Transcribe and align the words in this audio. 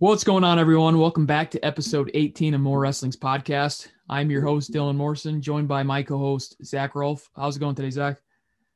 What's 0.00 0.24
going 0.24 0.44
on, 0.44 0.58
everyone? 0.58 0.98
Welcome 0.98 1.26
back 1.26 1.50
to 1.50 1.62
episode 1.62 2.10
18 2.14 2.54
of 2.54 2.62
MorWrestling's 2.62 3.18
podcast. 3.18 3.88
I'm 4.08 4.30
your 4.30 4.40
host, 4.40 4.72
Dylan 4.72 4.96
Morrison, 4.96 5.42
joined 5.42 5.68
by 5.68 5.82
my 5.82 6.02
co-host, 6.02 6.56
Zakk 6.62 6.94
Rolfe. 6.94 7.28
How's 7.36 7.58
it 7.58 7.60
going 7.60 7.74
today, 7.74 7.88
Zakk? 7.88 8.16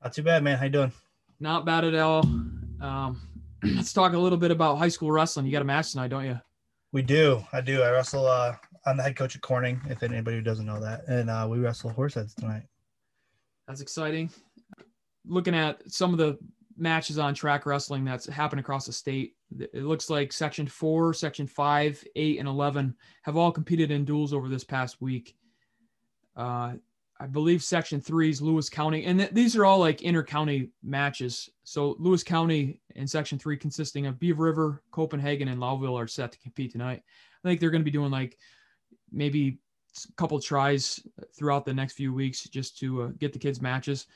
Not 0.02 0.12
too 0.12 0.22
bad, 0.22 0.44
man. 0.44 0.58
How 0.58 0.64
you 0.64 0.70
doing? 0.70 0.92
Not 1.40 1.64
bad 1.64 1.84
at 1.84 1.94
all. 1.94 2.26
Um, 2.26 3.22
let's 3.62 3.94
talk 3.94 4.12
a 4.12 4.18
little 4.18 4.36
bit 4.36 4.50
about 4.50 4.76
high 4.76 4.88
school 4.88 5.10
wrestling. 5.10 5.46
You 5.46 5.52
got 5.52 5.62
a 5.62 5.64
match 5.64 5.92
tonight, 5.92 6.08
don't 6.08 6.26
you? 6.26 6.38
We 6.92 7.00
do. 7.00 7.42
I 7.54 7.62
do. 7.62 7.80
I 7.80 7.90
wrestle. 7.90 8.26
Uh, 8.26 8.56
I'm 8.84 8.98
the 8.98 9.02
head 9.02 9.16
coach 9.16 9.34
at 9.34 9.40
Corning. 9.40 9.80
If 9.88 10.02
anybody 10.02 10.36
who 10.36 10.42
doesn't 10.42 10.66
know 10.66 10.78
that, 10.78 11.08
and 11.08 11.30
uh, 11.30 11.48
we 11.50 11.58
wrestle 11.58 11.90
horseheads 11.90 12.34
tonight. 12.34 12.64
That's 13.66 13.80
exciting. 13.80 14.28
Looking 15.24 15.54
at 15.54 15.90
some 15.90 16.12
of 16.12 16.18
the 16.18 16.36
matches 16.76 17.18
on 17.18 17.32
track 17.32 17.64
wrestling 17.64 18.04
that's 18.04 18.26
happened 18.26 18.60
across 18.60 18.84
the 18.84 18.92
state. 18.92 19.36
It 19.58 19.84
looks 19.84 20.10
like 20.10 20.32
section 20.32 20.66
four, 20.66 21.14
section 21.14 21.46
five, 21.46 22.02
eight, 22.16 22.38
and 22.38 22.48
11 22.48 22.94
have 23.22 23.36
all 23.36 23.52
competed 23.52 23.90
in 23.90 24.04
duels 24.04 24.32
over 24.32 24.48
this 24.48 24.64
past 24.64 25.00
week. 25.00 25.36
Uh, 26.36 26.74
I 27.20 27.26
believe 27.26 27.62
section 27.62 28.00
three 28.00 28.30
is 28.30 28.42
Lewis 28.42 28.68
County, 28.68 29.04
and 29.04 29.20
th- 29.20 29.30
these 29.30 29.54
are 29.56 29.64
all 29.64 29.78
like 29.78 30.02
inter 30.02 30.24
county 30.24 30.70
matches. 30.82 31.48
So 31.62 31.94
Lewis 32.00 32.24
County 32.24 32.80
and 32.96 33.08
section 33.08 33.38
three, 33.38 33.56
consisting 33.56 34.06
of 34.06 34.18
Beaver 34.18 34.42
River, 34.42 34.82
Copenhagen, 34.90 35.48
and 35.48 35.60
Lowville, 35.60 35.98
are 35.98 36.08
set 36.08 36.32
to 36.32 36.38
compete 36.40 36.72
tonight. 36.72 37.02
I 37.44 37.48
think 37.48 37.60
they're 37.60 37.70
going 37.70 37.82
to 37.82 37.84
be 37.84 37.90
doing 37.90 38.10
like 38.10 38.36
maybe 39.12 39.58
a 40.08 40.12
couple 40.14 40.40
tries 40.40 41.00
throughout 41.36 41.64
the 41.64 41.72
next 41.72 41.92
few 41.92 42.12
weeks 42.12 42.44
just 42.44 42.78
to 42.78 43.02
uh, 43.02 43.08
get 43.18 43.32
the 43.32 43.38
kids 43.38 43.62
matches. 43.62 44.06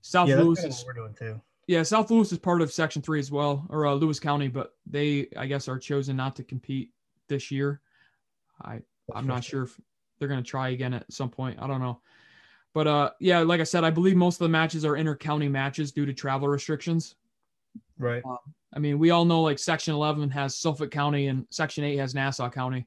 South 0.00 0.28
yeah, 0.28 0.36
that's 0.36 0.46
Lewis 0.46 0.64
is 0.64 0.78
what 0.78 0.86
we're 0.86 1.02
doing 1.02 1.14
too. 1.14 1.40
Yeah, 1.68 1.82
South 1.82 2.10
Lewis 2.10 2.32
is 2.32 2.38
part 2.38 2.62
of 2.62 2.72
Section 2.72 3.02
Three 3.02 3.20
as 3.20 3.30
well, 3.30 3.66
or 3.68 3.86
uh, 3.86 3.92
Lewis 3.92 4.18
County, 4.18 4.48
but 4.48 4.72
they, 4.86 5.28
I 5.36 5.46
guess, 5.46 5.68
are 5.68 5.78
chosen 5.78 6.16
not 6.16 6.34
to 6.36 6.42
compete 6.42 6.92
this 7.28 7.50
year. 7.50 7.82
I, 8.62 8.80
I'm 9.14 9.26
not 9.26 9.44
sure 9.44 9.64
if 9.64 9.78
they're 10.18 10.28
going 10.28 10.42
to 10.42 10.50
try 10.50 10.70
again 10.70 10.94
at 10.94 11.12
some 11.12 11.28
point. 11.28 11.58
I 11.60 11.66
don't 11.66 11.82
know, 11.82 12.00
but 12.72 12.86
uh, 12.86 13.10
yeah, 13.20 13.40
like 13.40 13.60
I 13.60 13.64
said, 13.64 13.84
I 13.84 13.90
believe 13.90 14.16
most 14.16 14.36
of 14.36 14.46
the 14.46 14.48
matches 14.48 14.86
are 14.86 14.96
inter-county 14.96 15.48
matches 15.48 15.92
due 15.92 16.06
to 16.06 16.14
travel 16.14 16.48
restrictions. 16.48 17.16
Right. 17.98 18.22
I 18.74 18.78
mean, 18.78 18.98
we 18.98 19.10
all 19.10 19.26
know 19.26 19.42
like 19.42 19.58
Section 19.58 19.92
11 19.92 20.30
has 20.30 20.56
Suffolk 20.56 20.90
County 20.90 21.26
and 21.26 21.46
Section 21.50 21.84
8 21.84 21.96
has 21.98 22.14
Nassau 22.14 22.48
County, 22.48 22.86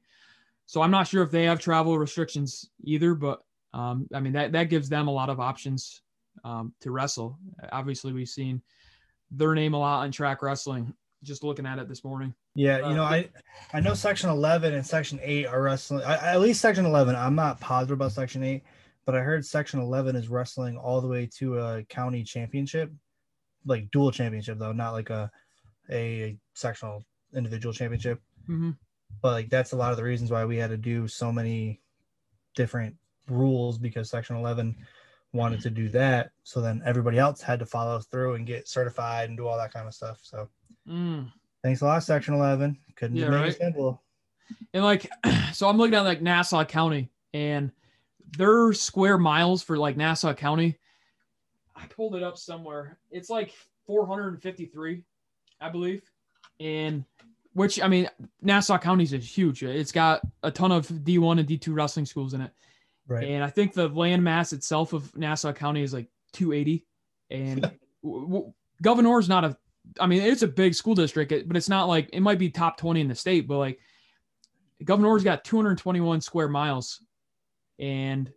so 0.66 0.82
I'm 0.82 0.90
not 0.90 1.06
sure 1.06 1.22
if 1.22 1.30
they 1.30 1.44
have 1.44 1.60
travel 1.60 1.96
restrictions 1.98 2.68
either. 2.82 3.14
But 3.14 3.44
um, 3.72 4.08
I 4.12 4.18
mean, 4.18 4.32
that 4.32 4.50
that 4.52 4.70
gives 4.70 4.88
them 4.88 5.06
a 5.06 5.12
lot 5.12 5.30
of 5.30 5.38
options 5.38 6.02
um, 6.44 6.74
to 6.80 6.90
wrestle. 6.90 7.38
Obviously, 7.70 8.12
we've 8.12 8.28
seen 8.28 8.62
their 9.30 9.54
name 9.54 9.74
a 9.74 9.78
lot 9.78 10.00
on 10.02 10.10
track 10.12 10.42
wrestling. 10.42 10.94
Just 11.22 11.44
looking 11.44 11.66
at 11.66 11.78
it 11.78 11.88
this 11.88 12.02
morning. 12.02 12.34
Yeah, 12.54 12.78
Uh, 12.78 12.88
you 12.90 12.96
know, 12.96 13.04
I 13.04 13.28
I 13.72 13.80
know 13.80 13.94
section 13.94 14.28
11 14.28 14.74
and 14.74 14.84
section 14.84 15.20
8 15.22 15.46
are 15.46 15.62
wrestling. 15.62 16.02
I, 16.04 16.32
at 16.32 16.40
least 16.40 16.60
section 16.60 16.84
11. 16.84 17.14
I'm 17.14 17.36
not 17.36 17.60
positive 17.60 17.94
about 17.96 18.10
section 18.12 18.42
8, 18.42 18.62
but 19.06 19.14
I 19.14 19.20
heard 19.20 19.46
section 19.46 19.78
11 19.80 20.16
is 20.16 20.28
wrestling 20.28 20.76
all 20.76 21.00
the 21.00 21.06
way 21.06 21.26
to 21.38 21.58
a 21.60 21.84
county 21.84 22.24
championship, 22.24 22.90
like 23.64 23.90
dual 23.92 24.10
championship 24.10 24.58
though, 24.58 24.72
not 24.72 24.92
like 24.92 25.10
a 25.10 25.30
a 25.90 26.36
sectional 26.54 27.04
individual 27.34 27.72
championship. 27.72 28.20
hmm 28.46 28.70
But 29.20 29.32
like 29.32 29.48
that's 29.50 29.72
a 29.72 29.76
lot 29.76 29.92
of 29.92 29.96
the 29.96 30.04
reasons 30.04 30.30
why 30.32 30.44
we 30.44 30.56
had 30.56 30.70
to 30.70 30.76
do 30.76 31.06
so 31.06 31.30
many 31.32 31.80
different 32.54 32.96
rules 33.28 33.78
because 33.78 34.10
section 34.10 34.36
11 34.36 34.76
wanted 35.32 35.60
to 35.62 35.70
do 35.70 35.88
that. 35.90 36.32
So 36.42 36.60
then 36.60 36.82
everybody 36.84 37.18
else 37.18 37.40
had 37.40 37.58
to 37.60 37.66
follow 37.66 37.98
through 38.00 38.34
and 38.34 38.46
get 38.46 38.68
certified 38.68 39.28
and 39.28 39.36
do 39.38 39.46
all 39.46 39.56
that 39.56 39.72
kind 39.72 39.86
of 39.88 39.94
stuff. 39.94 40.18
So 40.22 40.48
Mm. 40.88 41.30
thanks 41.62 41.80
a 41.80 41.84
lot, 41.86 42.02
section 42.02 42.34
11. 42.34 42.76
Couldn't 42.96 43.16
Yeah, 43.16 43.26
right. 43.28 43.48
it 43.48 43.56
simple. 43.56 44.02
And 44.74 44.84
like, 44.84 45.08
so 45.52 45.68
I'm 45.68 45.78
looking 45.78 45.94
at 45.94 46.00
like 46.02 46.20
Nassau 46.20 46.64
County 46.64 47.10
and 47.32 47.70
their 48.36 48.72
square 48.72 49.16
miles 49.18 49.62
for 49.62 49.76
like 49.78 49.96
Nassau 49.96 50.34
County. 50.34 50.78
I 51.74 51.86
pulled 51.86 52.14
it 52.16 52.22
up 52.22 52.36
somewhere. 52.36 52.98
It's 53.10 53.30
like 53.30 53.54
453, 53.86 55.04
I 55.60 55.68
believe. 55.70 56.02
And 56.60 57.04
which, 57.54 57.80
I 57.80 57.88
mean, 57.88 58.08
Nassau 58.40 58.78
County 58.78 59.04
is 59.04 59.12
huge. 59.12 59.62
It's 59.62 59.92
got 59.92 60.22
a 60.42 60.50
ton 60.50 60.72
of 60.72 60.86
D1 60.88 61.38
and 61.40 61.48
D2 61.48 61.74
wrestling 61.74 62.06
schools 62.06 62.34
in 62.34 62.40
it. 62.40 62.50
Right. 63.12 63.28
And 63.28 63.44
I 63.44 63.50
think 63.50 63.74
the 63.74 63.88
land 63.88 64.24
mass 64.24 64.52
itself 64.52 64.92
of 64.92 65.14
Nassau 65.16 65.52
County 65.52 65.82
is 65.82 65.92
like 65.92 66.08
280. 66.32 66.86
And 67.30 67.60
w- 68.02 68.26
w- 68.26 68.52
Gouverneur 68.82 69.18
is 69.18 69.28
not 69.28 69.44
a, 69.44 69.56
I 70.00 70.06
mean, 70.06 70.22
it's 70.22 70.42
a 70.42 70.48
big 70.48 70.74
school 70.74 70.94
district, 70.94 71.32
but 71.46 71.56
it's 71.56 71.68
not 71.68 71.88
like 71.88 72.10
it 72.12 72.20
might 72.20 72.38
be 72.38 72.50
top 72.50 72.76
20 72.76 73.00
in 73.00 73.08
the 73.08 73.14
state, 73.14 73.46
but 73.46 73.58
like 73.58 73.80
Gouverneur's 74.84 75.24
got 75.24 75.44
221 75.44 76.20
square 76.20 76.48
miles. 76.48 77.02
And, 77.78 78.32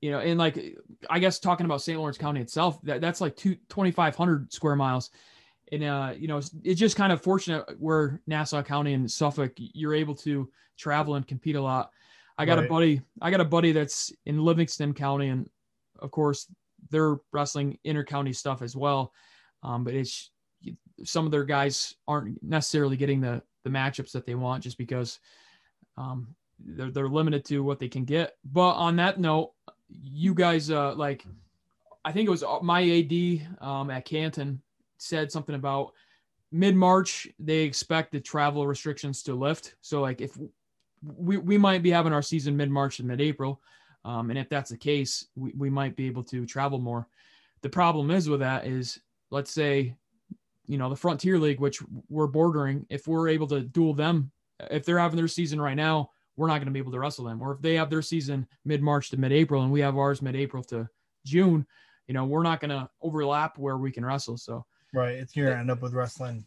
you 0.00 0.10
know, 0.10 0.18
and 0.20 0.38
like, 0.38 0.76
I 1.08 1.18
guess 1.18 1.38
talking 1.38 1.66
about 1.66 1.82
St. 1.82 1.98
Lawrence 1.98 2.18
County 2.18 2.40
itself, 2.40 2.80
that, 2.82 3.00
that's 3.00 3.20
like 3.20 3.36
two, 3.36 3.54
2,500 3.68 4.52
square 4.52 4.76
miles. 4.76 5.10
And, 5.72 5.84
uh, 5.84 6.14
you 6.16 6.28
know, 6.28 6.38
it's, 6.38 6.54
it's 6.64 6.80
just 6.80 6.96
kind 6.96 7.12
of 7.12 7.22
fortunate 7.22 7.64
where 7.78 8.20
Nassau 8.26 8.62
County 8.62 8.94
and 8.94 9.10
Suffolk, 9.10 9.52
you're 9.56 9.94
able 9.94 10.14
to 10.16 10.48
travel 10.76 11.14
and 11.14 11.26
compete 11.26 11.56
a 11.56 11.62
lot. 11.62 11.90
I 12.38 12.44
got 12.44 12.58
a 12.58 12.68
buddy, 12.68 13.00
I 13.20 13.30
got 13.30 13.40
a 13.40 13.46
buddy 13.46 13.72
that's 13.72 14.12
in 14.26 14.44
Livingston 14.44 14.92
County. 14.92 15.28
And 15.28 15.48
of 16.00 16.10
course, 16.10 16.46
they're 16.90 17.16
wrestling 17.32 17.78
inter-county 17.84 18.32
stuff 18.32 18.62
as 18.62 18.76
well. 18.76 19.12
Um, 19.62 19.84
but 19.84 19.94
it's 19.94 20.30
some 21.04 21.24
of 21.26 21.32
their 21.32 21.44
guys 21.44 21.94
aren't 22.06 22.42
necessarily 22.42 22.96
getting 22.96 23.20
the 23.20 23.42
the 23.64 23.70
matchups 23.70 24.12
that 24.12 24.26
they 24.26 24.34
want 24.34 24.62
just 24.62 24.78
because 24.78 25.18
um, 25.96 26.28
they're 26.58 26.90
they're 26.90 27.08
limited 27.08 27.44
to 27.46 27.64
what 27.64 27.78
they 27.78 27.88
can 27.88 28.04
get. 28.04 28.36
But 28.44 28.74
on 28.74 28.96
that 28.96 29.18
note, 29.18 29.52
you 29.88 30.34
guys 30.34 30.70
uh, 30.70 30.94
like 30.94 31.26
I 32.04 32.12
think 32.12 32.26
it 32.26 32.30
was 32.30 32.44
my 32.62 32.82
AD 32.82 33.66
um, 33.66 33.90
at 33.90 34.04
Canton 34.04 34.62
said 34.98 35.32
something 35.32 35.54
about 35.54 35.92
mid 36.52 36.76
March 36.76 37.28
they 37.38 37.58
expect 37.58 38.12
the 38.12 38.20
travel 38.20 38.66
restrictions 38.66 39.22
to 39.24 39.34
lift. 39.34 39.74
So 39.80 40.00
like 40.00 40.20
if 40.20 40.38
we 41.16 41.36
we 41.36 41.58
might 41.58 41.82
be 41.82 41.90
having 41.90 42.12
our 42.12 42.22
season 42.22 42.56
mid 42.56 42.70
March 42.70 42.98
and 42.98 43.08
mid 43.08 43.20
April. 43.20 43.60
Um, 44.04 44.30
and 44.30 44.38
if 44.38 44.48
that's 44.48 44.70
the 44.70 44.76
case, 44.76 45.26
we, 45.34 45.52
we 45.56 45.68
might 45.68 45.96
be 45.96 46.06
able 46.06 46.22
to 46.24 46.46
travel 46.46 46.78
more. 46.78 47.08
The 47.62 47.68
problem 47.68 48.10
is 48.12 48.28
with 48.28 48.40
that 48.40 48.66
is, 48.66 49.00
let's 49.30 49.50
say, 49.50 49.96
you 50.66 50.78
know, 50.78 50.88
the 50.88 50.96
Frontier 50.96 51.38
League, 51.40 51.58
which 51.58 51.82
we're 52.08 52.28
bordering, 52.28 52.86
if 52.88 53.08
we're 53.08 53.28
able 53.28 53.48
to 53.48 53.62
duel 53.62 53.94
them, 53.94 54.30
if 54.70 54.84
they're 54.84 54.98
having 54.98 55.16
their 55.16 55.26
season 55.26 55.60
right 55.60 55.74
now, 55.74 56.10
we're 56.36 56.46
not 56.46 56.58
going 56.58 56.66
to 56.66 56.72
be 56.72 56.78
able 56.78 56.92
to 56.92 57.00
wrestle 57.00 57.24
them. 57.24 57.42
Or 57.42 57.52
if 57.52 57.60
they 57.60 57.74
have 57.74 57.90
their 57.90 58.02
season 58.02 58.46
mid 58.64 58.80
March 58.80 59.10
to 59.10 59.16
mid 59.16 59.32
April 59.32 59.62
and 59.62 59.72
we 59.72 59.80
have 59.80 59.96
ours 59.96 60.22
mid 60.22 60.36
April 60.36 60.62
to 60.64 60.88
June, 61.24 61.66
you 62.06 62.14
know, 62.14 62.24
we're 62.24 62.44
not 62.44 62.60
going 62.60 62.70
to 62.70 62.88
overlap 63.02 63.58
where 63.58 63.76
we 63.76 63.90
can 63.90 64.04
wrestle. 64.04 64.36
So, 64.36 64.64
Right. 64.96 65.16
It's 65.16 65.36
you're 65.36 65.48
gonna 65.48 65.60
end 65.60 65.70
up 65.70 65.82
with 65.82 65.92
wrestling 65.92 66.46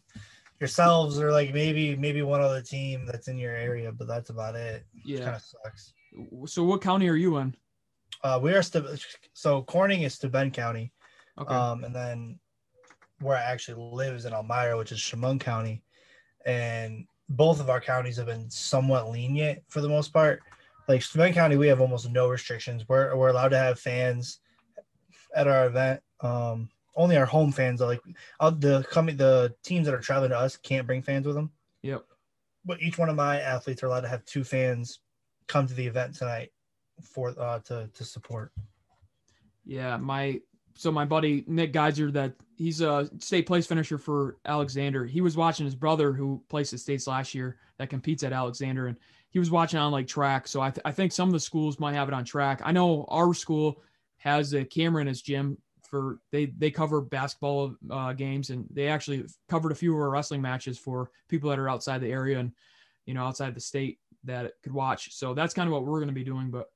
yourselves 0.60 1.18
or 1.18 1.32
like 1.32 1.52
maybe 1.52 1.96
maybe 1.96 2.22
one 2.22 2.40
other 2.40 2.62
team 2.62 3.06
that's 3.06 3.28
in 3.28 3.38
your 3.38 3.54
area, 3.54 3.90
but 3.90 4.06
that's 4.06 4.30
about 4.30 4.54
it. 4.54 4.84
Yeah. 5.04 5.24
kind 5.24 5.36
of 5.36 5.42
sucks. 5.42 5.94
So, 6.46 6.64
what 6.64 6.82
county 6.82 7.08
are 7.08 7.16
you 7.16 7.38
in? 7.38 7.54
Uh, 8.22 8.38
we 8.42 8.52
are 8.52 8.62
still 8.62 8.86
so 9.32 9.62
Corning 9.62 10.02
is 10.02 10.12
to 10.12 10.16
Steuben 10.28 10.50
County, 10.50 10.92
Okay. 11.38 11.54
um, 11.54 11.84
and 11.84 11.94
then 11.94 12.38
where 13.20 13.36
I 13.36 13.42
actually 13.42 13.82
live 13.82 14.14
is 14.14 14.24
in 14.26 14.32
Elmira, 14.32 14.76
which 14.76 14.92
is 14.92 15.00
Chemung 15.00 15.38
County, 15.40 15.82
and 16.44 17.06
both 17.30 17.60
of 17.60 17.70
our 17.70 17.80
counties 17.80 18.16
have 18.16 18.26
been 18.26 18.50
somewhat 18.50 19.10
lenient 19.10 19.62
for 19.68 19.80
the 19.80 19.88
most 19.88 20.12
part. 20.12 20.42
Like 20.88 21.02
Steuben 21.02 21.32
County, 21.32 21.56
we 21.56 21.68
have 21.68 21.80
almost 21.80 22.10
no 22.10 22.28
restrictions. 22.28 22.84
We're 22.88 23.16
we're 23.16 23.28
allowed 23.28 23.50
to 23.50 23.58
have 23.58 23.78
fans 23.80 24.40
at 25.34 25.48
our 25.48 25.66
event. 25.66 26.02
Um, 26.20 26.68
only 26.96 27.16
our 27.16 27.26
home 27.26 27.52
fans 27.52 27.80
are 27.80 27.88
like 27.88 28.00
uh, 28.40 28.50
the 28.50 28.84
coming 28.90 29.16
the 29.16 29.54
teams 29.62 29.86
that 29.86 29.94
are 29.94 30.00
traveling 30.00 30.30
to 30.30 30.38
us 30.38 30.56
can't 30.56 30.86
bring 30.86 31.02
fans 31.02 31.26
with 31.26 31.36
them. 31.36 31.50
yep. 31.82 32.04
But 32.64 32.82
each 32.82 32.98
one 32.98 33.08
of 33.08 33.16
my 33.16 33.40
athletes 33.40 33.82
are 33.82 33.86
allowed 33.86 34.02
to 34.02 34.08
have 34.08 34.24
two 34.24 34.44
fans 34.44 35.00
come 35.46 35.66
to 35.66 35.74
the 35.74 35.86
event 35.86 36.14
tonight 36.14 36.52
for 37.02 37.34
uh 37.38 37.60
to 37.60 37.88
to 37.94 38.04
support. 38.04 38.52
Yeah, 39.64 39.96
my 39.96 40.40
so 40.74 40.90
my 40.90 41.04
buddy 41.04 41.44
Nick 41.46 41.72
Geiser, 41.72 42.10
that 42.12 42.34
he's 42.56 42.80
a 42.80 43.10
state 43.18 43.46
place 43.46 43.66
finisher 43.66 43.98
for 43.98 44.38
Alexander. 44.46 45.04
He 45.04 45.20
was 45.20 45.36
watching 45.36 45.66
his 45.66 45.74
brother 45.74 46.12
who 46.12 46.42
placed 46.48 46.72
at 46.72 46.80
states 46.80 47.06
last 47.06 47.34
year 47.34 47.58
that 47.78 47.90
competes 47.90 48.22
at 48.22 48.32
Alexander, 48.32 48.86
and 48.86 48.96
he 49.30 49.38
was 49.38 49.50
watching 49.50 49.78
on 49.78 49.92
like 49.92 50.06
track. 50.06 50.48
So 50.48 50.60
I, 50.60 50.70
th- 50.70 50.82
I 50.84 50.92
think 50.92 51.12
some 51.12 51.28
of 51.28 51.32
the 51.32 51.40
schools 51.40 51.78
might 51.78 51.94
have 51.94 52.08
it 52.08 52.14
on 52.14 52.24
track. 52.24 52.60
I 52.64 52.72
know 52.72 53.04
our 53.08 53.34
school 53.34 53.82
has 54.18 54.52
a 54.54 54.64
camera 54.64 55.00
in 55.00 55.06
his 55.06 55.22
gym 55.22 55.58
for 55.90 56.18
they 56.30 56.46
they 56.46 56.70
cover 56.70 57.00
basketball 57.00 57.74
uh, 57.90 58.12
games, 58.12 58.50
and 58.50 58.66
they 58.70 58.88
actually 58.88 59.24
covered 59.48 59.72
a 59.72 59.74
few 59.74 59.92
of 59.92 60.00
our 60.00 60.10
wrestling 60.10 60.40
matches 60.40 60.78
for 60.78 61.10
people 61.28 61.50
that 61.50 61.58
are 61.58 61.68
outside 61.68 62.00
the 62.00 62.10
area 62.10 62.38
and 62.38 62.52
you 63.06 63.14
know 63.14 63.24
outside 63.24 63.54
the 63.54 63.60
state 63.60 63.98
that 64.24 64.52
could 64.62 64.72
watch. 64.72 65.12
So 65.12 65.34
that's 65.34 65.54
kind 65.54 65.66
of 65.66 65.72
what 65.72 65.84
we're 65.84 65.98
going 65.98 66.08
to 66.08 66.14
be 66.14 66.24
doing, 66.24 66.50
but 66.50 66.70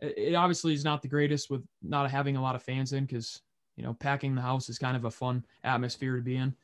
it 0.00 0.14
it 0.16 0.34
obviously 0.34 0.74
is 0.74 0.84
not 0.84 1.02
the 1.02 1.08
greatest 1.08 1.50
with 1.50 1.62
not 1.82 2.10
having 2.10 2.36
a 2.36 2.42
lot 2.42 2.56
of 2.56 2.62
fans 2.62 2.92
in 2.92 3.04
because 3.04 3.42
you 3.76 3.84
know 3.84 3.94
packing 3.94 4.34
the 4.34 4.42
house 4.42 4.68
is 4.68 4.78
kind 4.78 4.96
of 4.96 5.04
a 5.04 5.10
fun 5.10 5.44
atmosphere 5.64 6.16
to 6.16 6.22
be 6.22 6.36
in 6.36 6.54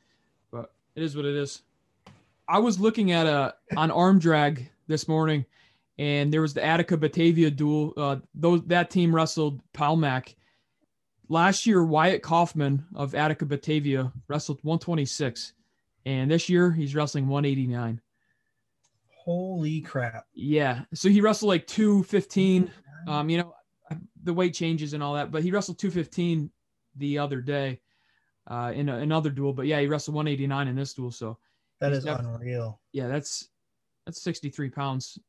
but 0.51 0.73
it 0.95 1.01
is 1.01 1.15
what 1.15 1.25
it 1.25 1.35
is 1.35 1.61
I 2.47 2.59
was 2.59 2.79
looking 2.79 3.11
at 3.11 3.27
a 3.27 3.55
on 3.75 3.91
arm 3.91 4.19
drag 4.19 4.69
this 4.87 5.07
morning, 5.07 5.45
and 5.99 6.31
there 6.31 6.41
was 6.41 6.53
the 6.53 6.63
Attica 6.63 6.95
Batavia 6.95 7.51
duel. 7.51 7.93
Uh, 7.97 8.17
those 8.33 8.63
that 8.67 8.89
team 8.89 9.13
wrestled 9.13 9.61
Pal-Mac. 9.73 10.35
Last 11.29 11.65
year, 11.65 11.83
Wyatt 11.83 12.21
Kaufman 12.21 12.85
of 12.95 13.13
Attica 13.13 13.45
Batavia 13.45 14.11
wrestled 14.27 14.59
126, 14.61 15.53
and 16.05 16.31
this 16.31 16.47
year 16.47 16.71
he's 16.71 16.95
wrestling 16.95 17.27
189. 17.27 17.99
Holy 19.25 19.81
crap! 19.81 20.25
Yeah, 20.33 20.83
so 20.93 21.09
he 21.09 21.19
wrestled 21.19 21.49
like 21.49 21.67
215. 21.67 22.71
Um, 23.07 23.29
you 23.29 23.39
know, 23.39 23.53
the 24.23 24.33
weight 24.33 24.53
changes 24.53 24.93
and 24.93 25.03
all 25.03 25.15
that, 25.15 25.31
but 25.31 25.43
he 25.43 25.51
wrestled 25.51 25.79
215 25.79 26.49
the 26.95 27.17
other 27.19 27.41
day 27.41 27.81
uh, 28.47 28.71
in 28.73 28.87
a, 28.89 28.97
another 28.97 29.29
duel. 29.29 29.53
But 29.53 29.67
yeah, 29.67 29.81
he 29.81 29.87
wrestled 29.87 30.15
189 30.15 30.67
in 30.67 30.75
this 30.75 30.93
duel. 30.93 31.11
So 31.11 31.37
that 31.79 31.91
is 31.91 32.05
def- 32.05 32.19
unreal. 32.19 32.79
Yeah, 32.93 33.07
that's 33.07 33.49
that's 34.05 34.21
63 34.21 34.69
pounds. 34.69 35.19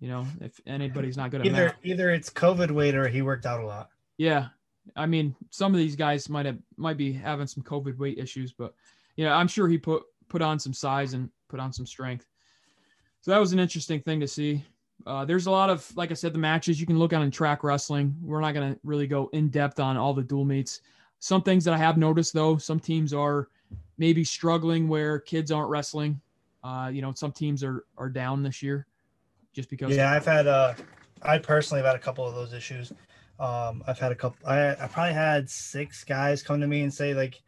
You 0.00 0.08
know, 0.08 0.26
if 0.40 0.58
anybody's 0.66 1.16
not 1.16 1.30
good 1.30 1.42
at 1.42 1.46
either 1.46 1.66
math. 1.66 1.76
either 1.84 2.10
it's 2.10 2.28
COVID 2.28 2.70
weight 2.70 2.94
or 2.94 3.06
he 3.06 3.22
worked 3.22 3.46
out 3.46 3.60
a 3.60 3.66
lot. 3.66 3.90
Yeah, 4.16 4.48
I 4.96 5.06
mean, 5.06 5.34
some 5.50 5.72
of 5.72 5.78
these 5.78 5.96
guys 5.96 6.28
might 6.28 6.46
have 6.46 6.58
might 6.76 6.96
be 6.96 7.12
having 7.12 7.46
some 7.46 7.62
COVID 7.62 7.98
weight 7.98 8.18
issues, 8.18 8.52
but 8.52 8.74
yeah, 9.16 9.36
I'm 9.36 9.48
sure 9.48 9.68
he 9.68 9.78
put 9.78 10.02
put 10.28 10.42
on 10.42 10.58
some 10.58 10.72
size 10.72 11.14
and 11.14 11.30
put 11.48 11.60
on 11.60 11.72
some 11.72 11.86
strength. 11.86 12.26
So 13.20 13.30
that 13.30 13.38
was 13.38 13.52
an 13.52 13.58
interesting 13.58 14.00
thing 14.00 14.20
to 14.20 14.28
see. 14.28 14.64
Uh, 15.06 15.24
there's 15.24 15.46
a 15.46 15.50
lot 15.50 15.70
of, 15.70 15.90
like 15.96 16.10
I 16.10 16.14
said, 16.14 16.32
the 16.32 16.38
matches 16.38 16.80
you 16.80 16.86
can 16.86 16.98
look 16.98 17.12
on 17.12 17.22
in 17.22 17.30
track 17.30 17.64
wrestling. 17.64 18.14
We're 18.22 18.40
not 18.40 18.54
going 18.54 18.74
to 18.74 18.80
really 18.84 19.06
go 19.06 19.28
in 19.32 19.48
depth 19.48 19.80
on 19.80 19.96
all 19.96 20.14
the 20.14 20.22
dual 20.22 20.44
meets. 20.44 20.80
Some 21.18 21.42
things 21.42 21.64
that 21.64 21.74
I 21.74 21.78
have 21.78 21.96
noticed 21.96 22.32
though, 22.32 22.56
some 22.56 22.80
teams 22.80 23.12
are 23.12 23.48
maybe 23.98 24.24
struggling 24.24 24.88
where 24.88 25.18
kids 25.20 25.52
aren't 25.52 25.70
wrestling. 25.70 26.20
Uh, 26.64 26.90
you 26.92 27.02
know, 27.02 27.12
some 27.14 27.32
teams 27.32 27.62
are 27.62 27.84
are 27.96 28.08
down 28.08 28.42
this 28.42 28.62
year 28.62 28.86
just 29.52 29.68
because. 29.68 29.94
Yeah, 29.94 30.10
I've 30.12 30.26
had. 30.26 30.46
Uh, 30.46 30.74
I 31.22 31.38
personally 31.38 31.82
have 31.82 31.86
had 31.92 31.96
a 31.96 32.02
couple 32.02 32.26
of 32.26 32.34
those 32.34 32.52
issues. 32.52 32.92
Um, 33.42 33.82
I've 33.88 33.98
had 33.98 34.12
a 34.12 34.14
couple. 34.14 34.38
I 34.46 34.70
I 34.70 34.86
probably 34.86 35.14
had 35.14 35.50
six 35.50 36.04
guys 36.04 36.44
come 36.44 36.60
to 36.60 36.68
me 36.68 36.82
and 36.82 36.94
say 36.94 37.12
like, 37.12 37.42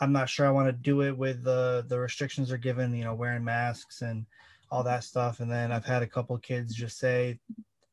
I'm 0.00 0.12
not 0.12 0.28
sure 0.28 0.46
I 0.46 0.50
want 0.50 0.66
to 0.66 0.72
do 0.72 1.02
it 1.02 1.16
with 1.16 1.44
the 1.44 1.84
the 1.88 1.98
restrictions 1.98 2.50
are 2.50 2.58
given. 2.58 2.92
You 2.92 3.04
know, 3.04 3.14
wearing 3.14 3.44
masks 3.44 4.02
and 4.02 4.26
all 4.68 4.82
that 4.82 5.04
stuff. 5.04 5.38
And 5.38 5.48
then 5.50 5.70
I've 5.70 5.84
had 5.84 6.02
a 6.02 6.08
couple 6.08 6.36
kids 6.38 6.74
just 6.74 6.98
say, 6.98 7.38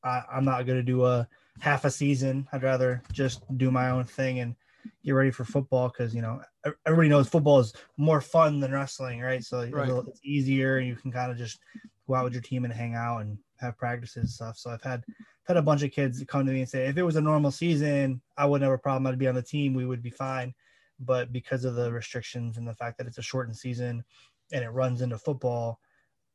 I, 0.03 0.23
I'm 0.33 0.45
not 0.45 0.65
going 0.65 0.79
to 0.79 0.83
do 0.83 1.05
a 1.05 1.27
half 1.59 1.85
a 1.85 1.91
season. 1.91 2.47
I'd 2.51 2.63
rather 2.63 3.03
just 3.11 3.43
do 3.57 3.69
my 3.69 3.91
own 3.91 4.05
thing 4.05 4.39
and 4.39 4.55
get 5.05 5.11
ready 5.11 5.29
for 5.29 5.43
football 5.43 5.89
because 5.89 6.15
you 6.15 6.21
know 6.21 6.41
everybody 6.87 7.09
knows 7.09 7.29
football 7.29 7.59
is 7.59 7.73
more 7.97 8.21
fun 8.21 8.59
than 8.59 8.71
wrestling, 8.71 9.19
right? 9.21 9.43
So 9.43 9.69
right. 9.69 9.89
it's 10.07 10.21
easier, 10.23 10.79
and 10.79 10.87
you 10.87 10.95
can 10.95 11.11
kind 11.11 11.31
of 11.31 11.37
just 11.37 11.59
go 12.07 12.15
out 12.15 12.23
with 12.23 12.33
your 12.33 12.41
team 12.41 12.65
and 12.65 12.73
hang 12.73 12.95
out 12.95 13.19
and 13.19 13.37
have 13.59 13.77
practices 13.77 14.17
and 14.17 14.29
stuff. 14.29 14.57
So 14.57 14.69
I've 14.69 14.81
had 14.81 15.03
had 15.47 15.57
a 15.57 15.61
bunch 15.61 15.83
of 15.83 15.91
kids 15.91 16.23
come 16.27 16.45
to 16.45 16.51
me 16.51 16.61
and 16.61 16.69
say, 16.69 16.87
if 16.87 16.97
it 16.97 17.03
was 17.03 17.15
a 17.15 17.21
normal 17.21 17.51
season, 17.51 18.21
I 18.37 18.45
wouldn't 18.45 18.69
have 18.69 18.77
a 18.77 18.81
problem. 18.81 19.07
I'd 19.07 19.17
be 19.17 19.27
on 19.27 19.35
the 19.35 19.41
team. 19.41 19.73
We 19.73 19.85
would 19.85 20.01
be 20.01 20.09
fine. 20.09 20.53
But 20.99 21.31
because 21.31 21.65
of 21.65 21.75
the 21.75 21.91
restrictions 21.91 22.57
and 22.57 22.67
the 22.67 22.75
fact 22.75 22.97
that 22.97 23.07
it's 23.07 23.17
a 23.17 23.23
shortened 23.23 23.57
season 23.57 24.03
and 24.51 24.63
it 24.63 24.69
runs 24.69 25.01
into 25.01 25.17
football, 25.17 25.79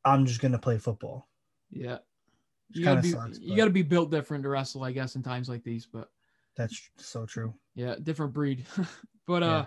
I'm 0.04 0.26
just 0.26 0.40
gonna 0.40 0.58
play 0.58 0.78
football. 0.78 1.28
Yeah. 1.70 1.98
You 2.70 2.84
gotta 2.84 3.02
be 3.02 3.10
sucks, 3.10 3.38
you 3.38 3.56
gotta 3.56 3.70
be 3.70 3.82
built 3.82 4.10
different 4.10 4.42
to 4.44 4.48
wrestle, 4.48 4.84
I 4.84 4.92
guess, 4.92 5.16
in 5.16 5.22
times 5.22 5.48
like 5.48 5.62
these. 5.62 5.86
But 5.86 6.08
that's 6.56 6.90
so 6.96 7.26
true. 7.26 7.54
Yeah, 7.74 7.96
different 8.02 8.32
breed. 8.32 8.66
but 9.26 9.42
uh 9.42 9.66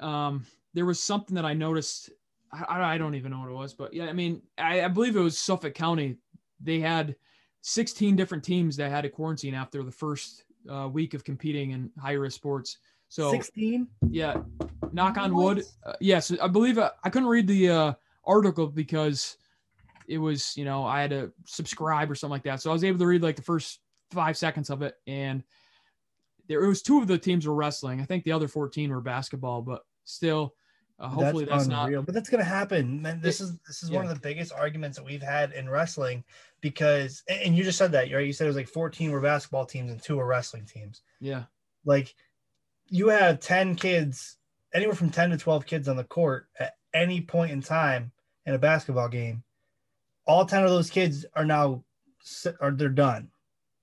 um 0.00 0.46
there 0.74 0.86
was 0.86 1.02
something 1.02 1.34
that 1.36 1.44
I 1.44 1.54
noticed. 1.54 2.10
I, 2.52 2.94
I 2.94 2.98
don't 2.98 3.14
even 3.14 3.30
know 3.30 3.40
what 3.40 3.48
it 3.48 3.54
was, 3.54 3.72
but 3.72 3.94
yeah, 3.94 4.06
I 4.06 4.12
mean, 4.12 4.42
I, 4.58 4.84
I 4.84 4.88
believe 4.88 5.16
it 5.16 5.20
was 5.20 5.38
Suffolk 5.38 5.74
County. 5.74 6.18
They 6.62 6.80
had 6.80 7.16
16 7.62 8.16
different 8.16 8.44
teams 8.44 8.76
that 8.76 8.90
had 8.90 9.04
a 9.04 9.08
quarantine 9.08 9.54
after 9.54 9.82
the 9.82 9.90
first 9.90 10.44
uh, 10.70 10.88
week 10.88 11.14
of 11.14 11.24
competing 11.24 11.70
in 11.70 11.90
high 12.00 12.12
risk 12.12 12.36
sports. 12.36 12.78
So 13.08 13.30
16. 13.30 13.86
Yeah. 14.10 14.42
Knock 14.92 15.18
on 15.18 15.34
wood. 15.34 15.64
Uh, 15.84 15.92
yes, 16.00 16.32
I 16.40 16.48
believe 16.48 16.78
uh, 16.78 16.90
I 17.04 17.10
couldn't 17.10 17.28
read 17.28 17.46
the 17.46 17.68
uh, 17.68 17.92
article 18.24 18.66
because 18.66 19.36
it 20.08 20.18
was, 20.18 20.56
you 20.56 20.64
know, 20.64 20.84
I 20.84 21.00
had 21.00 21.10
to 21.10 21.32
subscribe 21.44 22.10
or 22.10 22.14
something 22.14 22.32
like 22.32 22.42
that. 22.44 22.60
So 22.60 22.70
I 22.70 22.72
was 22.72 22.84
able 22.84 22.98
to 22.98 23.06
read 23.06 23.22
like 23.22 23.36
the 23.36 23.42
first 23.42 23.80
five 24.10 24.36
seconds 24.36 24.70
of 24.70 24.82
it. 24.82 24.96
And 25.06 25.42
there 26.48 26.64
it 26.64 26.68
was 26.68 26.82
two 26.82 27.00
of 27.00 27.06
the 27.06 27.18
teams 27.18 27.46
were 27.46 27.54
wrestling. 27.54 28.00
I 28.00 28.04
think 28.04 28.24
the 28.24 28.32
other 28.32 28.48
14 28.48 28.90
were 28.90 29.00
basketball, 29.00 29.62
but 29.62 29.82
still, 30.04 30.54
uh, 31.02 31.08
hopefully 31.08 31.44
that's, 31.44 31.66
that's 31.66 31.80
unreal. 31.80 32.00
not. 32.00 32.06
But 32.06 32.14
that's 32.14 32.30
gonna 32.30 32.44
happen. 32.44 33.02
Man, 33.02 33.20
this 33.20 33.40
is 33.40 33.58
this 33.66 33.82
is 33.82 33.90
yeah. 33.90 33.96
one 33.96 34.06
of 34.06 34.14
the 34.14 34.20
biggest 34.20 34.52
arguments 34.52 34.96
that 34.96 35.04
we've 35.04 35.22
had 35.22 35.52
in 35.52 35.68
wrestling 35.68 36.22
because, 36.60 37.24
and 37.28 37.56
you 37.56 37.64
just 37.64 37.76
said 37.76 37.92
that, 37.92 38.12
right? 38.12 38.24
You 38.24 38.32
said 38.32 38.44
it 38.44 38.48
was 38.48 38.56
like 38.56 38.68
14 38.68 39.10
were 39.10 39.20
basketball 39.20 39.66
teams 39.66 39.90
and 39.90 40.00
two 40.00 40.16
were 40.16 40.26
wrestling 40.26 40.64
teams. 40.64 41.02
Yeah. 41.20 41.44
Like 41.84 42.14
you 42.88 43.08
have 43.08 43.40
10 43.40 43.74
kids, 43.74 44.36
anywhere 44.72 44.94
from 44.94 45.10
10 45.10 45.30
to 45.30 45.38
12 45.38 45.66
kids 45.66 45.88
on 45.88 45.96
the 45.96 46.04
court 46.04 46.46
at 46.58 46.76
any 46.94 47.20
point 47.20 47.50
in 47.50 47.60
time 47.60 48.12
in 48.46 48.54
a 48.54 48.58
basketball 48.58 49.08
game, 49.08 49.42
all 50.24 50.46
10 50.46 50.62
of 50.62 50.70
those 50.70 50.88
kids 50.88 51.26
are 51.34 51.44
now 51.44 51.82
are 52.60 52.70
they're 52.70 52.88
done, 52.88 53.28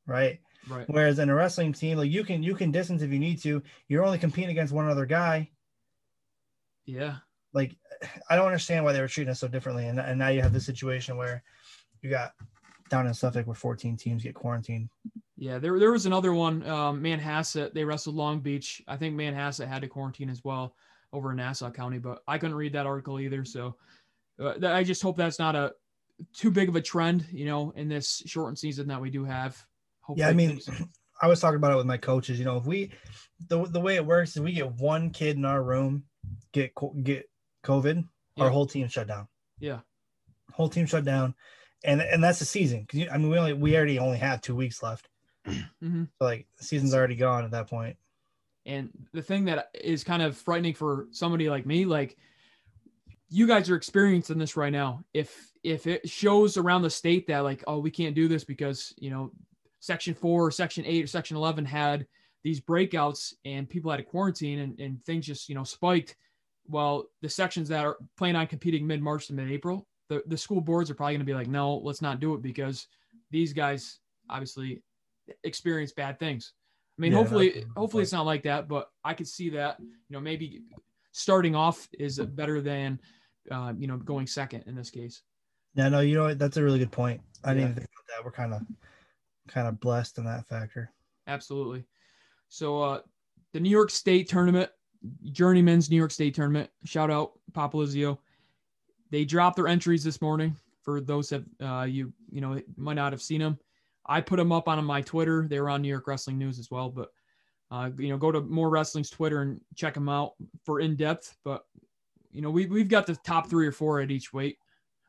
right? 0.07 0.39
Right. 0.69 0.86
Whereas 0.88 1.19
in 1.19 1.30
a 1.30 1.36
wrestling 1.36 1.74
team, 1.74 1.98
like 1.98 2.12
you 2.12 2.24
can 2.24 2.44
you 2.44 2.56
can 2.56 2.71
distance 2.71 3.01
if 3.01 3.12
you 3.12 3.19
need 3.19 3.42
to. 3.42 3.62
You're 3.89 4.06
only 4.06 4.19
competing 4.19 4.51
against 4.51 4.74
one 4.74 4.88
other 4.88 5.06
guy. 5.06 5.50
Yeah. 6.90 7.18
Like 7.54 7.76
I 8.30 8.36
don't 8.36 8.46
understand 8.46 8.86
why 8.86 8.94
they 8.94 9.02
were 9.02 9.08
treating 9.08 9.32
us 9.32 9.40
so 9.40 9.48
differently. 9.48 9.88
And, 9.88 10.00
and 10.00 10.20
now 10.20 10.30
you 10.30 10.42
have 10.42 10.54
this 10.54 10.66
situation 10.66 11.18
where 11.18 11.44
you 12.02 12.10
got 12.10 12.34
down 12.90 13.08
in 13.08 13.14
Suffolk 13.14 13.48
where 13.48 13.56
14 13.56 13.98
teams 13.98 14.24
get 14.24 14.36
quarantined. 14.36 14.90
Yeah, 15.38 15.58
there, 15.58 15.80
there 15.80 15.92
was 15.92 16.06
another 16.06 16.34
one, 16.34 16.68
um, 16.68 17.02
Manhasset. 17.02 17.74
They 17.74 17.86
wrestled 17.86 18.16
Long 18.16 18.40
Beach. 18.40 18.82
I 18.88 18.98
think 18.98 19.16
Manhasset 19.16 19.68
had 19.68 19.82
to 19.84 19.88
quarantine 19.88 20.30
as 20.30 20.44
well 20.44 20.76
over 21.14 21.32
in 21.32 21.38
Nassau 21.38 21.72
County, 21.72 21.98
but 21.98 22.22
I 22.28 22.38
couldn't 22.38 22.58
read 22.58 22.74
that 22.74 22.86
article 22.86 23.20
either. 23.20 23.46
So 23.46 23.76
uh, 24.42 24.56
I 24.64 24.84
just 24.84 25.02
hope 25.02 25.18
that's 25.18 25.40
not 25.40 25.56
a 25.56 25.74
too 26.34 26.52
big 26.52 26.68
of 26.68 26.76
a 26.76 26.82
trend, 26.82 27.26
you 27.32 27.46
know, 27.46 27.72
in 27.76 27.88
this 27.88 28.22
shortened 28.26 28.60
season 28.60 28.88
that 28.90 29.00
we 29.00 29.10
do 29.10 29.24
have. 29.24 29.64
Hopefully 30.02 30.26
yeah, 30.26 30.30
I 30.30 30.34
mean, 30.34 30.60
I 31.22 31.28
was 31.28 31.40
talking 31.40 31.58
about 31.58 31.72
it 31.72 31.78
with 31.78 31.86
my 31.86 31.98
coaches. 31.98 32.38
You 32.38 32.46
know, 32.46 32.58
if 32.58 32.66
we 32.66 32.92
the 33.48 33.66
the 33.66 33.80
way 33.80 33.96
it 33.96 34.06
works 34.06 34.36
is 34.36 34.42
we 34.42 34.52
get 34.52 34.72
one 34.74 35.10
kid 35.10 35.38
in 35.38 35.46
our 35.46 35.64
room 35.64 36.04
get 36.54 36.74
get 37.04 37.30
COVID, 37.63 38.06
yeah. 38.36 38.44
our 38.44 38.50
whole 38.50 38.66
team 38.66 38.88
shut 38.88 39.07
down. 39.07 39.28
Yeah, 39.60 39.80
whole 40.51 40.69
team 40.69 40.86
shut 40.86 41.06
down, 41.06 41.36
and 41.84 42.01
and 42.01 42.24
that's 42.24 42.40
the 42.40 42.46
season. 42.46 42.86
Because 42.90 43.10
I 43.12 43.18
mean, 43.18 43.30
we 43.30 43.38
only 43.38 43.54
we 43.54 43.76
already 43.76 44.00
only 44.00 44.18
have 44.18 44.42
two 44.42 44.56
weeks 44.56 44.83
left. 44.83 45.09
Mm-hmm. 45.47 46.04
So 46.04 46.26
like 46.26 46.47
the 46.57 46.64
season's 46.64 46.94
already 46.94 47.16
gone 47.16 47.45
at 47.45 47.52
that 47.52 47.69
point. 47.69 47.97
And 48.66 48.90
the 49.14 49.21
thing 49.21 49.45
that 49.45 49.69
is 49.74 50.04
kind 50.04 50.21
of 50.21 50.38
frightening 50.38 50.74
for 50.74 51.07
somebody 51.12 51.50
like 51.50 51.66
me, 51.66 51.85
like 51.85 52.18
you 53.30 53.47
guys 53.47 53.69
are 53.69 53.76
experiencing 53.76 54.38
this 54.38 54.57
right 54.57 54.71
now. 54.71 55.04
If 55.14 55.52
if 55.64 55.88
it 55.88 56.09
shows 56.09 56.57
around 56.57 56.83
the 56.83 56.90
state 56.90 57.28
that 57.28 57.40
like, 57.40 57.64
oh, 57.68 57.80
we 57.80 57.92
can't 57.92 58.16
do 58.16 58.28
this 58.28 58.44
because 58.44 58.94
you 58.97 59.09
know, 59.09 59.31
section 59.80 60.14
four 60.14 60.47
or 60.47 60.52
section 60.52 60.85
eight 60.85 61.04
or 61.04 61.07
section 61.07 61.38
eleven 61.38 61.66
had 61.66 62.06
these 62.44 62.62
breakouts 62.62 63.33
and 63.44 63.69
people 63.69 63.92
had 63.92 64.00
a 64.00 64.04
quarantine 64.04 64.59
and, 64.59 64.80
and 64.80 65.04
things 65.06 65.26
just 65.26 65.50
you 65.50 65.56
know 65.56 65.64
spiked. 65.64 66.16
Well, 66.69 67.06
the 67.21 67.30
sections 67.30 67.68
that 67.69 67.83
are 67.83 67.97
planning 68.18 68.35
on 68.35 68.47
competing 68.47 68.85
mid 68.85 69.02
March 69.02 69.28
to 69.28 69.33
mid 69.33 69.52
April, 69.52 69.88
the, 70.07 70.23
the 70.28 70.38
school 70.38 70.61
boards 70.61 70.90
are 70.90 70.95
probably 70.95 71.14
going 71.14 71.21
to 71.21 71.26
be 71.26 71.33
like, 71.33 71.47
no, 71.47 71.78
let's 71.78 72.02
not 72.02 72.19
do 72.19 72.35
it 72.35 72.42
because 72.42 72.88
these 73.31 73.54
guys 73.54 73.99
obviously 74.30 74.83
experience 75.44 75.92
bad 75.92 76.19
things. 76.19 76.54
I 76.97 77.02
mean, 77.02 77.11
yeah, 77.11 77.18
hopefully, 77.18 77.66
hopefully 77.76 78.04
it's 78.04 78.11
not 78.11 78.26
like 78.26 78.44
that, 78.44 78.68
but 78.68 78.90
I 79.04 79.14
could 79.14 79.28
see 79.28 79.49
that. 79.52 79.80
You 79.80 79.88
know, 80.09 80.19
maybe 80.19 80.61
starting 81.11 81.56
off 81.56 81.88
is 81.97 82.19
better 82.19 82.61
than, 82.61 82.99
uh, 83.49 83.73
you 83.78 83.88
know, 83.88 83.97
going 83.97 84.28
second 84.28 84.66
in 84.68 84.76
this 84.76 84.90
case. 84.90 85.21
Yeah, 85.76 85.90
no, 85.90 86.02
you 86.02 86.16
know 86.16 86.26
what? 86.26 86.40
That's 86.40 86.57
a 86.57 86.64
really 86.64 86.80
good 86.80 86.92
point. 86.92 87.21
I 87.44 87.52
yeah. 87.52 87.61
didn't 87.61 87.76
think 87.76 87.88
about 87.88 88.18
that. 88.18 88.26
We're 88.26 88.31
kind 88.31 88.54
of, 88.54 88.61
kind 89.47 89.68
of 89.68 89.80
blessed 89.80 90.18
in 90.18 90.26
that 90.26 90.47
factor. 90.49 90.92
Absolutely. 91.28 91.85
So, 92.49 92.81
uh, 92.81 92.99
the 93.54 93.59
New 93.59 93.69
York 93.69 93.92
State 93.92 94.28
tournament, 94.28 94.69
Journeymen's 95.32 95.90
New 95.90 95.96
York 95.96 96.12
State 96.12 96.34
tournament. 96.34 96.70
Shout 96.84 97.12
out 97.12 97.34
Popolizio. 97.52 98.18
They 99.12 99.26
dropped 99.26 99.56
their 99.56 99.68
entries 99.68 100.04
this 100.04 100.22
morning. 100.22 100.56
For 100.84 101.02
those 101.02 101.30
that 101.30 101.44
uh, 101.62 101.84
you 101.84 102.12
you 102.32 102.42
know 102.42 102.62
might 102.78 102.94
not 102.94 103.12
have 103.12 103.22
seen 103.22 103.42
them, 103.42 103.60
I 104.06 104.22
put 104.22 104.38
them 104.38 104.52
up 104.52 104.68
on 104.68 104.84
my 104.86 105.02
Twitter. 105.02 105.46
They 105.48 105.60
were 105.60 105.70
on 105.70 105.82
New 105.82 105.88
York 105.88 106.08
Wrestling 106.08 106.38
News 106.38 106.58
as 106.58 106.72
well. 106.72 106.90
But 106.90 107.10
uh, 107.72 107.92
you 107.98 108.10
know, 108.10 108.18
go 108.18 108.32
to 108.32 108.42
MorWrestling's 108.42 109.10
Twitter 109.10 109.42
and 109.42 109.62
check 109.76 109.94
them 109.94 110.10
out 110.10 110.34
for 110.64 110.80
in 110.80 110.96
depth. 110.96 111.36
But 111.44 111.66
you 112.32 112.42
know, 112.42 112.50
we 112.50 112.66
we've 112.66 112.90
got 112.90 113.06
the 113.06 113.16
top 113.18 113.50
three 113.50 113.68
or 113.68 113.72
four 113.72 114.02
at 114.02 114.12
each 114.12 114.34
weight. 114.34 114.58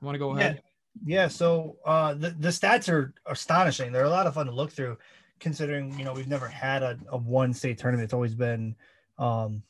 Want 0.02 0.14
to 0.14 0.18
go 0.18 0.36
ahead? 0.36 0.62
Yeah. 1.04 1.22
yeah 1.22 1.28
so 1.28 1.76
uh, 1.84 2.14
the 2.14 2.30
the 2.30 2.48
stats 2.48 2.88
are 2.88 3.14
astonishing. 3.26 3.92
They're 3.92 4.04
a 4.04 4.10
lot 4.10 4.26
of 4.26 4.34
fun 4.34 4.46
to 4.46 4.52
look 4.52 4.72
through, 4.72 4.98
considering 5.38 5.98
you 5.98 6.04
know 6.04 6.12
we've 6.12 6.28
never 6.28 6.48
had 6.48 6.82
a, 6.82 6.98
a 7.10 7.16
one 7.16 7.52
state 7.52 7.78
tournament. 7.78 8.04
It's 8.04 8.14
always 8.14 8.34
been 8.34 8.74
um, 9.18 9.62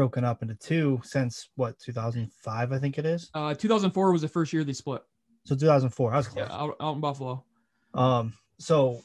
broken 0.00 0.24
up 0.24 0.40
into 0.40 0.54
two 0.54 0.98
since 1.04 1.50
what 1.56 1.78
2005 1.78 2.72
I 2.72 2.78
think 2.78 2.96
it 2.96 3.04
is. 3.04 3.28
Uh, 3.34 3.52
2004 3.52 4.12
was 4.12 4.22
the 4.22 4.28
first 4.28 4.50
year 4.50 4.64
they 4.64 4.72
split. 4.72 5.02
So 5.44 5.54
2004. 5.54 6.10
I 6.10 6.16
was 6.16 6.26
close. 6.26 6.48
Yeah, 6.48 6.56
out, 6.56 6.74
out 6.80 6.94
in 6.94 7.00
Buffalo. 7.02 7.44
Um, 7.92 8.32
so 8.58 9.02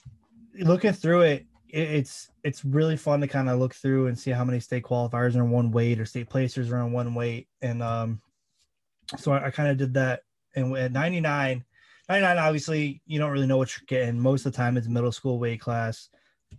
looking 0.58 0.94
through 0.94 1.24
it, 1.24 1.48
it 1.68 1.90
it's 1.90 2.30
it's 2.46 2.64
really 2.64 2.96
fun 2.96 3.20
to 3.20 3.28
kind 3.28 3.50
of 3.50 3.60
look 3.60 3.76
through 3.76 4.08
and 4.08 4.18
see 4.18 4.32
how 4.32 4.46
many 4.46 4.62
state 4.62 4.84
qualifiers 4.84 5.36
are 5.36 5.44
in 5.44 5.50
one 5.50 5.70
weight 5.70 6.00
or 6.00 6.06
state 6.06 6.30
placers 6.30 6.72
are 6.72 6.80
in 6.80 6.94
one 6.94 7.14
weight. 7.14 7.50
And 7.62 7.84
um, 7.84 8.22
so 9.18 9.34
I, 9.34 9.48
I 9.48 9.52
kind 9.52 9.68
of 9.68 9.76
did 9.76 9.96
that. 9.96 10.22
And 10.56 10.78
at 10.78 10.94
99, 10.94 11.66
99, 12.08 12.38
obviously 12.38 13.02
you 13.06 13.20
don't 13.20 13.32
really 13.32 13.48
know 13.48 13.58
what 13.58 13.76
you're 13.76 13.86
getting. 13.86 14.18
Most 14.18 14.46
of 14.46 14.54
the 14.54 14.58
time 14.58 14.78
it's 14.78 14.88
middle 14.88 15.12
school 15.12 15.40
weight 15.40 15.60
class. 15.60 16.08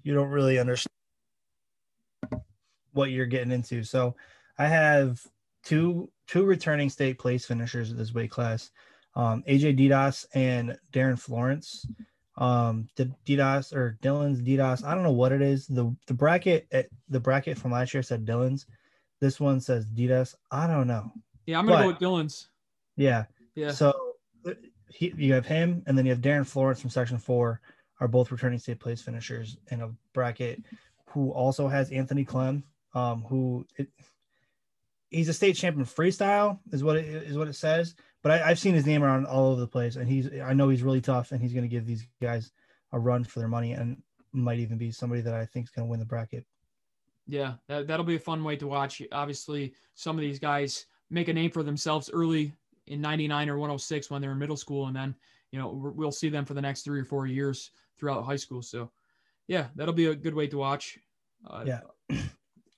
You 0.03 0.13
don't 0.13 0.29
really 0.29 0.59
understand 0.59 0.93
what 2.97 3.11
you're 3.11 3.27
getting 3.27 3.53
into. 3.53 3.85
So 3.85 4.17
I 4.59 4.67
have 4.67 5.21
two 5.63 6.11
two 6.27 6.45
returning 6.45 6.91
state 6.91 7.19
place 7.19 7.45
finishers 7.45 7.91
of 7.91 7.97
this 7.97 8.15
weight 8.15 8.31
class. 8.31 8.71
Um, 9.15 9.43
AJ 9.49 9.79
Didas 9.79 10.27
and 10.35 10.79
Darren 10.93 11.19
Florence. 11.19 11.87
Um, 12.39 12.89
the 12.97 13.11
Didas 13.25 13.73
or 13.75 13.99
Dylan's 14.03 14.43
Didas, 14.43 14.85
I 14.85 14.95
don't 14.95 15.05
know 15.05 15.13
what 15.13 15.33
it 15.33 15.41
is. 15.41 15.67
The 15.67 15.95
the 16.07 16.15
bracket 16.15 16.67
at 16.73 16.89
the 17.09 17.21
bracket 17.21 17.59
from 17.59 17.73
last 17.73 17.95
year 17.95 18.03
said 18.03 18.27
Dylan's. 18.27 18.67
This 19.21 19.41
one 19.41 19.61
says 19.61 19.87
Didas. 19.87 20.35
I 20.51 20.67
don't 20.67 20.87
know. 20.87 21.11
Yeah, 21.47 21.59
I'm 21.59 21.67
gonna 21.67 21.79
but, 21.79 21.83
go 21.83 21.89
with 21.89 22.27
Dylan's. 22.27 22.49
Yeah. 22.97 23.25
Yeah. 23.55 23.71
So 23.71 23.95
he, 24.91 25.13
you 25.17 25.33
have 25.35 25.47
him, 25.47 25.83
and 25.87 25.97
then 25.97 26.05
you 26.05 26.13
have 26.13 26.21
Darren 26.21 26.47
Florence 26.47 26.81
from 26.81 26.91
Section 26.91 27.19
Four, 27.19 27.61
are 28.01 28.09
both 28.09 28.31
returning 28.31 28.59
state 28.59 28.81
place 28.81 29.01
finishers 29.01 29.57
in 29.71 29.81
a 29.81 29.91
bracket, 30.13 30.63
who 31.07 31.31
also 31.31 31.69
has 31.69 31.91
Anthony 31.91 32.25
Clem, 32.25 32.63
um, 32.97 33.23
who 33.29 33.67
it, 33.77 33.89
he's 35.11 35.29
a 35.29 35.35
state 35.35 35.55
champion 35.55 35.85
freestyle 35.85 36.59
is 36.73 36.83
what 36.83 36.97
it 36.97 37.05
is 37.05 37.37
what 37.37 37.47
it 37.47 37.55
says. 37.55 37.95
But 38.23 38.33
I, 38.33 38.49
have 38.49 38.59
seen 38.59 38.75
his 38.75 38.87
name 38.87 39.05
around 39.05 39.27
all 39.27 39.53
over 39.53 39.61
the 39.61 39.67
place, 39.67 39.97
and 39.97 40.09
he's 40.09 40.29
I 40.41 40.55
know 40.55 40.69
he's 40.71 40.83
really 40.83 41.03
tough, 41.03 41.31
and 41.31 41.41
he's 41.41 41.53
going 41.53 41.63
to 41.63 41.69
give 41.69 41.87
these 41.87 42.07
guys 42.21 42.51
a 42.93 42.99
run 42.99 43.23
for 43.23 43.39
their 43.39 43.49
money, 43.49 43.73
and 43.73 44.03
might 44.33 44.59
even 44.59 44.79
be 44.79 44.91
somebody 44.91 45.21
that 45.21 45.35
I 45.35 45.45
think 45.45 45.67
is 45.67 45.71
going 45.71 45.87
to 45.87 45.91
win 45.91 46.01
the 46.01 46.07
bracket. 46.07 46.47
Yeah, 47.27 47.55
that, 47.69 47.87
that'll 47.87 48.07
be 48.07 48.17
a 48.17 48.21
fun 48.21 48.43
way 48.43 48.57
to 48.57 48.67
watch. 48.67 49.03
Obviously, 49.13 49.75
some 49.95 50.17
of 50.17 50.23
these 50.23 50.39
guys 50.39 50.87
make 51.11 51.29
a 51.29 51.33
name 51.33 51.51
for 51.51 51.63
themselves 51.63 52.11
early 52.13 52.53
in 52.87 53.01
99 53.01 53.51
or 53.51 53.59
106 53.59 54.11
when 54.11 54.23
they're 54.23 54.33
in 54.33 54.39
middle 54.39 54.57
school. 54.57 54.87
And 54.87 54.95
then, 54.95 55.15
you 55.51 55.59
know, 55.59 55.93
we'll 55.97 56.13
see 56.13 56.29
them 56.29 56.45
for 56.45 56.55
the 56.55 56.63
next 56.63 56.83
three 56.83 57.01
or 57.01 57.05
four 57.05 57.27
years 57.27 57.73
throughout 57.99 58.25
high 58.25 58.37
school. 58.37 58.63
So, 58.63 58.91
yeah, 59.49 59.67
that'll 59.75 59.95
be 59.95 60.07
a 60.07 60.15
good 60.15 60.35
way 60.35 60.47
to 60.47 60.57
watch. 60.57 60.99
Uh, 61.49 61.65
yeah. 61.67 61.81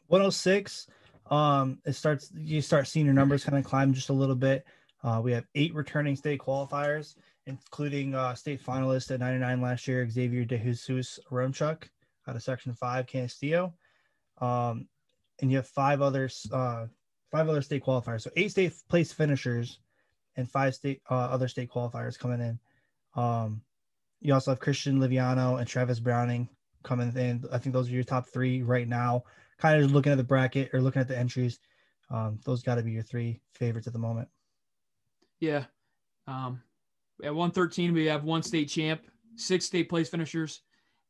106, 0.09 0.87
um, 1.31 1.79
it 1.85 1.93
starts, 1.93 2.31
you 2.35 2.61
start 2.61 2.87
seeing 2.87 3.07
your 3.07 3.15
numbers 3.15 3.45
kind 3.45 3.59
of 3.59 3.65
climb 3.65 3.93
just 3.93 4.09
a 4.09 4.15
little 4.15 4.35
bit. 4.35 4.65
Uh, 5.03 5.21
we 5.23 5.33
have 5.33 5.45
eight 5.55 5.75
returning 5.75 6.17
state 6.17 6.41
qualifiers, 6.41 7.15
including 7.47 8.15
uh, 8.15 8.35
state 8.35 8.63
finalist 8.63 9.11
at 9.11 9.21
99 9.21 9.61
last 9.61 9.87
year, 9.87 10.09
Xavier 10.09 10.45
De 10.45 10.59
Jesus 10.59 11.19
out 11.31 12.37
of 12.37 12.43
Section 12.43 12.75
5, 12.75 13.07
Canastillo. 13.07 13.73
Um, 14.41 14.87
and 15.41 15.51
you 15.51 15.57
have 15.57 15.69
five 15.69 16.03
others, 16.03 16.47
uh, 16.53 16.87
five 17.31 17.49
other 17.49 17.63
state 17.63 17.85
qualifiers. 17.85 18.23
So 18.23 18.31
eight 18.37 18.51
state 18.51 18.73
place 18.89 19.13
finishers 19.13 19.79
and 20.37 20.51
five 20.51 20.75
state 20.75 21.01
uh, 21.11 21.15
other 21.15 21.49
state 21.49 21.71
qualifiers 21.71 22.19
coming 22.19 22.41
in. 22.41 22.59
Um, 23.21 23.63
you 24.21 24.35
also 24.35 24.51
have 24.51 24.61
Christian 24.61 24.99
Liviano 24.99 25.59
and 25.59 25.67
Travis 25.67 26.01
Browning 26.01 26.49
coming 26.83 27.15
in. 27.17 27.45
I 27.53 27.59
think 27.59 27.73
those 27.73 27.89
are 27.89 27.95
your 27.95 28.05
top 28.05 28.29
three 28.29 28.63
right 28.63 28.89
now. 28.89 29.25
Kind 29.59 29.83
of 29.83 29.93
looking 29.93 30.13
at 30.13 30.19
the 30.19 30.25
bracket 30.25 30.71
or 30.73 30.81
looking 30.81 31.01
at 31.01 31.09
the 31.09 31.19
entries. 31.19 31.59
Um, 32.11 32.39
those 32.45 32.63
got 32.63 32.77
to 32.77 32.83
be 32.83 32.93
your 32.93 33.03
three 33.03 33.41
favorites 33.55 33.87
at 33.87 33.93
the 33.93 33.99
moment. 33.99 34.29
Yeah. 35.41 35.65
Um, 36.27 36.63
at 37.23 37.35
113, 37.35 37.93
we 37.93 38.07
have 38.07 38.25
one 38.25 38.43
state 38.43 38.69
champ, 38.69 39.03
six 39.37 39.65
state 39.65 39.89
place 39.89 40.09
finishers, 40.09 40.63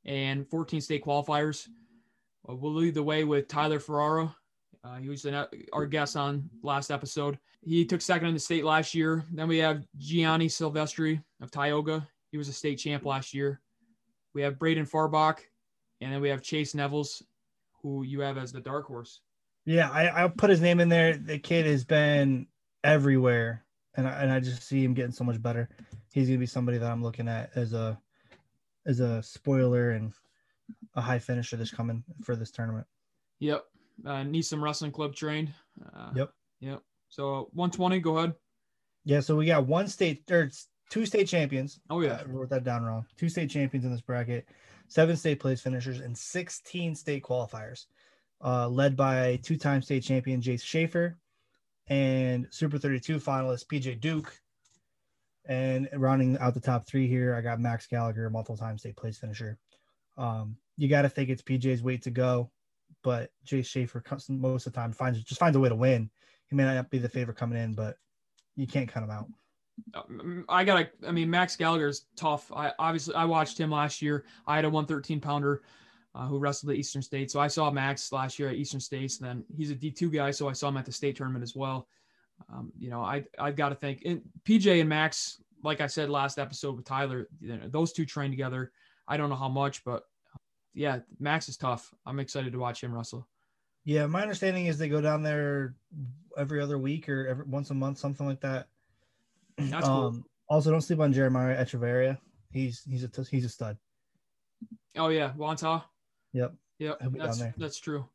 and 0.05 0.49
14 0.49 0.81
state 0.81 1.05
qualifiers. 1.05 1.69
Uh, 2.49 2.55
we'll 2.55 2.75
lead 2.75 2.95
the 2.95 3.03
way 3.03 3.25
with 3.25 3.49
Tyler 3.49 3.81
Ferraro. 3.81 4.35
Uh, 4.85 4.97
he 4.97 5.09
was 5.09 5.25
an, 5.25 5.47
our 5.73 5.87
guest 5.87 6.17
on 6.17 6.49
last 6.63 6.91
episode. 6.91 7.39
He 7.63 7.85
took 7.85 8.01
second 8.01 8.29
in 8.29 8.35
the 8.35 8.41
state 8.41 8.65
last 8.65 8.95
year. 8.95 9.25
Then 9.33 9.49
we 9.49 9.59
have 9.59 9.85
Gianni 9.99 10.49
Silvestri 10.49 11.23
of 11.43 11.51
Tioga. 11.51 12.07
He 12.31 12.39
was 12.39 12.49
a 12.49 12.53
state 12.53 12.77
champ 12.77 13.05
last 13.05 13.35
year. 13.35 13.61
We 14.35 14.43
have 14.43 14.59
Braden 14.59 14.87
Farbach, 14.87 15.39
and 16.01 16.13
then 16.13 16.21
we 16.21 16.29
have 16.29 16.43
Chase 16.43 16.75
Nevels, 16.75 17.23
who 17.83 18.03
you 18.03 18.21
have 18.21 18.39
as 18.39 18.53
the 18.53 18.61
dark 18.61 18.87
horse. 18.87 19.21
Yeah, 19.65 19.91
I, 19.91 20.07
I'll 20.07 20.31
put 20.31 20.51
his 20.51 20.61
name 20.61 20.81
in 20.81 20.89
there. 20.89 21.17
The 21.17 21.39
kid 21.39 21.67
has 21.67 21.85
been 21.85 22.47
everywhere, 22.85 23.65
and 23.97 24.09
I, 24.09 24.23
and 24.23 24.33
I 24.33 24.41
just 24.41 24.63
see 24.63 24.83
him 24.83 24.95
getting 24.95 25.13
so 25.13 25.25
much 25.25 25.43
better. 25.43 25.69
He's 26.13 26.29
gonna 26.29 26.39
be 26.39 26.47
somebody 26.47 26.79
that 26.79 26.91
I'm 26.91 27.03
looking 27.03 27.29
at 27.29 27.51
as 27.55 27.75
a 27.75 28.01
as 28.87 29.01
a 29.01 29.23
spoiler 29.23 29.91
and 29.91 30.13
a 30.95 31.01
high 31.01 31.19
finisher 31.19 31.57
this 31.57 31.71
coming 31.71 32.03
for 32.23 32.35
this 32.35 32.51
tournament. 32.51 32.87
Yep, 33.41 33.65
uh, 34.07 34.23
need 34.23 34.43
some 34.43 34.65
wrestling 34.65 34.93
club 34.93 35.15
trained. 35.15 35.53
Uh, 35.95 36.11
yep, 36.15 36.31
yep. 36.61 36.83
So 37.09 37.51
120, 37.53 38.01
go 38.01 38.19
ahead. 38.19 38.35
Yeah, 39.05 39.21
so 39.21 39.37
we 39.37 39.47
got 39.47 39.67
one 39.67 39.89
state 39.89 40.31
or 40.31 40.51
two 40.91 41.07
state 41.07 41.29
champions. 41.29 41.81
Oh 41.91 42.01
yeah, 42.01 42.21
I 42.21 42.25
wrote 42.25 42.51
that 42.51 42.65
down 42.65 42.83
wrong. 42.83 43.07
Two 43.17 43.29
state 43.29 43.51
champions 43.51 43.85
in 43.85 43.93
this 43.93 44.01
bracket, 44.01 44.49
seven 44.89 45.17
state 45.17 45.41
place 45.41 45.61
finishers, 45.61 46.01
and 46.01 46.17
16 46.17 46.95
state 46.95 47.23
qualifiers, 47.23 47.87
uh, 48.45 48.69
led 48.69 48.97
by 48.97 49.39
two-time 49.43 49.83
state 49.83 50.03
champion 50.03 50.41
Jace 50.41 50.63
Schaefer 50.63 51.17
and 51.89 52.47
Super 52.51 52.79
32 52.79 53.19
finalist 53.19 53.67
PJ 53.67 54.01
Duke. 54.01 54.35
And 55.47 55.89
rounding 55.95 56.37
out 56.39 56.55
the 56.55 56.61
top 56.61 56.87
three 56.87 57.09
here, 57.09 57.35
I 57.35 57.41
got 57.41 57.61
Max 57.61 57.87
Gallagher, 57.87 58.29
multiple-time 58.29 58.77
state 58.77 58.97
place 58.97 59.19
finisher. 59.19 59.59
Um, 60.19 60.57
you 60.77 60.89
got 60.89 61.03
to 61.03 61.09
think 61.09 61.31
it's 61.31 61.43
PJ's 61.43 61.83
way 61.83 61.97
to 61.99 62.11
go, 62.11 62.51
but 63.03 63.31
Jace 63.47 63.67
Schaefer 63.67 64.03
most 64.29 64.67
of 64.67 64.73
the 64.73 64.79
time 64.79 64.93
finds 64.93 65.23
just 65.23 65.41
finds 65.41 65.57
a 65.57 65.61
way 65.61 65.69
to 65.69 65.75
win 65.75 66.11
he 66.49 66.57
may 66.57 66.65
not 66.65 66.91
be 66.91 66.99
the 66.99 67.09
favorite 67.09 67.37
coming 67.37 67.59
in, 67.59 67.75
but 67.75 67.97
you 68.57 68.67
can't 68.67 68.89
cut 68.89 69.03
him 69.03 69.11
out. 69.11 69.27
Uh, 69.95 70.03
I 70.49 70.65
gotta. 70.65 70.91
I 71.07 71.13
mean, 71.13 71.31
Max 71.31 71.57
Gallagher's 71.57 72.07
tough. 72.17 72.51
I 72.53 72.73
obviously 72.79 73.15
I 73.15 73.25
watched 73.25 73.59
him 73.59 73.71
last 73.71 74.03
year. 74.03 74.25
I 74.47 74.57
had 74.57 74.65
a 74.65 74.69
113 74.69 75.21
pounder 75.21 75.63
uh, 76.15 76.27
who 76.27 76.39
wrestled 76.39 76.71
at 76.71 76.77
Eastern 76.77 77.03
State, 77.03 77.31
so 77.31 77.41
I 77.41 77.49
saw 77.49 77.71
Max 77.71 78.13
last 78.13 78.39
year 78.39 78.49
at 78.49 78.57
Eastern 78.57 78.81
States. 78.81 79.19
And 79.19 79.29
then 79.29 79.45
he's 79.57 79.71
a 79.71 79.75
D2 79.75 80.13
guy, 80.13 80.31
so 80.31 80.49
I 80.49 80.53
saw 80.53 80.69
him 80.69 80.77
at 80.77 80.85
the 80.85 80.93
state 80.93 81.17
tournament 81.17 81.43
as 81.43 81.55
well. 81.55 81.89
Um, 82.53 82.73
you 82.79 82.91
know, 82.91 83.03
I 83.03 83.25
I've 83.39 83.57
got 83.57 83.71
to 83.71 83.75
think 83.75 84.03
and 84.05 84.23
PJ 84.45 84.81
and 84.81 84.89
Max, 84.89 85.43
like 85.63 85.81
I 85.81 85.87
said 85.87 86.09
last 86.09 86.39
episode 86.39 86.77
with 86.77 86.85
Tyler, 86.85 87.29
you 87.41 87.57
know, 87.57 87.69
those 87.69 87.93
two 87.93 88.07
train 88.07 88.31
together. 88.31 88.73
I 89.07 89.17
don't 89.17 89.31
know 89.31 89.37
how 89.37 89.49
much, 89.49 89.85
but 89.85 90.05
yeah, 90.75 91.01
Max 91.19 91.49
is 91.49 91.57
tough. 91.57 91.93
I'm 92.07 92.21
excited 92.21 92.53
to 92.53 92.59
watch 92.59 92.83
him 92.83 92.95
wrestle. 92.95 93.27
Yeah, 93.85 94.07
my 94.07 94.23
understanding 94.23 94.67
is 94.67 94.79
they 94.79 94.89
go 94.89 95.01
down 95.01 95.23
there 95.23 95.75
every 96.37 96.61
other 96.61 96.79
week 96.79 97.09
or 97.09 97.27
every 97.27 97.45
once 97.45 97.71
a 97.71 97.75
month, 97.75 97.99
something 97.99 98.27
like 98.27 98.41
that. 98.43 98.69
That's 99.59 99.87
um. 99.87 100.25
Also, 100.49 100.71
don't 100.71 100.81
sleep 100.81 101.01
on 101.01 101.13
Jeremiah 101.13 101.63
Echeverria. 101.63 102.19
He's 102.51 102.83
he's 102.89 103.05
a 103.05 103.11
he's 103.31 103.45
a 103.45 103.49
stud. 103.49 103.77
Oh 104.97 105.09
yeah, 105.09 105.33
Wantagh. 105.37 105.83
Yep. 106.33 106.55
Yep. 106.79 106.99
That's 107.17 107.43
that's 107.57 107.79
true. 107.79 108.09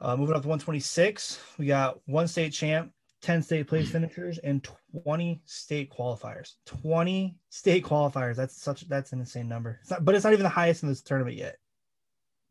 Uh, 0.00 0.16
moving 0.16 0.36
up 0.36 0.42
to 0.42 0.48
126, 0.48 1.40
we 1.58 1.66
got 1.66 1.98
one 2.06 2.28
state 2.28 2.52
champ, 2.52 2.92
10 3.22 3.42
state 3.42 3.66
place 3.66 3.90
finishers, 3.90 4.38
and 4.38 4.66
20 5.02 5.42
state 5.44 5.90
qualifiers. 5.90 6.52
20 6.66 7.36
state 7.48 7.84
qualifiers. 7.84 8.36
That's 8.36 8.62
such 8.62 8.88
that's 8.88 9.12
an 9.12 9.20
insane 9.20 9.48
number. 9.48 9.78
It's 9.80 9.90
not, 9.90 10.04
but 10.04 10.14
it's 10.14 10.24
not 10.24 10.32
even 10.32 10.44
the 10.44 10.50
highest 10.50 10.82
in 10.82 10.88
this 10.88 11.02
tournament 11.02 11.36
yet. 11.36 11.56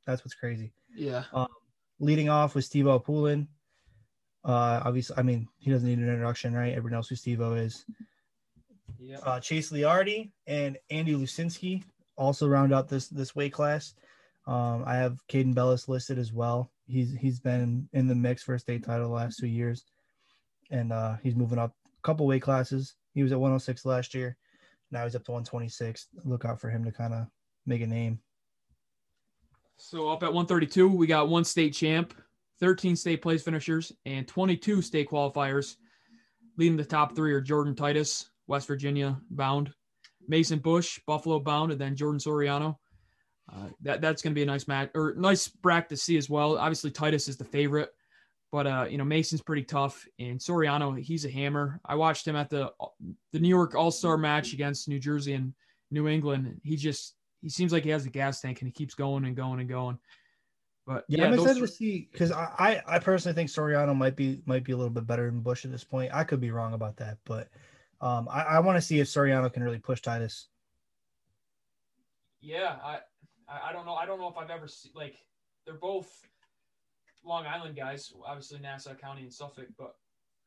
That's 0.05 0.25
what's 0.25 0.35
crazy. 0.35 0.73
Yeah. 0.93 1.23
Um, 1.33 1.47
leading 1.99 2.29
off 2.29 2.55
with 2.55 2.65
Steve 2.65 2.87
Poulin. 3.05 3.47
Uh, 4.47 4.81
obviously, 4.85 5.17
I 5.17 5.23
mean, 5.23 5.47
he 5.59 5.69
doesn't 5.69 5.87
need 5.87 5.99
an 5.99 6.07
introduction, 6.07 6.53
right? 6.53 6.71
Everyone 6.71 6.93
knows 6.93 7.09
who 7.09 7.15
Steve 7.15 7.41
O 7.41 7.53
is. 7.53 7.85
Yeah. 8.97 9.17
Uh, 9.17 9.39
Chase 9.41 9.71
Liardi 9.71 10.31
and 10.47 10.77
Andy 10.89 11.13
Lucinski 11.13 11.83
also 12.15 12.47
round 12.47 12.73
out 12.73 12.87
this 12.87 13.09
this 13.09 13.35
weight 13.35 13.51
class. 13.51 13.93
Um, 14.47 14.83
I 14.87 14.95
have 14.95 15.19
Caden 15.27 15.53
Bellis 15.53 15.89
listed 15.89 16.17
as 16.17 16.31
well. 16.31 16.71
He's 16.87 17.13
he's 17.13 17.41
been 17.41 17.89
in 17.91 18.07
the 18.07 18.15
mix 18.15 18.41
for 18.41 18.55
a 18.55 18.59
state 18.59 18.85
title 18.85 19.09
the 19.09 19.13
last 19.13 19.37
two 19.37 19.47
years, 19.47 19.83
and 20.71 20.93
uh, 20.93 21.17
he's 21.21 21.35
moving 21.35 21.59
up 21.59 21.75
a 21.85 22.01
couple 22.01 22.25
weight 22.25 22.41
classes. 22.41 22.95
He 23.13 23.23
was 23.23 23.33
at 23.33 23.39
106 23.39 23.85
last 23.85 24.13
year. 24.13 24.37
Now 24.91 25.03
he's 25.03 25.15
up 25.15 25.25
to 25.25 25.31
126. 25.31 26.07
Look 26.23 26.45
out 26.45 26.61
for 26.61 26.69
him 26.69 26.85
to 26.85 26.91
kind 26.93 27.13
of 27.13 27.27
make 27.65 27.81
a 27.81 27.87
name. 27.87 28.21
So 29.75 30.09
up 30.09 30.23
at 30.23 30.33
132, 30.33 30.87
we 30.87 31.05
got 31.05 31.27
one 31.27 31.43
state 31.43 31.73
champ, 31.73 32.13
13 32.59 32.95
state 32.95 33.21
place 33.21 33.43
finishers, 33.43 33.91
and 34.05 34.27
22 34.27 34.81
state 34.81 35.09
qualifiers. 35.09 35.75
Leading 36.57 36.77
the 36.77 36.85
top 36.85 37.15
three 37.15 37.33
are 37.33 37.41
Jordan 37.41 37.75
Titus, 37.75 38.29
West 38.47 38.67
Virginia 38.67 39.19
bound, 39.29 39.71
Mason 40.27 40.59
Bush, 40.59 40.99
Buffalo 41.05 41.39
bound, 41.39 41.71
and 41.71 41.79
then 41.79 41.95
Jordan 41.95 42.19
Soriano. 42.19 42.77
Uh, 43.51 43.69
that 43.81 44.01
that's 44.01 44.21
going 44.21 44.31
to 44.31 44.35
be 44.35 44.43
a 44.43 44.45
nice 44.45 44.67
match 44.67 44.89
or 44.93 45.13
nice 45.15 45.47
bracket 45.47 45.89
to 45.89 45.97
see 45.97 46.17
as 46.17 46.29
well. 46.29 46.57
Obviously, 46.57 46.91
Titus 46.91 47.27
is 47.27 47.37
the 47.37 47.45
favorite. 47.45 47.89
but 48.51 48.67
uh, 48.67 48.85
you 48.89 48.97
know 48.97 49.05
Mason's 49.05 49.41
pretty 49.41 49.63
tough, 49.63 50.05
and 50.19 50.39
Soriano 50.39 50.99
he's 50.99 51.25
a 51.25 51.31
hammer. 51.31 51.79
I 51.85 51.95
watched 51.95 52.27
him 52.27 52.35
at 52.35 52.49
the 52.49 52.71
the 53.31 53.39
New 53.39 53.47
York 53.49 53.75
All 53.75 53.91
Star 53.91 54.17
match 54.17 54.53
against 54.53 54.89
New 54.89 54.99
Jersey 54.99 55.33
and 55.33 55.53
New 55.91 56.07
England. 56.07 56.59
He 56.63 56.75
just 56.75 57.15
he 57.41 57.49
seems 57.49 57.71
like 57.71 57.83
he 57.83 57.89
has 57.91 58.05
a 58.05 58.09
gas 58.09 58.41
tank 58.41 58.61
and 58.61 58.67
he 58.67 58.73
keeps 58.73 58.95
going 58.95 59.25
and 59.25 59.35
going 59.35 59.59
and 59.59 59.69
going. 59.69 59.99
But 60.87 61.03
yeah, 61.09 61.19
yeah 61.19 61.27
I'm 61.27 61.33
excited 61.33 61.59
to 61.59 61.67
see 61.67 62.07
because 62.09 62.31
I, 62.31 62.81
I 62.87 62.99
personally 62.99 63.35
think 63.35 63.49
Soriano 63.49 63.93
might 63.93 64.15
be 64.15 64.41
might 64.45 64.63
be 64.63 64.71
a 64.71 64.77
little 64.77 64.89
bit 64.89 65.05
better 65.05 65.25
than 65.25 65.41
Bush 65.41 65.65
at 65.65 65.71
this 65.71 65.83
point. 65.83 66.13
I 66.13 66.23
could 66.23 66.39
be 66.39 66.49
wrong 66.49 66.73
about 66.73 66.95
that, 66.97 67.17
but 67.25 67.49
um, 67.99 68.29
I, 68.31 68.43
I 68.43 68.59
want 68.59 68.77
to 68.77 68.81
see 68.81 69.01
if 69.01 69.07
Soriano 69.07 69.51
can 69.51 69.63
really 69.63 69.79
push 69.79 70.01
Titus. 70.01 70.47
Yeah, 72.39 72.77
I 72.81 72.99
I 73.49 73.73
don't 73.73 73.85
know. 73.85 73.95
I 73.95 74.05
don't 74.05 74.17
know 74.17 74.29
if 74.29 74.37
I've 74.37 74.49
ever 74.49 74.69
seen 74.69 74.93
like 74.95 75.17
they're 75.65 75.75
both 75.75 76.09
Long 77.25 77.45
Island 77.45 77.75
guys, 77.75 78.13
obviously 78.25 78.59
Nassau 78.59 78.93
County 78.93 79.23
and 79.23 79.33
Suffolk, 79.33 79.67
but 79.77 79.93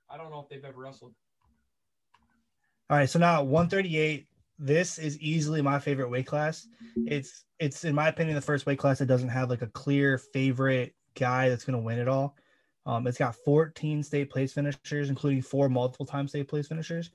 I 0.09 0.17
don't 0.17 0.31
know 0.31 0.41
if 0.41 0.49
they've 0.49 0.65
ever 0.65 0.81
wrestled. 0.81 1.13
All 2.89 2.97
right, 2.97 3.11
so 3.11 3.19
now 3.19 3.43
138. 3.43 4.27
This 4.63 4.99
is 4.99 5.19
easily 5.21 5.63
my 5.63 5.79
favorite 5.79 6.11
weight 6.11 6.27
class. 6.27 6.69
It's 7.07 7.47
it's 7.59 7.85
in 7.85 7.95
my 7.95 8.09
opinion 8.09 8.35
the 8.35 8.43
first 8.43 8.67
weight 8.67 8.79
class 8.79 8.99
that 8.99 9.07
doesn't 9.07 9.31
have 9.31 9.49
like 9.49 9.63
a 9.63 9.69
clear 9.69 10.19
favorite 10.19 10.95
guy 11.15 11.49
that's 11.49 11.65
going 11.65 11.79
to 11.79 11.85
win 11.85 11.99
it 11.99 12.09
all. 12.09 12.37
Um, 12.85 13.07
it's 13.07 13.19
got 13.19 13.37
14 13.37 14.03
state 14.03 14.29
place 14.31 14.53
finishers, 14.53 15.09
including 15.09 15.41
four 15.41 15.71
multiple 15.71 16.05
time 16.05 16.29
state 16.29 16.49
place 16.49 16.69
finishers, 16.69 17.11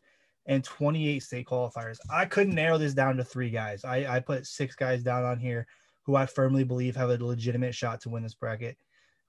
and 0.48 0.64
28 0.64 1.22
state 1.22 1.46
qualifiers. 1.48 1.98
I 2.10 2.26
couldn't 2.26 2.56
narrow 2.56 2.80
this 2.80 2.94
down 2.94 3.18
to 3.18 3.24
three 3.24 3.52
guys. 3.52 3.86
I, 3.86 4.16
I 4.16 4.20
put 4.22 4.48
six 4.48 4.76
guys 4.76 5.04
down 5.04 5.24
on 5.24 5.40
here 5.40 5.68
who 6.04 6.16
I 6.16 6.26
firmly 6.26 6.64
believe 6.64 6.96
have 6.96 7.10
a 7.10 7.24
legitimate 7.24 7.76
shot 7.76 8.02
to 8.02 8.10
win 8.10 8.24
this 8.24 8.36
bracket. 8.36 8.78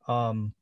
Um, 0.09 0.55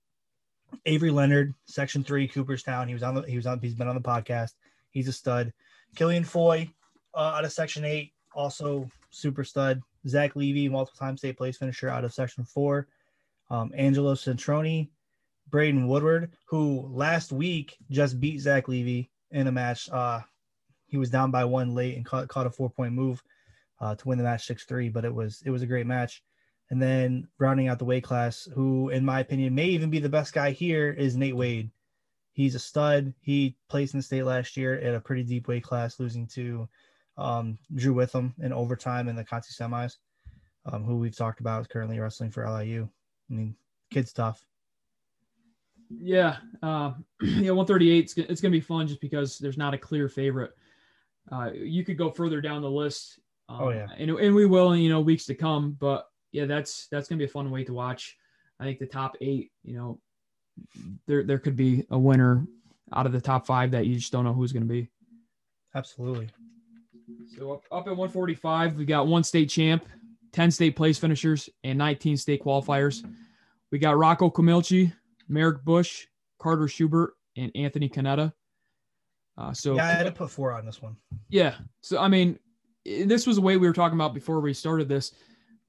Avery 0.87 1.11
Leonard, 1.11 1.55
Section 1.67 2.03
Three, 2.03 2.27
Cooperstown. 2.27 2.89
He 2.89 2.95
was 2.95 3.03
on 3.03 3.15
the 3.15 3.23
he 3.23 3.37
was 3.37 3.47
on 3.47 3.61
he's 3.61 3.75
been 3.75 3.89
on 3.89 3.95
the 3.95 4.01
podcast. 4.01 4.51
He's 4.91 5.09
a 5.09 5.13
stud. 5.13 5.53
Killian 5.97 6.25
Foy, 6.25 6.71
uh, 7.17 7.35
out 7.37 7.45
of 7.45 7.53
Section 7.53 7.85
Eight, 7.85 8.13
also 8.35 8.89
super 9.11 9.45
stud. 9.45 9.81
Zach 10.07 10.37
Levy, 10.37 10.69
multiple 10.69 10.99
time 10.99 11.17
state 11.17 11.37
place 11.37 11.57
finisher 11.57 11.89
out 11.89 12.05
of 12.05 12.13
Section 12.13 12.45
Four. 12.45 12.89
Um, 13.51 13.73
Angelo 13.77 14.15
Centroni, 14.15 14.89
Braden 15.51 15.87
Woodward, 15.87 16.33
who 16.47 16.89
last 16.91 17.33
week 17.33 17.77
just 17.91 18.21
beat 18.21 18.41
Zach 18.41 18.69
Levy 18.69 19.11
in 19.31 19.47
a 19.47 19.53
match. 19.53 19.89
Uh, 19.91 20.21
he 20.87 20.97
was 20.97 21.11
down 21.11 21.31
by 21.31 21.45
one 21.45 21.75
late 21.75 21.97
and 21.97 22.05
caught, 22.05 22.29
caught 22.29 22.47
a 22.47 22.51
four 22.51 22.71
point 22.71 22.93
move 22.93 23.23
uh, 23.81 23.95
to 23.95 24.09
win 24.09 24.19
the 24.19 24.25
match 24.25 24.47
six 24.47 24.65
three, 24.65 24.89
but 24.89 25.05
it 25.05 25.15
was 25.15 25.43
it 25.45 25.51
was 25.51 25.63
a 25.63 25.67
great 25.67 25.87
match. 25.87 26.23
And 26.71 26.81
then 26.81 27.29
rounding 27.39 27.69
out 27.69 27.79
the 27.79 27.85
weight 27.85 28.05
class, 28.05 28.49
who 28.55 28.89
in 28.89 29.05
my 29.05 29.21
opinion 29.21 29.55
may 29.55 29.67
even 29.67 29.91
be 29.91 29.99
the 29.99 30.09
best 30.09 30.33
guy 30.33 30.51
here, 30.51 30.91
is 30.91 31.17
Nate 31.17 31.37
Wade. 31.37 31.71
He's 32.33 32.55
a 32.55 32.59
stud. 32.59 33.13
He 33.21 33.57
placed 33.69 33.95
in 33.95 33.99
the 33.99 34.05
state 34.05 34.25
last 34.25 34.57
year 34.57 34.75
at 34.81 34.95
a 34.95 35.01
pretty 35.01 35.23
deep 35.23 35.47
weight 35.47 35.63
class, 35.63 36.01
losing 36.01 36.27
to 36.29 36.69
um, 37.17 37.59
Drew 37.75 37.95
Witham 37.95 38.35
in 38.43 38.53
overtime 38.53 39.09
in 39.09 39.17
the 39.17 39.25
Conti 39.25 39.53
semis, 39.53 39.97
um, 40.67 40.85
who 40.85 40.97
we've 40.97 41.17
talked 41.17 41.41
about 41.41 41.61
is 41.61 41.67
currently 41.67 41.99
wrestling 41.99 42.31
for 42.31 42.49
LIU. 42.49 42.89
I 43.31 43.35
mean, 43.35 43.57
kid's 43.91 44.13
tough. 44.13 44.45
Yeah, 45.91 46.37
uh, 46.63 46.93
yeah, 47.23 47.51
138. 47.51 48.05
It's, 48.05 48.17
it's 48.17 48.41
going 48.41 48.53
to 48.53 48.57
be 48.57 48.61
fun 48.61 48.87
just 48.87 49.01
because 49.01 49.39
there's 49.39 49.59
not 49.59 49.75
a 49.75 49.79
clear 49.79 50.09
favorite. 50.09 50.53
Uh, 51.31 51.51
you 51.53 51.85
could 51.85 51.99
go 51.99 52.11
further 52.11 52.41
down 52.41 52.63
the 52.63 52.71
list. 52.71 53.21
Um, 53.49 53.59
oh 53.61 53.71
yeah, 53.71 53.87
and, 53.97 54.11
and 54.11 54.35
we 54.35 54.47
will 54.47 54.73
in 54.73 54.81
you 54.81 54.89
know 54.89 55.01
weeks 55.01 55.27
to 55.27 55.35
come. 55.35 55.77
But 55.79 56.09
yeah, 56.33 56.47
that's 56.47 56.89
that's 56.89 57.09
gonna 57.09 57.19
be 57.19 57.25
a 57.25 57.29
fun 57.29 57.51
way 57.51 57.65
to 57.65 57.73
watch. 57.73 58.17
I 58.59 58.65
think 58.65 58.79
the 58.79 58.87
top 58.87 59.17
eight, 59.21 59.53
you 59.63 59.77
know, 59.77 60.01
there 61.07 61.23
there 61.23 61.39
could 61.39 61.57
be 61.57 61.87
a 61.91 61.99
winner 61.99 62.47
out 62.93 63.07
of 63.07 63.13
the 63.13 63.21
top 63.21 63.47
five 63.47 63.71
that 63.73 63.87
you 63.87 63.97
just 63.97 64.13
don't 64.13 64.25
know 64.25 64.33
who's 64.33 64.53
gonna 64.53 64.65
be. 64.65 64.91
Absolutely. 65.75 66.29
So 67.37 67.53
up, 67.53 67.63
up 67.71 67.87
at 67.87 67.97
145, 67.97 68.77
we 68.77 68.85
got 68.85 69.07
one 69.07 69.25
state 69.25 69.49
champ, 69.51 69.87
10 70.33 70.51
state 70.51 70.77
place 70.77 70.99
finishers, 70.99 71.49
and 71.63 71.79
19 71.79 72.17
state 72.17 72.43
qualifiers. 72.43 73.05
We 73.71 73.79
got 73.79 73.97
Rocco 73.97 74.31
Camilchi, 74.31 74.93
Merrick 75.29 75.65
Bush, 75.65 76.07
Carter 76.39 76.69
Schubert, 76.69 77.15
and 77.37 77.51
Anthony 77.55 77.89
Canetta. 77.89 78.33
Uh, 79.37 79.53
so 79.53 79.75
yeah, 79.75 79.87
I 79.87 79.93
had 79.93 80.05
to 80.05 80.13
put 80.13 80.31
four 80.31 80.53
on 80.53 80.65
this 80.65 80.81
one. 80.81 80.97
Yeah. 81.29 81.57
So 81.81 81.99
I 81.99 82.07
mean, 82.07 82.39
this 82.85 83.27
was 83.27 83.39
a 83.39 83.41
way 83.41 83.57
we 83.57 83.67
were 83.67 83.73
talking 83.73 83.99
about 83.99 84.15
before 84.15 84.41
we 84.41 84.53
started 84.55 84.89
this 84.89 85.13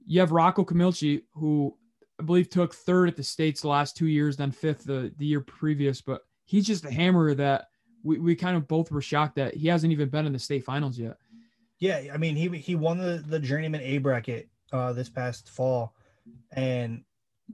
you 0.05 0.19
have 0.19 0.31
Rocco 0.31 0.63
Camilchi, 0.63 1.23
who 1.33 1.75
I 2.19 2.23
believe 2.23 2.49
took 2.49 2.73
third 2.73 3.09
at 3.09 3.15
the 3.15 3.23
states 3.23 3.61
the 3.61 3.67
last 3.67 3.97
two 3.97 4.07
years, 4.07 4.37
then 4.37 4.51
fifth 4.51 4.83
the, 4.85 5.11
the 5.17 5.25
year 5.25 5.41
previous. 5.41 6.01
But 6.01 6.21
he's 6.45 6.67
just 6.67 6.85
a 6.85 6.91
hammer 6.91 7.33
that 7.35 7.67
we, 8.03 8.19
we 8.19 8.35
kind 8.35 8.55
of 8.55 8.67
both 8.67 8.91
were 8.91 9.01
shocked 9.01 9.35
that 9.35 9.55
he 9.55 9.67
hasn't 9.67 9.91
even 9.91 10.09
been 10.09 10.25
in 10.25 10.33
the 10.33 10.39
state 10.39 10.63
finals 10.63 10.97
yet. 10.97 11.17
Yeah, 11.79 12.03
I 12.13 12.17
mean 12.17 12.35
he 12.35 12.49
he 12.57 12.75
won 12.75 12.97
the 12.97 13.23
the 13.25 13.39
Journeymen 13.39 13.81
A 13.81 13.97
bracket 13.97 14.49
uh, 14.71 14.93
this 14.93 15.09
past 15.09 15.49
fall, 15.49 15.93
and 16.51 17.03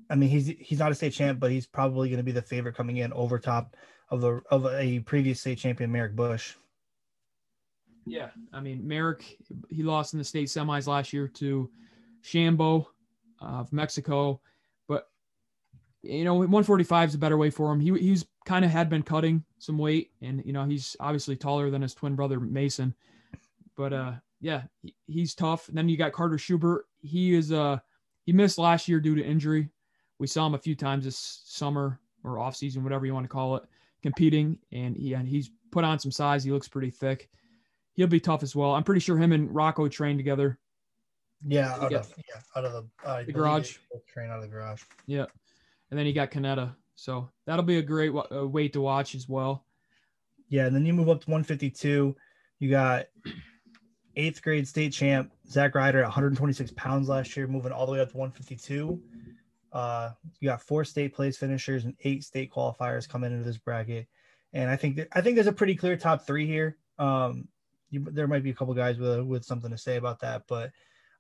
I 0.09 0.15
mean 0.15 0.29
he's 0.29 0.47
he's 0.59 0.79
not 0.79 0.91
a 0.91 0.95
state 0.95 1.13
champ, 1.13 1.39
but 1.39 1.51
he's 1.51 1.65
probably 1.65 2.09
going 2.09 2.17
to 2.17 2.23
be 2.23 2.31
the 2.31 2.41
favorite 2.41 2.75
coming 2.75 2.97
in 2.97 3.11
over 3.13 3.39
top 3.39 3.75
of 4.09 4.21
the 4.21 4.41
of 4.51 4.65
a 4.67 4.99
previous 4.99 5.39
state 5.39 5.57
champion 5.57 5.91
Merrick 5.91 6.15
Bush. 6.15 6.55
Yeah, 8.05 8.29
I 8.53 8.61
mean 8.61 8.87
Merrick 8.87 9.37
he 9.69 9.83
lost 9.83 10.13
in 10.13 10.19
the 10.19 10.25
state 10.25 10.47
semis 10.47 10.87
last 10.87 11.13
year 11.13 11.27
to 11.27 11.69
Shambo 12.23 12.85
of 13.39 13.73
Mexico. 13.73 14.41
But 14.87 15.07
you 16.03 16.23
know, 16.23 16.35
145 16.35 17.09
is 17.09 17.15
a 17.15 17.19
better 17.19 17.37
way 17.37 17.49
for 17.49 17.71
him. 17.71 17.79
He 17.79 17.91
he's 17.97 18.25
kind 18.45 18.65
of 18.65 18.71
had 18.71 18.89
been 18.89 19.03
cutting 19.03 19.43
some 19.59 19.77
weight, 19.77 20.11
and 20.21 20.43
you 20.45 20.53
know, 20.53 20.65
he's 20.65 20.95
obviously 20.99 21.35
taller 21.35 21.69
than 21.69 21.81
his 21.81 21.93
twin 21.93 22.15
brother 22.15 22.39
Mason. 22.39 22.93
But 23.81 23.93
uh, 23.93 24.13
yeah, 24.41 24.61
he, 24.83 24.93
he's 25.07 25.33
tough. 25.33 25.67
And 25.67 25.75
then 25.75 25.89
you 25.89 25.97
got 25.97 26.11
Carter 26.11 26.37
Schubert. 26.37 26.85
He 26.99 27.33
is 27.33 27.51
uh 27.51 27.79
he 28.27 28.31
missed 28.31 28.59
last 28.59 28.87
year 28.87 28.99
due 28.99 29.15
to 29.15 29.25
injury. 29.25 29.69
We 30.19 30.27
saw 30.27 30.45
him 30.45 30.53
a 30.53 30.59
few 30.59 30.75
times 30.75 31.05
this 31.05 31.41
summer 31.45 31.99
or 32.23 32.37
off 32.37 32.55
season, 32.55 32.83
whatever 32.83 33.07
you 33.07 33.13
want 33.15 33.23
to 33.23 33.27
call 33.27 33.55
it, 33.55 33.63
competing, 34.03 34.59
and 34.71 34.95
he 34.95 35.13
and 35.13 35.27
he's 35.27 35.49
put 35.71 35.83
on 35.83 35.97
some 35.97 36.11
size. 36.11 36.43
He 36.43 36.51
looks 36.51 36.67
pretty 36.67 36.91
thick. 36.91 37.27
He'll 37.93 38.05
be 38.05 38.19
tough 38.19 38.43
as 38.43 38.55
well. 38.55 38.75
I'm 38.75 38.83
pretty 38.83 39.01
sure 39.01 39.17
him 39.17 39.31
and 39.31 39.53
Rocco 39.53 39.87
trained 39.87 40.19
together 40.19 40.59
yeah, 41.43 41.73
out 41.73 41.91
of, 41.91 42.13
yeah, 42.29 42.41
out 42.55 42.65
of 42.65 42.71
the, 42.73 43.09
uh, 43.09 43.23
the 43.23 43.33
garage. 43.33 43.77
Train 44.13 44.29
out 44.29 44.35
of 44.37 44.43
the 44.43 44.47
garage. 44.47 44.83
Yeah, 45.07 45.25
and 45.89 45.97
then 45.97 46.05
you 46.05 46.13
got 46.13 46.29
Canetta. 46.29 46.75
So 46.93 47.31
that'll 47.47 47.65
be 47.65 47.79
a 47.79 47.81
great 47.81 48.11
uh, 48.13 48.47
weight 48.47 48.73
to 48.73 48.81
watch 48.81 49.15
as 49.15 49.27
well. 49.27 49.65
Yeah, 50.49 50.67
and 50.67 50.75
then 50.75 50.85
you 50.85 50.93
move 50.93 51.09
up 51.09 51.21
to 51.23 51.31
152. 51.31 52.15
You 52.59 52.69
got 52.69 53.07
eighth 54.15 54.41
grade 54.41 54.67
state 54.67 54.93
champ 54.93 55.31
Zach 55.49 55.75
Ryder 55.75 55.99
at 55.99 56.05
126 56.05 56.71
pounds 56.71 57.09
last 57.09 57.35
year, 57.35 57.47
moving 57.47 57.71
all 57.71 57.85
the 57.85 57.91
way 57.93 57.99
up 57.99 58.11
to 58.11 58.17
152. 58.17 59.01
Uh, 59.71 60.11
you 60.39 60.49
got 60.49 60.61
four 60.61 60.83
state 60.83 61.13
place 61.13 61.37
finishers 61.37 61.85
and 61.85 61.95
eight 62.03 62.23
state 62.23 62.51
qualifiers 62.51 63.07
coming 63.07 63.31
into 63.31 63.43
this 63.43 63.57
bracket, 63.57 64.07
and 64.53 64.69
I 64.69 64.75
think 64.75 64.97
that, 64.97 65.07
I 65.13 65.21
think 65.21 65.35
there's 65.35 65.47
a 65.47 65.53
pretty 65.53 65.75
clear 65.75 65.95
top 65.95 66.25
three 66.25 66.45
here. 66.45 66.77
Um, 66.99 67.47
you, 67.89 68.05
there 68.11 68.27
might 68.27 68.43
be 68.43 68.49
a 68.49 68.53
couple 68.53 68.73
guys 68.73 68.97
with 68.97 69.21
with 69.21 69.45
something 69.45 69.71
to 69.71 69.77
say 69.77 69.95
about 69.95 70.19
that, 70.21 70.43
but 70.47 70.71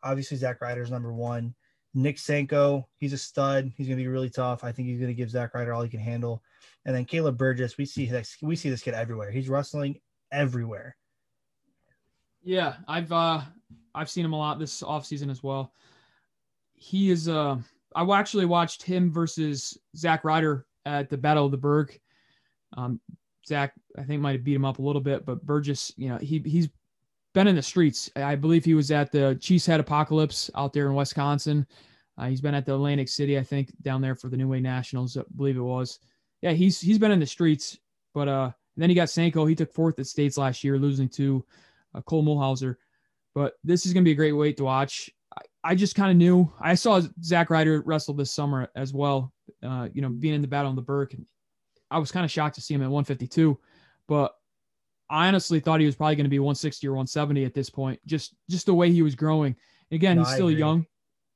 Obviously, 0.03 0.37
Zach 0.37 0.61
Ryder's 0.61 0.91
number 0.91 1.13
one. 1.13 1.53
Nick 1.93 2.17
Sanko, 2.17 2.87
he's 2.97 3.13
a 3.13 3.17
stud. 3.17 3.71
He's 3.75 3.87
going 3.87 3.97
to 3.97 4.03
be 4.03 4.07
really 4.07 4.29
tough. 4.29 4.63
I 4.63 4.71
think 4.71 4.87
he's 4.87 4.99
going 4.99 5.09
to 5.09 5.15
give 5.15 5.29
Zach 5.29 5.53
Ryder 5.53 5.73
all 5.73 5.83
he 5.83 5.89
can 5.89 5.99
handle. 5.99 6.41
And 6.85 6.95
then 6.95 7.05
Caleb 7.05 7.37
Burgess, 7.37 7.77
we 7.77 7.85
see 7.85 8.09
we 8.41 8.55
see 8.55 8.69
this 8.69 8.81
kid 8.81 8.93
everywhere. 8.93 9.29
He's 9.29 9.49
wrestling 9.49 9.99
everywhere. 10.31 10.95
Yeah, 12.43 12.75
I've 12.87 13.11
uh 13.11 13.41
I've 13.93 14.09
seen 14.09 14.25
him 14.25 14.33
a 14.33 14.37
lot 14.37 14.59
this 14.59 14.81
offseason 14.81 15.29
as 15.29 15.43
well. 15.43 15.73
He 16.73 17.11
is 17.11 17.29
uh 17.29 17.57
I 17.95 18.19
actually 18.19 18.45
watched 18.45 18.83
him 18.83 19.11
versus 19.11 19.77
Zach 19.95 20.23
Ryder 20.23 20.65
at 20.85 21.09
the 21.09 21.17
Battle 21.17 21.45
of 21.45 21.51
the 21.51 21.57
Berg. 21.57 21.99
Um, 22.77 22.99
Zach, 23.45 23.73
I 23.97 24.03
think 24.03 24.21
might 24.21 24.33
have 24.33 24.43
beat 24.43 24.55
him 24.55 24.65
up 24.65 24.79
a 24.79 24.81
little 24.81 25.01
bit, 25.01 25.25
but 25.25 25.45
Burgess, 25.45 25.91
you 25.97 26.09
know, 26.09 26.17
he 26.17 26.39
he's 26.45 26.69
been 27.33 27.47
in 27.47 27.55
the 27.55 27.61
streets. 27.61 28.09
I 28.15 28.35
believe 28.35 28.65
he 28.65 28.73
was 28.73 28.91
at 28.91 29.11
the 29.11 29.37
Cheesehead 29.39 29.79
Apocalypse 29.79 30.49
out 30.55 30.73
there 30.73 30.87
in 30.87 30.95
Wisconsin. 30.95 31.65
Uh, 32.17 32.27
he's 32.27 32.41
been 32.41 32.53
at 32.53 32.65
the 32.65 32.73
Atlantic 32.73 33.09
City, 33.09 33.37
I 33.37 33.43
think, 33.43 33.71
down 33.81 34.01
there 34.01 34.15
for 34.15 34.29
the 34.29 34.37
NUWAY 34.37 34.61
Nationals, 34.61 35.17
I 35.17 35.23
believe 35.35 35.57
it 35.57 35.61
was. 35.61 35.99
Yeah, 36.41 36.51
he's 36.51 36.79
he's 36.79 36.99
been 36.99 37.11
in 37.11 37.19
the 37.19 37.25
streets. 37.25 37.77
But 38.13 38.27
uh, 38.27 38.51
then 38.75 38.89
he 38.89 38.95
got 38.95 39.09
Sanko. 39.09 39.45
He 39.45 39.55
took 39.55 39.73
fourth 39.73 39.97
at 39.99 40.07
states 40.07 40.37
last 40.37 40.63
year, 40.63 40.77
losing 40.77 41.09
to 41.09 41.45
uh, 41.93 42.01
Cole 42.01 42.23
Mulhauser. 42.23 42.75
But 43.33 43.53
this 43.63 43.85
is 43.85 43.93
going 43.93 44.03
to 44.03 44.07
be 44.07 44.13
a 44.13 44.15
great 44.15 44.33
weight 44.33 44.57
to 44.57 44.63
watch. 44.63 45.09
I, 45.35 45.71
I 45.71 45.75
just 45.75 45.95
kind 45.95 46.11
of 46.11 46.17
knew. 46.17 46.51
I 46.59 46.75
saw 46.75 47.01
Zach 47.23 47.49
Ryder 47.49 47.81
wrestle 47.81 48.13
this 48.13 48.31
summer 48.31 48.69
as 48.75 48.93
well. 48.93 49.33
Uh, 49.63 49.89
you 49.93 50.01
know, 50.01 50.09
being 50.09 50.35
in 50.35 50.41
the 50.41 50.47
battle 50.47 50.69
on 50.69 50.75
the 50.75 50.81
Burke, 50.81 51.15
I 51.89 51.99
was 51.99 52.11
kind 52.11 52.25
of 52.25 52.31
shocked 52.31 52.55
to 52.55 52.61
see 52.61 52.73
him 52.73 52.81
at 52.81 52.89
152. 52.89 53.57
But 54.07 54.33
I 55.09 55.27
honestly 55.27 55.59
thought 55.59 55.81
he 55.81 55.85
was 55.85 55.95
probably 55.95 56.15
going 56.15 56.25
to 56.25 56.29
be 56.29 56.39
160 56.39 56.87
or 56.87 56.91
170 56.91 57.43
at 57.43 57.53
this 57.53 57.69
point, 57.69 57.99
just 58.05 58.33
just 58.49 58.65
the 58.65 58.73
way 58.73 58.91
he 58.91 59.01
was 59.01 59.13
growing. 59.13 59.55
Again, 59.91 60.17
no, 60.17 60.23
he's 60.23 60.33
still 60.33 60.49
young. 60.49 60.85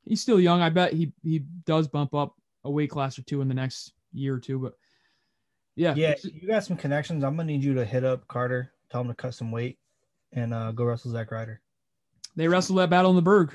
He's 0.05 0.21
still 0.21 0.39
young. 0.39 0.61
I 0.61 0.69
bet 0.69 0.93
he 0.93 1.11
he 1.23 1.39
does 1.65 1.87
bump 1.87 2.13
up 2.13 2.35
a 2.63 2.71
weight 2.71 2.89
class 2.89 3.19
or 3.19 3.23
two 3.23 3.41
in 3.41 3.49
the 3.49 3.53
next 3.53 3.93
year 4.13 4.35
or 4.35 4.39
two, 4.39 4.59
but 4.59 4.73
Yeah. 5.75 5.93
Yeah, 5.95 6.15
you 6.23 6.47
got 6.47 6.63
some 6.63 6.77
connections. 6.77 7.23
I'm 7.23 7.35
gonna 7.35 7.47
need 7.47 7.63
you 7.63 7.73
to 7.73 7.83
hit 7.83 8.05
up 8.05 8.25
Carter, 8.29 8.71
tell 8.89 9.01
him 9.01 9.09
to 9.09 9.13
cut 9.13 9.33
some 9.33 9.51
weight, 9.51 9.77
and 10.35 10.53
uh, 10.53 10.71
go 10.71 10.83
wrestle 10.83 11.11
Zack 11.11 11.31
Ryder. 11.31 11.61
They 12.35 12.47
wrestled 12.47 12.77
that 12.79 12.89
battle 12.89 13.09
in 13.11 13.15
the 13.15 13.21
Berg. 13.21 13.53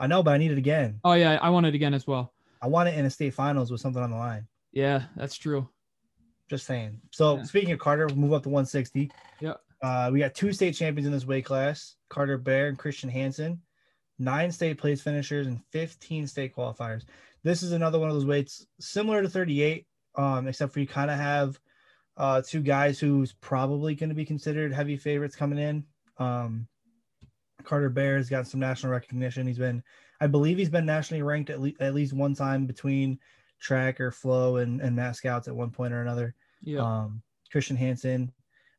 I 0.00 0.06
know, 0.08 0.22
but 0.22 0.32
I 0.34 0.38
need 0.38 0.50
it 0.50 0.58
again. 0.58 0.98
Oh 1.04 1.12
yeah, 1.12 1.38
I 1.40 1.50
want 1.50 1.66
it 1.66 1.74
again 1.74 1.94
as 1.94 2.06
well. 2.06 2.32
I 2.60 2.66
want 2.66 2.88
it 2.88 2.98
in 2.98 3.04
a 3.04 3.10
state 3.10 3.34
finals 3.34 3.70
with 3.70 3.80
something 3.80 4.02
on 4.02 4.10
the 4.10 4.16
line. 4.16 4.48
Yeah, 4.72 5.04
that's 5.16 5.36
true. 5.36 5.68
Just 6.50 6.66
saying. 6.66 7.00
So 7.12 7.36
Yeah. 7.36 7.42
speaking 7.44 7.72
of 7.72 7.78
Carter, 7.78 8.06
we'll 8.06 8.16
move 8.16 8.32
up 8.32 8.42
to 8.44 8.48
160. 8.48 9.10
Yeah. 9.40 9.54
Uh, 9.82 10.10
we 10.12 10.18
got 10.18 10.34
two 10.34 10.52
state 10.52 10.72
champions 10.74 11.06
in 11.06 11.12
this 11.12 11.26
weight 11.26 11.44
class: 11.44 11.96
Carter 12.08 12.38
Bear 12.38 12.68
and 12.68 12.78
Christian 12.78 13.08
Hansen. 13.10 13.60
Nine 14.18 14.50
state 14.50 14.78
place 14.78 15.00
finishers 15.02 15.46
and 15.46 15.60
15 15.72 16.26
state 16.26 16.54
qualifiers. 16.54 17.04
This 17.42 17.62
is 17.62 17.72
another 17.72 17.98
one 17.98 18.08
of 18.08 18.14
those 18.14 18.24
weights 18.24 18.64
similar 18.80 19.20
to 19.22 19.28
38, 19.28 19.86
um, 20.16 20.46
except 20.48 20.72
for 20.72 20.80
you 20.80 20.86
kind 20.86 21.10
of 21.10 21.18
have 21.18 21.58
uh, 22.16 22.42
two 22.42 22.60
guys 22.60 22.98
who's 22.98 23.32
probably 23.32 23.94
going 23.94 24.08
to 24.08 24.14
be 24.14 24.24
considered 24.24 24.72
heavy 24.72 24.96
favorites 24.96 25.36
coming 25.36 25.58
in. 25.58 25.84
Um, 26.18 26.66
Carter 27.64 27.88
Bear 27.88 28.16
has 28.16 28.28
got 28.28 28.46
some 28.46 28.60
national 28.60 28.92
recognition. 28.92 29.46
He's 29.46 29.58
been, 29.58 29.82
I 30.20 30.26
believe, 30.26 30.58
he's 30.58 30.68
been 30.68 30.86
nationally 30.86 31.22
ranked 31.22 31.50
at, 31.50 31.60
le- 31.60 31.72
at 31.80 31.94
least 31.94 32.12
one 32.12 32.34
time 32.34 32.66
between 32.66 33.18
track 33.60 34.00
or 34.00 34.10
flow 34.10 34.56
and, 34.56 34.80
and 34.80 34.94
mass 34.94 35.18
scouts 35.18 35.48
at 35.48 35.56
one 35.56 35.70
point 35.70 35.92
or 35.92 36.02
another. 36.02 36.34
Yeah. 36.62 36.80
Um, 36.80 37.22
Christian 37.50 37.76
Hansen, 37.76 38.32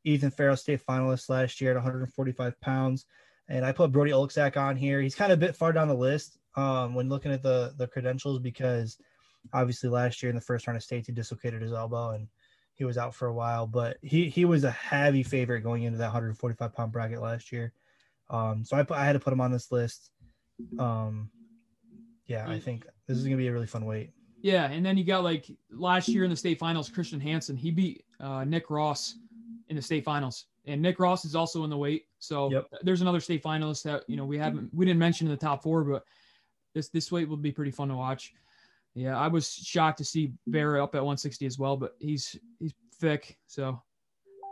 Ethan 0.04 0.30
Farrell, 0.30 0.56
state 0.56 0.84
finalist 0.86 1.28
last 1.28 1.60
year 1.60 1.72
at 1.72 1.76
145 1.76 2.60
pounds. 2.60 3.06
And 3.48 3.64
I 3.64 3.72
put 3.72 3.92
Brody 3.92 4.12
Olczak 4.12 4.56
on 4.56 4.76
here. 4.76 5.00
He's 5.00 5.14
kind 5.14 5.32
of 5.32 5.38
a 5.38 5.44
bit 5.44 5.56
far 5.56 5.72
down 5.72 5.88
the 5.88 5.94
list 5.94 6.38
um, 6.56 6.94
when 6.94 7.08
looking 7.08 7.32
at 7.32 7.42
the 7.42 7.74
the 7.76 7.86
credentials 7.86 8.38
because 8.40 8.96
obviously 9.52 9.88
last 9.88 10.22
year 10.22 10.30
in 10.30 10.36
the 10.36 10.42
first 10.42 10.66
round 10.66 10.76
of 10.76 10.82
states 10.82 11.06
he 11.06 11.12
dislocated 11.12 11.62
his 11.62 11.72
elbow 11.72 12.10
and 12.10 12.26
he 12.76 12.84
was 12.84 12.98
out 12.98 13.14
for 13.14 13.26
a 13.26 13.32
while. 13.34 13.66
But 13.66 13.96
he 14.02 14.28
he 14.28 14.44
was 14.44 14.64
a 14.64 14.70
heavy 14.70 15.22
favorite 15.22 15.62
going 15.62 15.82
into 15.82 15.98
that 15.98 16.06
145 16.06 16.72
pound 16.74 16.92
bracket 16.92 17.20
last 17.20 17.50
year. 17.50 17.72
Um, 18.30 18.64
so 18.64 18.76
I 18.76 18.82
put 18.82 18.96
I 18.96 19.04
had 19.04 19.14
to 19.14 19.20
put 19.20 19.32
him 19.32 19.40
on 19.40 19.50
this 19.50 19.72
list. 19.72 20.10
Um, 20.78 21.30
yeah, 22.26 22.48
I 22.48 22.58
think 22.58 22.86
this 23.06 23.18
is 23.18 23.24
gonna 23.24 23.36
be 23.36 23.48
a 23.48 23.52
really 23.52 23.66
fun 23.66 23.84
weight. 23.84 24.10
Yeah, 24.42 24.70
and 24.70 24.84
then 24.84 24.96
you 24.96 25.04
got 25.04 25.24
like 25.24 25.46
last 25.70 26.08
year 26.08 26.24
in 26.24 26.30
the 26.30 26.36
state 26.36 26.58
finals, 26.58 26.88
Christian 26.88 27.18
Hansen. 27.20 27.56
He 27.56 27.70
beat 27.70 28.04
uh, 28.20 28.44
Nick 28.44 28.70
Ross 28.70 29.16
in 29.68 29.76
the 29.76 29.82
state 29.82 30.04
finals, 30.04 30.46
and 30.66 30.80
Nick 30.80 31.00
Ross 31.00 31.24
is 31.24 31.34
also 31.34 31.64
in 31.64 31.70
the 31.70 31.76
weight. 31.76 32.04
So 32.18 32.50
Yep. 32.50 32.66
there's 32.82 33.00
another 33.00 33.20
state 33.20 33.42
finalist 33.42 33.82
that 33.84 34.04
you 34.08 34.16
know 34.16 34.24
we 34.24 34.38
haven't 34.38 34.72
we 34.74 34.84
didn't 34.84 34.98
mention 35.00 35.26
in 35.26 35.30
the 35.30 35.36
top 35.36 35.62
four, 35.62 35.82
but 35.84 36.04
this 36.74 36.88
this 36.90 37.10
weight 37.10 37.28
will 37.28 37.36
be 37.36 37.52
pretty 37.52 37.70
fun 37.70 37.88
to 37.88 37.96
watch. 37.96 38.34
Yeah, 38.96 39.18
I 39.18 39.28
was 39.28 39.52
shocked 39.52 39.98
to 39.98 40.04
see 40.04 40.32
Bear 40.46 40.80
up 40.80 40.94
at 40.94 41.02
160 41.02 41.44
as 41.44 41.58
well, 41.58 41.76
but 41.76 41.94
he's 42.00 42.34
he's 42.58 42.72
thick, 42.98 43.38
so 43.46 43.80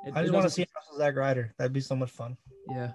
it- 0.07 0.15
I 0.15 0.21
just 0.21 0.35
want 0.35 0.45
to 0.45 0.51
see 0.51 0.67
wrestle 0.77 0.99
Zack 0.99 1.17
Ryder. 1.17 1.55
That'd 1.59 1.73
be 1.73 1.81
so 1.81 1.97
much 1.97 2.11
fun. 2.11 2.37
Yeah. 2.71 2.93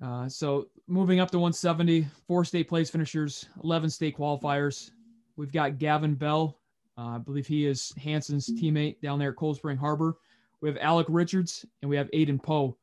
Uh, 0.00 0.28
so 0.28 0.68
moving 0.86 1.20
up 1.20 1.30
to 1.30 1.38
170, 1.38 2.06
four 2.26 2.44
state 2.44 2.68
place 2.68 2.90
finishers, 2.90 3.48
11 3.64 3.90
state 3.90 4.16
qualifiers. 4.16 4.90
We've 5.36 5.52
got 5.52 5.78
Gavin 5.78 6.14
Bell. 6.14 6.60
Uh, 6.96 7.16
I 7.16 7.18
believe 7.18 7.46
he 7.46 7.66
is 7.66 7.92
Hansen's 7.96 8.48
teammate 8.48 9.00
down 9.00 9.18
there 9.18 9.30
at 9.30 9.36
Cold 9.36 9.56
Spring 9.56 9.76
Harbor. 9.76 10.16
We 10.60 10.68
have 10.68 10.78
Alec 10.80 11.06
Richards 11.08 11.64
and 11.82 11.88
we 11.88 11.96
have 11.96 12.10
Aiden 12.10 12.42
Poe. 12.42 12.76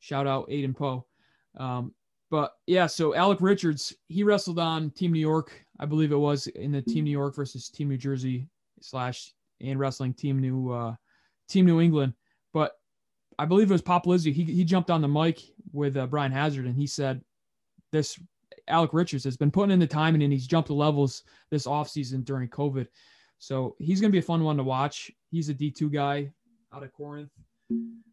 Shout 0.00 0.26
out 0.26 0.48
Aiden 0.50 0.76
Poe. 0.76 1.06
Um, 1.56 1.94
but 2.30 2.52
yeah, 2.66 2.86
so 2.86 3.14
Alec 3.14 3.38
Richards, 3.40 3.94
he 4.08 4.22
wrestled 4.22 4.58
on 4.58 4.90
Team 4.90 5.12
New 5.12 5.20
York. 5.20 5.52
I 5.82 5.84
believe 5.84 6.12
it 6.12 6.16
was 6.16 6.46
in 6.46 6.70
the 6.70 6.80
Team 6.80 7.02
New 7.02 7.10
York 7.10 7.34
versus 7.34 7.68
Team 7.68 7.88
New 7.88 7.96
Jersey 7.96 8.46
slash 8.80 9.32
and 9.60 9.80
wrestling 9.80 10.14
Team 10.14 10.38
New 10.38 10.70
uh, 10.70 10.94
Team 11.48 11.66
New 11.66 11.80
England. 11.80 12.14
But 12.54 12.76
I 13.36 13.46
believe 13.46 13.68
it 13.68 13.74
was 13.74 13.82
Popolizio. 13.82 14.32
He, 14.32 14.44
he 14.44 14.64
jumped 14.64 14.92
on 14.92 15.02
the 15.02 15.08
mic 15.08 15.40
with 15.72 15.96
uh, 15.96 16.06
Brian 16.06 16.30
Hazard 16.30 16.66
and 16.66 16.76
he 16.76 16.86
said, 16.86 17.20
This 17.90 18.16
Alec 18.68 18.92
Richards 18.92 19.24
has 19.24 19.36
been 19.36 19.50
putting 19.50 19.72
in 19.72 19.80
the 19.80 19.86
time 19.88 20.14
and 20.14 20.32
he's 20.32 20.46
jumped 20.46 20.68
the 20.68 20.74
levels 20.74 21.24
this 21.50 21.66
offseason 21.66 22.24
during 22.24 22.48
COVID. 22.48 22.86
So 23.38 23.74
he's 23.80 24.00
going 24.00 24.12
to 24.12 24.14
be 24.14 24.20
a 24.20 24.22
fun 24.22 24.44
one 24.44 24.58
to 24.58 24.62
watch. 24.62 25.10
He's 25.32 25.48
a 25.48 25.54
D2 25.54 25.92
guy 25.92 26.30
out 26.72 26.84
of 26.84 26.92
Corinth. 26.92 27.32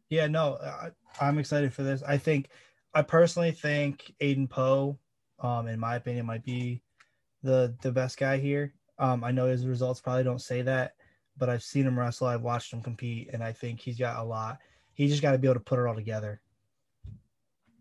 Yeah, 0.10 0.26
no, 0.26 0.58
I, 0.60 0.90
I'm 1.22 1.38
excited 1.38 1.72
for 1.72 1.84
this. 1.84 2.02
I 2.02 2.18
think, 2.18 2.50
I 2.96 3.04
personally 3.04 3.52
think 3.52 4.12
Aiden 4.24 4.50
Poe, 4.50 4.98
um, 5.40 5.68
in 5.68 5.80
my 5.80 5.98
opinion, 5.98 6.26
might 6.26 6.44
be 6.44 6.82
the 7.44 7.76
the 7.82 7.92
best 7.92 8.18
guy 8.18 8.38
here. 8.38 8.74
Um, 8.98 9.24
I 9.24 9.32
know 9.32 9.46
his 9.46 9.66
results 9.66 10.02
probably 10.02 10.24
don't 10.24 10.42
say 10.42 10.62
that, 10.64 10.94
but 11.38 11.50
I've 11.50 11.64
seen 11.64 11.86
him 11.86 11.98
wrestle. 11.98 12.28
I've 12.28 12.42
watched 12.42 12.74
him 12.74 12.82
compete, 12.82 13.30
and 13.34 13.44
I 13.44 13.54
think 13.54 13.80
he's 13.80 13.98
got 13.98 14.20
a 14.20 14.24
lot. 14.24 14.60
He 14.94 15.08
just 15.08 15.22
got 15.22 15.32
to 15.32 15.38
be 15.38 15.48
able 15.48 15.56
to 15.56 15.62
put 15.62 15.80
it 15.80 15.88
all 15.88 15.96
together. 15.96 16.42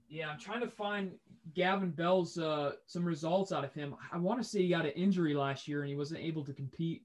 Yeah, 0.09 0.29
I'm 0.29 0.39
trying 0.39 0.61
to 0.61 0.69
find 0.71 1.13
Gavin 1.55 1.91
Bell's 1.91 2.39
uh, 2.39 2.73
some 2.87 3.05
results 3.05 3.53
out 3.53 3.65
of 3.65 3.75
him. 3.75 3.95
I 4.13 4.19
want 4.19 4.41
to 4.41 4.49
say 4.49 4.63
he 4.63 4.69
got 4.69 4.87
an 4.87 4.93
injury 4.93 5.35
last 5.35 5.69
year 5.69 5.81
and 5.81 5.91
he 5.91 5.97
wasn't 5.97 6.21
able 6.21 6.45
to 6.45 6.55
compete 6.55 7.03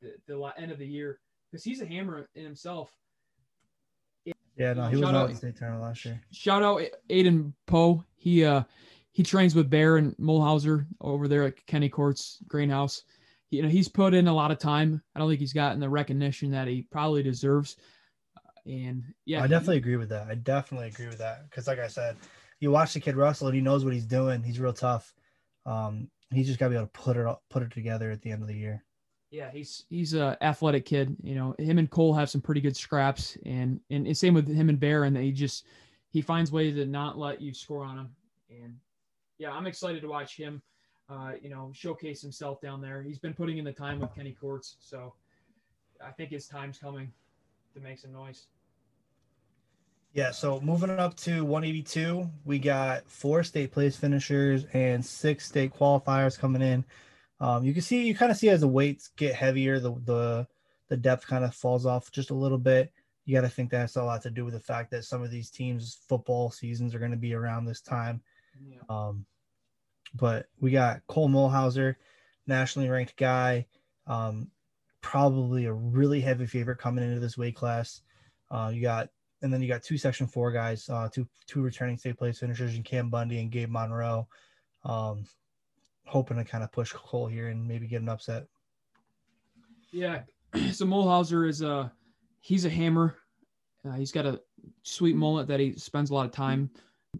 the, 0.00 0.14
the 0.26 0.52
end 0.56 0.72
of 0.72 0.78
the 0.78 0.86
year 0.86 1.20
because 1.50 1.62
he's 1.62 1.80
a 1.80 1.86
hammer 1.86 2.28
in 2.34 2.44
himself. 2.44 2.90
Yeah, 4.56 4.72
no, 4.72 4.88
he 4.88 4.96
was 4.96 5.02
not 5.02 5.14
out- 5.14 5.30
the 5.30 5.36
state 5.36 5.56
tournament 5.56 5.84
last 5.84 6.04
year. 6.04 6.20
shout 6.32 6.62
out 6.62 6.82
Aiden 7.08 7.52
Poe. 7.66 8.04
He 8.16 8.44
uh 8.44 8.64
he 9.18 9.24
trains 9.24 9.52
with 9.52 9.68
Bear 9.68 9.96
and 9.96 10.16
Mulhauser 10.16 10.86
over 11.00 11.26
there 11.26 11.42
at 11.42 11.66
Kenny 11.66 11.88
Court's 11.88 12.38
Greenhouse. 12.46 13.02
He, 13.48 13.56
you 13.56 13.64
know, 13.64 13.68
he's 13.68 13.88
put 13.88 14.14
in 14.14 14.28
a 14.28 14.32
lot 14.32 14.52
of 14.52 14.60
time. 14.60 15.02
I 15.12 15.18
don't 15.18 15.28
think 15.28 15.40
he's 15.40 15.52
gotten 15.52 15.80
the 15.80 15.88
recognition 15.88 16.52
that 16.52 16.68
he 16.68 16.82
probably 16.82 17.24
deserves. 17.24 17.78
Uh, 18.36 18.70
And 18.70 19.02
yeah, 19.24 19.42
I 19.42 19.48
definitely 19.48 19.78
agree 19.78 19.96
with 19.96 20.10
that. 20.10 20.28
I 20.28 20.36
definitely 20.36 20.86
agree 20.86 21.08
with 21.08 21.18
that 21.18 21.50
because, 21.50 21.66
like 21.66 21.80
I 21.80 21.88
said, 21.88 22.14
you 22.60 22.70
watch 22.70 22.92
the 22.92 23.00
kid 23.00 23.16
wrestle 23.16 23.48
and 23.48 23.56
he 23.56 23.60
knows 23.60 23.84
what 23.84 23.92
he's 23.92 24.06
doing. 24.06 24.40
He's 24.40 24.60
real 24.60 24.72
tough. 24.72 25.12
Um, 25.66 26.08
he's 26.32 26.46
just 26.46 26.60
got 26.60 26.66
to 26.66 26.70
be 26.70 26.76
able 26.76 26.86
to 26.86 26.92
put 26.92 27.16
it 27.16 27.26
all, 27.26 27.42
put 27.50 27.64
it 27.64 27.72
together 27.72 28.12
at 28.12 28.22
the 28.22 28.30
end 28.30 28.42
of 28.42 28.46
the 28.46 28.54
year. 28.54 28.84
Yeah, 29.32 29.50
he's 29.50 29.84
he's 29.90 30.14
a 30.14 30.38
athletic 30.40 30.84
kid. 30.84 31.16
You 31.24 31.34
know, 31.34 31.56
him 31.58 31.78
and 31.78 31.90
Cole 31.90 32.14
have 32.14 32.30
some 32.30 32.40
pretty 32.40 32.60
good 32.60 32.76
scraps, 32.76 33.36
and 33.44 33.80
and, 33.90 34.06
and 34.06 34.16
same 34.16 34.34
with 34.34 34.46
him 34.46 34.68
and 34.68 34.78
Bear, 34.78 35.02
and 35.02 35.16
he 35.16 35.32
just 35.32 35.66
he 36.08 36.22
finds 36.22 36.52
ways 36.52 36.76
to 36.76 36.86
not 36.86 37.18
let 37.18 37.42
you 37.42 37.52
score 37.52 37.84
on 37.84 37.98
him. 37.98 38.10
And 38.48 38.76
yeah, 39.38 39.52
I'm 39.52 39.66
excited 39.66 40.02
to 40.02 40.08
watch 40.08 40.36
him. 40.36 40.62
Uh, 41.08 41.32
you 41.40 41.48
know, 41.48 41.70
showcase 41.74 42.20
himself 42.20 42.60
down 42.60 42.82
there. 42.82 43.02
He's 43.02 43.18
been 43.18 43.32
putting 43.32 43.56
in 43.56 43.64
the 43.64 43.72
time 43.72 43.98
with 43.98 44.14
Kenny 44.14 44.36
Courts, 44.38 44.76
so 44.78 45.14
I 46.04 46.10
think 46.10 46.30
his 46.30 46.46
time's 46.46 46.78
coming 46.78 47.10
to 47.74 47.80
make 47.80 47.98
some 47.98 48.12
noise. 48.12 48.46
Yeah. 50.12 50.32
So 50.32 50.60
moving 50.60 50.90
up 50.90 51.16
to 51.18 51.44
182, 51.44 52.28
we 52.44 52.58
got 52.58 53.08
four 53.08 53.42
state 53.42 53.72
place 53.72 53.96
finishers 53.96 54.64
and 54.72 55.04
six 55.04 55.46
state 55.46 55.72
qualifiers 55.72 56.38
coming 56.38 56.62
in. 56.62 56.84
Um, 57.40 57.64
you 57.64 57.72
can 57.72 57.82
see 57.82 58.06
you 58.06 58.14
kind 58.14 58.32
of 58.32 58.36
see 58.36 58.48
as 58.48 58.60
the 58.60 58.68
weights 58.68 59.10
get 59.16 59.34
heavier, 59.34 59.78
the 59.78 59.92
the 60.04 60.46
the 60.88 60.96
depth 60.96 61.26
kind 61.26 61.44
of 61.44 61.54
falls 61.54 61.86
off 61.86 62.10
just 62.10 62.30
a 62.30 62.34
little 62.34 62.58
bit. 62.58 62.92
You 63.26 63.34
got 63.34 63.42
to 63.42 63.48
think 63.48 63.70
that 63.70 63.80
has 63.80 63.96
a 63.96 64.02
lot 64.02 64.22
to 64.22 64.30
do 64.30 64.44
with 64.44 64.54
the 64.54 64.60
fact 64.60 64.90
that 64.90 65.04
some 65.04 65.22
of 65.22 65.30
these 65.30 65.50
teams' 65.50 65.98
football 66.08 66.50
seasons 66.50 66.94
are 66.94 66.98
going 66.98 67.10
to 67.10 67.16
be 67.16 67.34
around 67.34 67.66
this 67.66 67.82
time. 67.82 68.22
Yeah. 68.66 68.78
Um, 68.88 69.26
but 70.14 70.46
we 70.60 70.70
got 70.70 71.06
Cole 71.06 71.28
Mulhauser, 71.28 71.96
nationally 72.46 72.88
ranked 72.88 73.16
guy, 73.16 73.66
um, 74.06 74.50
probably 75.00 75.66
a 75.66 75.72
really 75.72 76.20
heavy 76.20 76.46
favorite 76.46 76.78
coming 76.78 77.04
into 77.04 77.20
this 77.20 77.36
weight 77.36 77.54
class. 77.54 78.02
Uh, 78.50 78.70
you 78.72 78.80
got, 78.80 79.08
and 79.42 79.52
then 79.52 79.60
you 79.60 79.68
got 79.68 79.82
two 79.82 79.98
Section 79.98 80.26
Four 80.26 80.50
guys, 80.52 80.88
uh, 80.88 81.08
two 81.12 81.28
two 81.46 81.62
returning 81.62 81.98
state 81.98 82.18
place 82.18 82.38
finishers, 82.38 82.74
in 82.74 82.82
Cam 82.82 83.10
Bundy 83.10 83.40
and 83.40 83.50
Gabe 83.50 83.70
Monroe. 83.70 84.26
Um, 84.84 85.24
hoping 86.06 86.38
to 86.38 86.44
kind 86.44 86.64
of 86.64 86.72
push 86.72 86.92
Cole 86.92 87.26
here 87.26 87.48
and 87.48 87.68
maybe 87.68 87.86
get 87.86 88.00
an 88.02 88.08
upset. 88.08 88.46
Yeah. 89.90 90.22
So 90.72 90.86
Mulhauser 90.86 91.46
is 91.46 91.60
a 91.60 91.92
he's 92.40 92.64
a 92.64 92.70
hammer. 92.70 93.18
Uh, 93.86 93.92
he's 93.92 94.12
got 94.12 94.24
a 94.24 94.40
sweet 94.82 95.14
mullet 95.14 95.48
that 95.48 95.60
he 95.60 95.74
spends 95.74 96.08
a 96.08 96.14
lot 96.14 96.24
of 96.24 96.32
time 96.32 96.70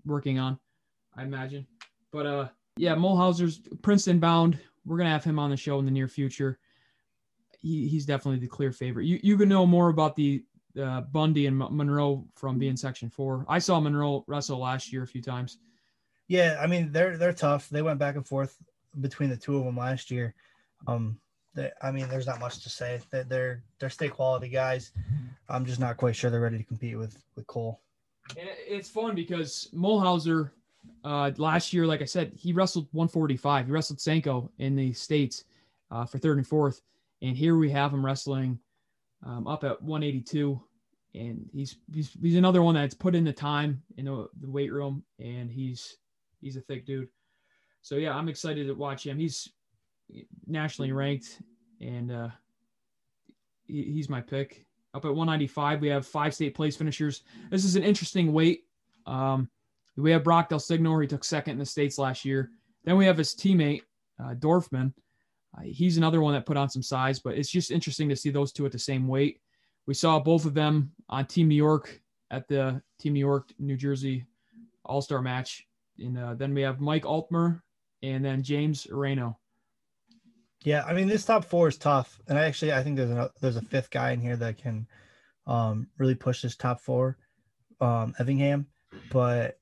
working 0.07 0.39
on, 0.39 0.59
I 1.19 1.25
imagine. 1.25 1.67
But 2.13 2.27
uh, 2.27 2.49
yeah, 2.77 2.95
Mulhauser's 2.95 3.61
Princeton 3.83 4.21
bound. 4.21 4.59
We're 4.87 4.99
gonna 4.99 5.11
have 5.11 5.25
him 5.25 5.39
on 5.39 5.51
the 5.51 5.57
show 5.57 5.79
in 5.81 5.85
the 5.85 5.91
near 5.91 6.09
future. 6.09 6.59
He, 7.61 7.89
he's 7.89 8.07
definitely 8.07 8.39
the 8.39 8.47
clear 8.47 8.73
favorite. 8.73 9.07
You 9.07 9.19
you 9.23 9.37
can 9.37 9.49
know 9.49 9.67
more 9.67 9.89
about 9.89 10.15
the 10.15 10.45
uh, 10.81 11.03
Bundy 11.03 11.47
and 11.47 11.59
Mon- 11.59 11.77
Monroe 11.77 12.25
from 12.37 12.59
being 12.59 12.77
Section 12.77 13.11
Four. 13.11 13.45
I 13.49 13.59
saw 13.59 13.81
Monroe 13.81 14.25
wrestle 14.29 14.61
last 14.61 14.93
year 14.93 15.03
a 15.03 15.07
few 15.07 15.21
times. 15.21 15.59
Yeah, 16.29 16.59
I 16.61 16.67
mean 16.67 16.93
they're 16.93 17.17
they're 17.17 17.33
tough. 17.33 17.69
They 17.69 17.83
went 17.83 17.99
back 17.99 18.15
and 18.15 18.27
forth 18.27 18.57
between 19.01 19.29
the 19.29 19.37
two 19.37 19.57
of 19.57 19.65
them 19.65 19.77
last 19.77 20.11
year. 20.11 20.35
Um, 20.87 21.19
they, 21.55 21.73
I 21.83 21.91
mean, 21.91 22.09
there's 22.09 22.27
not 22.27 22.41
much 22.41 22.63
to 22.63 22.71
say. 22.71 23.01
They're, 23.11 23.25
they're 23.25 23.63
they're 23.81 23.91
state 23.91 24.13
quality 24.13 24.49
guys. 24.49 24.93
I'm 25.49 25.67
just 25.67 25.81
not 25.81 25.97
quite 25.97 26.15
sure 26.15 26.31
they're 26.31 26.41
ready 26.41 26.59
to 26.59 26.65
compete 26.65 26.97
with 26.97 27.19
with 27.35 27.47
Cole. 27.47 27.81
And 28.39 28.49
it's 28.67 28.89
fun 28.89 29.15
because 29.15 29.69
Mulhauser, 29.75 30.51
uh, 31.05 31.31
last 31.37 31.73
year, 31.73 31.87
like 31.87 32.03
I 32.03 32.07
said, 32.07 32.33
he 32.35 32.53
wrestled 32.53 32.89
145. 32.93 33.67
He 33.67 33.73
wrestled 33.73 34.01
Sanko 34.01 34.51
in 34.59 34.77
the 34.77 34.93
States 34.93 35.45
uh, 35.91 36.05
for 36.05 36.19
third 36.19 36.39
and 36.39 36.47
fourth. 36.47 36.83
And 37.23 37.37
here 37.37 37.57
we 37.57 37.71
have 37.71 37.93
him 37.93 38.05
wrestling 38.05 38.59
um, 39.27 39.47
up 39.47 39.65
at 39.65 39.83
182, 39.83 40.61
and 41.15 41.49
he's, 41.53 41.77
he's 41.93 42.17
he's 42.23 42.37
another 42.37 42.63
one 42.63 42.77
that's 42.77 42.95
put 42.95 43.15
in 43.15 43.25
the 43.25 43.33
time 43.33 43.83
in 43.97 44.05
the, 44.05 44.29
the 44.41 44.51
weight 44.51 44.73
room, 44.73 45.03
and 45.19 45.51
he's 45.51 45.97
he's 46.41 46.57
a 46.57 46.61
thick 46.61 46.87
dude. 46.87 47.09
So 47.83 47.97
yeah, 47.97 48.15
I'm 48.15 48.29
excited 48.29 48.67
to 48.67 48.75
watch 48.75 49.07
him. 49.07 49.19
He's 49.19 49.49
nationally 50.47 50.93
ranked, 50.93 51.41
and 51.81 52.13
uh, 52.13 52.29
he, 53.67 53.83
he's 53.83 54.09
my 54.09 54.21
pick. 54.21 54.65
Up 54.95 55.05
at 55.05 55.15
195, 55.15 55.81
we 55.81 55.89
have 55.89 56.07
five 56.07 56.35
state 56.35 56.55
place 56.55 56.77
finishers. 56.77 57.23
This 57.51 57.65
is 57.65 57.77
an 57.77 57.83
interesting 57.83 58.33
weight. 58.33 58.65
Um, 59.07 59.49
we 60.03 60.11
have 60.11 60.25
Brock 60.25 60.49
Del 60.49 60.61
Signo, 60.61 60.99
he 60.99 61.07
took 61.07 61.25
second 61.25 61.53
in 61.53 61.59
the 61.59 61.67
states 61.67 61.99
last 61.99 62.25
year. 62.25 62.51
Then 62.85 62.97
we 62.97 63.07
have 63.07 63.19
his 63.19 63.35
teammate 63.35 63.83
uh, 64.23 64.35
Dorfman. 64.35 64.93
Uh, 65.57 65.63
he's 65.65 65.97
another 65.97 66.21
one 66.21 66.35
that 66.35 66.47
put 66.47 66.57
on 66.57 66.69
some 66.69 66.83
size, 66.83 67.19
but 67.19 67.37
it's 67.37 67.51
just 67.51 67.71
interesting 67.71 68.09
to 68.09 68.17
see 68.17 68.31
those 68.31 68.53
two 68.53 68.67
at 68.67 68.73
the 68.73 68.79
same 68.79 69.09
weight. 69.09 69.41
We 69.87 69.95
saw 69.95 70.21
both 70.21 70.45
of 70.45 70.55
them 70.55 70.93
on 71.09 71.27
Team 71.27 71.49
New 71.49 71.55
York 71.55 72.01
at 72.31 72.47
the 72.49 72.83
Team 73.01 73.15
New 73.15 73.21
York 73.21 73.53
New 73.59 73.77
Jersey 73.77 74.25
All 74.85 75.01
Star 75.01 75.23
match. 75.23 75.67
And 75.99 76.19
uh, 76.19 76.35
then 76.35 76.55
we 76.55 76.63
have 76.63 76.81
Mike 76.81 77.05
Altmer 77.05 77.63
and 78.03 78.25
then 78.25 78.43
James 78.43 78.87
Areno. 78.87 79.37
Yeah, 80.65 80.85
I 80.85 80.93
mean 80.93 81.09
this 81.09 81.25
top 81.25 81.45
four 81.45 81.69
is 81.69 81.79
tough, 81.79 82.21
and 82.29 82.37
I 82.37 82.45
actually 82.45 82.73
I 82.73 82.83
think 82.83 82.97
there's 82.97 83.11
a 83.11 83.31
there's 83.41 83.57
a 83.57 83.63
fifth 83.63 83.91
guy 83.91 84.11
in 84.11 84.21
here 84.21 84.37
that 84.37 84.59
can 84.59 84.87
um, 85.47 85.89
really 85.99 86.17
push 86.17 86.43
this 86.43 86.57
top 86.57 86.81
four, 86.81 87.17
um, 87.81 88.15
Evingham. 88.19 88.67
But 89.11 89.59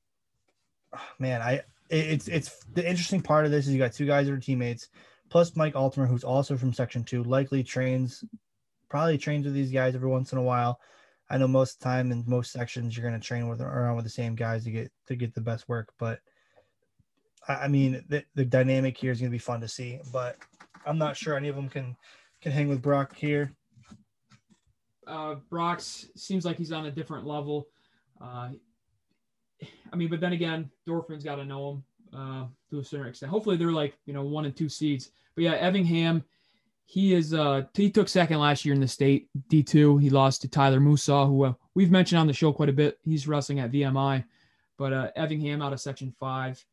man, 1.18 1.42
I 1.42 1.62
it's 1.88 2.28
it's 2.28 2.64
the 2.74 2.88
interesting 2.88 3.22
part 3.22 3.44
of 3.44 3.50
this 3.50 3.66
is 3.66 3.72
you 3.72 3.78
got 3.78 3.92
two 3.92 4.06
guys 4.06 4.26
that 4.26 4.32
are 4.32 4.38
teammates, 4.38 4.88
plus 5.30 5.56
Mike 5.56 5.74
Altimer, 5.74 6.08
who's 6.08 6.24
also 6.24 6.56
from 6.56 6.72
Section 6.72 7.04
Two, 7.04 7.22
likely 7.22 7.62
trains, 7.62 8.24
probably 8.88 9.18
trains 9.18 9.44
with 9.44 9.54
these 9.54 9.70
guys 9.70 9.94
every 9.94 10.08
once 10.08 10.32
in 10.32 10.38
a 10.38 10.42
while. 10.42 10.80
I 11.28 11.38
know 11.38 11.48
most 11.48 11.74
of 11.74 11.78
the 11.80 11.84
time 11.84 12.12
in 12.12 12.24
most 12.26 12.52
sections 12.52 12.96
you're 12.96 13.08
going 13.08 13.20
to 13.20 13.26
train 13.26 13.48
with 13.48 13.60
around 13.60 13.96
with 13.96 14.04
the 14.04 14.10
same 14.10 14.34
guys 14.34 14.64
to 14.64 14.70
get 14.70 14.92
to 15.06 15.16
get 15.16 15.34
the 15.34 15.40
best 15.40 15.68
work, 15.68 15.92
but 15.98 16.20
I 17.48 17.68
mean 17.68 18.04
the, 18.08 18.24
the 18.34 18.44
dynamic 18.44 18.96
here 18.96 19.12
is 19.12 19.20
going 19.20 19.30
to 19.30 19.34
be 19.34 19.38
fun 19.38 19.60
to 19.60 19.68
see. 19.68 20.00
But 20.12 20.36
I'm 20.84 20.98
not 20.98 21.16
sure 21.16 21.36
any 21.36 21.48
of 21.48 21.56
them 21.56 21.68
can 21.68 21.96
can 22.40 22.52
hang 22.52 22.68
with 22.68 22.82
Brock 22.82 23.16
here. 23.16 23.52
Uh, 25.06 25.36
Brock's 25.50 26.08
seems 26.16 26.44
like 26.44 26.58
he's 26.58 26.72
on 26.72 26.86
a 26.86 26.90
different 26.90 27.26
level. 27.26 27.68
Uh, 28.20 28.50
I 29.92 29.96
mean, 29.96 30.08
but 30.08 30.20
then 30.20 30.32
again, 30.32 30.70
Dorfman's 30.86 31.24
got 31.24 31.36
to 31.36 31.44
know 31.44 31.70
him 31.70 31.84
uh, 32.14 32.46
to 32.70 32.80
a 32.80 32.84
certain 32.84 33.08
extent. 33.08 33.30
Hopefully, 33.30 33.56
they're 33.56 33.72
like 33.72 33.96
you 34.06 34.12
know 34.12 34.22
one 34.22 34.44
and 34.44 34.56
two 34.56 34.68
seeds. 34.68 35.10
But 35.34 35.44
yeah, 35.44 35.70
Evingham, 35.70 36.22
he 36.84 37.14
is 37.14 37.34
uh 37.34 37.64
he 37.74 37.90
took 37.90 38.08
second 38.08 38.38
last 38.38 38.64
year 38.64 38.74
in 38.74 38.80
the 38.80 38.88
state 38.88 39.28
D 39.48 39.62
two. 39.62 39.98
He 39.98 40.10
lost 40.10 40.42
to 40.42 40.48
Tyler 40.48 40.80
Musa, 40.80 41.26
who 41.26 41.44
uh, 41.44 41.52
we've 41.74 41.90
mentioned 41.90 42.18
on 42.18 42.26
the 42.26 42.32
show 42.32 42.52
quite 42.52 42.68
a 42.68 42.72
bit. 42.72 42.98
He's 43.02 43.26
wrestling 43.28 43.60
at 43.60 43.72
VMI, 43.72 44.24
but 44.78 44.92
uh, 44.92 45.10
Evingham 45.16 45.64
out 45.64 45.72
of 45.72 45.80
Section 45.80 46.14
five. 46.18 46.64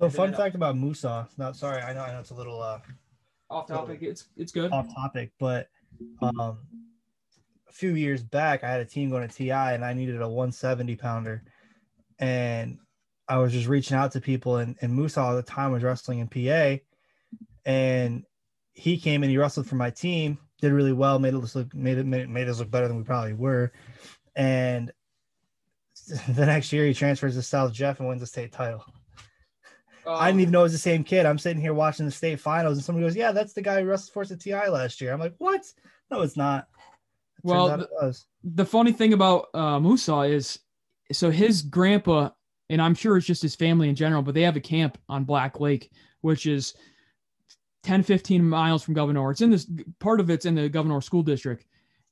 So, 0.00 0.08
fun 0.08 0.32
fact 0.32 0.54
about 0.54 0.76
Musa. 0.76 1.28
Not 1.38 1.56
sorry, 1.56 1.82
I 1.82 1.92
know 1.92 2.02
I 2.02 2.12
know 2.12 2.20
it's 2.20 2.30
a 2.30 2.34
little 2.34 2.62
uh 2.62 2.78
off 3.50 3.66
topic. 3.66 4.00
It's 4.02 4.28
it's 4.36 4.52
good. 4.52 4.72
Off 4.72 4.94
topic, 4.94 5.32
but 5.38 5.68
um, 6.22 6.58
a 7.68 7.72
few 7.72 7.94
years 7.94 8.22
back, 8.22 8.64
I 8.64 8.70
had 8.70 8.80
a 8.80 8.84
team 8.84 9.10
going 9.10 9.26
to 9.26 9.34
TI, 9.34 9.50
and 9.50 9.84
I 9.84 9.92
needed 9.92 10.20
a 10.20 10.28
170 10.28 10.96
pounder, 10.96 11.42
and 12.18 12.78
I 13.28 13.38
was 13.38 13.52
just 13.52 13.68
reaching 13.68 13.96
out 13.96 14.12
to 14.12 14.20
people, 14.20 14.56
and 14.56 14.76
and 14.80 14.94
Musa 14.94 15.20
at 15.20 15.34
the 15.34 15.42
time 15.42 15.72
was 15.72 15.82
wrestling 15.82 16.18
in 16.18 16.28
PA, 16.28 16.82
and 17.64 18.24
he 18.72 18.98
came 18.98 19.22
and 19.22 19.30
he 19.30 19.38
wrestled 19.38 19.66
for 19.66 19.76
my 19.76 19.90
team, 19.90 20.38
did 20.60 20.72
really 20.72 20.92
well, 20.92 21.18
made 21.18 21.34
us 21.34 21.54
look 21.54 21.74
made 21.74 21.98
it 21.98 22.06
made, 22.06 22.28
made 22.28 22.48
us 22.48 22.58
look 22.58 22.70
better 22.70 22.88
than 22.88 22.96
we 22.96 23.04
probably 23.04 23.34
were, 23.34 23.72
and 24.34 24.92
the 26.28 26.46
next 26.46 26.72
year 26.72 26.86
he 26.86 26.94
transfers 26.94 27.34
to 27.34 27.42
South 27.42 27.72
Jeff 27.72 28.00
and 28.00 28.08
wins 28.08 28.20
the 28.20 28.26
state 28.26 28.52
title. 28.52 28.84
I 30.06 30.28
didn't 30.28 30.40
even 30.40 30.52
know 30.52 30.60
it 30.60 30.64
was 30.64 30.72
the 30.72 30.78
same 30.78 31.04
kid. 31.04 31.26
I'm 31.26 31.38
sitting 31.38 31.60
here 31.60 31.74
watching 31.74 32.06
the 32.06 32.12
state 32.12 32.40
finals, 32.40 32.78
and 32.78 32.84
somebody 32.84 33.06
goes, 33.06 33.16
"Yeah, 33.16 33.32
that's 33.32 33.52
the 33.52 33.62
guy 33.62 33.80
who 33.80 33.86
wrestled 33.86 34.12
for 34.12 34.22
us 34.22 34.30
at 34.30 34.40
TI 34.40 34.68
last 34.68 35.00
year." 35.00 35.12
I'm 35.12 35.20
like, 35.20 35.34
"What? 35.38 35.60
No, 36.10 36.22
it's 36.22 36.36
not." 36.36 36.66
It 37.36 37.44
well, 37.44 37.68
the, 37.68 38.16
the, 38.42 38.64
funny 38.64 38.92
thing 38.92 39.12
about 39.12 39.48
uh, 39.54 39.78
Musa 39.78 40.22
is, 40.22 40.58
so 41.12 41.30
his 41.30 41.62
grandpa, 41.62 42.30
and 42.70 42.82
I'm 42.82 42.94
sure 42.94 43.16
it's 43.16 43.26
just 43.26 43.42
his 43.42 43.54
family 43.54 43.88
in 43.88 43.94
general, 43.94 44.22
but 44.22 44.34
they 44.34 44.42
have 44.42 44.56
a 44.56 44.60
camp 44.60 44.98
on 45.08 45.24
Black 45.24 45.60
Lake, 45.60 45.90
which 46.20 46.46
is 46.46 46.74
10, 47.84 48.02
15 48.02 48.46
miles 48.46 48.82
from 48.82 48.94
Gouverneur. 48.94 49.30
It's 49.30 49.40
in 49.40 49.50
this 49.50 49.66
part 49.98 50.20
of 50.20 50.30
it's 50.30 50.46
in 50.46 50.54
the 50.54 50.68
Gouverneur 50.68 51.00
School 51.00 51.22
District, 51.22 51.64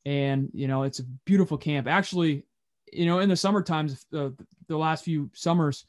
and 0.05 0.51
you 0.55 0.69
know 0.69 0.85
it's 0.85 1.01
a 1.01 1.05
beautiful 1.25 1.59
camp. 1.59 1.87
Actually, 1.87 2.45
you 2.93 3.07
know, 3.07 3.19
in 3.19 3.29
the 3.29 3.37
summer 3.37 3.63
times, 3.63 4.07
uh, 4.15 4.31
the 4.69 4.77
last 4.77 5.05
few 5.05 5.31
summers, 5.35 5.85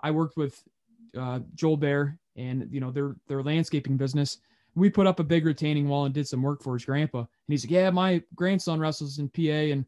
I 0.00 0.10
worked 0.10 0.36
with 0.36 0.62
uh, 1.18 1.40
Joel 1.54 1.76
Bear 1.76 2.18
and 2.36 2.68
you 2.70 2.80
know 2.80 2.90
their 2.90 3.16
their 3.26 3.42
landscaping 3.42 3.96
business. 3.96 4.38
We 4.74 4.88
put 4.88 5.06
up 5.06 5.20
a 5.20 5.24
big 5.24 5.44
retaining 5.44 5.88
wall 5.88 6.06
and 6.06 6.14
did 6.14 6.28
some 6.28 6.42
work 6.42 6.62
for 6.62 6.74
his 6.74 6.84
grandpa. 6.84 7.18
And 7.18 7.28
he's 7.48 7.64
like, 7.64 7.72
"Yeah, 7.72 7.90
my 7.90 8.22
grandson 8.34 8.80
wrestles 8.80 9.18
in 9.18 9.28
PA 9.28 9.72
and 9.72 9.84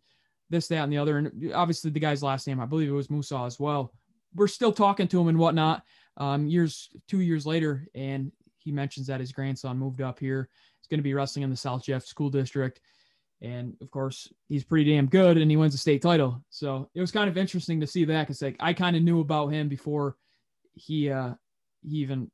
this, 0.51 0.69
that, 0.69 0.85
and 0.85 0.93
the 0.93 0.99
other." 0.99 1.19
And 1.19 1.53
obviously, 1.53 1.91
the 1.91 2.01
guy's 2.01 2.23
last 2.23 2.47
name, 2.47 2.61
I 2.61 2.67
believe 2.67 2.89
it 2.89 2.93
was 2.93 3.11
Musa 3.11 3.39
as 3.39 3.59
well. 3.59 3.93
We're 4.35 4.49
still 4.49 4.73
talking 4.73 5.09
to 5.09 5.21
him 5.21 5.29
and 5.29 5.39
whatnot. 5.39 5.83
Um, 6.17 6.47
years, 6.47 6.91
two 7.09 7.21
years 7.21 7.45
later, 7.45 7.87
and 7.95 8.31
he 8.59 8.73
mentions 8.73 9.07
that 9.09 9.21
his 9.21 9.33
grandson 9.33 9.79
moved 9.79 10.01
up 10.01 10.19
here. 10.19 10.49
He's 10.81 10.89
going 10.89 10.99
to 10.99 11.05
be 11.05 11.15
wrestling 11.15 11.43
in 11.43 11.51
the 11.51 11.57
South 11.57 11.85
Jeff 11.85 12.05
School 12.05 12.31
District. 12.31 12.81
And 13.41 13.77
of 13.83 13.91
course, 13.91 14.33
he's 14.49 14.65
pretty 14.65 14.91
damn 14.91 15.07
good 15.07 15.37
and 15.37 15.51
he 15.51 15.57
wins 15.57 15.75
a 15.75 15.79
state 15.79 16.01
title. 16.01 16.43
So 16.51 16.89
it 16.95 17.01
was 17.01 17.11
kind 17.11 17.29
of 17.29 17.37
interesting 17.37 17.81
to 17.81 17.87
see 17.87 18.05
that 18.05 18.23
because 18.23 18.41
like 18.41 18.57
I 18.61 18.73
kind 18.73 18.97
of 18.97 19.03
knew 19.03 19.21
about 19.21 19.49
him 19.49 19.69
before 19.69 20.17
he 20.73 21.11
uh 21.11 21.35
he 21.83 21.99
even 21.99 22.31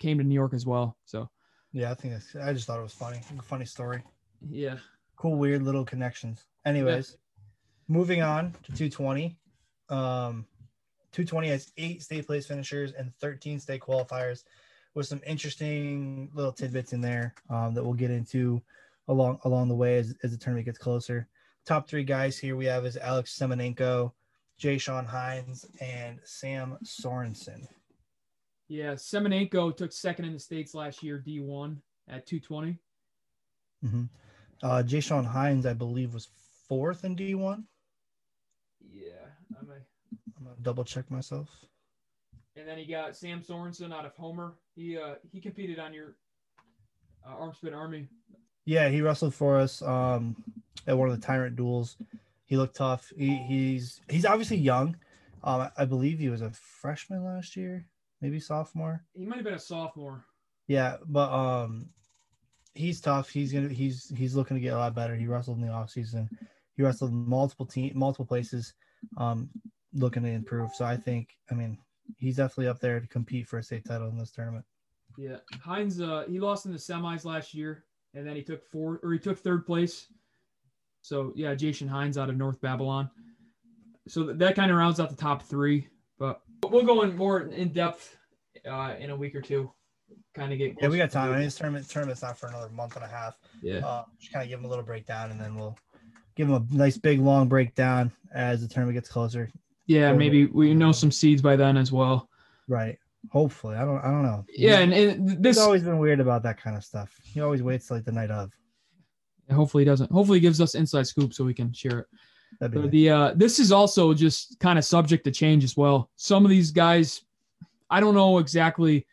came 0.00 0.18
to 0.18 0.24
New 0.24 0.34
York 0.34 0.54
as 0.54 0.66
well. 0.66 0.96
So 1.04 1.30
yeah, 1.72 1.90
I 1.90 1.94
think 1.94 2.14
that's, 2.14 2.34
I 2.34 2.52
just 2.52 2.66
thought 2.66 2.80
it 2.80 2.82
was 2.82 2.92
funny, 2.92 3.20
funny 3.44 3.66
story. 3.66 4.02
Yeah, 4.48 4.78
cool, 5.16 5.36
weird 5.36 5.62
little 5.62 5.84
connections. 5.84 6.44
Anyways, 6.64 7.10
yeah. 7.10 7.16
Moving 7.88 8.22
on 8.22 8.52
to 8.64 8.72
220. 8.72 9.36
Um, 9.88 10.46
220 11.12 11.48
has 11.48 11.72
eight 11.78 12.02
state 12.02 12.26
place 12.26 12.46
finishers 12.46 12.92
and 12.92 13.12
13 13.20 13.58
state 13.58 13.80
qualifiers, 13.80 14.44
with 14.94 15.06
some 15.06 15.20
interesting 15.26 16.30
little 16.34 16.52
tidbits 16.52 16.92
in 16.92 17.00
there 17.00 17.34
um, 17.50 17.74
that 17.74 17.82
we'll 17.82 17.94
get 17.94 18.10
into 18.10 18.62
along 19.08 19.38
along 19.44 19.68
the 19.68 19.74
way 19.74 19.96
as, 19.98 20.14
as 20.22 20.30
the 20.30 20.36
tournament 20.36 20.66
gets 20.66 20.78
closer. 20.78 21.26
Top 21.66 21.88
three 21.88 22.04
guys 22.04 22.38
here 22.38 22.56
we 22.56 22.66
have 22.66 22.86
is 22.86 22.96
Alex 22.96 23.36
Semenenko, 23.38 24.12
Jay 24.58 24.78
Sean 24.78 25.04
Hines, 25.04 25.66
and 25.80 26.18
Sam 26.24 26.78
Sorensen. 26.84 27.66
Yeah, 28.68 28.92
Semenenko 28.92 29.76
took 29.76 29.92
second 29.92 30.26
in 30.26 30.34
the 30.34 30.38
states 30.38 30.74
last 30.74 31.02
year, 31.02 31.22
D1 31.26 31.76
at 32.08 32.26
220. 32.26 32.78
Mm-hmm. 33.84 34.02
Uh, 34.62 34.82
Jay 34.82 35.00
Sean 35.00 35.24
Hines, 35.24 35.64
I 35.64 35.72
believe, 35.72 36.12
was 36.12 36.28
fourth 36.68 37.04
in 37.04 37.16
D1. 37.16 37.64
Yeah, 38.80 39.26
I'm, 39.60 39.68
a... 39.70 39.74
I'm 40.36 40.44
gonna 40.44 40.56
double 40.62 40.84
check 40.84 41.10
myself. 41.10 41.48
And 42.56 42.66
then 42.66 42.78
he 42.78 42.86
got 42.86 43.16
Sam 43.16 43.40
Sorensen 43.40 43.92
out 43.92 44.04
of 44.04 44.14
Homer. 44.16 44.54
He 44.74 44.98
uh 44.98 45.14
he 45.30 45.40
competed 45.40 45.78
on 45.78 45.94
your 45.94 46.16
uh, 47.26 47.34
Arm 47.34 47.52
Spit 47.54 47.74
Army. 47.74 48.08
Yeah, 48.64 48.88
he 48.88 49.00
wrestled 49.00 49.34
for 49.34 49.56
us 49.56 49.82
um 49.82 50.36
at 50.86 50.96
one 50.96 51.08
of 51.08 51.20
the 51.20 51.26
Tyrant 51.26 51.56
duels. 51.56 51.96
He 52.44 52.56
looked 52.56 52.76
tough. 52.76 53.12
He, 53.16 53.36
he's 53.36 54.00
he's 54.08 54.24
obviously 54.24 54.56
young. 54.56 54.96
Um, 55.44 55.68
I 55.76 55.84
believe 55.84 56.18
he 56.18 56.30
was 56.30 56.42
a 56.42 56.50
freshman 56.50 57.24
last 57.24 57.56
year 57.56 57.86
maybe 58.20 58.40
sophomore. 58.40 59.04
He 59.14 59.26
might 59.26 59.36
have 59.36 59.44
been 59.44 59.54
a 59.54 59.58
sophomore. 59.58 60.24
Yeah, 60.66 60.96
but 61.06 61.30
um, 61.32 61.88
he's 62.74 63.00
tough. 63.00 63.30
He's 63.30 63.52
gonna 63.52 63.68
he's 63.68 64.12
he's 64.16 64.34
looking 64.34 64.56
to 64.56 64.60
get 64.60 64.74
a 64.74 64.78
lot 64.78 64.94
better. 64.94 65.14
He 65.14 65.26
wrestled 65.26 65.58
in 65.58 65.66
the 65.66 65.72
off 65.72 65.90
season. 65.90 66.28
He 66.78 66.84
wrestled 66.84 67.12
multiple 67.12 67.66
team 67.66 67.92
multiple 67.96 68.24
places, 68.24 68.72
um, 69.16 69.50
looking 69.92 70.22
to 70.22 70.28
improve. 70.28 70.70
So 70.74 70.84
I 70.84 70.96
think 70.96 71.36
I 71.50 71.54
mean 71.54 71.76
he's 72.16 72.36
definitely 72.36 72.68
up 72.68 72.78
there 72.78 73.00
to 73.00 73.06
compete 73.08 73.48
for 73.48 73.58
a 73.58 73.62
state 73.62 73.84
title 73.84 74.08
in 74.08 74.16
this 74.16 74.30
tournament. 74.30 74.64
Yeah, 75.18 75.38
Hines 75.60 76.00
uh 76.00 76.24
he 76.28 76.38
lost 76.38 76.66
in 76.66 76.72
the 76.72 76.78
semis 76.78 77.24
last 77.24 77.52
year, 77.52 77.84
and 78.14 78.24
then 78.24 78.36
he 78.36 78.42
took 78.42 78.64
four 78.64 79.00
or 79.02 79.12
he 79.12 79.18
took 79.18 79.38
third 79.38 79.66
place. 79.66 80.06
So 81.02 81.32
yeah, 81.34 81.52
Jason 81.56 81.88
Hines 81.88 82.16
out 82.16 82.30
of 82.30 82.36
North 82.36 82.60
Babylon. 82.60 83.10
So 84.06 84.22
that, 84.24 84.38
that 84.38 84.54
kind 84.54 84.70
of 84.70 84.76
rounds 84.76 85.00
out 85.00 85.10
the 85.10 85.16
top 85.16 85.42
three. 85.42 85.88
But 86.16 86.40
we'll 86.70 86.86
go 86.86 87.02
in 87.02 87.16
more 87.16 87.40
in 87.40 87.72
depth 87.72 88.16
uh, 88.70 88.94
in 89.00 89.10
a 89.10 89.16
week 89.16 89.34
or 89.34 89.40
two. 89.40 89.72
Kind 90.32 90.52
of 90.52 90.58
get. 90.58 90.76
Yeah, 90.80 90.88
we 90.88 90.96
got 90.96 91.10
time. 91.10 91.30
I 91.30 91.34
mean, 91.34 91.44
this 91.44 91.56
tournament 91.56 91.88
tournament's 91.88 92.22
not 92.22 92.38
for 92.38 92.46
another 92.46 92.68
month 92.68 92.94
and 92.94 93.04
a 93.04 93.08
half. 93.08 93.36
Yeah. 93.62 93.78
Uh, 93.84 94.04
just 94.20 94.32
kind 94.32 94.44
of 94.44 94.48
give 94.48 94.60
them 94.60 94.66
a 94.66 94.68
little 94.68 94.84
breakdown, 94.84 95.32
and 95.32 95.40
then 95.40 95.56
we'll 95.56 95.76
give 96.38 96.48
them 96.48 96.68
a 96.70 96.74
nice 96.74 96.96
big 96.96 97.20
long 97.20 97.48
breakdown 97.48 98.12
as 98.32 98.62
the 98.62 98.68
tournament 98.68 98.94
gets 98.94 99.10
closer. 99.10 99.50
Yeah, 99.86 100.12
maybe 100.12 100.46
we 100.46 100.72
know 100.72 100.92
some 100.92 101.10
seeds 101.10 101.42
by 101.42 101.56
then 101.56 101.76
as 101.76 101.90
well. 101.90 102.28
Right. 102.68 102.96
Hopefully, 103.32 103.74
I 103.76 103.84
don't. 103.84 103.98
I 103.98 104.10
don't 104.10 104.22
know. 104.22 104.44
Yeah, 104.48 104.78
and, 104.78 104.92
and 104.92 105.42
this 105.42 105.56
has 105.56 105.64
always 105.64 105.82
been 105.82 105.98
weird 105.98 106.20
about 106.20 106.44
that 106.44 106.62
kind 106.62 106.76
of 106.76 106.84
stuff. 106.84 107.18
He 107.24 107.40
always 107.40 107.62
waits 107.62 107.90
like 107.90 108.04
the 108.04 108.12
night 108.12 108.30
of. 108.30 108.52
And 109.48 109.56
hopefully, 109.56 109.82
he 109.82 109.86
doesn't. 109.86 110.12
Hopefully, 110.12 110.38
he 110.38 110.42
gives 110.42 110.60
us 110.60 110.76
inside 110.76 111.08
scoop 111.08 111.34
so 111.34 111.44
we 111.44 111.52
can 111.52 111.72
share 111.72 111.98
it. 112.00 112.06
But 112.60 112.74
nice. 112.74 112.90
the 112.90 113.10
uh, 113.10 113.32
this 113.34 113.58
is 113.58 113.72
also 113.72 114.14
just 114.14 114.60
kind 114.60 114.78
of 114.78 114.84
subject 114.84 115.24
to 115.24 115.32
change 115.32 115.64
as 115.64 115.76
well. 115.76 116.10
Some 116.14 116.44
of 116.44 116.50
these 116.50 116.70
guys, 116.70 117.22
I 117.90 117.98
don't 117.98 118.14
know 118.14 118.38
exactly, 118.38 119.04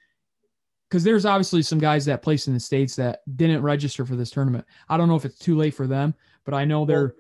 because 0.87 1.03
there's 1.03 1.25
obviously 1.25 1.63
some 1.63 1.79
guys 1.79 2.05
that 2.05 2.21
place 2.21 2.47
in 2.47 2.53
the 2.53 2.59
states 2.59 2.95
that 2.97 3.21
didn't 3.35 3.63
register 3.63 4.05
for 4.05 4.15
this 4.15 4.29
tournament. 4.29 4.65
I 4.87 4.97
don't 4.97 5.09
know 5.09 5.15
if 5.15 5.25
it's 5.25 5.39
too 5.39 5.57
late 5.57 5.73
for 5.73 5.87
them, 5.87 6.13
but 6.45 6.53
I 6.53 6.65
know 6.65 6.85
they're 6.85 7.07
Well, 7.07 7.15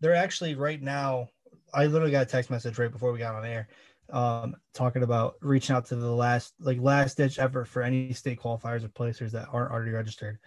they're 0.00 0.14
actually 0.14 0.54
right 0.54 0.82
now. 0.82 1.28
I 1.72 1.86
literally 1.86 2.12
got 2.12 2.22
a 2.22 2.26
text 2.26 2.50
message 2.50 2.78
right 2.78 2.90
before 2.90 3.12
we 3.12 3.18
got 3.18 3.34
on 3.34 3.44
air, 3.44 3.68
um, 4.10 4.54
talking 4.74 5.02
about 5.02 5.34
reaching 5.40 5.74
out 5.74 5.86
to 5.86 5.96
the 5.96 6.10
last 6.10 6.54
like 6.60 6.78
last 6.80 7.16
ditch 7.16 7.38
effort 7.38 7.66
for 7.66 7.82
any 7.82 8.12
state 8.12 8.40
qualifiers 8.40 8.84
or 8.84 8.88
placers 8.88 9.32
that 9.32 9.48
aren't 9.52 9.72
already 9.72 9.90
registered. 9.90 10.38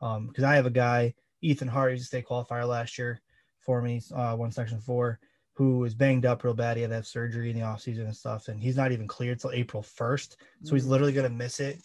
Um, 0.00 0.26
because 0.26 0.44
I 0.44 0.56
have 0.56 0.66
a 0.66 0.70
guy, 0.70 1.14
Ethan 1.40 1.68
Hart, 1.68 1.92
he's 1.92 2.02
a 2.02 2.06
state 2.06 2.26
qualifier 2.26 2.66
last 2.66 2.98
year 2.98 3.20
for 3.60 3.80
me, 3.80 4.02
uh, 4.14 4.36
one 4.36 4.50
section 4.50 4.80
four, 4.80 5.18
who 5.54 5.78
was 5.78 5.94
banged 5.94 6.26
up 6.26 6.44
real 6.44 6.52
bad. 6.52 6.76
He 6.76 6.82
had 6.82 6.90
to 6.90 6.96
have 6.96 7.06
surgery 7.06 7.50
in 7.50 7.56
the 7.56 7.62
off 7.62 7.80
season 7.80 8.06
and 8.06 8.16
stuff, 8.16 8.48
and 8.48 8.60
he's 8.60 8.76
not 8.76 8.92
even 8.92 9.06
cleared 9.06 9.40
till 9.40 9.52
April 9.52 9.82
first. 9.82 10.36
So 10.62 10.74
he's 10.74 10.86
literally 10.86 11.12
gonna 11.12 11.30
miss 11.30 11.60
it 11.60 11.78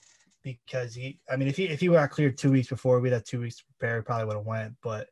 because 0.43 0.93
he. 0.95 1.19
I 1.31 1.35
mean, 1.37 1.47
if 1.47 1.55
he 1.57 1.65
if 1.65 1.79
he 1.79 1.87
got 1.87 2.09
cleared 2.09 2.37
two 2.37 2.51
weeks 2.51 2.67
before, 2.69 2.99
we'd 2.99 3.13
had 3.13 3.25
two 3.25 3.41
weeks 3.41 3.57
to 3.57 3.65
prepare. 3.65 3.97
He 3.97 4.03
probably 4.03 4.25
would 4.25 4.37
have 4.37 4.45
went, 4.45 4.73
but 4.81 5.07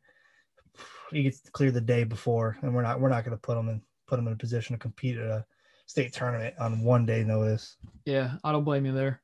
he 1.11 1.23
gets 1.23 1.49
cleared 1.49 1.73
the 1.73 1.81
day 1.81 2.03
before, 2.03 2.57
and 2.61 2.73
we're 2.73 2.81
not 2.81 2.99
we're 2.99 3.09
not 3.09 3.23
gonna 3.23 3.37
put 3.37 3.57
him 3.57 3.69
in 3.69 3.81
put 4.07 4.19
him 4.19 4.27
in 4.27 4.33
a 4.33 4.37
position 4.37 4.75
to 4.75 4.79
compete 4.79 5.17
at 5.17 5.25
a 5.27 5.45
state 5.85 6.13
tournament 6.13 6.55
on 6.59 6.81
one 6.83 7.05
day 7.05 7.23
notice. 7.23 7.77
Yeah, 8.05 8.33
I 8.43 8.51
don't 8.51 8.63
blame 8.63 8.85
you 8.85 8.93
there. 8.93 9.21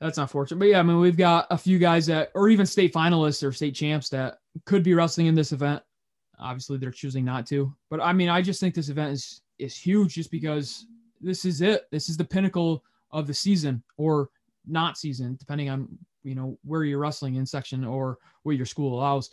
That's 0.00 0.18
unfortunate. 0.18 0.58
But 0.58 0.68
yeah, 0.68 0.80
I 0.80 0.82
mean, 0.82 1.00
we've 1.00 1.16
got 1.16 1.46
a 1.50 1.56
few 1.56 1.78
guys 1.78 2.06
that, 2.06 2.30
or 2.34 2.48
even 2.48 2.66
state 2.66 2.92
finalists 2.92 3.42
or 3.42 3.52
state 3.52 3.74
champs 3.74 4.10
that 4.10 4.38
could 4.66 4.82
be 4.82 4.94
wrestling 4.94 5.26
in 5.26 5.34
this 5.34 5.52
event. 5.52 5.82
Obviously, 6.38 6.76
they're 6.76 6.90
choosing 6.90 7.24
not 7.24 7.46
to. 7.46 7.74
But 7.88 8.00
I 8.00 8.12
mean, 8.12 8.28
I 8.28 8.42
just 8.42 8.60
think 8.60 8.74
this 8.74 8.90
event 8.90 9.12
is 9.12 9.42
is 9.58 9.76
huge 9.76 10.14
just 10.14 10.30
because 10.30 10.86
this 11.20 11.44
is 11.44 11.62
it. 11.62 11.86
This 11.90 12.08
is 12.08 12.16
the 12.16 12.24
pinnacle 12.24 12.84
of 13.10 13.26
the 13.26 13.34
season 13.34 13.82
or 13.96 14.28
not 14.66 14.98
season, 14.98 15.36
depending 15.38 15.70
on 15.70 15.88
you 16.22 16.34
know 16.34 16.58
where 16.62 16.84
you're 16.84 16.98
wrestling 16.98 17.36
in 17.36 17.46
section 17.46 17.84
or 17.84 18.18
what 18.42 18.56
your 18.56 18.66
school 18.66 18.98
allows. 18.98 19.30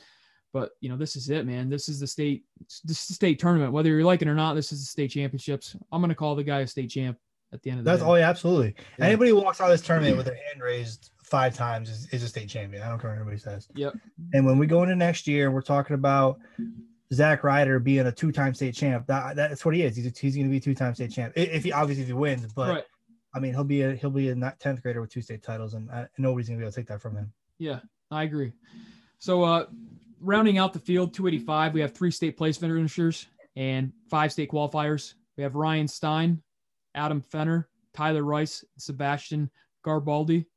But 0.54 0.72
you 0.80 0.90
know, 0.90 0.96
this 0.96 1.16
is 1.16 1.30
it, 1.30 1.46
man. 1.46 1.70
This 1.70 1.90
is 1.90 2.00
the 2.00 2.08
state 2.08 2.46
this 2.84 3.02
is 3.02 3.08
the 3.08 3.14
state 3.16 3.40
tournament. 3.40 3.74
Whether 3.74 3.90
you 3.90 4.06
like 4.06 4.22
it 4.22 4.28
or 4.28 4.36
not, 4.36 4.54
this 4.54 4.72
is 4.72 4.80
the 4.80 4.86
state 4.86 5.10
championships. 5.10 5.76
I'm 5.92 6.00
gonna 6.00 6.16
call 6.16 6.36
the 6.36 6.44
guy 6.44 6.60
a 6.60 6.68
state 6.68 6.92
champ 6.92 7.18
at 7.52 7.62
the 7.64 7.72
end 7.72 7.80
of 7.80 7.86
the 7.86 7.92
That's 7.92 8.02
day. 8.02 8.08
all. 8.08 8.18
Yeah, 8.18 8.30
absolutely. 8.30 8.76
Yeah. 8.98 9.06
Anybody 9.06 9.32
who 9.32 9.42
walks 9.42 9.60
out 9.60 9.66
of 9.66 9.72
this 9.72 9.86
tournament 9.86 10.16
with 10.16 10.28
their 10.28 10.36
hand 10.36 10.62
raised 10.62 11.12
five 11.24 11.56
times 11.56 11.90
is, 11.90 12.08
is 12.12 12.24
a 12.24 12.28
state 12.28 12.50
champion. 12.50 12.84
I 12.84 12.90
don't 12.90 13.00
care 13.00 13.10
what 13.10 13.18
anybody 13.18 13.38
says. 13.38 13.68
Yep. 13.74 13.96
And 14.34 14.46
when 14.46 14.58
we 14.58 14.68
go 14.68 14.84
into 14.84 14.96
next 14.96 15.28
year, 15.28 15.50
we're 15.50 15.62
talking 15.62 15.96
about 15.96 16.40
Zach 17.14 17.44
Ryder 17.44 17.80
being 17.80 18.06
a 18.06 18.12
two-time 18.12 18.54
state 18.54 18.76
champ. 18.76 19.08
That, 19.08 19.36
that's 19.36 19.66
what 19.66 19.76
he 19.76 19.84
is. 19.84 19.96
He's, 19.96 20.18
he's 20.18 20.36
going 20.36 20.48
to 20.48 20.52
be 20.52 20.58
a 20.58 20.62
two-time 20.62 20.94
state 20.94 21.12
champ. 21.12 21.34
If 21.36 21.64
he 21.64 21.72
obviously 21.72 22.04
if 22.04 22.08
he 22.08 22.14
wins, 22.14 22.54
but 22.54 22.70
right. 22.70 22.84
I 23.34 23.40
mean 23.40 23.54
he'll 23.54 23.64
be 23.64 23.82
a 23.82 23.96
he'll 23.96 24.12
be 24.12 24.30
a 24.30 24.56
tenth 24.60 24.84
grader 24.84 25.02
with 25.02 25.12
two 25.12 25.22
state 25.22 25.42
titles, 25.42 25.74
and 25.74 25.90
uh, 25.90 26.06
nobody's 26.18 26.48
going 26.48 26.60
to 26.60 26.62
be 26.62 26.66
able 26.66 26.72
to 26.72 26.76
take 26.76 26.88
that 26.88 27.02
from 27.02 27.16
him. 27.16 27.32
Yeah, 27.58 27.80
I 28.12 28.24
agree. 28.24 28.54
So, 29.20 29.44
uh, 29.44 29.68
rounding 30.24 30.58
out 30.58 30.74
the 30.74 30.80
field, 30.80 31.14
285, 31.14 31.74
we 31.74 31.82
have 31.82 31.94
three 31.94 32.12
state 32.12 32.38
place 32.38 32.58
finishers 32.58 33.28
and 33.56 33.92
five 34.10 34.32
state 34.32 34.50
qualifiers. 34.50 35.14
We 35.38 35.44
have 35.44 35.56
Ryan 35.56 35.88
Stein, 35.88 36.42
Adam 36.96 37.22
Fenner, 37.22 37.68
Tyler 37.94 38.24
Rice, 38.24 38.64
Sebastian 38.78 39.50
Garibaldi, 39.84 40.48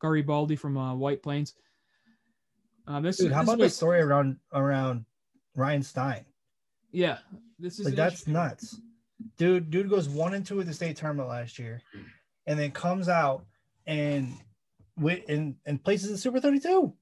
Garibaldi 0.00 0.56
from 0.56 0.76
uh, 0.76 0.94
White 0.94 1.22
Plains. 1.22 1.54
Uh, 2.86 3.00
this, 3.00 3.18
Dude, 3.18 3.32
how 3.32 3.40
this 3.40 3.48
about 3.48 3.62
the 3.62 3.70
story 3.70 4.00
around 4.00 4.36
around 4.52 5.04
Ryan 5.54 5.82
Stein? 5.82 6.24
Yeah, 6.92 7.18
this 7.58 7.78
is 7.78 7.86
Like 7.86 7.94
that's 7.94 8.26
nuts. 8.26 8.80
Dude, 9.38 9.70
dude 9.70 9.88
goes 9.88 10.08
one 10.08 10.34
and 10.34 10.44
two 10.44 10.60
at 10.60 10.66
the 10.66 10.74
state 10.74 10.96
tournament 10.96 11.28
last 11.28 11.58
year, 11.58 11.80
and 12.46 12.58
then 12.58 12.70
comes 12.72 13.08
out 13.08 13.46
and 13.86 14.34
with 14.98 15.22
and, 15.28 15.56
and 15.64 15.82
places 15.82 16.10
in 16.10 16.16
Super 16.16 16.40
32. 16.40 16.92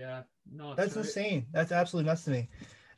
Yeah, 0.00 0.22
no, 0.50 0.74
That's 0.74 0.96
right. 0.96 1.04
insane. 1.04 1.46
That's 1.52 1.72
absolutely 1.72 2.08
nuts 2.08 2.24
to 2.24 2.30
me. 2.30 2.48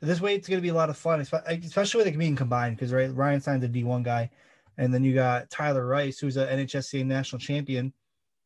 This 0.01 0.21
way, 0.21 0.35
it's 0.35 0.47
going 0.47 0.57
to 0.57 0.61
be 0.61 0.69
a 0.69 0.73
lot 0.73 0.89
of 0.89 0.97
fun, 0.97 1.19
especially 1.21 1.97
with 1.99 2.07
it 2.07 2.17
being 2.17 2.35
combined. 2.35 2.77
Because 2.77 2.93
right, 2.93 3.13
Ryan 3.13 3.41
Stein's 3.41 3.63
a 3.65 3.67
D1 3.69 4.03
guy, 4.03 4.29
and 4.77 4.93
then 4.93 5.03
you 5.03 5.13
got 5.13 5.49
Tyler 5.49 5.85
Rice, 5.85 6.19
who's 6.19 6.37
an 6.37 6.47
NHSCA 6.47 7.05
national 7.05 7.39
champion, 7.39 7.91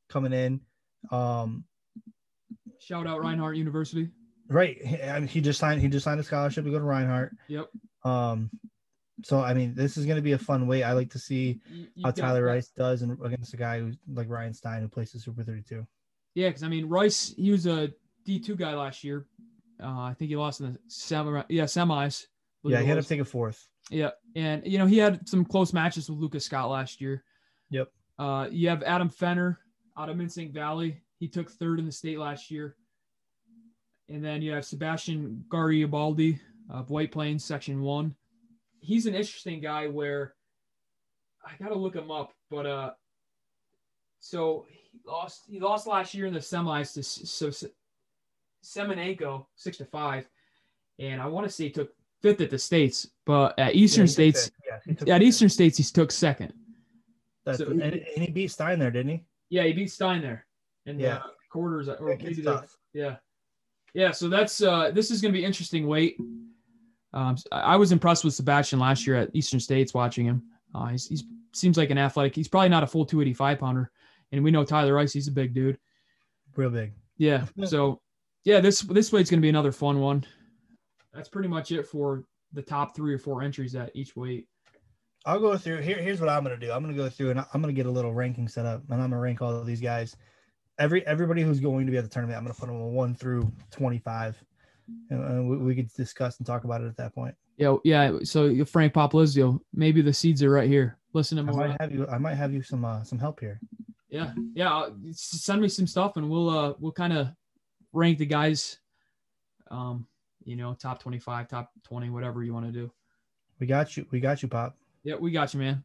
coming 0.09 0.33
in. 0.33 0.59
Um, 1.11 1.65
Shout 2.79 3.05
out 3.07 3.21
Reinhardt 3.21 3.57
University. 3.57 4.09
right, 4.49 4.77
he, 4.83 5.01
I 5.01 5.19
mean, 5.19 5.27
he 5.27 5.41
just 5.41 5.59
signed. 5.59 5.81
He 5.81 5.87
just 5.87 6.03
signed 6.03 6.19
a 6.19 6.23
scholarship 6.23 6.63
to 6.65 6.71
go 6.71 6.77
to 6.79 6.83
Reinhardt. 6.83 7.33
Yep. 7.47 7.69
Um, 8.03 8.49
so 9.23 9.39
I 9.41 9.53
mean, 9.53 9.73
this 9.75 9.97
is 9.97 10.05
going 10.05 10.15
to 10.17 10.21
be 10.21 10.33
a 10.33 10.37
fun 10.37 10.67
way. 10.67 10.83
I 10.83 10.93
like 10.93 11.09
to 11.11 11.19
see 11.19 11.59
You- 11.69 11.83
how 11.83 11.89
you've 11.95 12.03
got 12.05 12.15
Tyler 12.17 12.41
that- 12.41 12.47
Rice 12.47 12.69
does 12.69 13.01
and 13.03 13.17
against 13.23 13.53
a 13.53 13.57
guy 13.57 13.79
who's 13.79 13.97
like 14.11 14.29
Ryan 14.29 14.53
Stein 14.53 14.81
who 14.81 14.87
plays 14.87 15.11
the 15.11 15.19
Super 15.19 15.43
32. 15.43 15.85
Yeah, 16.35 16.49
because 16.49 16.63
I 16.63 16.67
mean 16.67 16.87
Rice, 16.87 17.33
he 17.35 17.49
was 17.51 17.65
a 17.65 17.91
D 18.27 18.39
two 18.39 18.57
guy 18.57 18.75
last 18.75 19.03
year. 19.03 19.25
Uh, 19.81 20.01
I 20.01 20.13
think 20.13 20.29
he 20.29 20.35
lost 20.35 20.59
in 20.59 20.73
the 20.73 20.79
semi, 20.89 21.43
yeah 21.49 21.63
semis. 21.63 22.25
Yeah, 22.63 22.79
he 22.79 22.83
ended 22.83 22.99
up 22.99 23.05
taking 23.05 23.23
fourth. 23.23 23.67
Yeah, 23.89 24.11
and 24.35 24.61
you 24.65 24.77
know 24.77 24.85
he 24.85 24.97
had 24.97 25.27
some 25.27 25.45
close 25.45 25.71
matches 25.71 26.09
with 26.09 26.19
Lucas 26.19 26.45
Scott 26.45 26.69
last 26.69 26.99
year. 26.99 27.23
Yep. 27.69 27.89
Uh, 28.19 28.47
you 28.51 28.67
have 28.67 28.83
Adam 28.83 29.09
Fenner 29.09 29.59
out 29.97 30.09
of 30.09 30.17
Minisink 30.17 30.53
Valley. 30.53 31.01
He 31.19 31.29
took 31.29 31.49
third 31.49 31.79
in 31.79 31.85
the 31.85 31.91
state 31.91 32.19
last 32.19 32.51
year. 32.51 32.75
And 34.09 34.23
then 34.23 34.41
you 34.41 34.51
have 34.51 34.65
Sebastian 34.65 35.45
Garibaldi 35.49 36.39
of 36.69 36.89
White 36.89 37.11
Plains, 37.11 37.45
Section 37.45 37.81
One. 37.81 38.13
He's 38.81 39.05
an 39.05 39.15
interesting 39.15 39.61
guy 39.61 39.87
where 39.87 40.33
I 41.45 41.51
gotta 41.61 41.77
look 41.77 41.95
him 41.95 42.11
up, 42.11 42.33
but 42.49 42.65
uh, 42.65 42.91
so 44.19 44.65
he 44.69 44.99
lost. 45.05 45.43
He 45.47 45.59
lost 45.59 45.87
last 45.87 46.13
year 46.13 46.25
in 46.25 46.33
the 46.33 46.39
semis 46.39 46.93
to 46.93 47.03
so 47.03 47.67
Semenenko 48.63 49.45
six 49.55 49.77
to 49.77 49.85
five, 49.85 50.27
and 50.99 51.21
I 51.21 51.27
want 51.27 51.45
to 51.45 51.51
say 51.51 51.65
he 51.65 51.69
took 51.71 51.91
fifth 52.21 52.41
at 52.41 52.49
the 52.49 52.57
states, 52.59 53.07
but 53.25 53.57
at 53.59 53.75
Eastern 53.75 54.05
Yeah, 54.05 54.11
States. 54.11 54.51
Yeah, 55.05 55.15
at. 55.15 55.21
Eastern 55.21 55.49
States, 55.49 55.77
he 55.77 55.83
took 55.83 56.11
second. 56.11 56.53
That's, 57.45 57.59
so 57.59 57.67
and, 57.67 57.81
he- 57.81 58.05
and 58.15 58.25
he 58.25 58.31
beat 58.31 58.51
Stein 58.51 58.79
there, 58.79 58.91
didn't 58.91 59.11
he? 59.11 59.23
Yeah, 59.49 59.63
he 59.63 59.73
beat 59.73 59.91
Stein 59.91 60.21
there 60.21 60.45
in 60.85 60.99
Yeah. 60.99 61.15
the 61.19 61.21
quarters. 61.49 61.87
Or 61.87 62.07
maybe 62.17 62.33
the, 62.41 62.67
yeah, 62.93 63.17
yeah. 63.93 64.11
So 64.11 64.27
that's 64.27 64.61
uh, 64.61 64.91
this 64.91 65.11
is 65.11 65.21
going 65.21 65.33
to 65.33 65.37
be 65.39 65.45
interesting. 65.45 65.87
Weight. 65.87 66.17
Um, 67.13 67.37
I 67.51 67.77
was 67.77 67.91
impressed 67.93 68.25
with 68.25 68.33
Sebastian 68.33 68.79
last 68.79 69.07
year 69.07 69.15
at 69.15 69.29
Eastern 69.33 69.59
States 69.61 69.93
watching 69.93 70.25
him. 70.25 70.43
Uh, 70.75 70.87
he's, 70.87 71.07
he's 71.07 71.23
seems 71.53 71.77
like 71.77 71.89
an 71.89 71.97
athletic. 71.97 72.35
He's 72.35 72.47
probably 72.49 72.69
not 72.69 72.83
a 72.83 72.87
full 72.87 73.05
285 73.05 73.59
pounder, 73.59 73.91
and 74.31 74.43
we 74.43 74.51
know 74.51 74.63
Tyler 74.65 74.93
Rice. 74.93 75.13
He's 75.13 75.27
a 75.29 75.31
big 75.31 75.53
dude. 75.53 75.79
Real 76.55 76.69
big. 76.69 76.91
Yeah. 77.17 77.45
So 77.65 78.01
yeah, 78.47 78.61
this 78.61 78.79
this 78.79 79.11
weight's 79.11 79.29
going 79.29 79.41
to 79.41 79.45
be 79.45 79.49
another 79.49 79.73
fun 79.73 79.99
one. 79.99 80.25
That's 81.13 81.27
pretty 81.27 81.49
much 81.49 81.73
it 81.73 81.85
for 81.85 82.23
the 82.53 82.61
top 82.61 82.95
three 82.95 83.13
or 83.13 83.17
four 83.17 83.43
entries 83.43 83.75
at 83.75 83.93
each 83.93 84.15
weight. 84.15 84.47
I'll 85.25 85.41
go 85.41 85.57
through 85.57 85.81
here. 85.81 85.97
Here's 85.97 86.21
what 86.21 86.29
I'm 86.29 86.43
gonna 86.43 86.55
do. 86.55 86.71
I'm 86.71 86.81
gonna 86.81 86.95
go 86.95 87.09
through 87.09 87.31
and 87.31 87.41
I'm 87.41 87.59
gonna 87.59 87.73
get 87.73 87.87
a 87.87 87.91
little 87.91 88.13
ranking 88.13 88.47
set 88.47 88.65
up, 88.65 88.83
and 88.89 89.01
I'm 89.01 89.09
gonna 89.09 89.21
rank 89.21 89.41
all 89.41 89.53
of 89.53 89.65
these 89.65 89.81
guys. 89.81 90.15
Every 90.79 91.05
everybody 91.05 91.41
who's 91.41 91.59
going 91.59 91.85
to 91.87 91.91
be 91.91 91.97
at 91.97 92.05
the 92.05 92.09
tournament, 92.09 92.37
I'm 92.37 92.45
gonna 92.45 92.53
put 92.53 92.67
them 92.67 92.81
on 92.81 92.93
one 92.93 93.15
through 93.15 93.51
25, 93.71 94.41
and, 95.09 95.49
we, 95.49 95.57
we 95.57 95.75
could 95.75 95.91
discuss 95.91 96.37
and 96.37 96.47
talk 96.47 96.63
about 96.63 96.79
it 96.79 96.87
at 96.87 96.95
that 96.95 97.13
point. 97.13 97.35
Yeah, 97.57 97.75
yeah. 97.83 98.19
So 98.23 98.63
Frank 98.63 98.93
Popolizio, 98.93 99.59
maybe 99.73 100.01
the 100.01 100.13
seeds 100.13 100.41
are 100.41 100.51
right 100.51 100.69
here. 100.69 100.97
Listen 101.11 101.45
to 101.45 101.51
I 101.51 101.55
might 101.55 101.81
have 101.81 101.91
you. 101.91 102.07
I 102.07 102.17
might 102.17 102.35
have 102.35 102.53
you 102.53 102.61
some 102.61 102.85
uh, 102.85 103.03
some 103.03 103.19
help 103.19 103.41
here. 103.41 103.59
Yeah, 104.07 104.31
yeah. 104.53 104.87
Send 105.11 105.61
me 105.61 105.67
some 105.67 105.85
stuff, 105.85 106.15
and 106.15 106.29
we'll 106.29 106.49
uh 106.49 106.73
we'll 106.79 106.93
kind 106.93 107.11
of 107.11 107.27
rank 107.93 108.17
the 108.17 108.25
guys. 108.25 108.79
Um, 109.69 110.07
you 110.43 110.55
know, 110.55 110.73
top 110.73 111.01
twenty 111.01 111.19
five, 111.19 111.47
top 111.47 111.71
twenty, 111.83 112.09
whatever 112.09 112.43
you 112.43 112.53
want 112.53 112.65
to 112.65 112.71
do. 112.71 112.91
We 113.59 113.67
got 113.67 113.97
you. 113.97 114.05
We 114.11 114.19
got 114.19 114.41
you, 114.41 114.47
Pop. 114.47 114.77
Yeah, 115.03 115.15
we 115.15 115.31
got 115.31 115.53
you, 115.53 115.59
man. 115.59 115.83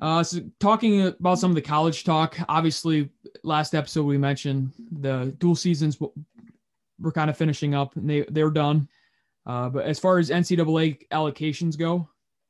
Uh, 0.00 0.22
so 0.22 0.40
talking 0.60 1.06
about 1.06 1.38
some 1.38 1.50
of 1.50 1.54
the 1.54 1.62
college 1.62 2.04
talk. 2.04 2.38
Obviously, 2.48 3.10
last 3.42 3.74
episode 3.74 4.04
we 4.04 4.18
mentioned 4.18 4.72
the 4.90 5.34
dual 5.38 5.54
seasons 5.54 5.98
were 7.00 7.12
kind 7.12 7.30
of 7.30 7.36
finishing 7.36 7.74
up, 7.74 7.96
and 7.96 8.08
they 8.08 8.22
they're 8.30 8.50
done. 8.50 8.88
Uh, 9.46 9.68
but 9.68 9.84
as 9.84 9.98
far 9.98 10.18
as 10.18 10.30
NCAA 10.30 11.08
allocations 11.08 11.78
go, 11.78 12.08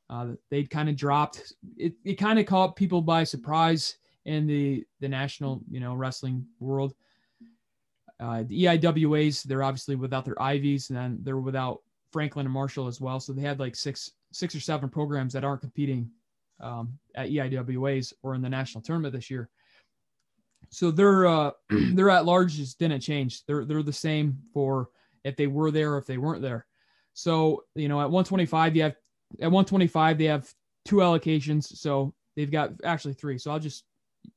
uh, 0.09 0.27
they'd 0.49 0.69
kind 0.69 0.89
of 0.89 0.95
dropped. 0.95 1.53
It 1.77 1.93
it 2.03 2.15
kind 2.15 2.39
of 2.39 2.45
caught 2.45 2.75
people 2.75 3.01
by 3.01 3.23
surprise 3.23 3.97
in 4.25 4.45
the 4.45 4.85
the 4.99 5.09
national 5.09 5.61
you 5.69 5.79
know 5.79 5.95
wrestling 5.95 6.45
world. 6.59 6.93
Uh, 8.21 8.43
the 8.45 8.65
EIWAs 8.65 9.43
they're 9.43 9.63
obviously 9.63 9.95
without 9.95 10.25
their 10.25 10.39
Ivies, 10.41 10.89
and 10.89 10.97
then 10.97 11.19
they're 11.23 11.37
without 11.37 11.81
Franklin 12.11 12.45
and 12.45 12.53
Marshall 12.53 12.87
as 12.87 13.01
well. 13.01 13.19
So 13.19 13.33
they 13.33 13.41
had 13.41 13.59
like 13.59 13.75
six 13.75 14.11
six 14.31 14.53
or 14.53 14.59
seven 14.59 14.89
programs 14.89 15.33
that 15.33 15.43
aren't 15.43 15.61
competing 15.61 16.09
um, 16.59 16.97
at 17.15 17.29
EIWAs 17.29 18.13
or 18.21 18.35
in 18.35 18.41
the 18.41 18.49
national 18.49 18.83
tournament 18.83 19.13
this 19.13 19.29
year. 19.29 19.49
So 20.69 20.91
their 20.91 21.25
uh, 21.25 21.51
their 21.69 22.09
at 22.11 22.25
large 22.25 22.53
just 22.53 22.79
didn't 22.79 23.01
change. 23.01 23.43
They're 23.45 23.65
they're 23.65 23.83
the 23.83 23.91
same 23.91 24.37
for 24.53 24.89
if 25.23 25.35
they 25.35 25.47
were 25.47 25.71
there 25.71 25.93
or 25.93 25.97
if 25.97 26.05
they 26.05 26.17
weren't 26.17 26.43
there. 26.43 26.67
So 27.13 27.63
you 27.75 27.89
know 27.89 27.99
at 27.99 28.11
125 28.11 28.75
you 28.75 28.83
have 28.83 28.95
at 29.41 29.51
125 29.51 30.17
they 30.17 30.25
have 30.25 30.53
two 30.85 30.97
allocations. 30.97 31.75
So 31.75 32.13
they've 32.35 32.51
got 32.51 32.73
actually 32.83 33.13
three. 33.13 33.37
So 33.37 33.51
I'll 33.51 33.59
just 33.59 33.83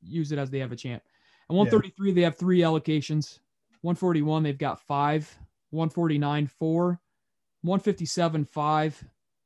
use 0.01 0.31
it 0.31 0.39
as 0.39 0.49
they 0.49 0.59
have 0.59 0.71
a 0.71 0.75
chant. 0.75 1.03
At 1.49 1.55
133 1.55 2.09
yeah. 2.09 2.15
they 2.15 2.21
have 2.21 2.37
three 2.37 2.61
allocations. 2.61 3.39
141 3.81 4.43
they've 4.43 4.57
got 4.57 4.81
five. 4.81 5.33
149 5.71 6.47
four. 6.47 6.99
157 7.61 8.45
five. 8.45 9.03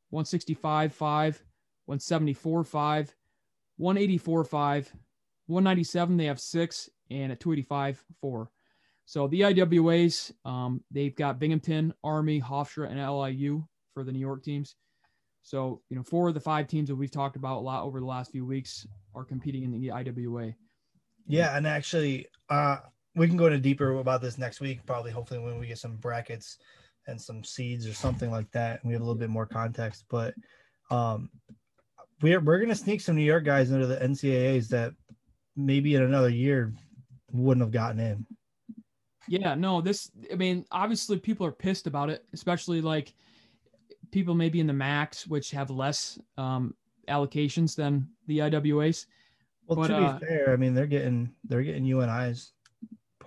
165 0.10 0.94
five. 0.94 1.44
174 1.86 2.64
five. 2.64 3.16
184 3.78 4.44
five. 4.44 4.92
197 5.48 6.18
they 6.18 6.26
have 6.26 6.40
six, 6.40 6.90
and 7.10 7.32
at 7.32 7.40
285 7.40 8.04
four. 8.22 8.52
So 9.06 9.28
the 9.28 9.42
EIWAs, 9.42 10.32
um, 10.46 10.84
they've 10.92 11.16
got 11.16 11.40
Binghamton, 11.40 11.96
Army, 12.04 12.40
Hofstra, 12.40 12.92
and 12.92 13.00
LIU 13.00 13.66
for 13.96 14.04
the 14.04 14.12
New 14.12 14.20
York 14.20 14.44
teams. 14.44 14.76
So 15.42 15.82
you 15.90 15.98
know, 15.98 16.04
four 16.04 16.28
of 16.28 16.36
the 16.36 16.40
five 16.40 16.68
teams 16.68 16.90
that 16.90 16.96
we've 16.96 17.10
talked 17.10 17.36
about 17.36 17.58
a 17.58 17.62
lot 17.62 17.84
over 17.84 18.00
the 18.00 18.06
last 18.06 18.32
few 18.32 18.46
weeks 18.46 18.86
are 19.16 19.24
competing 19.24 19.64
in 19.64 19.72
the 19.72 19.88
EIWA. 19.88 20.54
Yeah, 21.26 21.58
and 21.58 21.66
actually, 21.66 22.28
uh, 22.50 22.78
we 23.20 23.28
can 23.28 23.36
go 23.36 23.48
into 23.48 23.60
deeper 23.60 24.00
about 24.00 24.22
this 24.22 24.38
next 24.38 24.62
week, 24.62 24.86
probably 24.86 25.12
hopefully 25.12 25.42
when 25.42 25.60
we 25.60 25.68
get 25.68 25.78
some 25.78 25.98
brackets 25.98 26.58
and 27.06 27.22
some 27.22 27.44
seeds 27.44 27.86
or 27.86 27.94
something 27.94 28.32
like 28.32 28.50
that, 28.52 28.82
and 28.82 28.90
we 28.90 28.94
have 28.94 29.02
a 29.02 29.06
little 29.06 29.20
bit 29.20 29.30
more 29.30 29.46
context. 29.46 30.06
But 30.10 30.34
um, 30.90 31.30
we're 32.22 32.40
we're 32.40 32.60
gonna 32.60 32.76
sneak 32.76 33.02
some 33.02 33.18
New 33.18 33.24
York 33.24 33.44
guys 33.44 33.72
into 33.72 33.88
the 33.88 33.98
NCAAs 33.98 34.70
that 34.70 34.94
maybe 35.58 35.96
in 35.96 36.04
another 36.04 36.30
year 36.30 36.74
wouldn't 37.34 37.64
have 37.64 37.74
gotten 37.74 38.00
in. 38.00 38.26
Yeah, 39.28 39.54
no, 39.54 39.82
this 39.82 40.10
I 40.32 40.36
mean, 40.36 40.66
obviously 40.72 41.20
people 41.20 41.46
are 41.46 41.52
pissed 41.52 41.88
about 41.88 42.10
it, 42.10 42.24
especially 42.34 42.80
like 42.80 43.14
people 44.12 44.34
maybe 44.34 44.62
in 44.62 44.68
the 44.68 44.74
MACs 44.74 45.28
which 45.28 45.52
have 45.52 45.70
less 45.70 46.18
um 46.38 46.74
allocations 47.10 47.76
than 47.76 48.08
the 48.28 48.38
EIWAs. 48.40 49.08
Well, 49.68 49.76
but, 49.76 49.88
to 49.88 50.00
be 50.00 50.06
uh, 50.06 50.20
fair, 50.20 50.54
I 50.54 50.56
mean 50.56 50.74
they're 50.74 50.88
getting 50.88 51.32
they're 51.44 51.64
getting 51.64 51.84
UNI's 51.84 52.54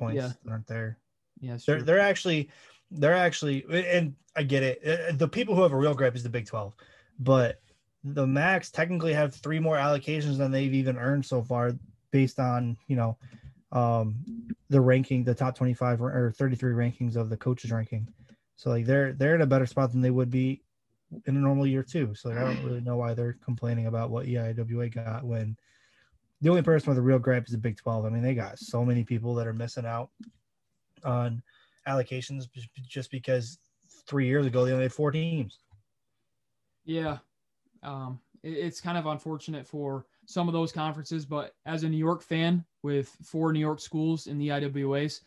points 0.02 0.16
yeah. 0.16 0.50
aren't 0.50 0.66
there. 0.66 0.98
Yeah, 1.40 1.56
they're 1.66 1.76
true. 1.76 1.84
they're 1.84 2.00
actually 2.00 2.50
they're 2.90 3.14
actually 3.14 3.64
and 3.70 4.14
I 4.36 4.42
get 4.42 4.62
it. 4.62 4.80
Uh, 4.84 5.12
the 5.16 5.28
people 5.28 5.54
who 5.54 5.62
have 5.62 5.72
a 5.72 5.76
real 5.76 5.94
gripe 5.94 6.16
is 6.16 6.22
the 6.22 6.28
Big 6.28 6.46
Twelve, 6.46 6.74
but 7.18 7.60
the 8.04 8.26
MACs 8.26 8.70
technically 8.70 9.12
have 9.12 9.34
three 9.34 9.60
more 9.60 9.76
allocations 9.76 10.38
than 10.38 10.50
they've 10.50 10.74
even 10.74 10.98
earned 10.98 11.24
so 11.24 11.42
far 11.42 11.72
based 12.10 12.38
on 12.40 12.76
you 12.88 12.96
know 12.96 13.16
um, 13.72 14.16
the 14.68 14.80
ranking, 14.80 15.24
the 15.24 15.34
top 15.34 15.56
25 15.56 16.02
or 16.02 16.32
33 16.36 16.72
rankings 16.74 17.16
of 17.16 17.30
the 17.30 17.36
coaches 17.36 17.72
ranking. 17.72 18.06
So 18.56 18.70
like 18.70 18.86
they're 18.86 19.12
they're 19.12 19.34
in 19.34 19.40
a 19.40 19.46
better 19.46 19.66
spot 19.66 19.92
than 19.92 20.02
they 20.02 20.10
would 20.10 20.30
be 20.30 20.62
in 21.26 21.36
a 21.36 21.40
normal 21.40 21.66
year 21.66 21.82
too. 21.82 22.14
So 22.14 22.28
like, 22.28 22.38
I 22.38 22.44
don't 22.44 22.64
really 22.64 22.80
know 22.80 22.96
why 22.96 23.14
they're 23.14 23.36
complaining 23.44 23.86
about 23.86 24.10
what 24.10 24.26
EIWA 24.26 24.94
got 24.94 25.24
when 25.24 25.56
the 26.42 26.50
only 26.50 26.62
person 26.62 26.90
with 26.90 26.98
a 26.98 27.02
real 27.02 27.20
gripe 27.20 27.46
is 27.46 27.52
the 27.52 27.58
Big 27.58 27.76
12. 27.76 28.04
I 28.04 28.08
mean, 28.08 28.22
they 28.22 28.34
got 28.34 28.58
so 28.58 28.84
many 28.84 29.04
people 29.04 29.34
that 29.36 29.46
are 29.46 29.52
missing 29.52 29.86
out 29.86 30.10
on 31.04 31.40
allocations 31.88 32.48
just 32.86 33.10
because 33.10 33.58
three 34.06 34.26
years 34.26 34.44
ago 34.44 34.64
they 34.64 34.72
only 34.72 34.84
had 34.84 34.92
four 34.92 35.12
teams. 35.12 35.60
Yeah, 36.84 37.18
um, 37.84 38.18
it's 38.42 38.80
kind 38.80 38.98
of 38.98 39.06
unfortunate 39.06 39.66
for 39.66 40.04
some 40.26 40.48
of 40.48 40.52
those 40.52 40.72
conferences. 40.72 41.24
But 41.24 41.54
as 41.64 41.84
a 41.84 41.88
New 41.88 41.96
York 41.96 42.22
fan 42.22 42.64
with 42.82 43.16
four 43.22 43.52
New 43.52 43.60
York 43.60 43.80
schools 43.80 44.26
in 44.26 44.36
the 44.36 44.48
EIWAs, 44.48 45.20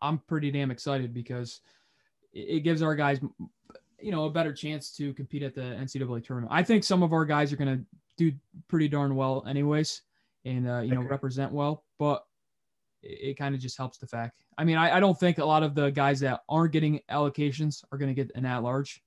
I'm 0.00 0.18
pretty 0.18 0.50
damn 0.50 0.70
excited 0.70 1.12
because 1.12 1.60
it 2.32 2.64
gives 2.64 2.80
our 2.80 2.94
guys, 2.94 3.20
you 4.00 4.10
know, 4.10 4.24
a 4.24 4.30
better 4.30 4.54
chance 4.54 4.96
to 4.96 5.12
compete 5.12 5.42
at 5.42 5.54
the 5.54 5.60
NCAA 5.60 6.24
tournament. 6.24 6.50
I 6.50 6.62
think 6.62 6.84
some 6.84 7.02
of 7.02 7.12
our 7.12 7.26
guys 7.26 7.52
are 7.52 7.56
going 7.56 7.78
to 7.78 7.84
do 8.16 8.32
pretty 8.68 8.88
darn 8.88 9.14
well, 9.14 9.44
anyways, 9.46 10.00
and 10.44 10.68
uh, 10.68 10.80
you 10.80 10.94
know, 10.94 11.02
represent 11.02 11.52
well. 11.52 11.84
But 11.98 12.24
it, 13.02 13.30
it 13.30 13.38
kind 13.38 13.54
of 13.54 13.60
just 13.60 13.76
helps 13.76 13.98
the 13.98 14.06
fact. 14.06 14.42
I 14.58 14.64
mean, 14.64 14.76
I, 14.76 14.96
I 14.96 15.00
don't 15.00 15.18
think 15.18 15.38
a 15.38 15.44
lot 15.44 15.62
of 15.62 15.74
the 15.74 15.90
guys 15.90 16.20
that 16.20 16.42
aren't 16.48 16.72
getting 16.72 17.00
allocations 17.10 17.84
are 17.92 17.98
going 17.98 18.14
to 18.14 18.14
get 18.14 18.34
an 18.34 18.46
at 18.46 18.62
large, 18.62 19.02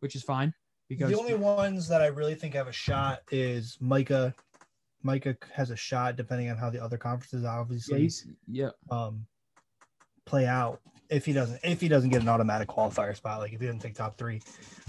which 0.00 0.14
is 0.14 0.22
fine. 0.22 0.52
Because 0.88 1.10
the 1.10 1.18
only 1.18 1.34
ones 1.34 1.86
that 1.88 2.00
I 2.00 2.06
really 2.06 2.34
think 2.34 2.54
have 2.54 2.68
a 2.68 2.72
shot 2.72 3.20
is 3.30 3.76
Micah. 3.80 4.34
Micah 5.02 5.36
has 5.52 5.70
a 5.70 5.76
shot 5.76 6.16
depending 6.16 6.50
on 6.50 6.56
how 6.56 6.70
the 6.70 6.82
other 6.82 6.96
conferences 6.96 7.44
obviously 7.44 8.10
yeah, 8.48 8.70
yeah. 8.90 8.96
um 8.96 9.24
play 10.24 10.44
out 10.44 10.80
if 11.08 11.24
he 11.24 11.32
doesn't 11.32 11.60
if 11.62 11.80
he 11.80 11.88
doesn't 11.88 12.10
get 12.10 12.20
an 12.20 12.28
automatic 12.28 12.68
qualifier 12.68 13.16
spot 13.16 13.38
like 13.38 13.52
if 13.52 13.60
he 13.60 13.66
doesn't 13.66 13.80
take 13.80 13.94
top 13.94 14.18
three 14.18 14.42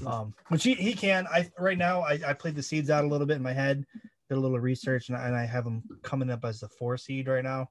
um 0.06 0.34
which 0.48 0.64
he, 0.64 0.74
he 0.74 0.94
can 0.94 1.28
i 1.28 1.50
right 1.60 1.78
now 1.78 2.02
I, 2.02 2.20
I 2.28 2.34
played 2.34 2.56
the 2.56 2.64
seeds 2.64 2.90
out 2.90 3.06
a 3.06 3.08
little 3.08 3.28
bit 3.28 3.38
in 3.38 3.44
my 3.44 3.54
head 3.54 3.86
did 4.30 4.38
a 4.38 4.40
little 4.40 4.60
research 4.60 5.10
and 5.10 5.18
I, 5.18 5.28
and 5.28 5.36
I 5.36 5.46
have 5.46 5.66
them 5.66 5.84
coming 6.04 6.30
up 6.30 6.46
as 6.46 6.62
the 6.62 6.70
four 6.70 6.98
seed 6.98 7.28
right 7.28 7.44
now 7.44 7.70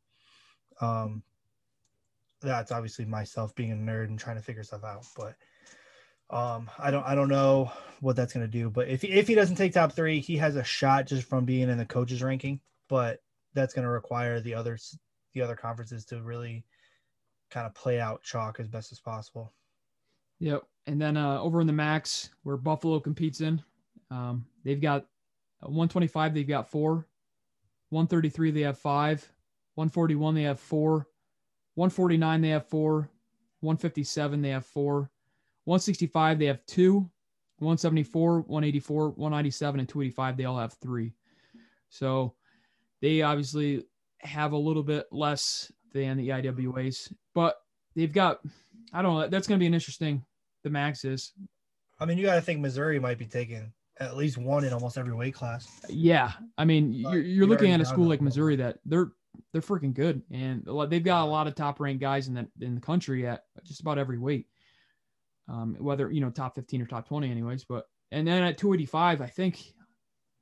um 0.81 1.23
that's 2.41 2.71
obviously 2.71 3.05
myself 3.05 3.55
being 3.55 3.73
a 3.73 3.75
nerd 3.75 4.09
and 4.09 4.19
trying 4.19 4.37
to 4.37 4.43
figure 4.43 4.63
stuff 4.63 4.85
out 4.85 5.07
but 5.17 5.35
um, 6.31 6.71
I 6.79 6.91
don't 6.91 7.05
I 7.07 7.15
don't 7.15 7.29
know 7.29 7.73
what 8.01 8.15
that's 8.15 8.33
gonna 8.33 8.49
do, 8.49 8.69
but 8.69 8.89
if 8.89 9.03
he, 9.03 9.09
if 9.09 9.27
he 9.27 9.35
doesn't 9.35 9.57
take 9.57 9.73
top 9.73 9.93
three, 9.93 10.21
he 10.21 10.37
has 10.37 10.57
a 10.57 10.65
shot 10.65 11.07
just 11.07 11.27
from 11.27 11.45
being 11.45 11.71
in 11.71 11.79
the 11.79 11.87
coaches 11.87 12.23
ranking. 12.23 12.61
But 12.89 13.21
that's 13.55 13.73
gonna 13.73 13.91
require 13.91 14.41
the 14.41 14.55
others 14.55 14.99
the 15.33 15.41
other 15.41 15.57
conferences 15.57 16.05
to 16.07 16.23
really 16.23 16.65
kind 17.51 17.67
of 17.67 17.75
play 17.75 17.99
out 17.99 18.23
chalk 18.23 18.61
as 18.61 18.69
best 18.69 18.93
as 18.93 19.01
possible. 19.01 19.53
Yep. 20.41 20.65
And 20.87 21.01
then 21.01 21.17
uh, 21.17 21.41
over 21.41 21.61
in 21.61 21.67
the 21.67 21.73
MACs 21.73 22.31
where 22.43 22.57
Buffalo 22.57 23.01
competes 23.01 23.41
in, 23.41 23.63
um, 24.11 24.45
they've 24.65 24.81
got 24.81 25.07
125. 25.61 26.35
They've 26.35 26.47
got 26.47 26.71
four. 26.71 27.07
133. 27.91 28.51
They 28.51 28.61
have 28.63 28.79
five. 28.79 29.21
141. 29.75 30.35
They 30.35 30.43
have 30.43 30.61
four. 30.61 31.09
149. 31.75 32.41
They 32.41 32.49
have 32.51 32.67
four. 32.67 33.11
157. 33.61 34.43
They 34.43 34.51
have 34.51 34.67
four. 34.67 35.11
165, 35.69 36.39
they 36.39 36.47
have 36.47 36.65
two. 36.65 37.11
174, 37.59 38.41
184, 38.41 39.11
197, 39.11 39.81
and 39.81 39.89
285, 39.89 40.37
they 40.37 40.45
all 40.47 40.59
have 40.59 40.73
three. 40.75 41.13
So 41.91 42.35
they 43.03 43.21
obviously 43.21 43.85
have 44.21 44.53
a 44.53 44.57
little 44.57 44.83
bit 44.83 45.09
less 45.13 45.71
than 45.93 46.17
the 46.17 46.29
EIWAs, 46.29 47.13
but 47.35 47.57
they've 47.95 48.13
got, 48.13 48.41
I 48.95 49.03
don't 49.03 49.15
know, 49.15 49.29
that's 49.29 49.47
going 49.47 49.59
to 49.59 49.63
be 49.63 49.67
an 49.67 49.75
interesting, 49.75 50.25
the 50.63 50.71
MACs 50.71 51.05
is. 51.05 51.33
I 52.01 52.07
mean, 52.07 52.17
you 52.17 52.25
got 52.25 52.37
to 52.37 52.41
think 52.41 52.61
Missouri 52.61 52.99
might 52.99 53.19
be 53.19 53.27
taking 53.27 53.73
at 54.01 54.17
least 54.17 54.39
one 54.39 54.65
in 54.65 54.73
almost 54.73 54.97
every 54.99 55.15
weight 55.15 55.35
class. 55.35 55.69
Yeah. 55.89 56.33
I 56.57 56.65
mean, 56.65 56.93
you're, 56.93 57.21
you're 57.21 57.47
looking 57.47 57.73
at 57.73 57.81
a 57.81 57.85
school 57.85 58.09
like 58.09 58.21
Missouri 58.21 58.57
that 58.57 58.79
they're, 58.85 59.13
they're 59.53 59.63
freaking 59.63 59.95
good. 59.95 60.23
And 60.31 60.67
they've 60.89 61.03
got 61.03 61.25
a 61.25 61.31
lot 61.31 61.47
of 61.47 61.55
top 61.55 61.81
ranked 61.81 62.01
guys 62.01 62.29
in 62.29 62.35
the, 62.35 62.49
in 62.61 62.75
the 62.75 62.81
country 62.81 63.27
at 63.27 63.45
just 63.65 63.81
about 63.81 63.99
every 63.99 64.19
weight 64.19 64.47
um, 65.49 65.77
whether 65.79 66.11
you 66.11 66.21
know 66.21 66.31
top 66.31 66.55
15 66.55 66.83
or 66.83 66.87
top 66.87 67.09
20 67.09 67.31
anyways 67.31 67.65
but 67.65 67.87
and 68.13 68.27
then 68.27 68.43
at 68.43 68.59
285 68.59 69.21
i 69.21 69.27
think 69.27 69.73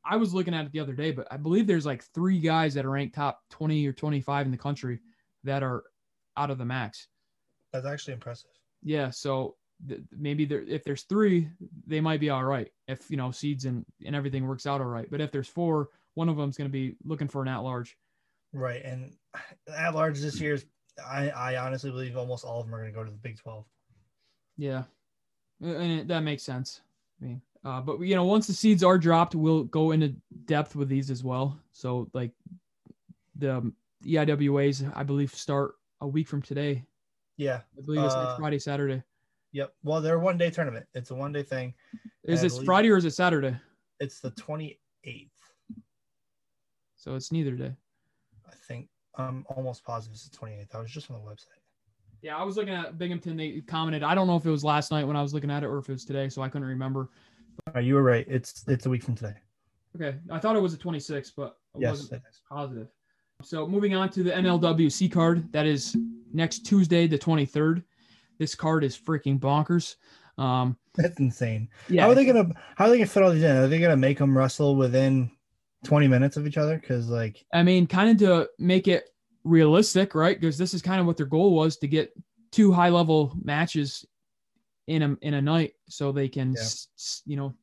i 0.05 0.17
was 0.17 0.35
looking 0.35 0.55
at 0.55 0.67
it 0.67 0.73
the 0.73 0.81
other 0.81 0.93
day 0.93 1.13
but 1.13 1.27
i 1.31 1.37
believe 1.37 1.67
there's 1.67 1.87
like 1.87 2.03
three 2.15 2.39
guys 2.39 2.75
that 2.75 2.85
are 2.85 2.91
ranked 2.91 3.15
top 3.15 3.41
20 3.51 3.87
or 3.87 3.93
25 3.93 4.47
in 4.47 4.53
the 4.53 4.59
country 4.59 5.01
that 5.45 5.63
are 5.63 5.85
out 6.37 6.51
of 6.51 6.59
the 6.59 6.65
MACs 6.65 7.07
that's 7.73 7.87
actually 7.87 8.15
impressive 8.15 8.51
yeah 8.83 9.11
so 9.11 9.57
maybe 10.17 10.45
there 10.45 10.63
if 10.63 10.85
there's 10.85 11.03
three 11.03 11.49
they 11.87 12.01
might 12.01 12.19
be 12.19 12.31
all 12.31 12.45
right 12.45 12.73
if 12.89 13.11
you 13.11 13.17
know 13.17 13.31
seeds 13.31 13.67
and 13.67 13.85
and 14.07 14.17
everything 14.17 14.47
works 14.47 14.67
out 14.67 14.81
all 14.81 14.87
right 14.87 15.11
but 15.11 15.21
if 15.21 15.31
there's 15.31 15.49
four 15.49 15.91
one 16.15 16.31
of 16.31 16.37
them's 16.37 16.57
going 16.57 16.69
to 16.69 16.73
be 16.73 16.97
looking 17.05 17.29
for 17.29 17.43
an 17.43 17.49
at 17.49 17.59
large 17.59 17.97
right 18.55 18.83
and 18.85 19.13
at 19.77 19.95
large 19.95 20.19
this 20.19 20.41
year's 20.41 20.65
I, 21.05 21.31
I 21.31 21.57
honestly 21.57 21.91
believe 21.91 22.17
almost 22.17 22.45
all 22.45 22.61
of 22.61 22.67
them 22.67 22.75
are 22.75 22.81
going 22.81 22.93
to 22.93 22.97
go 22.97 23.05
to 23.05 23.11
the 23.11 23.17
Big 23.17 23.39
12. 23.39 23.65
Yeah, 24.57 24.85
and 25.61 26.01
it, 26.01 26.09
that 26.09 26.21
makes 26.21 26.43
sense. 26.43 26.81
I 27.21 27.25
mean, 27.25 27.43
uh, 27.65 27.81
but 27.81 28.01
you 28.01 28.15
know, 28.15 28.25
once 28.25 28.47
the 28.47 28.53
seeds 28.53 28.83
are 28.83 28.99
dropped, 28.99 29.35
we'll 29.35 29.65
go 29.65 29.91
into 29.91 30.15
depth 30.47 30.75
with 30.75 30.89
these 30.89 31.11
as 31.11 31.23
well. 31.23 31.59
So 31.73 32.09
like 32.15 32.33
the 33.37 33.71
EIWAs, 34.05 34.91
I 34.95 35.03
believe, 35.03 35.35
start 35.35 35.75
a 36.01 36.09
week 36.09 36.29
from 36.29 36.43
today. 36.43 36.85
Yeah, 37.37 37.61
I 37.77 37.85
believe 37.85 38.03
it's 38.03 38.15
uh, 38.15 38.37
Friday, 38.39 38.59
Saturday. 38.59 39.03
Yep. 39.57 39.73
Well, 39.85 40.03
they're 40.03 40.19
one 40.19 40.37
day 40.37 40.51
tournament. 40.51 40.85
It's 40.93 41.11
a 41.11 41.15
one 41.15 41.33
day 41.33 41.43
thing. 41.43 41.73
Is 42.25 42.43
it 42.43 42.53
Friday 42.67 42.91
or 42.91 42.99
is 42.99 43.07
it 43.07 43.13
Saturday? 43.13 43.57
It's 44.01 44.21
the 44.21 44.31
twenty 44.33 44.79
eighth. 45.05 45.33
So 46.97 47.15
it's 47.15 47.33
neither 47.33 47.53
day. 47.53 47.73
I 48.47 48.53
think 48.69 48.91
I'm 49.15 49.47
almost 49.49 49.83
positive 49.83 50.13
it's 50.13 50.29
the 50.29 50.37
twenty 50.37 50.57
eighth. 50.61 50.75
I 50.75 50.81
was 50.81 50.91
just 50.91 51.11
on 51.11 51.17
the 51.17 51.27
website. 51.27 51.57
Yeah, 52.21 52.37
I 52.37 52.43
was 52.43 52.59
looking 52.59 52.75
at 52.75 52.99
Binghamton. 52.99 53.39
They 53.39 53.63
commented. 53.63 54.03
I 54.03 54.15
don't 54.15 54.27
know 54.27 54.37
if 54.37 54.45
it 54.45 54.51
was 54.51 54.63
last 54.63 54.91
night 54.91 55.07
when 55.07 55.17
I 55.17 55.23
was 55.23 55.33
looking 55.33 55.51
at 55.51 55.63
it 55.63 55.69
or 55.69 55.79
if 55.79 55.89
it 55.89 55.93
was 55.93 56.05
today, 56.05 56.29
so 56.29 56.43
I 56.43 56.51
couldn't 56.51 56.69
remember. 56.69 57.09
Uh, 57.75 57.79
you 57.79 57.95
were 57.95 58.03
right. 58.03 58.27
It's 58.29 58.63
it's 58.69 58.85
a 58.85 58.91
week 58.91 59.05
from 59.05 59.15
today. 59.15 59.37
Okay, 59.99 60.19
I 60.31 60.39
thought 60.39 60.55
it 60.55 60.61
was 60.61 60.77
the 60.77 60.85
26th, 60.85 61.33
but 61.35 61.57
I 61.75 61.79
yes, 61.79 61.91
wasn't 61.93 62.23
positive. 62.47 62.89
So 63.43 63.67
moving 63.67 63.95
on 63.95 64.11
to 64.11 64.23
the 64.23 64.33
NLWC 64.33 65.11
card, 65.11 65.51
that 65.53 65.65
is 65.65 65.97
next 66.35 66.67
Tuesday, 66.67 67.07
the 67.07 67.19
23rd. 67.19 67.83
This 68.39 68.55
card 68.55 68.85
is 68.85 68.97
freaking 68.97 69.39
bonkers. 69.39 69.97
Um, 70.39 70.77
That's 70.95 71.19
insane. 71.19 71.69
yeah, 71.89 72.03
How 72.03 72.11
are 72.11 72.15
they 72.15 72.27
gonna 72.27 72.51
how 72.77 72.87
are 72.87 72.91
they 72.91 72.99
gonna 72.99 73.07
fit 73.07 73.23
all 73.23 73.33
these 73.33 73.43
in? 73.43 73.57
Are 73.57 73.67
they 73.69 73.79
gonna 73.81 73.97
make 73.97 74.19
them 74.19 74.37
wrestle 74.37 74.77
within 74.77 75.31
20 75.85 76.09
minutes 76.09 76.37
of 76.37 76.47
each 76.47 76.59
other? 76.59 76.77
Because 76.79 77.09
like 77.09 77.45
I 77.55 77.63
mean, 77.63 77.87
kind 77.87 78.11
of 78.11 78.19
to 78.19 78.49
make 78.59 78.89
it 78.89 79.09
realistic, 79.45 80.15
right? 80.15 80.39
Because 80.39 80.59
this 80.59 80.75
is 80.75 80.83
kind 80.83 81.01
of 81.01 81.07
what 81.07 81.17
their 81.17 81.27
goal 81.27 81.55
was 81.55 81.77
to 81.79 81.89
get 81.89 82.13
two 82.53 82.73
high 82.73 82.91
level 82.91 83.33
matches 83.43 84.05
in 84.89 85.03
a 85.03 85.17
in 85.23 85.35
a 85.35 85.43
night, 85.43 85.73
so 85.89 86.13
they 86.13 86.29
can, 86.29 86.53
Yeah. 86.53 86.61
s- 86.61 87.23
you 87.25 87.37
know, 87.37 87.55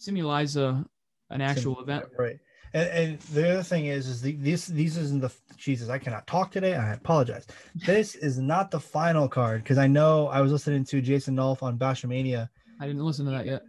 simulize 0.00 0.56
a 0.56 0.84
an 1.30 1.40
actual 1.40 1.80
event. 1.80 2.04
right. 2.18 2.38
And, 2.74 2.90
and 2.90 3.20
the 3.20 3.52
other 3.52 3.62
thing 3.62 3.86
is, 3.86 4.06
is 4.08 4.20
the, 4.20 4.32
these 4.36 4.66
these 4.66 4.96
isn't 4.96 5.20
the 5.20 5.32
Jesus. 5.56 5.88
I 5.88 5.98
cannot 5.98 6.26
talk 6.26 6.50
today. 6.50 6.74
I 6.74 6.92
apologize. 6.92 7.46
This 7.86 8.14
is 8.16 8.38
not 8.38 8.70
the 8.70 8.80
final 8.80 9.28
card 9.28 9.62
because 9.62 9.78
I 9.78 9.86
know 9.86 10.26
I 10.26 10.40
was 10.40 10.50
listening 10.52 10.84
to 10.86 11.00
Jason 11.00 11.36
Nolf 11.36 11.62
on 11.62 11.78
Bashmania, 11.78 12.48
I 12.80 12.86
didn't 12.88 13.04
listen 13.04 13.24
to 13.26 13.30
that 13.30 13.46
yet. 13.46 13.62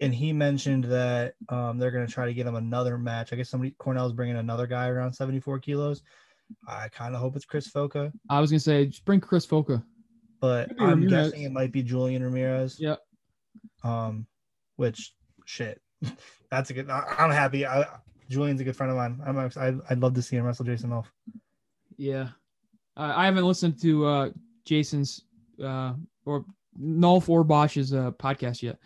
and 0.00 0.12
he 0.12 0.32
mentioned 0.32 0.84
that 0.84 1.34
um, 1.48 1.78
they're 1.78 1.92
going 1.92 2.06
to 2.06 2.12
try 2.12 2.26
to 2.26 2.34
get 2.34 2.46
him 2.46 2.56
another 2.56 2.98
match. 2.98 3.32
I 3.32 3.36
guess 3.36 3.48
somebody 3.48 3.74
Cornell's 3.78 4.12
bringing 4.12 4.36
another 4.36 4.66
guy 4.66 4.88
around 4.88 5.12
74 5.12 5.60
kilos. 5.60 6.02
I 6.66 6.88
kind 6.88 7.14
of 7.14 7.20
hope 7.20 7.36
it's 7.36 7.44
Chris 7.44 7.70
Foca, 7.70 8.10
I 8.30 8.40
was 8.40 8.50
gonna 8.50 8.58
say 8.60 8.86
just 8.86 9.04
bring 9.04 9.20
Chris 9.20 9.46
Foca. 9.46 9.84
but 10.40 10.68
Maybe 10.70 10.80
I'm 10.80 11.02
Ramirez. 11.02 11.30
guessing 11.30 11.44
it 11.44 11.52
might 11.52 11.70
be 11.72 11.82
Julian 11.82 12.22
Ramirez. 12.24 12.80
Yep. 12.80 12.98
Um, 13.84 14.26
which 14.76 15.12
shit, 15.44 15.80
that's 16.50 16.70
a 16.70 16.74
good. 16.74 16.88
I, 16.90 17.04
I'm 17.18 17.30
happy. 17.30 17.66
I, 17.66 17.84
Julian's 18.28 18.60
a 18.60 18.64
good 18.64 18.76
friend 18.76 18.90
of 18.90 18.96
mine. 18.96 19.20
I'm. 19.24 19.38
I'd, 19.38 19.80
I'd 19.90 20.00
love 20.00 20.14
to 20.14 20.22
see 20.22 20.36
him 20.36 20.44
wrestle 20.44 20.64
Jason 20.64 20.90
Nolf. 20.90 21.06
Yeah, 21.96 22.28
uh, 22.96 23.12
I 23.16 23.24
haven't 23.24 23.46
listened 23.46 23.80
to 23.82 24.06
uh, 24.06 24.30
Jason's 24.64 25.22
uh, 25.62 25.94
or 26.24 26.44
Nolf 26.80 27.28
or 27.28 27.44
Bosch's 27.44 27.92
uh, 27.92 28.10
podcast 28.12 28.62
yet. 28.62 28.78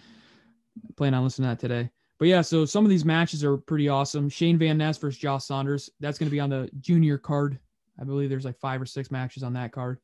Plan 0.96 1.14
on 1.14 1.24
listening 1.24 1.48
to 1.48 1.54
that 1.54 1.60
today. 1.60 1.90
But 2.18 2.28
yeah, 2.28 2.40
so 2.40 2.64
some 2.64 2.84
of 2.84 2.90
these 2.90 3.04
matches 3.04 3.42
are 3.42 3.56
pretty 3.56 3.88
awesome. 3.88 4.28
Shayne 4.28 4.56
Van 4.56 4.78
Ness 4.78 4.96
versus 4.96 5.18
Josh 5.18 5.44
Saunders. 5.44 5.90
That's 5.98 6.18
going 6.18 6.28
to 6.28 6.30
be 6.30 6.40
on 6.40 6.50
the 6.50 6.70
junior 6.80 7.18
card. 7.18 7.58
I 8.00 8.04
believe 8.04 8.30
there's 8.30 8.44
like 8.44 8.58
five 8.58 8.80
or 8.80 8.86
six 8.86 9.10
matches 9.10 9.42
on 9.42 9.52
that 9.54 9.72
card. 9.72 9.98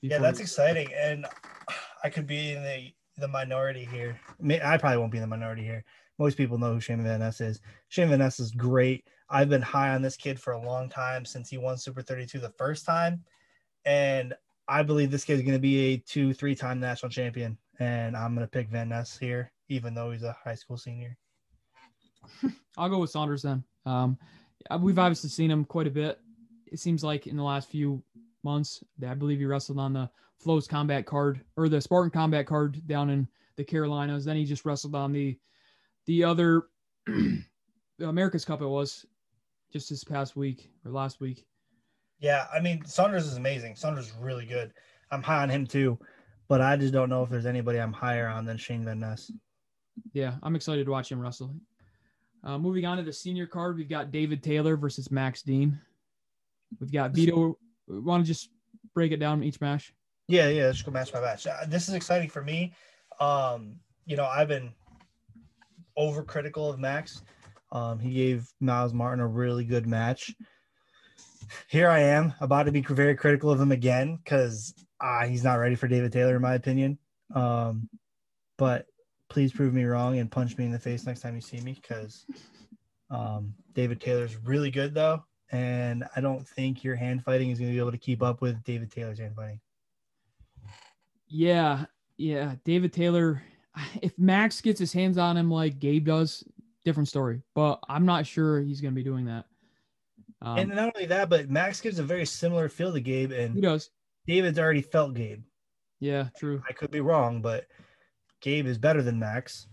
Yeah, 0.00 0.18
that's 0.18 0.40
exciting, 0.40 0.88
and 0.94 1.26
I 2.02 2.08
could 2.08 2.26
be 2.26 2.52
in 2.52 2.62
the 2.62 2.92
the 3.18 3.28
minority 3.28 3.84
here. 3.84 4.18
I 4.62 4.78
probably 4.78 4.98
won't 4.98 5.12
be 5.12 5.18
in 5.18 5.22
the 5.22 5.28
minority 5.28 5.62
here. 5.62 5.84
Most 6.18 6.36
people 6.36 6.58
know 6.58 6.74
who 6.74 6.80
Shayne 6.80 7.02
Van 7.02 7.20
Ness 7.20 7.40
is. 7.40 7.60
Shayne 7.88 8.08
Van 8.08 8.18
Ness 8.18 8.40
is 8.40 8.50
great. 8.50 9.04
I've 9.30 9.48
been 9.48 9.62
high 9.62 9.94
on 9.94 10.02
this 10.02 10.16
kid 10.16 10.40
for 10.40 10.52
a 10.52 10.60
long 10.60 10.88
time 10.88 11.24
since 11.24 11.48
he 11.48 11.58
won 11.58 11.76
Super 11.76 12.02
32 12.02 12.38
the 12.40 12.50
first 12.50 12.84
time, 12.84 13.22
and 13.84 14.34
I 14.68 14.82
believe 14.82 15.10
this 15.10 15.24
kid 15.24 15.34
is 15.34 15.42
going 15.42 15.54
to 15.54 15.58
be 15.58 15.78
a 15.78 15.96
two, 15.98 16.34
three 16.34 16.54
time 16.54 16.80
national 16.80 17.10
champion. 17.10 17.56
And 17.80 18.16
I'm 18.16 18.34
going 18.34 18.46
to 18.46 18.50
pick 18.50 18.68
Van 18.68 18.88
Ness 18.88 19.16
here, 19.16 19.52
even 19.68 19.94
though 19.94 20.10
he's 20.10 20.24
a 20.24 20.36
high 20.44 20.54
school 20.54 20.76
senior. 20.76 21.16
I'll 22.76 22.88
go 22.88 22.98
with 22.98 23.10
Saunders 23.10 23.42
then. 23.42 23.64
Um, 23.86 24.18
we've 24.80 24.98
obviously 24.98 25.30
seen 25.30 25.50
him 25.50 25.64
quite 25.64 25.86
a 25.86 25.90
bit. 25.90 26.20
It 26.66 26.80
seems 26.80 27.02
like 27.02 27.26
in 27.26 27.36
the 27.36 27.42
last 27.42 27.70
few 27.70 28.02
months, 28.44 28.82
I 29.06 29.14
believe 29.14 29.38
he 29.38 29.46
wrestled 29.46 29.78
on 29.78 29.92
the 29.94 30.10
Flows 30.38 30.66
Combat 30.66 31.06
card 31.06 31.40
or 31.56 31.68
the 31.68 31.80
Spartan 31.80 32.10
Combat 32.10 32.46
card 32.46 32.86
down 32.86 33.10
in 33.10 33.28
the 33.56 33.64
Carolinas. 33.64 34.24
Then 34.24 34.36
he 34.36 34.44
just 34.44 34.64
wrestled 34.64 34.94
on 34.94 35.12
the 35.12 35.38
the 36.08 36.24
other 36.24 36.64
the 37.06 37.44
America's 38.00 38.44
Cup. 38.44 38.60
It 38.62 38.66
was 38.66 39.06
just 39.72 39.90
this 39.90 40.02
past 40.02 40.34
week 40.34 40.70
or 40.84 40.90
last 40.90 41.20
week. 41.20 41.46
Yeah, 42.18 42.46
I 42.52 42.58
mean 42.58 42.84
Saunders 42.84 43.26
is 43.26 43.36
amazing. 43.36 43.76
Saunders 43.76 44.06
is 44.06 44.14
really 44.20 44.46
good. 44.46 44.72
I'm 45.12 45.22
high 45.22 45.42
on 45.42 45.50
him 45.50 45.66
too, 45.66 45.96
but 46.48 46.60
I 46.60 46.76
just 46.76 46.92
don't 46.92 47.10
know 47.10 47.22
if 47.22 47.30
there's 47.30 47.46
anybody 47.46 47.78
I'm 47.78 47.92
higher 47.92 48.26
on 48.26 48.44
than 48.44 48.56
Shayne 48.56 48.84
Van 48.84 48.98
Ness. 48.98 49.30
Yeah, 50.12 50.34
I'm 50.42 50.56
excited 50.56 50.86
to 50.86 50.90
watch 50.90 51.12
him 51.12 51.20
wrestle. 51.20 51.54
Uh, 52.42 52.58
moving 52.58 52.84
on 52.86 52.96
to 52.96 53.02
the 53.02 53.12
senior 53.12 53.46
card, 53.46 53.76
we've 53.76 53.88
got 53.88 54.10
David 54.10 54.42
Taylor 54.42 54.76
versus 54.76 55.10
Max 55.10 55.42
Dean. 55.42 55.78
We've 56.80 56.92
got 56.92 57.12
Vito. 57.12 57.58
We 57.86 58.00
Want 58.00 58.24
to 58.24 58.26
just 58.26 58.50
break 58.94 59.12
it 59.12 59.16
down 59.18 59.42
each 59.42 59.60
match? 59.60 59.92
Yeah, 60.28 60.48
yeah, 60.48 60.66
let's 60.66 60.82
go 60.82 60.90
match 60.90 61.12
by 61.12 61.20
match. 61.20 61.46
Uh, 61.46 61.66
This 61.66 61.88
is 61.88 61.94
exciting 61.94 62.28
for 62.28 62.42
me. 62.42 62.74
Um, 63.18 63.76
you 64.06 64.16
know, 64.16 64.24
I've 64.26 64.48
been 64.48 64.72
overcritical 65.98 66.72
of 66.72 66.78
Max. 66.78 67.22
Um, 67.72 67.98
he 67.98 68.14
gave 68.14 68.48
Myles 68.60 68.94
Martin 68.94 69.20
a 69.20 69.26
really 69.26 69.64
good 69.64 69.86
match. 69.86 70.34
Here 71.68 71.88
I 71.88 72.00
am 72.00 72.34
about 72.40 72.64
to 72.64 72.72
be 72.72 72.80
very 72.80 73.14
critical 73.14 73.50
of 73.50 73.60
him 73.60 73.72
again 73.72 74.16
because 74.22 74.74
uh, 75.00 75.26
he's 75.26 75.44
not 75.44 75.54
ready 75.54 75.74
for 75.74 75.88
David 75.88 76.12
Taylor, 76.12 76.36
in 76.36 76.42
my 76.42 76.54
opinion. 76.54 76.98
Um, 77.34 77.88
but 78.56 78.86
please 79.28 79.52
prove 79.52 79.74
me 79.74 79.84
wrong 79.84 80.18
and 80.18 80.30
punch 80.30 80.56
me 80.56 80.64
in 80.64 80.72
the 80.72 80.78
face 80.78 81.06
next 81.06 81.20
time 81.20 81.34
you 81.34 81.40
see 81.40 81.60
me 81.60 81.78
because 81.80 82.26
um, 83.10 83.54
David 83.74 84.00
Taylor's 84.00 84.36
really 84.36 84.70
good 84.70 84.94
though, 84.94 85.24
and 85.50 86.04
I 86.16 86.20
don't 86.20 86.46
think 86.46 86.82
your 86.82 86.96
hand 86.96 87.24
fighting 87.24 87.50
is 87.50 87.58
going 87.58 87.70
to 87.70 87.74
be 87.74 87.80
able 87.80 87.92
to 87.92 87.98
keep 87.98 88.22
up 88.22 88.40
with 88.40 88.62
David 88.64 88.90
Taylor's 88.90 89.18
hand 89.18 89.36
fighting. 89.36 89.60
Yeah, 91.28 91.84
yeah. 92.16 92.54
David 92.64 92.92
Taylor, 92.92 93.42
if 94.02 94.18
Max 94.18 94.60
gets 94.60 94.80
his 94.80 94.92
hands 94.92 95.18
on 95.18 95.36
him 95.36 95.50
like 95.50 95.78
Gabe 95.78 96.06
does, 96.06 96.44
different 96.84 97.08
story. 97.08 97.42
But 97.54 97.80
I'm 97.88 98.06
not 98.06 98.26
sure 98.26 98.60
he's 98.60 98.80
going 98.80 98.94
to 98.94 98.98
be 98.98 99.04
doing 99.04 99.26
that. 99.26 99.44
Um, 100.40 100.58
and 100.58 100.68
not 100.70 100.92
only 100.94 101.06
that, 101.06 101.28
but 101.28 101.50
Max 101.50 101.80
gives 101.80 101.98
a 101.98 102.02
very 102.04 102.24
similar 102.24 102.68
feel 102.68 102.92
to 102.92 103.00
Gabe, 103.00 103.32
he 103.32 103.38
and 103.38 103.60
does. 103.60 103.90
David's 104.26 104.58
already 104.58 104.82
felt 104.82 105.14
Gabe. 105.14 105.42
Yeah, 106.00 106.28
true. 106.38 106.62
I 106.68 106.72
could 106.72 106.92
be 106.92 107.00
wrong, 107.00 107.42
but 107.42 107.66
Gabe 108.40 108.66
is 108.66 108.78
better 108.78 109.02
than 109.02 109.18
Max. 109.18 109.66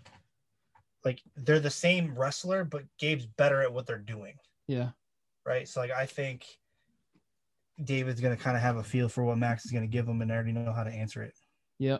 Like 1.03 1.21
they're 1.35 1.59
the 1.59 1.69
same 1.69 2.17
wrestler, 2.17 2.63
but 2.63 2.83
Gabe's 2.97 3.27
better 3.27 3.61
at 3.61 3.71
what 3.71 3.85
they're 3.85 3.99
doing, 3.99 4.33
Yeah, 4.67 4.89
right? 5.45 5.67
So 5.67 5.81
like 5.81 5.91
I 5.91 6.07
think 6.07 6.47
David's 7.83 8.21
gonna 8.21 8.37
kind 8.37 8.57
of 8.57 8.63
have 8.63 8.77
a 8.77 8.83
feel 8.83 9.07
for 9.07 9.23
what 9.23 9.37
Max 9.37 9.65
is 9.65 9.71
gonna 9.71 9.85
give 9.85 10.07
him, 10.07 10.21
and 10.23 10.31
already 10.31 10.51
know 10.51 10.73
how 10.73 10.83
to 10.83 10.89
answer 10.89 11.21
it. 11.21 11.35
yeah. 11.77 11.97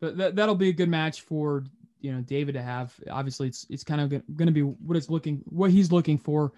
But 0.00 0.16
that 0.16 0.36
that'll 0.36 0.54
be 0.54 0.68
a 0.68 0.72
good 0.72 0.88
match 0.88 1.22
for 1.22 1.64
you 2.00 2.12
know 2.12 2.20
David 2.20 2.52
to 2.52 2.62
have. 2.62 2.94
Obviously, 3.10 3.48
it's 3.48 3.66
it's 3.70 3.84
kind 3.84 4.00
of 4.00 4.10
going 4.36 4.46
to 4.46 4.52
be 4.52 4.62
what 4.62 4.96
it's 4.96 5.10
looking 5.10 5.42
what 5.46 5.70
he's 5.70 5.92
looking 5.92 6.18
for 6.18 6.52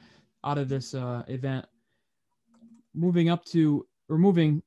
out 0.44 0.58
of 0.58 0.68
this 0.68 0.94
uh, 0.94 1.22
event. 1.28 1.66
Moving 2.94 3.30
up 3.30 3.44
to 3.46 3.86
or 4.08 4.18
moving, 4.18 4.62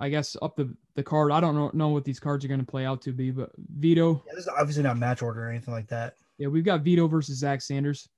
I 0.00 0.08
guess 0.08 0.36
up 0.42 0.56
the 0.56 0.74
the 0.94 1.02
card. 1.02 1.30
I 1.30 1.40
don't 1.40 1.54
know 1.54 1.70
know 1.74 1.88
what 1.88 2.04
these 2.04 2.18
cards 2.18 2.44
are 2.44 2.48
going 2.48 2.60
to 2.60 2.66
play 2.66 2.84
out 2.84 3.02
to 3.02 3.12
be, 3.12 3.30
but 3.30 3.50
Vito. 3.56 4.22
Yeah, 4.26 4.34
this 4.34 4.44
is 4.46 4.52
obviously 4.58 4.82
not 4.82 4.98
match 4.98 5.22
order 5.22 5.44
or 5.44 5.50
anything 5.50 5.74
like 5.74 5.88
that. 5.88 6.14
Yeah, 6.38 6.48
we've 6.48 6.64
got 6.64 6.80
Vito 6.80 7.06
versus 7.06 7.38
Zach 7.38 7.62
Sanders. 7.62 8.08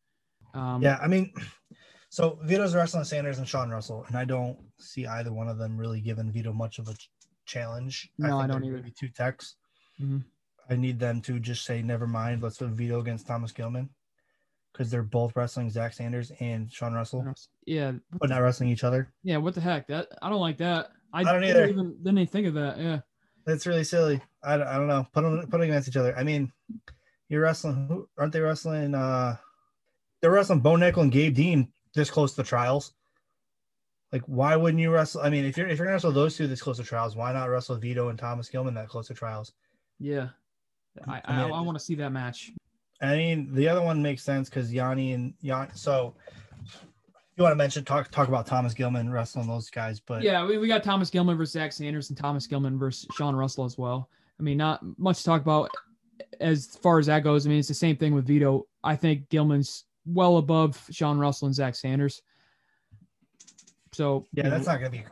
Um, 0.55 0.83
Yeah, 0.83 0.99
I 1.03 1.09
mean, 1.09 1.33
so 2.11 2.39
Vito's 2.45 2.75
wrestling 2.75 3.05
Sanders 3.05 3.39
and 3.39 3.49
Sean 3.49 3.71
Russell, 3.71 4.05
and 4.09 4.17
I 4.17 4.25
don't 4.25 4.59
see 4.79 5.07
either 5.07 5.33
one 5.33 5.49
of 5.49 5.59
them 5.59 5.77
really 5.77 6.01
giving 6.01 6.31
Vito 6.31 6.53
much 6.53 6.79
of 6.79 6.89
a 6.89 6.95
challenge. 7.47 8.11
No, 8.19 8.39
I 8.39 8.43
think 8.43 8.53
don't 8.53 8.65
either. 8.65 8.83
Be 8.83 8.93
two 8.93 9.09
techs. 9.09 9.57
Mhm. 10.01 10.25
I 10.69 10.77
need 10.77 10.99
them 10.99 11.21
to 11.23 11.39
just 11.41 11.65
say, 11.65 11.83
never 11.83 12.07
mind. 12.07 12.43
Let's 12.43 12.59
put 12.59 12.69
Vito 12.71 13.01
against 13.01 13.27
Thomas 13.27 13.53
Gilman 13.53 13.91
because 14.73 14.91
they're 14.91 15.03
both 15.03 15.35
wrestling 15.35 15.69
Zach 15.69 15.93
Sanders 15.93 16.31
and 16.41 16.73
Sean 16.73 16.95
Russell, 16.95 17.27
Yeah, 17.67 17.93
but 18.13 18.31
not 18.31 18.39
wrestling 18.43 18.69
each 18.71 18.85
other. 18.85 19.13
yeah. 19.25 19.37
What 19.39 19.55
the 19.55 19.61
heck? 19.61 19.89
That 19.89 20.09
I 20.23 20.31
don't 20.31 20.41
like 20.41 20.59
that. 20.59 20.91
I, 21.13 21.21
I 21.21 21.25
don't 21.25 21.41
didn't 21.43 21.57
either. 21.57 21.67
Even, 21.69 21.97
didn't 22.03 22.19
even 22.19 22.27
think 22.29 22.47
of 22.47 22.55
that. 22.55 22.79
Yeah. 22.79 23.01
That's 23.47 23.67
really 23.67 23.83
silly. 23.85 24.21
I, 24.45 24.57
don't- 24.57 24.69
I 24.69 24.77
don't 24.77 24.87
know. 24.87 25.07
Put 25.13 25.23
them, 25.23 25.41
put 25.41 25.51
them 25.51 25.63
against 25.63 25.89
each 25.89 25.97
other. 25.97 26.17
I 26.17 26.23
mean, 26.23 26.53
you're 27.29 27.43
wrestling. 27.43 27.87
Who, 27.89 28.09
aren't 28.17 28.33
they 28.33 28.41
wrestling? 28.41 28.95
Uh, 28.95 29.37
they're 30.23 30.31
wrestling 30.31 30.61
Bo 30.61 30.75
Nickal 30.77 31.03
and 31.03 31.11
Gabe 31.13 31.35
Dean 31.35 31.73
this 31.95 32.11
close 32.11 32.31
to 32.33 32.43
the 32.43 32.49
trials. 32.49 32.93
Like, 34.13 34.23
why 34.27 34.55
wouldn't 34.57 34.81
you 34.81 34.91
wrestle? 34.93 35.21
I 35.23 35.31
mean, 35.31 35.45
if 35.45 35.57
you're 35.57 35.67
if 35.69 35.79
you're 35.79 35.87
gonna 35.87 35.95
wrestle 35.95 36.13
those 36.13 36.37
two 36.37 36.47
this 36.47 36.63
close 36.63 36.77
to 36.79 36.85
trials, 36.85 37.17
why 37.17 37.33
not 37.33 37.49
wrestle 37.49 37.77
Vito 37.77 38.09
and 38.09 38.19
Thomas 38.19 38.49
Gilman 38.49 38.75
that 38.75 38.89
close 38.89 39.07
to 39.09 39.15
trials? 39.15 39.53
Yeah. 40.01 40.29
I 41.07 41.17
I 41.17 41.21
I, 41.25 41.43
mean- 41.45 41.53
I 41.53 41.61
want 41.61 41.79
to 41.79 41.85
see 41.85 41.95
that 41.97 42.11
match. 42.11 42.51
I 43.03 43.17
mean, 43.17 43.55
the 43.55 43.67
other 43.69 43.81
one 43.81 44.03
makes 44.03 44.23
sense 44.23 44.51
because 44.51 44.71
Yianni 44.71 45.15
and 45.15 45.33
Yianni. 45.43 45.75
So, 45.77 46.15
you 47.37 47.43
want 47.43 47.53
to 47.53 47.57
mention 47.57 47.85
talk 47.85 48.11
talk 48.11 48.29
about 48.29 48.47
Thomas 48.47 48.75
Gilman 48.75 49.11
wrestling 49.11 49.47
those 49.47 49.71
guys, 49.71 50.01
but 50.01 50.23
Yeah, 50.23 50.45
we, 50.45 50.59
we 50.59 50.69
got 50.69 50.83
Thomas 50.83 51.09
Gilman 51.09 51.39
versus 51.39 51.53
Zach 51.55 51.73
Sanders 51.73 52.11
and 52.11 52.19
Thomas 52.19 52.47
Gilman 52.47 52.79
versus 52.79 53.07
Sean 53.17 53.35
Russell 53.35 53.65
as 53.65 53.79
well. 53.79 54.11
I 54.39 54.43
mean, 54.43 54.59
not 54.59 54.81
much 54.99 55.19
to 55.19 55.25
talk 55.25 55.41
about 55.41 55.71
as 56.41 56.67
far 56.83 56.99
as 56.99 57.07
that 57.07 57.25
goes. 57.25 57.47
I 57.47 57.51
mean, 57.51 57.59
it's 57.59 57.69
the 57.69 57.75
same 57.75 57.97
thing 57.97 58.15
with 58.15 58.27
Vito. 58.27 58.67
I 58.85 58.97
think 58.97 59.29
Gilman's 59.31 59.85
well 60.05 60.37
above 60.37 60.83
Sean 60.91 61.19
Russell 61.19 61.47
and 61.47 61.55
Zach 61.55 61.75
Sanders. 61.77 62.21
So 63.93 64.27
Yeah, 64.33 64.49
that's 64.51 64.67
not 64.67 64.79
going 64.81 64.93
to 64.93 64.99
be. 64.99 65.05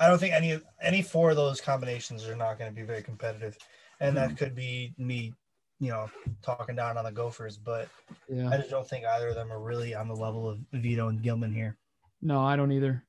I 0.00 0.06
don't 0.06 0.18
think 0.18 0.32
any 0.34 0.60
any 0.80 1.02
four 1.02 1.30
of 1.30 1.36
those 1.36 1.60
combinations 1.60 2.26
are 2.26 2.36
not 2.36 2.58
going 2.58 2.70
to 2.70 2.74
be 2.74 2.82
very 2.82 3.02
competitive, 3.02 3.58
and 4.00 4.16
that 4.16 4.36
could 4.36 4.54
be 4.54 4.94
me, 4.98 5.32
you 5.80 5.88
know, 5.90 6.08
talking 6.42 6.76
down 6.76 6.96
on 6.98 7.04
the 7.04 7.12
Gophers. 7.12 7.56
But 7.56 7.88
yeah. 8.28 8.48
I 8.50 8.56
just 8.58 8.70
don't 8.70 8.88
think 8.88 9.04
either 9.04 9.28
of 9.28 9.34
them 9.34 9.52
are 9.52 9.60
really 9.60 9.94
on 9.94 10.08
the 10.08 10.14
level 10.14 10.48
of 10.48 10.58
Vito 10.72 11.08
and 11.08 11.22
Gilman 11.22 11.52
here. 11.52 11.76
No, 12.22 12.40
I 12.40 12.56
don't 12.56 12.72
either. 12.72 13.04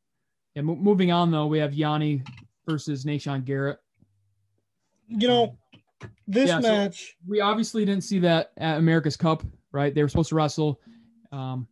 Yeah, 0.55 0.63
mo- 0.63 0.75
moving 0.75 1.11
on 1.11 1.31
though, 1.31 1.47
we 1.47 1.59
have 1.59 1.71
Yianni 1.71 2.27
versus 2.65 3.05
Nahshon 3.05 3.45
Garrett. 3.45 3.79
You 5.07 5.27
know, 5.27 5.57
this 6.27 6.49
Yeah, 6.49 6.59
so- 6.59 6.67
match. 6.67 7.15
We 7.27 7.41
obviously 7.41 7.85
didn't 7.85 8.03
see 8.03 8.19
that 8.19 8.51
at 8.57 8.77
America's 8.77 9.15
Cup, 9.17 9.43
right? 9.71 9.93
They 9.93 10.01
were 10.01 10.09
supposed 10.09 10.29
to 10.29 10.35
wrestle. 10.35 10.81
Um, 11.31 11.67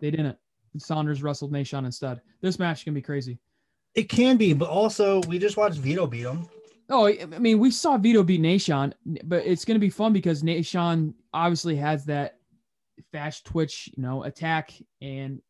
they 0.00 0.10
didn't. 0.10 0.36
Saunders 0.76 1.22
wrestled 1.22 1.52
Nahshon 1.52 1.84
instead. 1.84 2.20
This 2.40 2.58
match 2.58 2.84
can 2.84 2.94
be 2.94 3.02
crazy. 3.02 3.38
It 3.94 4.08
can 4.08 4.36
be, 4.36 4.52
but 4.52 4.68
also 4.68 5.20
we 5.22 5.38
just 5.38 5.56
watched 5.56 5.78
Vito 5.78 6.06
beat 6.06 6.20
him. 6.22 6.48
Oh, 6.90 7.06
I 7.06 7.26
mean, 7.26 7.58
we 7.58 7.70
saw 7.70 7.98
Vito 7.98 8.22
beat 8.22 8.40
Nahshon, 8.40 8.92
but 9.24 9.44
it's 9.44 9.64
going 9.64 9.74
to 9.74 9.80
be 9.80 9.90
fun 9.90 10.12
because 10.12 10.42
Nahshon 10.42 11.12
obviously 11.34 11.76
has 11.76 12.06
that 12.06 12.38
fast 13.12 13.44
twitch, 13.44 13.90
you 13.94 14.02
know, 14.02 14.24
attack, 14.24 14.72
and 15.02 15.42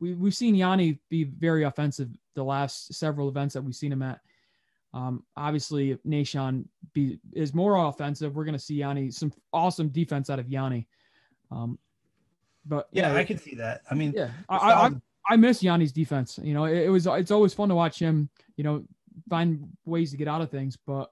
we 0.00 0.14
we've 0.14 0.34
seen 0.34 0.54
Yianni 0.54 0.98
be 1.10 1.24
very 1.24 1.64
offensive 1.64 2.08
the 2.34 2.42
last 2.42 2.94
several 2.94 3.28
events 3.28 3.54
that 3.54 3.62
we've 3.62 3.74
seen 3.74 3.92
him 3.92 4.02
at. 4.02 4.20
Um, 4.94 5.22
obviously, 5.36 5.90
if 5.90 6.02
Nahshon 6.04 6.64
be 6.94 7.18
is 7.34 7.52
more 7.52 7.76
offensive. 7.76 8.34
We're 8.34 8.44
going 8.44 8.54
to 8.54 8.58
see 8.58 8.78
Yianni 8.78 9.12
some 9.12 9.32
awesome 9.52 9.88
defense 9.88 10.30
out 10.30 10.38
of 10.38 10.46
Yianni. 10.46 10.86
Um, 11.50 11.78
but 12.64 12.88
Yeah, 12.92 13.14
I 13.14 13.24
can 13.24 13.38
see 13.38 13.54
that. 13.56 13.82
I 13.90 13.94
mean, 13.94 14.12
yeah, 14.16 14.30
I, 14.48 14.56
I, 14.56 14.86
I 14.86 14.90
I 15.30 15.36
miss 15.36 15.62
Yianni's 15.62 15.92
defense. 15.92 16.38
You 16.42 16.54
know, 16.54 16.64
it, 16.64 16.84
it 16.84 16.88
was 16.88 17.06
it's 17.06 17.30
always 17.30 17.52
fun 17.52 17.68
to 17.68 17.74
watch 17.74 17.98
him. 17.98 18.30
You 18.56 18.64
know, 18.64 18.84
find 19.28 19.68
ways 19.84 20.10
to 20.10 20.16
get 20.16 20.28
out 20.28 20.40
of 20.40 20.50
things. 20.50 20.76
But 20.76 21.10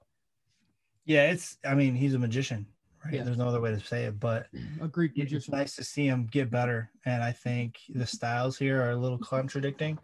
yeah, 1.05 1.31
it's. 1.31 1.57
I 1.65 1.73
mean, 1.75 1.95
he's 1.95 2.13
a 2.13 2.19
magician, 2.19 2.65
right? 3.03 3.15
Yeah. 3.15 3.23
There's 3.23 3.37
no 3.37 3.47
other 3.47 3.61
way 3.61 3.71
to 3.71 3.79
say 3.79 4.05
it, 4.05 4.19
but 4.19 4.47
a 4.81 4.87
Greek 4.87 5.11
it's 5.15 5.31
magician. 5.31 5.53
nice 5.55 5.75
to 5.75 5.83
see 5.83 6.05
him 6.05 6.27
get 6.31 6.49
better. 6.49 6.89
And 7.05 7.23
I 7.23 7.31
think 7.31 7.79
the 7.89 8.05
styles 8.05 8.57
here 8.57 8.81
are 8.81 8.91
a 8.91 8.97
little 8.97 9.19
contradicting. 9.19 9.97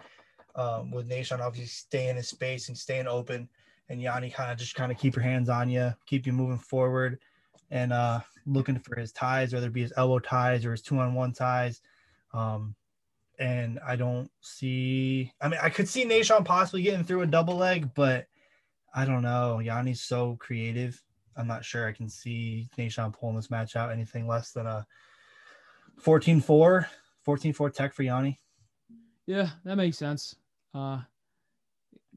Um, 0.56 0.92
with 0.92 1.10
Nahshon 1.10 1.40
obviously 1.40 1.66
staying 1.66 2.16
in 2.16 2.24
space 2.24 2.68
and 2.68 2.78
staying 2.78 3.08
open, 3.08 3.50
and 3.90 4.00
Yianni 4.00 4.32
kind 4.32 4.52
of 4.52 4.58
just 4.58 4.76
kind 4.76 4.92
of 4.92 4.98
keep 5.00 5.16
your 5.16 5.24
hands 5.24 5.50
on 5.50 5.70
you, 5.70 5.94
keep 6.06 6.28
you 6.28 6.34
moving 6.34 6.60
forward, 6.60 7.20
and 7.72 7.92
uh, 7.92 8.20
looking 8.46 8.78
for 8.78 9.00
his 9.00 9.12
ties, 9.12 9.54
whether 9.54 9.68
it 9.68 9.74
be 9.74 9.82
his 9.82 9.94
elbow 9.98 10.20
ties 10.20 10.64
or 10.66 10.72
his 10.72 10.82
two 10.82 11.00
on 11.00 11.16
one 11.16 11.34
ties. 11.34 11.82
Um, 12.34 12.76
and 13.44 13.78
I 13.86 13.98
don't 13.98 14.32
see. 14.40 15.34
I 15.42 15.50
mean, 15.50 15.60
I 15.62 15.70
could 15.70 15.90
see 15.90 16.06
Nahshon 16.06 16.46
possibly 16.46 16.82
getting 16.82 17.04
through 17.04 17.24
a 17.24 17.28
double 17.28 17.58
leg, 17.58 17.94
but 17.94 18.26
I 18.96 19.04
don't 19.04 19.22
know. 19.22 19.60
Yianni's 19.62 20.02
so 20.02 20.38
creative. 20.40 21.02
I'm 21.36 21.48
not 21.48 21.66
sure 21.66 21.86
I 21.86 21.92
can 21.92 22.08
see 22.08 22.70
Nahshon 22.78 23.12
pulling 23.14 23.36
this 23.36 23.52
match 23.52 23.76
out 23.76 23.92
anything 23.92 24.28
less 24.28 24.52
than 24.52 24.66
a 24.66 24.86
14-4, 26.02 26.86
14-4 27.28 27.74
tech 27.74 27.94
for 27.94 28.04
Yianni. 28.04 28.38
Yeah, 29.26 29.50
that 29.66 29.76
makes 29.76 29.98
sense. 29.98 30.36
Uh, 30.74 31.00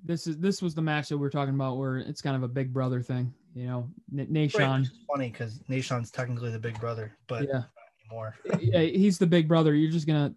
this 0.04 0.28
is 0.28 0.38
this 0.38 0.62
was 0.62 0.74
the 0.76 0.82
match 0.82 1.08
that 1.08 1.18
we 1.18 1.26
are 1.26 1.30
talking 1.30 1.54
about 1.54 1.76
where 1.76 1.96
it's 1.96 2.22
kind 2.22 2.36
of 2.36 2.44
a 2.44 2.48
big 2.48 2.72
brother 2.72 3.02
thing. 3.02 3.34
You 3.54 3.66
know, 3.66 3.90
N- 4.16 4.28
Nahshon. 4.30 4.58
Right, 4.58 4.86
funny 5.10 5.30
because 5.30 5.58
Nahshon's 5.68 6.12
technically 6.12 6.52
the 6.52 6.58
big 6.58 6.78
brother, 6.78 7.16
but 7.26 7.48
Yeah, 7.48 7.52
not 7.54 7.66
anymore. 8.04 8.34
yeah, 8.60 8.80
he's 8.82 9.18
the 9.18 9.26
big 9.26 9.48
brother. 9.48 9.74
You're 9.74 9.90
just 9.90 10.06
gonna 10.06 10.34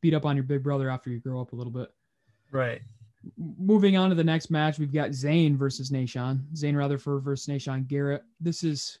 beat 0.00 0.14
up 0.14 0.24
on 0.24 0.36
your 0.36 0.44
big 0.44 0.62
brother 0.62 0.90
after 0.90 1.10
you 1.10 1.18
grow 1.20 1.40
up 1.40 1.52
a 1.52 1.56
little 1.56 1.72
bit. 1.72 1.92
Right. 2.50 2.80
Moving 3.36 3.96
on 3.96 4.08
to 4.10 4.14
the 4.14 4.24
next 4.24 4.50
match, 4.50 4.78
we've 4.78 4.92
got 4.92 5.12
Zain 5.12 5.56
versus 5.56 5.90
Nahshon. 5.90 6.42
Zain 6.56 6.74
Retherford 6.74 7.22
versus 7.22 7.46
Nahshon 7.52 7.86
Garrett. 7.88 8.22
This 8.40 8.62
is, 8.62 8.98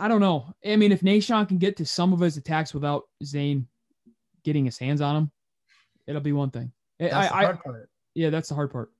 I 0.00 0.06
don't 0.06 0.20
know. 0.20 0.54
I 0.64 0.76
mean, 0.76 0.92
if 0.92 1.00
Nahshon 1.00 1.48
can 1.48 1.58
get 1.58 1.76
to 1.78 1.84
some 1.84 2.12
of 2.12 2.20
his 2.20 2.36
attacks 2.36 2.72
without 2.72 3.04
Zain 3.24 3.66
getting 4.44 4.64
his 4.64 4.78
hands 4.78 5.00
on 5.00 5.16
him, 5.16 5.30
it'll 6.06 6.20
be 6.20 6.32
one 6.32 6.50
thing. 6.50 6.70
I, 7.00 7.08
That's 7.08 7.28
the 7.28 7.36
I, 7.36 7.52
part. 7.52 7.90
yeah, 8.14 8.30
that's 8.30 8.48
the 8.48 8.54
hard 8.54 8.70
part. 8.70 8.90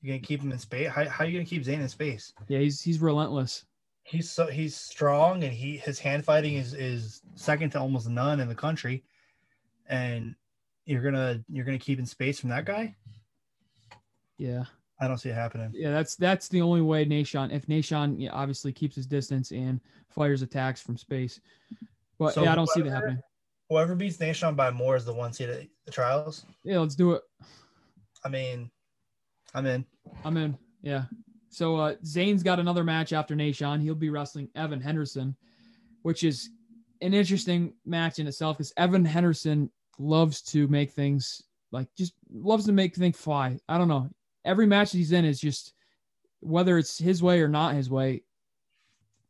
You're 0.00 0.14
gonna 0.14 0.24
keep 0.24 0.42
him 0.42 0.52
in 0.52 0.58
space. 0.58 0.88
How, 0.88 1.08
how 1.08 1.24
are 1.24 1.26
you 1.26 1.32
gonna 1.32 1.44
keep 1.44 1.64
Zain 1.64 1.80
in 1.80 1.88
space? 1.88 2.32
Yeah, 2.46 2.60
he's 2.60 2.80
he's 2.80 3.00
relentless. 3.00 3.64
He's 4.08 4.30
so 4.30 4.46
he's 4.46 4.74
strong 4.74 5.44
and 5.44 5.52
he 5.52 5.76
his 5.76 5.98
hand 5.98 6.24
fighting 6.24 6.54
is 6.54 6.72
is 6.72 7.20
second 7.34 7.70
to 7.70 7.80
almost 7.80 8.08
none 8.08 8.40
in 8.40 8.48
the 8.48 8.54
country, 8.54 9.04
and 9.86 10.34
you're 10.86 11.02
gonna 11.02 11.44
you're 11.50 11.66
gonna 11.66 11.78
keep 11.78 11.98
in 11.98 12.06
space 12.06 12.40
from 12.40 12.48
that 12.48 12.64
guy. 12.64 12.96
Yeah, 14.38 14.64
I 14.98 15.08
don't 15.08 15.18
see 15.18 15.28
it 15.28 15.34
happening. 15.34 15.72
yeah, 15.74 15.90
that's 15.90 16.16
that's 16.16 16.48
the 16.48 16.62
only 16.62 16.80
way 16.80 17.04
Nahshon 17.04 17.52
If 17.52 17.66
Nahshon 17.66 18.18
yeah, 18.18 18.30
obviously 18.32 18.72
keeps 18.72 18.96
his 18.96 19.06
distance 19.06 19.50
and 19.50 19.78
fires 20.08 20.40
attacks 20.40 20.80
from 20.80 20.96
space, 20.96 21.40
but 22.18 22.32
So 22.32 22.44
yeah, 22.44 22.52
I 22.52 22.54
don't 22.54 22.70
see 22.70 22.80
that 22.80 22.90
happening. 22.90 23.20
Whoever 23.68 23.94
beats 23.94 24.16
Nahshon 24.16 24.56
by 24.56 24.70
more 24.70 24.96
is 24.96 25.04
the 25.04 25.12
one 25.12 25.34
seed 25.34 25.50
at 25.50 25.66
the 25.84 25.92
trials. 25.92 26.46
Yeah, 26.64 26.78
let's 26.78 26.94
do 26.94 27.12
it. 27.12 27.22
I 28.24 28.30
mean, 28.30 28.70
I'm 29.54 29.66
in. 29.66 29.84
I'm 30.24 30.38
in. 30.38 30.56
Yeah. 30.80 31.04
So 31.58 31.74
uh 31.74 31.96
Zain's 32.04 32.44
got 32.44 32.60
another 32.60 32.84
match 32.84 33.12
after 33.12 33.34
Nahshon. 33.34 33.82
He'll 33.82 33.96
be 33.96 34.10
wrestling 34.10 34.48
Evan 34.54 34.80
Henderson, 34.80 35.34
which 36.02 36.22
is 36.22 36.50
an 37.02 37.14
interesting 37.14 37.74
match 37.84 38.20
in 38.20 38.28
itself 38.28 38.56
because 38.56 38.72
Evan 38.76 39.04
Henderson 39.04 39.68
loves 39.98 40.40
to 40.42 40.68
make 40.68 40.92
things 40.92 41.42
like 41.72 41.88
just 41.96 42.12
loves 42.32 42.66
to 42.66 42.72
make 42.72 42.94
things 42.94 43.16
fly. 43.16 43.58
I 43.68 43.76
don't 43.76 43.88
know. 43.88 44.08
Every 44.44 44.66
match 44.66 44.92
he's 44.92 45.10
in 45.10 45.24
is 45.24 45.40
just 45.40 45.74
whether 46.38 46.78
it's 46.78 46.96
his 46.96 47.24
way 47.24 47.40
or 47.40 47.48
not 47.48 47.74
his 47.74 47.90
way, 47.90 48.22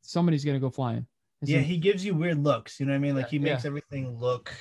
somebody's 0.03 0.45
gonna 0.45 0.61
go 0.61 0.69
flying. 0.69 1.07
It's 1.41 1.51
Yeah, 1.51 1.61
he 1.61 1.79
gives 1.79 2.05
you 2.05 2.15
weird 2.15 2.45
looks. 2.45 2.79
You 2.79 2.85
know 2.85 2.93
what 2.93 2.97
I 2.97 3.01
mean? 3.01 3.15
Like 3.15 3.25
Yeah, 3.25 3.31
he 3.31 3.39
makes 3.39 3.65
everything 3.65 4.19
look 4.19 4.53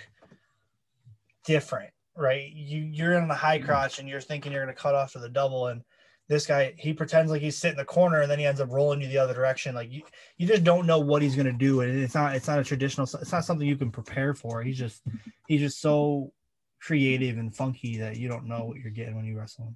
different, 1.44 1.92
right? 2.16 2.50
You 2.50 2.80
you're 2.80 3.16
in 3.16 3.28
the 3.28 3.36
high 3.36 3.60
crotch 3.60 4.00
and 4.00 4.08
you're 4.08 4.22
thinking 4.22 4.54
you're 4.54 4.64
gonna 4.64 4.74
cut 4.74 4.96
off 4.96 5.12
to 5.12 5.20
the 5.20 5.28
double, 5.28 5.68
and 5.68 5.82
this 6.30 6.46
guy 6.46 6.74
he 6.78 6.94
pretends 6.94 7.32
like 7.32 7.42
he's 7.42 7.56
sitting 7.58 7.76
in 7.76 7.78
the 7.78 7.86
corner 7.86 8.22
and 8.22 8.30
then 8.30 8.38
he 8.40 8.46
ends 8.46 8.60
up 8.60 8.70
rolling 8.72 9.02
you 9.02 9.08
the 9.08 9.18
other 9.18 9.34
direction. 9.34 9.74
Like 9.76 9.92
you 9.92 10.02
you 10.38 10.48
just 10.48 10.64
don't 10.64 10.86
know 10.86 11.00
what 11.00 11.22
he's 11.22 11.36
gonna 11.36 11.54
do, 11.54 11.82
and 11.82 11.98
it's 12.04 12.16
not 12.16 12.36
it's 12.36 12.48
not 12.48 12.60
a 12.60 12.64
traditional. 12.64 13.06
It's 13.22 13.32
not 13.32 13.46
something 13.46 13.68
you 13.68 13.78
can 13.78 13.92
prepare 13.92 14.34
for. 14.34 14.62
He's 14.62 14.78
just 14.78 15.04
he's 15.48 15.62
just 15.62 15.80
so 15.82 16.34
creative 16.82 17.38
and 17.38 17.56
funky 17.56 17.98
that 17.98 18.18
you 18.18 18.28
don't 18.28 18.46
know 18.46 18.66
what 18.66 18.78
you're 18.78 18.92
getting 18.92 19.16
when 19.16 19.26
you 19.26 19.38
wrestle 19.38 19.66
him. 19.68 19.76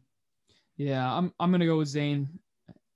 yeah, 0.78 1.12
I'm 1.12 1.34
I'm 1.39 1.52
gonna 1.52 1.66
go 1.66 1.78
with 1.78 1.88
Zain 1.88 2.28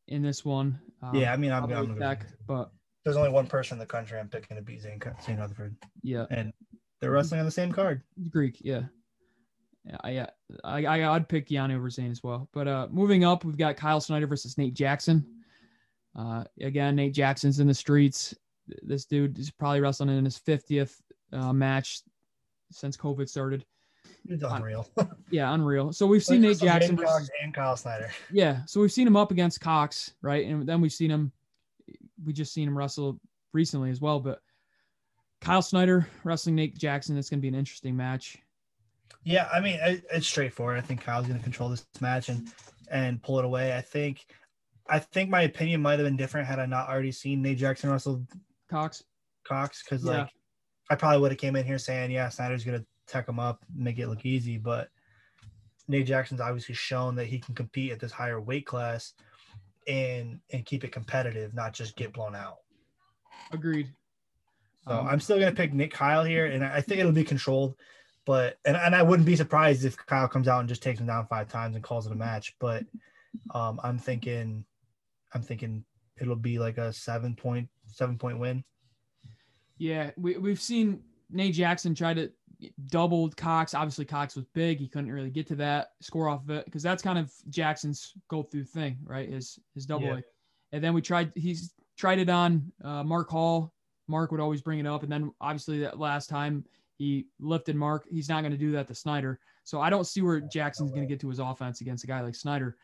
in 0.08 0.22
this 0.22 0.44
one. 0.46 0.80
Um, 1.02 1.16
yeah, 1.16 1.34
I 1.34 1.38
mean 1.38 1.52
I'm, 1.52 1.64
I'm 1.64 1.70
gonna 1.70 1.88
go 1.88 2.00
Beck, 2.00 2.20
with- 2.24 2.36
but 2.48 2.72
There's 3.04 3.16
only 3.18 3.30
one 3.30 3.48
person 3.48 3.76
in 3.76 3.80
the 3.80 3.86
country 3.86 4.20
I'm 4.20 4.30
picking 4.30 4.58
to 4.58 4.64
beat 4.64 4.82
Zain 4.82 5.00
Zain 5.24 5.38
Retherford, 5.38 5.76
yeah, 6.04 6.26
and 6.30 6.52
they're 7.00 7.12
wrestling 7.12 7.40
on 7.40 7.46
the 7.46 7.52
same 7.52 7.72
card. 7.72 8.02
Greek, 8.30 8.58
yeah. 8.62 8.84
Yeah, 9.88 9.98
I, 10.04 10.28
I, 10.64 10.86
I, 10.86 11.16
I'd 11.16 11.30
pick 11.30 11.50
Yianni 11.50 11.76
over 11.76 11.90
Zain 11.90 12.12
as 12.12 12.24
well. 12.24 12.50
But 12.54 12.68
uh, 12.68 12.88
moving 12.92 13.24
up, 13.24 13.46
we've 13.46 13.58
got 13.58 13.78
Kyle 13.78 14.02
Snyder 14.02 14.26
versus 14.28 14.58
Nate 14.58 14.74
Jackson. 14.74 15.26
Uh, 16.18 16.44
again, 16.60 16.96
Nate 16.96 17.14
Jackson's 17.14 17.60
in 17.60 17.68
the 17.68 17.74
streets. 17.74 18.34
This 18.82 19.06
dude 19.06 19.38
is 19.38 19.52
probably 19.52 19.82
wrestling 19.82 20.10
in 20.10 20.26
his 20.26 20.40
50th 20.40 20.96
uh, 21.34 21.54
match 21.54 22.02
since 22.72 22.98
COVID 22.98 23.30
started. 23.30 23.66
It's 24.28 24.44
unreal. 24.44 24.90
Yeah, 25.32 25.54
unreal. 25.54 25.92
So 25.92 26.08
we've 26.08 26.24
seen 26.24 26.42
Nate 26.42 26.60
Jackson 26.60 26.96
versus, 26.96 27.30
and 27.44 27.54
Kyle 27.54 27.76
Snyder. 27.76 28.10
yeah. 28.32 28.60
So 28.66 28.80
we've 28.80 28.92
seen 28.92 29.08
him 29.08 29.18
up 29.18 29.32
against 29.32 29.60
Cox, 29.60 30.14
right? 30.22 30.46
And 30.48 30.66
then 30.68 30.82
we've 30.82 30.94
seen 30.94 31.12
him, 31.12 31.32
we 32.24 32.32
just 32.32 32.54
seen 32.54 32.68
him 32.68 32.78
wrestle 32.78 33.20
recently 33.54 33.90
as 33.90 34.00
well. 34.02 34.20
But 34.20 34.40
Kyle 35.42 35.62
Snyder 35.62 36.08
wrestling 36.24 36.56
Nate 36.56 36.78
Jackson, 36.78 37.18
it's 37.18 37.30
going 37.30 37.40
to 37.40 37.42
be 37.42 37.50
an 37.50 37.56
interesting 37.56 37.98
match. 37.98 38.38
Yeah, 39.24 39.50
I 39.52 39.60
mean 39.60 39.80
it, 39.82 40.04
it's 40.12 40.28
straightforward. 40.28 40.78
I 40.78 40.82
think 40.82 41.02
Kyle's 41.02 41.28
going 41.28 41.40
to 41.40 41.44
control 41.44 41.70
this 41.70 41.86
match 42.00 42.30
and 42.30 42.48
and 42.92 43.22
pull 43.22 43.40
it 43.40 43.46
away. 43.46 43.76
I 43.76 43.82
think, 43.82 44.26
I 44.88 45.00
think 45.00 45.30
my 45.32 45.42
opinion 45.42 45.82
might 45.82 45.98
have 45.98 46.08
been 46.08 46.16
different 46.16 46.48
had 46.48 46.60
I 46.60 46.68
not 46.68 46.88
already 46.88 47.12
seen 47.12 47.42
Nate 47.42 47.58
Jackson 47.58 47.90
wrestle 47.90 48.26
Cox. 48.70 49.04
Cox 49.48 49.84
because 49.84 50.04
Yeah. 50.06 50.12
like 50.12 50.30
I 50.92 50.96
probably 50.96 51.20
would 51.22 51.32
have 51.32 51.40
came 51.40 51.56
in 51.56 51.66
here 51.66 51.80
saying 51.80 52.12
yeah 52.12 52.30
Snyder's 52.30 52.64
going 52.64 52.80
to 52.80 52.86
tech 53.08 53.28
him 53.28 53.40
up, 53.40 53.64
make 53.76 53.98
it 53.98 54.08
look 54.08 54.26
easy, 54.26 54.58
but 54.58 54.90
Nate 55.88 56.06
Jackson's 56.08 56.42
obviously 56.42 56.76
shown 56.76 57.16
that 57.16 57.26
he 57.28 57.40
can 57.40 57.56
compete 57.56 57.92
at 57.92 58.00
this 58.00 58.12
higher 58.12 58.40
weight 58.40 58.66
class 58.68 59.14
and 59.88 60.40
and 60.52 60.66
keep 60.66 60.84
it 60.84 60.92
competitive, 60.92 61.54
not 61.56 61.74
just 61.74 61.96
get 61.96 62.14
blown 62.14 62.36
out. 62.36 62.58
Agreed. 63.52 63.92
So 64.88 64.92
Um, 64.92 65.08
I'm 65.08 65.20
still 65.20 65.40
gonna 65.40 65.52
pick 65.52 65.74
Nick 65.74 65.92
Kyle 65.92 66.24
here, 66.24 66.46
and 66.46 66.64
I 66.64 66.82
think 66.82 67.00
it'll 67.00 67.12
be 67.12 67.24
controlled. 67.24 67.76
But 68.26 68.58
and, 68.66 68.76
and 68.76 68.96
I 68.96 69.04
wouldn't 69.04 69.26
be 69.26 69.36
surprised 69.36 69.86
if 69.86 69.98
Kyle 69.98 70.28
comes 70.28 70.48
out 70.48 70.60
and 70.60 70.70
just 70.70 70.84
takes 70.84 71.00
him 71.00 71.08
down 71.08 71.28
five 71.28 71.48
times 71.48 71.76
and 71.76 71.84
calls 71.84 72.08
it 72.08 72.12
a 72.12 72.16
match. 72.16 72.56
But 72.60 72.84
um, 73.54 73.80
I'm 73.84 74.00
thinking, 74.00 74.66
I'm 75.34 75.42
thinking 75.42 75.86
it'll 76.20 76.36
be 76.36 76.60
like 76.60 76.78
a 76.78 76.92
seven 76.92 77.36
point 77.36 77.70
seven 77.88 78.18
point 78.18 78.40
win. 78.40 78.64
Yeah, 79.78 80.12
we 80.18 80.38
we've 80.38 80.62
seen 80.62 81.02
Nate 81.30 81.54
Jackson 81.54 81.94
try 81.94 82.14
to 82.14 82.32
double 82.88 83.30
Cox. 83.30 83.74
Obviously, 83.74 84.06
Cox 84.06 84.36
was 84.36 84.46
big; 84.54 84.80
he 84.80 84.88
couldn't 84.88 85.12
really 85.12 85.30
get 85.30 85.48
to 85.48 85.56
that 85.58 85.90
score 86.02 86.30
off 86.30 86.44
of 86.44 86.50
it 86.50 86.66
because 86.66 86.84
that's 86.84 87.04
kind 87.04 87.20
of 87.20 87.32
Jackson's 87.50 88.14
go 88.30 88.44
through 88.44 88.66
thing, 88.66 88.98
right? 89.04 89.30
His 89.30 89.60
his 89.74 89.86
double 89.86 90.08
Yeah. 90.08 90.20
And 90.72 90.84
then 90.84 90.94
we 90.94 91.02
tried 91.02 91.32
he's 91.36 91.74
tried 91.98 92.20
it 92.20 92.30
on 92.30 92.72
uh, 92.84 93.04
Mark 93.04 93.30
Hall. 93.30 93.74
Mark 94.08 94.32
would 94.32 94.42
always 94.42 94.62
bring 94.62 94.80
it 94.80 94.88
up, 94.88 95.04
and 95.04 95.12
then 95.12 95.32
obviously 95.42 95.80
that 95.80 96.00
last 96.00 96.30
time 96.30 96.64
He 96.98 97.28
lifted 97.40 97.76
Mark. 97.76 98.06
He's 98.10 98.30
not 98.30 98.42
going 98.42 98.52
to 98.52 98.58
do 98.58 98.72
that 98.72 98.88
to 98.88 98.96
Snyder. 98.96 99.40
So 99.64 99.82
I 99.82 99.90
don't 99.90 100.06
see 100.06 100.22
where 100.22 100.40
Jackson's 100.40 100.92
going 100.92 101.02
to 101.02 101.08
get 101.08 101.20
to 101.22 101.30
his 101.30 101.40
offense 101.40 101.82
against 101.82 102.04
a 102.04 102.08
guy 102.08 102.22
like 102.22 102.36
Snyder. 102.36 102.78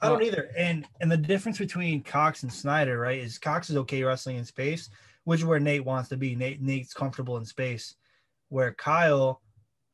I 0.00 0.08
don't 0.08 0.22
either. 0.22 0.50
And 0.56 0.86
and 1.00 1.10
the 1.10 1.16
difference 1.16 1.58
between 1.58 2.02
Cox 2.02 2.42
and 2.42 2.52
Snyder, 2.52 2.98
right, 2.98 3.18
is 3.20 3.38
Cox 3.38 3.70
is 3.70 3.76
okay 3.76 4.02
wrestling 4.02 4.36
in 4.36 4.44
space, 4.44 4.90
which 5.24 5.40
is 5.40 5.46
where 5.46 5.60
Nate 5.60 5.84
wants 5.84 6.08
to 6.08 6.16
be. 6.16 6.34
Nate 6.34 6.60
Nate's 6.60 6.92
comfortable 6.92 7.36
in 7.36 7.44
space, 7.44 7.94
where 8.48 8.72
Kyle, 8.72 9.40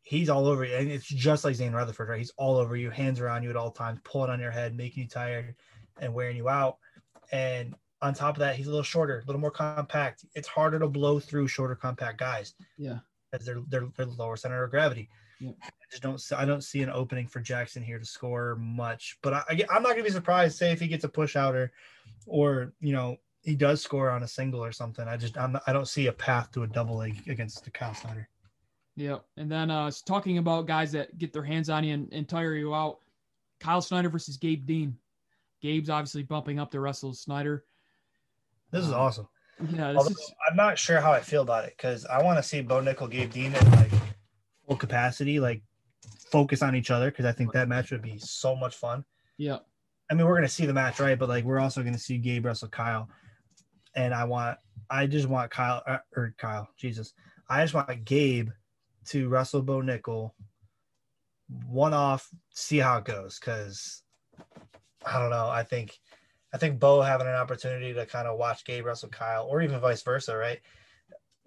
he's 0.02 0.30
all 0.30 0.46
over 0.46 0.64
you, 0.64 0.74
and 0.74 0.90
it's 0.90 1.06
just 1.06 1.44
like 1.44 1.54
Zain 1.54 1.72
Retherford, 1.72 2.08
right? 2.08 2.18
He's 2.18 2.32
all 2.38 2.56
over 2.56 2.76
you, 2.76 2.90
hands 2.90 3.20
around 3.20 3.42
you 3.42 3.50
at 3.50 3.56
all 3.56 3.70
times, 3.70 4.00
pulling 4.04 4.30
on 4.30 4.40
your 4.40 4.50
head, 4.50 4.74
making 4.74 5.02
you 5.02 5.08
tired, 5.08 5.54
and 6.00 6.14
wearing 6.14 6.36
you 6.36 6.48
out. 6.48 6.78
And 7.30 7.74
on 8.00 8.14
top 8.14 8.36
of 8.36 8.40
that, 8.40 8.56
he's 8.56 8.66
a 8.66 8.70
little 8.70 8.82
shorter, 8.82 9.18
a 9.18 9.26
little 9.26 9.40
more 9.40 9.50
compact. 9.50 10.24
It's 10.34 10.48
harder 10.48 10.78
to 10.78 10.88
blow 10.88 11.20
through 11.20 11.48
shorter, 11.48 11.74
compact 11.74 12.18
guys. 12.18 12.54
Yeah, 12.78 13.00
because 13.30 13.46
they're 13.46 13.62
they're, 13.68 13.88
they're 13.96 14.06
lower 14.06 14.36
center 14.36 14.64
of 14.64 14.70
gravity. 14.70 15.08
Yep. 15.40 15.54
I 15.62 15.68
just 15.90 16.02
don't 16.02 16.22
I 16.36 16.44
don't 16.44 16.64
see 16.64 16.82
an 16.82 16.90
opening 16.90 17.26
for 17.26 17.40
Jackson 17.40 17.82
here 17.82 17.98
to 17.98 18.04
score 18.04 18.56
much. 18.56 19.18
But 19.22 19.34
I, 19.34 19.64
I'm 19.70 19.82
not 19.82 19.92
gonna 19.92 20.02
be 20.02 20.10
surprised. 20.10 20.58
Say 20.58 20.72
if 20.72 20.80
he 20.80 20.88
gets 20.88 21.04
a 21.04 21.08
push 21.08 21.36
out 21.36 21.54
or 21.54 21.72
or 22.26 22.72
you 22.80 22.92
know 22.92 23.18
he 23.42 23.54
does 23.54 23.82
score 23.82 24.10
on 24.10 24.22
a 24.22 24.28
single 24.28 24.64
or 24.64 24.72
something. 24.72 25.06
I 25.06 25.16
just 25.16 25.38
I'm, 25.38 25.58
I 25.66 25.72
don't 25.72 25.88
see 25.88 26.06
a 26.06 26.12
path 26.12 26.50
to 26.52 26.64
a 26.64 26.66
double 26.66 26.96
leg 26.96 27.28
against 27.28 27.64
the 27.64 27.70
Kyle 27.70 27.94
Snyder. 27.94 28.28
Yeah, 28.96 29.18
and 29.36 29.50
then 29.50 29.70
uh, 29.70 29.90
talking 30.06 30.38
about 30.38 30.66
guys 30.66 30.90
that 30.92 31.16
get 31.18 31.32
their 31.32 31.44
hands 31.44 31.70
on 31.70 31.84
you 31.84 31.94
and, 31.94 32.12
and 32.12 32.28
tire 32.28 32.54
you 32.54 32.74
out. 32.74 32.98
Kyle 33.60 33.80
Snyder 33.80 34.08
versus 34.08 34.36
Gabe 34.36 34.66
Dean. 34.66 34.96
Gabe's 35.62 35.90
obviously 35.90 36.24
bumping 36.24 36.58
up 36.58 36.70
to 36.72 36.80
wrestle 36.80 37.14
Snyder. 37.14 37.64
This 38.70 38.84
is 38.84 38.92
awesome. 38.92 39.28
Yeah, 39.70 39.98
is, 39.98 40.32
I'm 40.48 40.56
not 40.56 40.78
sure 40.78 41.00
how 41.00 41.12
I 41.12 41.20
feel 41.20 41.42
about 41.42 41.64
it 41.64 41.74
because 41.76 42.06
I 42.06 42.22
want 42.22 42.38
to 42.38 42.42
see 42.42 42.60
Bo 42.60 42.80
Nickal, 42.80 43.10
Gabe 43.10 43.32
Dean 43.32 43.54
at 43.54 43.64
like 43.72 43.90
full 44.66 44.76
capacity, 44.76 45.40
like 45.40 45.62
focus 46.30 46.62
on 46.62 46.76
each 46.76 46.90
other 46.90 47.10
because 47.10 47.24
I 47.24 47.32
think 47.32 47.52
that 47.52 47.68
match 47.68 47.90
would 47.90 48.02
be 48.02 48.18
so 48.18 48.54
much 48.54 48.76
fun. 48.76 49.04
Yeah. 49.36 49.58
I 50.10 50.14
mean, 50.14 50.26
we're 50.26 50.36
gonna 50.36 50.48
see 50.48 50.66
the 50.66 50.72
match, 50.72 51.00
right? 51.00 51.18
But 51.18 51.28
like, 51.28 51.44
we're 51.44 51.58
also 51.58 51.82
gonna 51.82 51.98
see 51.98 52.18
Gabe 52.18 52.46
wrestle 52.46 52.68
Kyle, 52.68 53.08
and 53.94 54.14
I 54.14 54.24
want, 54.24 54.58
I 54.90 55.06
just 55.06 55.28
want 55.28 55.50
Kyle 55.50 55.82
uh, 55.86 55.98
or 56.16 56.34
Kyle, 56.38 56.68
Jesus, 56.76 57.12
I 57.48 57.62
just 57.62 57.74
want 57.74 58.04
Gabe 58.04 58.50
to 59.08 59.28
wrestle 59.28 59.62
Bo 59.62 59.80
Nickal, 59.82 60.32
one 61.66 61.94
off, 61.94 62.28
see 62.54 62.78
how 62.78 62.98
it 62.98 63.04
goes, 63.04 63.38
because 63.38 64.02
I 65.04 65.18
don't 65.18 65.30
know. 65.30 65.48
I 65.48 65.62
think 65.62 65.98
I 66.52 66.58
think 66.58 66.80
Bo 66.80 67.02
having 67.02 67.26
an 67.26 67.34
opportunity 67.34 67.92
to 67.92 68.06
kind 68.06 68.26
of 68.26 68.38
watch 68.38 68.64
Gabe 68.64 68.86
wrestle 68.86 69.10
Kyle, 69.10 69.46
or 69.50 69.60
even 69.62 69.80
vice 69.80 70.02
versa, 70.02 70.36
right? 70.36 70.60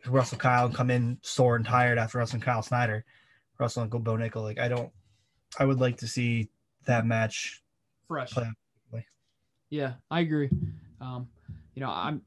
Russell 0.08 0.38
Kyle 0.38 0.70
come 0.70 0.90
in 0.90 1.18
sore 1.22 1.56
and 1.56 1.66
tired 1.66 1.98
after 1.98 2.18
wrestling 2.18 2.42
Kyle 2.42 2.62
Snyder, 2.62 3.06
Russell 3.60 3.84
and 3.84 3.92
Bo 3.92 4.00
Nickal. 4.00 4.44
Like 4.44 4.60
I 4.60 4.68
don't, 4.68 4.92
I 5.60 5.66
would 5.66 5.80
like 5.80 5.98
to 5.98 6.08
see 6.08 6.50
that 6.86 7.06
match 7.06 7.62
fresh. 8.08 8.32
play. 8.32 8.52
Yeah, 9.72 9.94
I 10.12 10.20
agree. 10.20 10.50
Um, 11.00 11.28
you 11.74 11.82
know, 11.82 11.90
I'm 11.90 12.22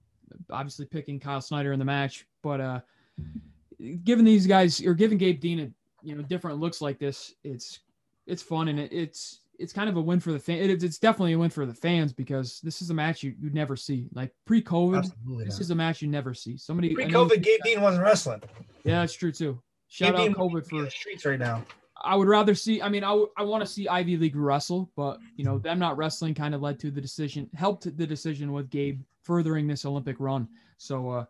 obviously 0.50 0.86
picking 0.86 1.20
Kyle 1.20 1.42
Snyder 1.42 1.72
in 1.72 1.78
the 1.78 1.84
match, 1.84 2.26
but 2.42 2.60
uh, 2.60 2.80
giving 4.02 4.24
these 4.24 4.46
guys 4.46 4.84
or 4.84 4.94
giving 4.94 5.18
Gabe 5.18 5.40
Dean 5.40 5.60
a 5.60 5.70
you 6.02 6.16
know 6.16 6.22
different 6.22 6.58
looks 6.58 6.80
like 6.80 6.98
this, 6.98 7.34
it's 7.44 7.80
it's 8.26 8.42
fun 8.42 8.68
and 8.68 8.80
it, 8.80 8.92
it's 8.92 9.40
it's 9.58 9.72
kind 9.72 9.88
of 9.88 9.96
a 9.96 10.00
win 10.00 10.20
for 10.20 10.32
the 10.32 10.38
fan. 10.38 10.58
It, 10.58 10.82
it's 10.82 10.98
definitely 10.98 11.32
a 11.32 11.38
win 11.38 11.50
for 11.50 11.66
the 11.66 11.74
fans 11.74 12.12
because 12.12 12.60
this 12.62 12.82
is 12.82 12.90
a 12.90 12.94
match 12.94 13.22
you 13.22 13.34
you 13.40 13.50
never 13.50 13.76
see. 13.76 14.08
Like 14.12 14.32
pre-COVID, 14.46 15.10
this 15.44 15.60
is 15.60 15.70
a 15.70 15.74
match 15.74 16.02
you 16.02 16.08
never 16.08 16.34
see. 16.34 16.56
Somebody 16.56 16.94
Pre-COVID, 16.94 17.42
Gabe 17.42 17.60
Dean 17.64 17.80
wasn't 17.80 18.04
wrestling. 18.04 18.42
Yeah, 18.84 19.00
that's 19.00 19.14
true 19.14 19.32
too. 19.32 19.60
Shout 19.88 20.16
Gabe 20.16 20.32
out 20.32 20.36
COVID 20.36 20.52
would 20.52 20.68
be 20.68 20.76
in 20.76 20.82
for. 20.82 20.84
the 20.86 20.90
streets 20.90 21.24
right 21.24 21.38
now. 21.38 21.64
I 22.02 22.16
would 22.16 22.28
rather 22.28 22.54
see. 22.54 22.82
I 22.82 22.88
mean, 22.88 23.04
I, 23.04 23.10
w- 23.10 23.30
I 23.36 23.44
want 23.44 23.62
to 23.62 23.66
see 23.66 23.88
Ivy 23.88 24.16
League 24.16 24.36
wrestle, 24.36 24.90
but 24.96 25.18
you 25.36 25.44
know 25.44 25.58
them 25.58 25.78
not 25.78 25.96
wrestling 25.96 26.34
kind 26.34 26.54
of 26.54 26.60
led 26.60 26.78
to 26.80 26.90
the 26.90 27.00
decision, 27.00 27.48
helped 27.54 27.84
the 27.96 28.06
decision 28.06 28.52
with 28.52 28.68
Gabe 28.70 29.00
furthering 29.22 29.66
this 29.66 29.84
Olympic 29.84 30.16
run. 30.18 30.48
So 30.76 31.10
uh, 31.10 31.24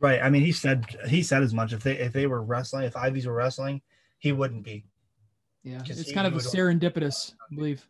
Right. 0.00 0.20
I 0.22 0.30
mean, 0.30 0.42
he 0.42 0.52
said 0.52 0.86
he 1.08 1.22
said 1.22 1.42
as 1.42 1.52
much. 1.52 1.72
If 1.72 1.82
they 1.82 1.98
if 1.98 2.12
they 2.12 2.26
were 2.26 2.42
wrestling, 2.42 2.84
if 2.84 2.96
Ivies 2.96 3.26
were 3.26 3.34
wrestling, 3.34 3.82
he 4.18 4.32
wouldn't 4.32 4.64
be. 4.64 4.84
Yeah, 5.62 5.82
it's 5.86 6.12
kind 6.12 6.26
of 6.26 6.34
a 6.34 6.38
serendipitous, 6.38 7.34
I 7.50 7.54
believe. 7.54 7.86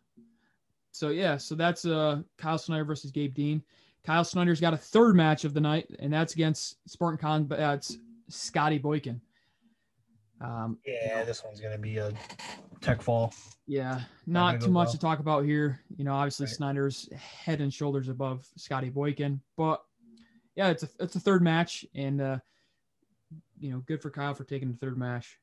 So 0.91 1.09
yeah, 1.09 1.37
so 1.37 1.55
that's 1.55 1.85
uh 1.85 2.21
Kyle 2.37 2.57
Snyder 2.57 2.83
versus 2.83 3.11
Gabe 3.11 3.33
Dean. 3.33 3.63
Kyle 4.03 4.23
Snyder's 4.23 4.59
got 4.59 4.73
a 4.73 4.77
third 4.77 5.15
match 5.15 5.45
of 5.45 5.53
the 5.53 5.61
night, 5.61 5.87
and 5.99 6.11
that's 6.11 6.33
against 6.33 6.77
Spartan 6.89 7.17
Con, 7.17 7.43
but 7.45 7.59
that's 7.59 7.97
Scotty 8.29 8.77
Boykin. 8.77 9.21
Um, 10.41 10.79
Yeah, 10.85 11.23
this 11.23 11.43
one's 11.43 11.61
gonna 11.61 11.77
be 11.77 11.97
a 11.97 12.11
tech 12.81 13.01
fall. 13.01 13.33
yeah, 13.67 13.91
gonna 13.91 14.05
not 14.25 14.61
too 14.61 14.71
much 14.71 14.87
well. 14.87 14.93
to 14.93 14.99
talk 14.99 15.19
about 15.19 15.45
here. 15.45 15.79
You 15.95 16.03
know, 16.03 16.13
obviously 16.13 16.45
Right. 16.47 16.55
Snyder's 16.55 17.09
head 17.13 17.61
and 17.61 17.73
shoulders 17.73 18.09
above 18.09 18.45
Scotty 18.57 18.89
Boykin, 18.89 19.39
but 19.55 19.83
yeah, 20.55 20.69
it's 20.69 20.83
a 20.83 20.89
it's 20.99 21.15
a 21.15 21.19
third 21.19 21.41
match, 21.43 21.85
and 21.95 22.19
uh, 22.19 22.39
you 23.59 23.71
know, 23.71 23.79
good 23.85 24.01
for 24.01 24.09
Kyle 24.09 24.33
for 24.33 24.43
taking 24.43 24.69
the 24.71 24.77
third 24.77 24.97
match. 24.97 25.37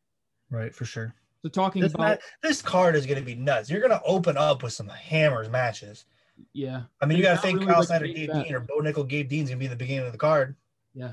Right, 0.51 0.75
for 0.75 0.85
sure. 0.85 1.15
So 1.43 1.49
talking 1.49 1.83
This, 1.83 1.95
about 1.95 2.19
ma- 2.19 2.49
this 2.49 2.61
card 2.63 2.97
is 2.97 3.07
gonna 3.07 3.23
be 3.23 3.35
nuts. 3.35 3.71
You're 3.71 3.81
gonna 3.81 4.01
open 4.05 4.37
up 4.37 4.63
with 4.63 4.73
some 4.73 4.89
hammers 4.89 5.49
matches. 5.49 6.05
yeah, 6.53 6.83
I 7.01 7.07
mean, 7.07 7.17
you 7.19 7.23
gotta 7.25 7.41
think 7.41 7.61
really 7.61 7.73
Kyle 7.73 7.83
Snyder, 7.83 8.07
Gabe. 8.07 8.31
Dean, 8.33 8.55
or 8.55 8.61
Bo 8.61 8.81
Nickal, 8.81 9.07
Gabe 9.07 9.29
Dean's 9.29 9.49
gonna 9.49 9.59
be 9.61 9.67
the 9.69 9.77
beginning 9.77 10.07
of 10.07 10.13
the 10.13 10.19
card, 10.19 10.57
yeah. 10.95 11.13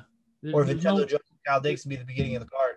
Or 0.54 0.64
Vincenzo 0.64 0.98
no- 1.02 1.06
Jones, 1.06 1.22
Kyle 1.46 1.62
Dix 1.62 1.84
can 1.84 1.90
be 1.90 1.96
the 1.96 2.06
beginning 2.06 2.36
of 2.36 2.44
the 2.44 2.50
card. 2.50 2.76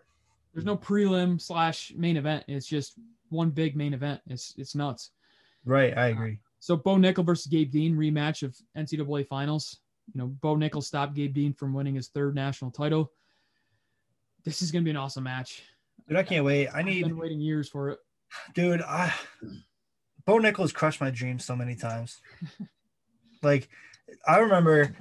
there's 0.53 0.65
no 0.67 0.77
prelim 0.77 1.41
slash 1.41 1.93
main 1.97 2.17
event. 2.17 2.45
It's 2.49 2.67
just 2.67 2.99
one 3.31 3.51
big 3.51 3.77
main 3.77 3.95
event. 3.95 4.21
It's 4.27 4.55
it's 4.59 4.75
nuts. 4.75 5.11
Right, 5.65 5.97
I 5.97 6.09
agree. 6.09 6.41
So 6.61 6.77
Bo 6.77 6.97
Nickal 6.97 7.25
versus 7.25 7.47
Gabe 7.47 7.71
Dean 7.71 7.97
rematch 7.97 8.43
of 8.43 8.57
NCAA 8.77 9.27
finals. 9.27 9.79
You 10.13 10.21
know, 10.21 10.27
Bo 10.29 10.57
Nickal 10.57 10.83
stopped 10.83 11.15
Gabe 11.15 11.33
Dean 11.35 11.53
from 11.53 11.73
winning 11.75 11.95
his 11.95 12.09
third 12.09 12.35
national 12.35 12.71
title. 12.71 13.13
This 14.45 14.63
is 14.63 14.71
gonna 14.71 14.85
be 14.85 14.91
an 14.91 14.97
awesome 14.97 15.25
match. 15.25 15.63
Dude, 16.09 16.17
I 16.17 16.23
can't 16.23 16.45
wait. 16.45 16.69
I 16.69 16.79
I've 16.79 16.87
need, 16.87 17.05
been 17.05 17.19
waiting 17.19 17.41
years 17.41 17.69
for 17.69 17.91
it. 17.91 17.99
dude. 18.55 18.83
I 18.83 19.13
Bo 20.25 20.39
Nickal 20.39 20.59
has 20.59 20.73
crushed 20.73 21.01
my 21.01 21.11
dreams 21.11 21.45
so 21.45 21.57
many 21.57 21.75
times. 21.75 22.21
like, 23.43 23.69
I 24.27 24.39
remember, 24.39 24.95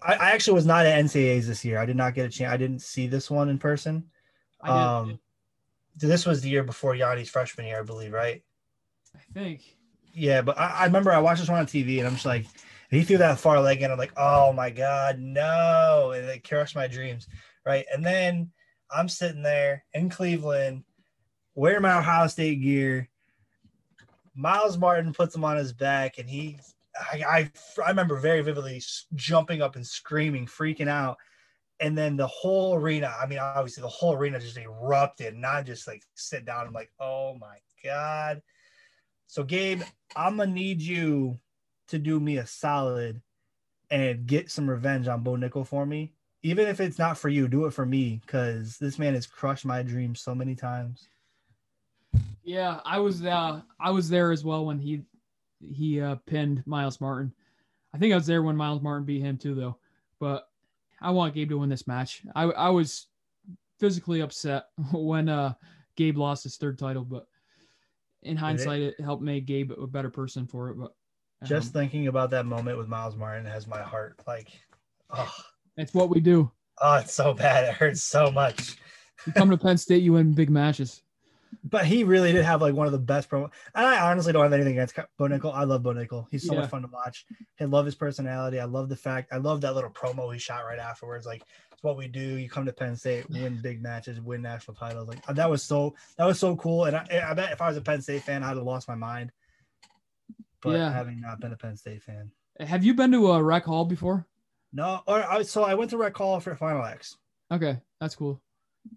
I, 0.00 0.14
I 0.14 0.30
actually 0.30 0.54
was 0.54 0.66
not 0.66 0.86
at 0.86 1.04
NCAAs 1.04 1.46
this 1.46 1.64
year. 1.64 1.78
I 1.78 1.86
did 1.86 1.96
not 1.96 2.14
get 2.14 2.26
a 2.26 2.28
chance. 2.28 2.52
I 2.52 2.56
didn't 2.56 2.82
see 2.82 3.08
this 3.08 3.28
one 3.28 3.48
in 3.48 3.58
person. 3.58 4.04
Um, 4.62 5.18
this 5.96 6.26
was 6.26 6.42
the 6.42 6.48
year 6.48 6.62
before 6.62 6.94
Yianni's 6.94 7.28
freshman 7.28 7.66
year, 7.66 7.80
I 7.80 7.82
believe, 7.82 8.12
right? 8.12 8.42
I 9.14 9.20
think. 9.32 9.62
Yeah, 10.12 10.42
but 10.42 10.58
I, 10.58 10.68
I 10.68 10.84
remember 10.84 11.12
I 11.12 11.18
watched 11.18 11.40
this 11.40 11.48
one 11.50 11.58
on 11.58 11.66
TV, 11.66 11.98
and 11.98 12.06
I'm 12.06 12.14
just 12.14 12.26
like, 12.26 12.46
he 12.90 13.02
threw 13.02 13.18
that 13.18 13.40
far 13.40 13.60
leg, 13.60 13.82
and 13.82 13.92
I'm 13.92 13.98
like, 13.98 14.12
oh 14.16 14.52
my 14.52 14.70
god, 14.70 15.18
no! 15.18 16.12
And 16.14 16.24
it 16.28 16.48
crushed 16.48 16.76
my 16.76 16.86
dreams, 16.86 17.26
right? 17.64 17.84
And 17.92 18.04
then 18.04 18.52
I'm 18.90 19.08
sitting 19.08 19.42
there 19.42 19.84
in 19.94 20.08
Cleveland, 20.08 20.84
wearing 21.54 21.82
my 21.82 21.98
Ohio 21.98 22.26
State 22.28 22.62
gear. 22.62 23.08
Myles 24.34 24.78
Martin 24.78 25.12
puts 25.12 25.34
him 25.34 25.44
on 25.44 25.56
his 25.56 25.72
back, 25.72 26.18
and 26.18 26.28
he, 26.28 26.58
I, 27.12 27.22
I, 27.22 27.50
I 27.84 27.88
remember 27.88 28.16
very 28.16 28.42
vividly 28.42 28.82
jumping 29.14 29.62
up 29.62 29.76
and 29.76 29.86
screaming, 29.86 30.46
freaking 30.46 30.88
out. 30.88 31.16
And 31.80 31.96
then 31.96 32.16
the 32.16 32.26
whole 32.26 32.74
arena, 32.74 33.14
I 33.20 33.26
mean, 33.26 33.38
obviously 33.38 33.82
the 33.82 33.88
whole 33.88 34.14
arena 34.14 34.40
just 34.40 34.56
erupted, 34.56 35.34
and 35.34 35.66
just 35.66 35.86
like 35.86 36.02
sit 36.14 36.44
down. 36.44 36.66
I'm 36.66 36.72
like, 36.72 36.92
oh 37.00 37.36
my 37.38 37.58
God. 37.84 38.42
So, 39.26 39.42
Gabe, 39.42 39.82
I'm 40.14 40.36
gonna 40.36 40.52
need 40.52 40.80
you 40.80 41.38
to 41.88 41.98
do 41.98 42.18
me 42.20 42.38
a 42.38 42.46
solid 42.46 43.20
and 43.90 44.26
get 44.26 44.50
some 44.50 44.68
revenge 44.68 45.08
on 45.08 45.22
Bo 45.22 45.32
Nickal 45.32 45.66
for 45.66 45.86
me. 45.86 46.12
Even 46.46 46.68
if 46.68 46.78
it's 46.78 46.96
not 46.96 47.18
for 47.18 47.28
you, 47.28 47.48
do 47.48 47.66
it 47.66 47.72
for 47.72 47.84
me 47.84 48.20
because 48.24 48.78
this 48.78 49.00
man 49.00 49.14
has 49.14 49.26
crushed 49.26 49.64
my 49.64 49.82
dreams 49.82 50.20
so 50.20 50.32
many 50.32 50.54
times. 50.54 51.08
Yeah, 52.44 52.78
I 52.84 53.00
was 53.00 53.24
uh 53.24 53.62
I 53.80 53.90
was 53.90 54.08
there 54.08 54.30
as 54.30 54.44
well 54.44 54.64
when 54.64 54.78
he 54.78 55.02
he 55.60 56.00
uh 56.00 56.14
pinned 56.26 56.62
Myles 56.64 57.00
Martin. 57.00 57.32
I 57.92 57.98
think 57.98 58.12
I 58.12 58.16
was 58.16 58.26
there 58.26 58.44
when 58.44 58.56
Myles 58.56 58.80
Martin 58.80 59.04
beat 59.04 59.22
him 59.22 59.36
too 59.36 59.56
though. 59.56 59.78
But 60.20 60.48
I 61.02 61.10
want 61.10 61.34
Gabe 61.34 61.48
to 61.48 61.58
win 61.58 61.68
this 61.68 61.88
match. 61.88 62.22
I 62.36 62.44
I 62.44 62.68
was 62.68 63.08
physically 63.80 64.20
upset 64.20 64.66
when 64.92 65.28
uh 65.28 65.54
Gabe 65.96 66.16
lost 66.16 66.44
his 66.44 66.58
third 66.58 66.78
title, 66.78 67.02
but 67.02 67.26
in 68.22 68.36
hindsight 68.36 68.82
it 68.82 69.00
helped 69.00 69.22
make 69.24 69.46
Gabe 69.46 69.72
a 69.72 69.88
better 69.88 70.10
person 70.10 70.46
for 70.46 70.68
it. 70.68 70.78
But 70.78 70.94
um, 71.42 71.48
Just 71.48 71.72
thinking 71.72 72.06
about 72.06 72.30
that 72.30 72.46
moment 72.46 72.78
with 72.78 72.86
Myles 72.86 73.16
Martin 73.16 73.46
has 73.46 73.66
my 73.66 73.82
heart 73.82 74.20
like, 74.28 74.52
oh, 75.10 75.34
it's 75.76 75.94
what 75.94 76.10
we 76.10 76.20
do. 76.20 76.50
oh, 76.80 76.96
it's 76.96 77.14
so 77.14 77.32
bad. 77.34 77.64
It 77.64 77.74
hurts 77.74 78.02
so 78.02 78.30
much. 78.30 78.76
You 79.26 79.32
come 79.32 79.50
to 79.50 79.56
Penn 79.58 79.76
State, 79.78 80.02
you 80.02 80.12
win 80.12 80.32
big 80.32 80.50
matches. 80.50 81.02
But 81.68 81.84
he 81.84 82.04
really 82.04 82.30
did 82.30 82.44
have 82.44 82.60
like 82.62 82.74
one 82.74 82.86
of 82.86 82.92
the 82.92 82.98
best 82.98 83.28
promo. 83.28 83.50
And 83.74 83.84
I 83.86 84.08
honestly 84.10 84.32
don't 84.32 84.42
have 84.44 84.52
anything 84.52 84.74
against 84.74 84.94
Bo 85.18 85.24
Nickal. 85.26 85.52
I 85.52 85.64
love 85.64 85.82
Bo 85.82 85.90
Nickal. 85.94 86.26
He's 86.30 86.46
so 86.46 86.54
Yeah. 86.54 86.60
much 86.60 86.70
fun 86.70 86.82
to 86.82 86.88
watch. 86.92 87.26
I 87.60 87.64
love 87.64 87.86
his 87.86 87.96
personality. 87.96 88.60
I 88.60 88.66
love 88.66 88.88
the 88.88 88.94
fact. 88.94 89.32
I 89.32 89.38
love 89.38 89.60
that 89.62 89.74
little 89.74 89.90
promo 89.90 90.32
he 90.32 90.38
shot 90.38 90.64
right 90.64 90.78
afterwards. 90.78 91.26
Like 91.26 91.42
It's 91.72 91.82
what 91.82 91.96
we 91.96 92.06
do. 92.06 92.20
You 92.20 92.48
come 92.48 92.66
to 92.66 92.72
Penn 92.72 92.94
State, 92.94 93.28
win 93.30 93.60
big 93.60 93.82
matches, 93.82 94.20
win 94.20 94.42
national 94.42 94.76
titles. 94.76 95.08
Like 95.08 95.24
that 95.26 95.50
was 95.50 95.60
so 95.64 95.96
that 96.18 96.24
was 96.24 96.38
so 96.38 96.54
cool. 96.56 96.84
And 96.84 96.94
I, 96.96 97.04
I 97.30 97.34
bet 97.34 97.50
if 97.50 97.60
I 97.60 97.66
was 97.68 97.76
a 97.76 97.80
Penn 97.82 98.00
State 98.00 98.22
fan, 98.22 98.44
I'd 98.44 98.56
have 98.56 98.62
lost 98.62 98.86
my 98.86 98.94
mind. 98.94 99.32
But 100.62 100.76
Yeah. 100.76 100.92
having 100.92 101.20
not 101.20 101.40
been 101.40 101.52
a 101.52 101.56
Penn 101.56 101.76
State 101.76 102.02
fan, 102.02 102.30
Have 102.60 102.84
you 102.84 102.94
been 102.94 103.10
to 103.12 103.32
a 103.32 103.42
rec 103.42 103.64
hall 103.64 103.84
before? 103.84 104.24
No. 104.76 105.00
Or 105.06 105.24
I 105.24 105.42
so 105.42 105.64
I 105.64 105.74
went 105.74 105.90
to 105.90 105.96
Rec 105.96 106.14
Hall 106.14 106.38
for 106.38 106.54
Final 106.54 106.84
X. 106.84 107.16
Okay, 107.50 107.78
that's 107.98 108.14
cool. 108.14 108.42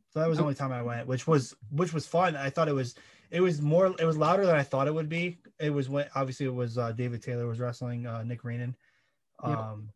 So 0.09 0.19
that 0.19 0.27
was 0.27 0.37
the 0.37 0.43
only 0.43 0.55
time 0.55 0.73
I 0.73 0.81
went, 0.81 1.07
which 1.07 1.25
was 1.25 1.55
which 1.71 1.93
was 1.93 2.05
fun. 2.05 2.35
I 2.35 2.49
thought 2.49 2.67
it 2.67 2.73
was 2.73 2.95
it 3.31 3.39
was 3.39 3.61
more 3.61 3.95
it 3.97 4.05
was 4.05 4.17
louder 4.17 4.45
than 4.45 4.57
I 4.57 4.63
thought 4.63 4.87
it 4.87 4.93
would 4.93 5.07
be. 5.07 5.39
It 5.57 5.69
was 5.69 5.87
when 5.87 6.05
obviously 6.15 6.47
it 6.47 6.53
was 6.53 6.77
uh, 6.77 6.91
David 6.91 7.23
Taylor 7.23 7.47
was 7.47 7.61
wrestling 7.61 8.05
uh, 8.05 8.23
Nick 8.23 8.43
Reenan. 8.43 8.75
Yep. 9.47 9.57
Um, 9.57 9.89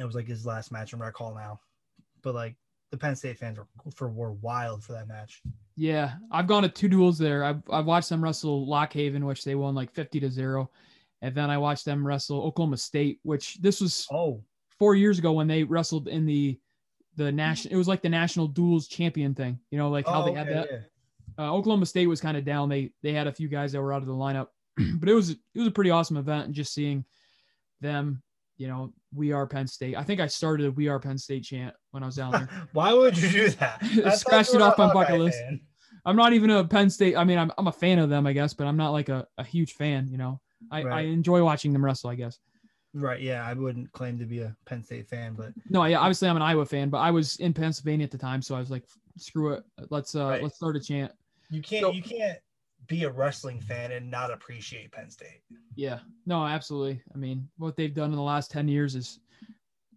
it 0.00 0.04
was 0.04 0.16
like 0.16 0.26
his 0.26 0.44
last 0.44 0.72
match 0.72 0.92
in 0.92 0.98
Rec 0.98 1.14
Hall 1.14 1.32
now, 1.32 1.60
but 2.22 2.34
like 2.34 2.56
the 2.90 2.96
Penn 2.98 3.14
State 3.14 3.38
fans 3.38 3.56
were 3.56 3.68
for 3.94 4.08
were 4.08 4.32
wild 4.32 4.82
for 4.82 4.92
that 4.92 5.06
match. 5.06 5.42
Yeah, 5.76 6.14
I've 6.32 6.48
gone 6.48 6.64
to 6.64 6.68
two 6.68 6.88
duels 6.88 7.18
there. 7.18 7.44
I've 7.44 7.62
I've 7.70 7.86
watched 7.86 8.08
them 8.08 8.22
wrestle 8.22 8.66
Lockhaven, 8.66 9.22
which 9.22 9.44
they 9.44 9.54
won 9.54 9.76
like 9.76 9.92
fifty 9.92 10.18
to 10.18 10.28
zero, 10.28 10.70
and 11.22 11.36
then 11.36 11.50
I 11.50 11.58
watched 11.58 11.84
them 11.84 12.04
wrestle 12.04 12.42
Oklahoma 12.42 12.78
State, 12.78 13.20
which 13.22 13.58
this 13.60 13.80
was 13.80 14.08
Oh, 14.10 14.42
four 14.78 14.94
years 14.94 15.18
ago 15.18 15.32
when 15.32 15.46
they 15.46 15.64
wrestled 15.64 16.08
in 16.08 16.26
the 16.26 16.58
the 17.16 17.32
national. 17.32 17.74
It 17.74 17.76
was 17.76 17.88
like 17.88 18.02
the 18.02 18.08
national 18.08 18.48
duels 18.48 18.88
champion 18.88 19.34
thing, 19.34 19.58
you 19.70 19.78
know, 19.78 19.90
like 19.90 20.06
how 20.06 20.22
oh, 20.22 20.24
they 20.24 20.32
had 20.32 20.48
that. 20.48 20.68
yeah. 20.70 20.78
Uh, 21.38 21.52
Oklahoma 21.52 21.86
State 21.86 22.06
was 22.06 22.20
kind 22.20 22.36
of 22.36 22.44
down. 22.44 22.68
They 22.68 22.92
they 23.02 23.12
had 23.12 23.26
a 23.26 23.32
few 23.32 23.48
guys 23.48 23.72
that 23.72 23.82
were 23.82 23.92
out 23.92 24.02
of 24.02 24.08
the 24.08 24.14
lineup, 24.14 24.48
but 24.76 25.08
it 25.08 25.14
was 25.14 25.30
it 25.30 25.38
was 25.54 25.68
a 25.68 25.72
pretty 25.72 25.90
awesome 25.90 26.16
event. 26.16 26.46
And 26.46 26.54
just 26.54 26.72
seeing 26.72 27.04
them, 27.80 28.22
you 28.56 28.68
know, 28.68 28.92
we 29.14 29.32
are 29.32 29.46
Penn 29.46 29.66
State. 29.66 29.96
I 29.96 30.02
think 30.02 30.20
I 30.20 30.26
started 30.26 30.66
a 30.66 30.70
"We 30.70 30.88
Are 30.88 30.98
Penn 30.98 31.18
State" 31.18 31.44
chant 31.44 31.74
when 31.90 32.02
I 32.02 32.06
was 32.06 32.16
down 32.16 32.32
there. 32.32 32.48
Why 32.72 32.92
would 32.92 33.16
you 33.16 33.30
do 33.30 33.50
that? 33.50 33.84
Scratched 34.16 34.54
it 34.54 34.62
off 34.62 34.78
my 34.78 34.92
bucket 34.92 35.18
list. 35.18 35.38
fan. 35.38 35.60
I'm 36.04 36.16
not 36.16 36.32
even 36.32 36.50
a 36.50 36.64
Penn 36.64 36.90
State. 36.90 37.16
I 37.16 37.24
mean, 37.24 37.38
I'm 37.38 37.52
I'm 37.58 37.66
a 37.66 37.72
fan 37.72 37.98
of 37.98 38.10
them, 38.10 38.26
I 38.26 38.32
guess, 38.32 38.54
but 38.54 38.66
I'm 38.66 38.76
not 38.76 38.90
like 38.90 39.08
a, 39.08 39.26
a 39.36 39.44
huge 39.44 39.74
fan. 39.74 40.08
You 40.08 40.18
know, 40.18 40.40
I, 40.70 40.82
I 40.82 41.00
enjoy 41.02 41.42
watching 41.44 41.72
them 41.72 41.84
wrestle. 41.84 42.10
I 42.10 42.14
guess. 42.14 42.38
Right? 42.94 43.20
Yeah, 43.20 43.46
I 43.46 43.52
wouldn't 43.52 43.92
claim 43.92 44.18
to 44.18 44.24
be 44.24 44.40
a 44.40 44.56
Penn 44.64 44.82
State 44.82 45.08
fan, 45.08 45.34
but 45.34 45.52
No, 45.68 45.84
yeah, 45.84 45.98
obviously 45.98 46.28
I'm 46.28 46.36
an 46.36 46.42
Iowa 46.42 46.64
fan, 46.66 46.88
but 46.88 46.98
I 46.98 47.10
was 47.10 47.36
in 47.36 47.52
Pennsylvania 47.52 48.04
at 48.04 48.10
the 48.10 48.18
time, 48.18 48.40
so 48.42 48.54
I 48.54 48.60
was 48.60 48.70
like, 48.70 48.84
screw 49.16 49.52
it, 49.54 49.64
let's 49.90 50.14
uh 50.14 50.26
Right. 50.28 50.42
let's 50.42 50.56
start 50.56 50.76
a 50.76 50.80
chant. 50.80 51.12
you 51.50 51.60
can't 51.62 51.82
So- 51.84 51.92
you 51.92 52.02
can't 52.02 52.38
be 52.86 53.04
a 53.04 53.10
wrestling 53.10 53.60
fan 53.60 53.92
and 53.92 54.10
not 54.10 54.32
appreciate 54.32 54.90
Penn 54.92 55.10
State. 55.10 55.42
Yeah, 55.74 55.98
no, 56.26 56.44
absolutely. 56.46 57.02
I 57.14 57.18
mean, 57.18 57.48
what 57.58 57.76
they've 57.76 57.92
done 57.92 58.10
in 58.10 58.16
the 58.16 58.22
last 58.22 58.50
ten 58.50 58.66
years 58.68 58.94
is 58.94 59.20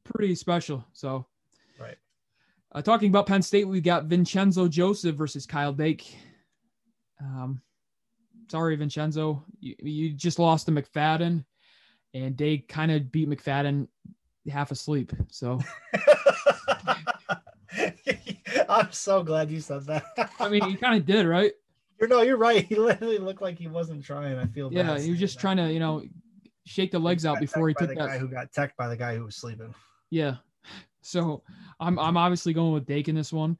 pretty 0.03 0.35
special. 0.35 0.83
So, 0.93 1.25
Right. 1.79 1.97
Uh, 2.73 2.81
talking 2.81 3.09
about 3.09 3.25
Penn 3.27 3.41
State, 3.41 3.65
we 3.67 3.79
got 3.81 4.05
Vincenzo 4.05 4.67
Joseph 4.67 5.15
versus 5.15 5.45
Kyle 5.45 5.73
Dake. 5.73 6.17
Um, 7.21 7.61
sorry, 8.49 8.75
Vincenzo, 8.75 9.45
you, 9.59 9.75
you 9.79 10.13
just 10.13 10.39
lost 10.39 10.65
to 10.65 10.71
McFadden, 10.71 11.45
and 12.13 12.35
Dake 12.35 12.67
kind 12.67 12.91
of 12.91 13.11
beat 13.11 13.29
McFadden 13.29 13.87
half 14.49 14.71
asleep. 14.71 15.13
So, 15.29 15.59
I'm 18.69 18.91
so 18.91 19.23
glad 19.23 19.49
you 19.51 19.61
said 19.61 19.85
that. 19.85 20.03
I 20.39 20.49
mean, 20.49 20.63
he 20.69 20.75
kind 20.75 20.97
of 20.99 21.05
did, 21.05 21.25
right? 21.25 21.51
you're 21.99 22.09
no, 22.09 22.21
you're 22.21 22.37
right. 22.37 22.65
He 22.65 22.75
literally 22.75 23.19
looked 23.19 23.41
like 23.41 23.57
he 23.59 23.67
wasn't 23.67 24.03
trying. 24.03 24.37
I 24.37 24.45
feel 24.47 24.71
Yeah, 24.73 24.97
he 24.99 25.11
was 25.11 25.19
just 25.19 25.35
that. 25.35 25.41
trying 25.41 25.57
to, 25.57 25.71
you 25.71 25.79
know, 25.79 26.03
shake 26.65 26.91
the 26.91 26.99
legs 26.99 27.25
out 27.25 27.39
before 27.39 27.67
he 27.67 27.73
took 27.75 27.89
the 27.89 27.95
guy 27.95 28.07
that. 28.07 28.19
who 28.19 28.27
got 28.27 28.51
teched 28.51 28.75
by 28.77 28.87
the 28.87 28.97
guy 28.97 29.15
who 29.15 29.23
was 29.25 29.35
sleeping. 29.35 29.73
Yeah. 30.09 30.37
So 31.01 31.43
I'm 31.79 31.97
I'm 31.99 32.17
obviously 32.17 32.53
going 32.53 32.73
with 32.73 32.85
Dake 32.85 33.07
in 33.07 33.15
this 33.15 33.31
one. 33.31 33.57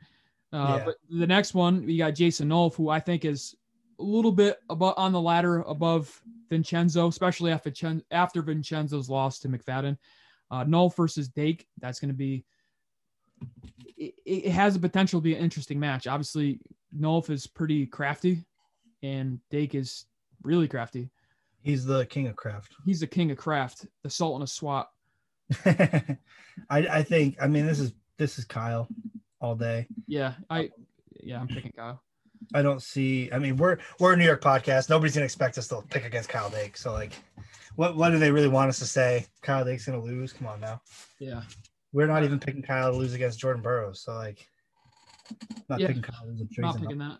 Uh, 0.52 0.76
Yeah. 0.80 0.86
But 0.86 0.96
the 1.10 1.28
next 1.28 1.54
one 1.54 1.86
we 1.86 1.98
got 1.98 2.16
Jason 2.16 2.50
Nolf, 2.50 2.76
who 2.76 2.90
I 2.90 3.00
think 3.00 3.26
is 3.26 3.56
a 4.02 4.04
little 4.04 4.32
bit 4.32 4.58
above 4.70 4.96
on 4.98 5.12
the 5.12 5.22
ladder 5.22 5.62
above 5.62 6.22
Vincenzo, 6.50 7.08
especially 7.08 7.52
after 7.52 7.70
Chen, 7.70 8.04
after 8.12 8.42
Vincenzo's 8.42 9.10
loss 9.10 9.40
to 9.40 9.50
McFadden. 9.50 9.98
Uh, 10.50 10.66
Nolf 10.66 10.96
versus 10.98 11.30
Dake, 11.30 11.68
that's 11.80 12.00
going 12.00 12.10
to 12.10 12.18
be. 12.18 12.44
It, 13.96 14.16
it 14.26 14.52
has 14.52 14.74
the 14.74 14.80
potential 14.80 15.20
to 15.20 15.24
be 15.24 15.36
an 15.36 15.44
interesting 15.44 15.80
match. 15.80 16.08
Obviously, 16.08 16.60
Nolf 16.98 17.30
is 17.30 17.48
pretty 17.48 17.86
crafty, 17.86 18.44
and 19.02 19.40
Dake 19.50 19.76
is 19.76 20.06
really 20.44 20.68
crafty. 20.68 21.10
He's 21.62 21.86
the 21.86 22.06
king 22.08 22.28
of 22.28 22.36
craft. 22.36 22.74
He's 22.86 23.00
the 23.00 23.08
king 23.08 23.32
of 23.32 23.38
craft, 23.38 23.86
the 24.04 24.10
salt 24.10 24.38
in 24.38 24.42
a 24.42 24.48
swat. 24.48 24.90
I 25.66 26.18
I 26.70 27.04
think 27.04 27.38
I 27.42 27.48
mean 27.48 27.66
this 27.66 27.80
is 27.80 27.94
this 28.18 28.40
is 28.40 28.46
Kyle 28.46 28.88
all 29.40 29.56
day. 29.56 29.88
Yeah, 30.08 30.34
I 30.50 30.72
yeah, 31.22 31.40
I'm 31.40 31.48
picking 31.48 31.72
Kyle. 31.72 32.02
I 32.54 32.62
don't 32.62 32.82
see. 32.82 33.30
I 33.32 33.40
mean, 33.40 33.58
we're 33.58 33.78
we're 34.00 34.14
a 34.14 34.18
New 34.18 34.26
York 34.26 34.42
podcast. 34.42 34.90
Nobody's 34.90 35.14
gonna 35.14 35.26
expect 35.26 35.58
us 35.58 35.68
to 35.70 35.82
pick 35.90 36.06
against 36.06 36.30
Kyle 36.30 36.50
Dake. 36.50 36.76
So 36.78 36.92
like, 36.92 37.14
what 37.76 37.96
what 37.96 38.10
do 38.10 38.20
they 38.20 38.32
really 38.32 38.48
want 38.48 38.70
us 38.70 38.80
to 38.80 38.86
say? 38.86 39.28
Kyle 39.42 39.64
Dake's 39.64 39.86
gonna 39.86 40.02
lose? 40.02 40.34
Come 40.34 40.48
on 40.48 40.60
now. 40.60 40.82
Yeah. 41.20 41.42
We're 41.94 42.08
not 42.08 42.24
even 42.24 42.40
picking 42.40 42.62
Kyle 42.64 42.92
to 42.92 42.98
lose 42.98 43.14
against 43.14 43.40
Jordan 43.40 43.62
Burroughs. 43.62 44.02
So 44.02 44.14
like, 44.16 44.48
not 45.70 45.80
Yeah. 45.80 45.88
picking 45.88 46.02
Kyle 46.02 46.26
to 46.26 46.62
not 46.62 46.80
picking 46.80 46.98
that. 47.00 47.20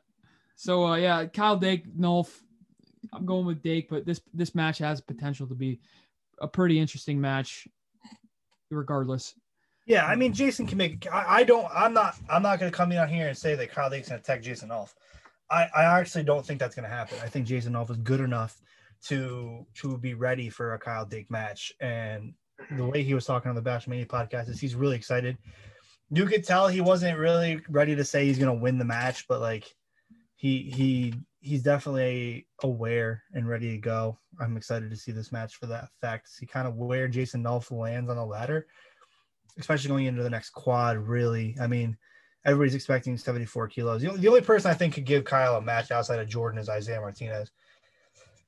So 0.56 0.86
uh, 0.86 0.96
yeah, 0.96 1.26
Kyle 1.26 1.58
Dake, 1.58 1.94
Nolf. 1.96 2.30
I'm 3.14 3.26
going 3.26 3.46
with 3.46 3.62
Dake, 3.64 3.90
but 3.90 4.06
this 4.06 4.22
this 4.34 4.54
match 4.56 4.78
has 4.78 5.02
potential 5.02 5.48
to 5.48 5.56
be 5.56 5.80
a 6.40 6.48
pretty 6.48 6.80
interesting 6.80 7.20
match, 7.20 7.68
regardless. 8.70 9.36
Yeah, 9.88 10.06
I 10.06 10.16
mean, 10.16 10.34
Jason 10.34 10.68
can 10.68 10.78
make. 10.78 11.08
I, 11.12 11.40
I 11.40 11.44
don't. 11.44 11.68
I'm 11.74 11.94
not. 11.94 12.16
I'm 12.30 12.44
not 12.44 12.60
gonna 12.60 12.72
come 12.72 12.92
in 12.92 13.00
on 13.00 13.10
here 13.10 13.28
and 13.28 13.38
say 13.38 13.56
that 13.56 13.72
Kyle 13.72 13.90
Dake's 13.90 14.10
gonna 14.10 14.20
attack 14.22 14.42
Jason 14.44 14.70
Nolf. 14.70 14.94
I 15.52 15.70
I 15.76 16.00
actually 16.00 16.24
don't 16.24 16.46
think 16.46 16.60
that's 16.60 16.76
gonna 16.76 16.88
happen. 16.88 17.18
I 17.22 17.28
think 17.28 17.46
Jason 17.46 17.74
Nolf 17.74 17.92
is 17.92 17.98
good 17.98 18.22
enough 18.22 18.62
to 19.06 19.66
to 19.76 19.98
be 19.98 20.14
ready 20.14 20.50
for 20.50 20.74
a 20.74 20.80
Kyle 20.80 21.06
Dake 21.06 21.30
match. 21.30 21.74
And 21.80 22.34
the 22.78 22.86
way 22.86 23.04
he 23.04 23.14
was 23.14 23.26
talking 23.26 23.50
on 23.50 23.56
the 23.56 23.62
Bash 23.62 23.88
Mania 23.88 24.06
podcast 24.06 24.50
is 24.50 24.60
he's 24.60 24.76
really 24.76 24.96
excited. 24.96 25.38
You 26.10 26.26
could 26.26 26.44
tell 26.44 26.68
he 26.68 26.82
wasn't 26.82 27.18
really 27.18 27.62
ready 27.70 27.96
to 27.96 28.06
say 28.06 28.26
he's 28.26 28.40
gonna 28.40 28.54
win 28.54 28.78
the 28.78 28.86
match, 28.86 29.28
but 29.28 29.42
like 29.42 29.74
he 30.36 30.64
he 30.64 31.14
he's 31.40 31.64
definitely 31.64 32.48
aware 32.64 33.24
and 33.34 33.50
ready 33.50 33.72
to 33.72 33.78
go. 33.78 34.18
I'm 34.40 34.58
excited 34.58 34.90
to 34.90 34.96
see 34.96 35.12
this 35.12 35.32
match 35.32 35.56
for 35.56 35.66
that 35.68 35.90
fact. 36.00 36.30
See 36.30 36.46
kind 36.46 36.68
of 36.68 36.76
where 36.76 37.08
Jason 37.08 37.44
Nolf 37.44 37.72
lands 37.72 38.10
on 38.10 38.16
the 38.16 38.26
ladder, 38.26 38.68
especially 39.58 39.90
going 39.90 40.06
into 40.06 40.24
the 40.24 40.30
next 40.30 40.52
quad. 40.52 40.98
Really, 40.98 41.58
I 41.60 41.68
mean, 41.68 41.98
everybody's 42.46 42.76
expecting 42.76 43.18
74 43.18 43.68
kilos. 43.68 44.02
The 44.02 44.10
only, 44.10 44.22
the 44.22 44.28
only 44.28 44.42
person 44.42 44.72
I 44.72 44.74
think 44.74 44.94
could 44.94 45.06
give 45.06 45.24
Kyle 45.24 45.56
a 45.56 45.62
match 45.62 45.92
outside 45.92 46.20
of 46.20 46.28
Jordan 46.28 46.60
is 46.60 46.70
Isaiah 46.70 47.00
Martinez, 47.02 47.52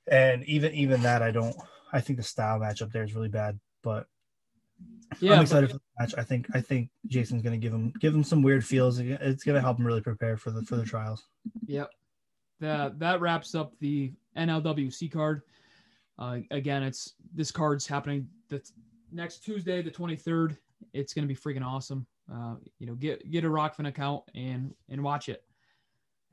and 0.07 0.43
even 0.45 0.73
even 0.73 1.01
that 1.03 1.21
I 1.21 1.31
don't. 1.31 1.55
I 1.91 2.01
think 2.01 2.17
the 2.17 2.23
style 2.23 2.59
matchup 2.59 2.91
there 2.91 3.03
is 3.03 3.13
really 3.13 3.29
bad, 3.29 3.59
but 3.83 4.07
Yeah, 5.19 5.33
I'm 5.33 5.37
but- 5.37 5.41
excited 5.43 5.69
for 5.71 5.77
the 5.77 5.81
match. 5.99 6.13
I 6.17 6.23
think 6.23 6.47
I 6.53 6.61
think 6.61 6.89
Jason's 7.07 7.43
gonna 7.43 7.57
give 7.57 7.73
him 7.73 7.93
give 7.99 8.13
him 8.15 8.23
some 8.23 8.41
weird 8.41 8.65
feels. 8.65 8.99
It's 8.99 9.43
gonna 9.43 9.61
help 9.61 9.77
him 9.79 9.85
really 9.85 10.01
prepare 10.01 10.37
for 10.37 10.51
the 10.51 10.63
for 10.63 10.75
the 10.75 10.85
trials. 10.85 11.23
Yep. 11.67 11.89
That 12.59 12.99
that 12.99 13.21
wraps 13.21 13.55
up 13.55 13.73
the 13.79 14.13
NLWC 14.37 15.11
card. 15.11 15.41
Uh, 16.17 16.39
again, 16.51 16.83
it's 16.83 17.13
this 17.33 17.51
card's 17.51 17.85
happening 17.87 18.27
the 18.49 18.61
next 19.11 19.43
Tuesday, 19.43 19.81
the 19.81 19.89
23rd. 19.91 20.55
It's 20.93 21.13
going 21.13 21.27
to 21.27 21.33
be 21.33 21.35
freaking 21.39 21.65
awesome. 21.65 22.05
Uh, 22.33 22.55
you 22.79 22.87
know, 22.87 22.95
get 22.95 23.29
get 23.29 23.45
a 23.45 23.47
RokFin 23.47 23.87
account 23.87 24.23
and 24.33 24.73
and 24.89 25.03
watch 25.03 25.29
it. 25.29 25.43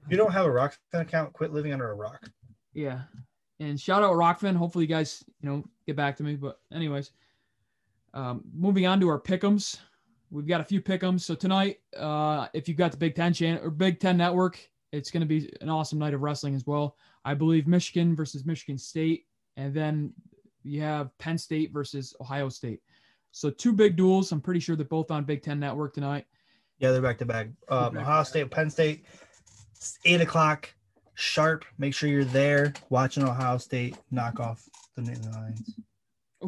If 0.05 0.11
you 0.11 0.17
don't 0.17 0.33
have 0.33 0.47
a 0.47 0.49
RokFin 0.49 1.03
account, 1.03 1.33
quit 1.33 1.53
living 1.53 1.73
under 1.73 1.91
a 1.91 1.95
rock. 1.95 2.31
Yeah. 2.73 3.03
And 3.59 3.79
shout 3.79 4.03
out 4.03 4.13
RokFin. 4.13 4.57
Hopefully 4.57 4.85
you 4.85 4.89
guys, 4.89 5.23
you 5.43 5.49
know, 5.49 5.65
get 5.87 5.97
back 5.97 6.17
to 6.17 6.23
me. 6.23 6.37
But 6.37 6.59
anyways, 6.73 7.11
um, 8.15 8.43
moving 8.55 8.87
on 8.87 8.99
to 9.01 9.09
our 9.09 9.21
pickums. 9.21 9.79
We've 10.31 10.47
got 10.47 10.63
a 10.63 10.65
few 10.65 10.81
pickums. 10.81 11.21
So 11.21 11.35
tonight, 11.35 11.81
uh, 11.97 12.47
if 12.55 12.69
you've 12.69 12.79
got 12.79 12.93
the 12.93 12.97
Big 12.97 13.15
Ten 13.15 13.35
channel 13.35 13.63
or 13.63 13.71
Big 13.71 14.01
Ten 14.01 14.17
Network, 14.17 14.59
it's 14.93 15.11
going 15.11 15.21
to 15.21 15.27
be 15.27 15.53
an 15.61 15.69
awesome 15.69 15.99
night 15.99 16.15
of 16.15 16.23
wrestling 16.23 16.55
as 16.55 16.67
well. 16.67 16.97
I 17.25 17.35
believe 17.35 17.67
Michigan 17.67 18.17
versus 18.17 18.47
Michigan 18.47 18.79
State, 18.79 19.27
and 19.57 19.75
then 19.75 20.15
you 20.63 20.81
have 20.81 21.17
Penn 21.19 21.37
State 21.37 21.73
versus 21.73 22.15
Ohio 22.21 22.49
State. 22.49 22.81
So 23.33 23.51
two 23.51 23.73
big 23.73 23.97
duels. 23.97 24.33
I'm 24.33 24.41
pretty 24.41 24.61
sure 24.61 24.77
they're 24.77 24.85
both 24.85 25.11
on 25.11 25.25
Big 25.25 25.43
Ten 25.43 25.61
Network 25.61 25.95
tonight. 25.95 26.27
Yeah, 26.79 26.93
they're 26.93 27.03
back 27.03 27.19
to 27.19 27.27
back. 27.27 27.49
Um, 27.69 27.95
back 27.95 28.03
Ohio. 28.03 28.23
State, 28.23 28.51
Penn 28.51 28.71
State, 28.71 29.05
it's 29.77 29.99
eight 30.05 30.21
o'clock 30.21 30.73
sharp. 31.15 31.65
Make 31.79 31.95
sure 31.95 32.09
you're 32.09 32.25
there 32.25 32.73
watching 32.89 33.23
Ohio 33.25 33.59
State 33.59 33.97
knock 34.11 34.41
off 34.41 34.69
the 34.97 35.03
Nittany 35.03 35.33
Lions. 35.35 35.75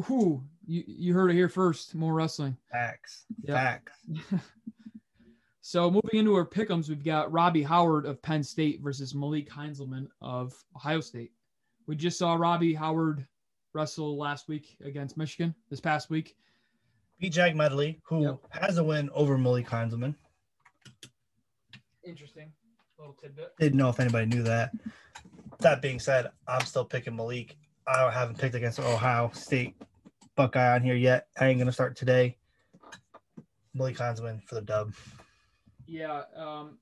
Ooh, 0.09 0.43
you, 0.65 0.83
you 0.87 1.13
heard 1.13 1.29
it 1.29 1.35
here 1.35 1.49
first. 1.49 1.93
More 1.93 2.13
wrestling. 2.13 2.57
Facts. 2.71 3.25
Yep. 3.43 3.55
Facts. 3.55 3.91
So 5.65 5.89
moving 5.89 6.19
into 6.19 6.35
our 6.35 6.45
pickums, 6.45 6.89
we've 6.89 7.05
got 7.05 7.31
Robbie 7.31 7.63
Howard 7.63 8.05
of 8.05 8.21
Penn 8.21 8.43
State 8.43 8.81
versus 8.83 9.15
Malik 9.15 9.49
Heinselman 9.49 10.07
of 10.21 10.53
Ohio 10.75 10.99
State. 10.99 11.31
We 11.87 11.95
just 11.95 12.19
saw 12.19 12.33
Robbie 12.33 12.73
Howard 12.73 13.25
wrestle 13.73 14.17
last 14.17 14.49
week 14.49 14.75
against 14.83 15.15
Michigan 15.15 15.55
this 15.69 15.79
past 15.79 16.09
week. 16.09 16.35
Beat 17.19 17.33
Jack 17.33 17.55
Medley, 17.55 18.01
who 18.05 18.23
Yep. 18.23 18.39
has 18.51 18.77
a 18.77 18.83
win 18.83 19.09
over 19.11 19.37
Malik 19.37 19.67
Heinselman. 19.67 20.15
Interesting 22.05 22.51
little 22.97 23.13
tidbit. 23.13 23.53
Didn't 23.59 23.77
know 23.77 23.89
if 23.89 23.99
anybody 23.99 24.25
knew 24.25 24.43
that. 24.43 24.71
That 25.59 25.81
being 25.81 25.99
said, 25.99 26.31
I'm 26.47 26.65
still 26.65 26.85
picking 26.85 27.15
Malik. 27.15 27.57
I 27.87 28.09
haven't 28.11 28.37
picked 28.37 28.55
against 28.55 28.79
Ohio 28.79 29.29
State 29.33 29.75
Buckeye 30.35 30.75
on 30.75 30.83
here 30.83 30.95
yet. 30.95 31.27
I 31.39 31.47
ain't 31.47 31.59
gonna 31.59 31.71
start 31.71 31.95
today. 31.95 32.37
Malik 33.73 33.97
Heinselman 33.97 34.43
for 34.43 34.55
the 34.55 34.61
dub. 34.61 34.93
Yeah, 35.85 36.23
um, 36.35 36.77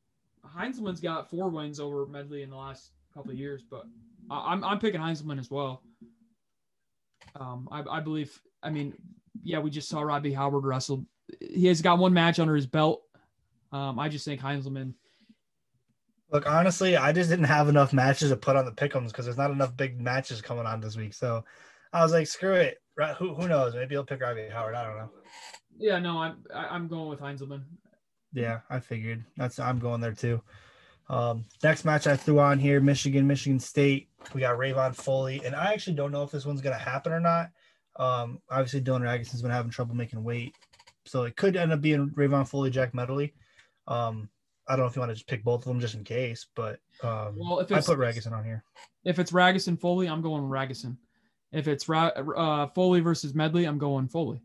Heinselman's 0.46 1.00
got 1.00 1.30
four 1.30 1.50
wins 1.50 1.80
over 1.80 2.06
Medley 2.06 2.44
in 2.44 2.50
the 2.50 2.56
last 2.58 2.92
couple 3.14 3.32
of 3.32 3.38
years, 3.38 3.64
but 3.64 3.86
I, 4.30 4.52
I'm 4.54 4.64
I'm 4.64 4.80
picking 4.80 5.02
Heinselman 5.02 5.40
as 5.40 5.50
well. 5.52 5.84
Um, 7.36 7.68
I, 7.72 7.84
I 7.84 8.00
believe. 8.00 8.40
I 8.64 8.70
mean, 8.70 8.94
yeah, 9.44 9.60
we 9.60 9.70
just 9.70 9.90
saw 9.90 10.02
Robbie 10.02 10.34
Howard 10.34 10.66
wrestle. 10.66 11.06
He 11.40 11.68
has 11.68 11.82
got 11.82 12.00
one 12.00 12.14
match 12.14 12.40
under 12.40 12.56
his 12.56 12.68
belt. 12.68 13.04
Um, 13.72 14.00
I 14.00 14.10
just 14.10 14.26
think 14.26 14.42
Heinselman. 14.42 14.94
Look, 16.32 16.50
honestly, 16.50 16.96
I 16.96 17.12
just 17.12 17.30
didn't 17.30 17.46
have 17.46 17.68
enough 17.68 17.94
matches 17.94 18.30
to 18.30 18.38
put 18.38 18.56
on 18.56 18.66
the 18.66 18.72
pickums 18.72 19.08
because 19.08 19.26
there's 19.26 19.38
not 19.38 19.52
enough 19.52 19.76
big 19.76 20.00
matches 20.00 20.42
coming 20.42 20.66
on 20.66 20.80
this 20.80 20.96
week. 20.96 21.14
So 21.14 21.44
I 21.92 22.04
was 22.04 22.12
like, 22.12 22.28
screw 22.28 22.54
it. 22.54 22.82
Right? 22.98 23.16
Who 23.16 23.34
who 23.34 23.48
knows? 23.48 23.74
Maybe 23.74 23.96
he'll 23.96 24.06
pick 24.06 24.22
Robbie 24.22 24.50
Howard. 24.50 24.76
I 24.76 24.84
don't 24.84 24.98
know. 24.98 25.10
Yeah, 25.78 26.00
no, 26.00 26.18
I'm 26.18 26.44
I'm 26.54 26.88
going 26.88 27.10
with 27.10 27.20
Heinselman. 27.20 27.64
Yeah, 28.34 28.60
I 28.70 28.80
figured. 28.80 29.24
That's 29.38 29.60
I'm 29.60 29.80
going 29.80 30.02
there 30.02 30.14
too. 30.14 30.42
Um, 31.10 31.46
next 31.64 31.84
match 31.84 32.08
I 32.08 32.16
threw 32.16 32.40
on 32.40 32.60
here, 32.60 32.80
Michigan, 32.80 33.28
Michigan 33.28 33.60
State. 33.60 34.10
We 34.34 34.42
got 34.42 34.58
Rayvon 34.58 34.96
Foley, 34.96 35.42
and 35.44 35.56
I 35.56 35.74
actually 35.74 35.96
don't 35.96 36.12
know 36.12 36.24
if 36.24 36.32
this 36.32 36.46
one's 36.46 36.62
gonna 36.62 36.78
happen 36.78 37.12
or 37.12 37.20
not. 37.20 37.50
Um, 37.98 38.40
obviously 38.50 38.82
Dylan 38.82 39.02
Ragusin's 39.02 39.42
been 39.42 39.52
having 39.52 39.72
trouble 39.72 39.96
making 39.96 40.24
weight, 40.24 40.56
so 41.06 41.24
it 41.24 41.36
could 41.36 41.56
end 41.58 41.72
up 41.74 41.82
being 41.82 42.10
Rayvon 42.12 42.48
Foley, 42.48 42.70
Jack 42.70 42.94
Medley. 42.94 43.34
Um, 43.88 44.30
I 44.68 44.74
don't 44.76 44.82
know 44.86 44.88
if 44.90 44.96
you 44.96 45.02
want 45.02 45.10
to 45.10 45.16
just 45.16 45.28
pick 45.28 45.44
both 45.44 45.62
of 45.62 45.66
them 45.68 45.80
just 45.82 45.96
in 45.96 46.04
case, 46.04 46.46
but 46.56 46.80
um, 47.04 47.38
Well, 47.38 47.60
if 47.60 47.72
I 47.72 47.82
put 47.82 47.98
Ragusin 48.00 48.32
on 48.32 48.46
here. 48.46 48.64
if 49.04 49.20
it's 49.20 49.32
Ragusin 49.32 49.80
Foley, 49.80 50.08
I'm 50.08 50.22
going 50.22 50.44
Ragusin. 50.44 50.98
If 51.52 51.68
it's 51.68 51.90
Ra- 51.90 52.08
uh, 52.08 52.68
Foley 52.68 53.02
versus 53.02 53.34
Medley, 53.36 53.66
I'm 53.66 53.78
going 53.78 54.08
Foley. 54.08 54.42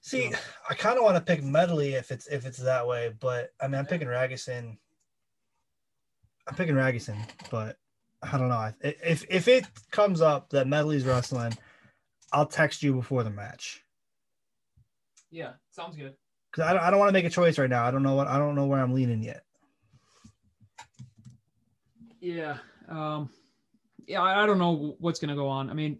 See, 0.00 0.32
I 0.68 0.74
kind 0.74 0.96
of 0.96 1.04
want 1.04 1.16
to 1.16 1.20
pick 1.20 1.44
Medley 1.44 1.92
if 1.94 2.10
it's 2.10 2.26
if 2.26 2.46
it's 2.46 2.58
that 2.58 2.86
way, 2.86 3.14
but 3.20 3.50
I 3.60 3.68
mean, 3.68 3.76
I'm 3.78 3.86
picking 3.86 4.08
Ragusin. 4.08 4.78
I'm 6.48 6.54
picking 6.54 6.74
Ragusin, 6.74 7.18
but 7.50 7.76
I 8.22 8.38
don't 8.38 8.48
know. 8.48 8.72
If 8.80 9.24
if 9.30 9.46
it 9.46 9.66
comes 9.90 10.20
up 10.22 10.50
that 10.50 10.66
Medley's 10.66 11.04
wrestling, 11.04 11.52
I'll 12.32 12.46
text 12.46 12.82
you 12.82 12.92
before 12.94 13.22
the 13.24 13.30
match 13.30 13.82
Yeah, 15.30 15.52
sounds 15.70 15.96
good. 15.96 16.14
because 16.50 16.68
I 16.68 16.72
don't, 16.72 16.82
I 16.82 16.90
don't 16.90 16.98
want 16.98 17.08
to 17.08 17.12
make 17.12 17.24
a 17.24 17.30
choice 17.30 17.58
right 17.58 17.68
now. 17.70 17.84
I 17.84 17.90
don't 17.90 18.02
know 18.02 18.14
what 18.14 18.26
I 18.28 18.38
don't 18.38 18.54
know 18.54 18.66
where 18.66 18.80
I'm 18.80 18.92
leaning 18.94 19.22
yet. 19.22 19.44
Yeah. 22.20 22.58
Um, 22.88 23.30
yeah, 24.06 24.22
I 24.22 24.42
I 24.42 24.46
don't 24.46 24.58
know 24.58 24.96
what's 24.98 25.20
going 25.20 25.30
to 25.30 25.34
go 25.34 25.48
on. 25.48 25.70
I 25.70 25.74
mean, 25.74 25.98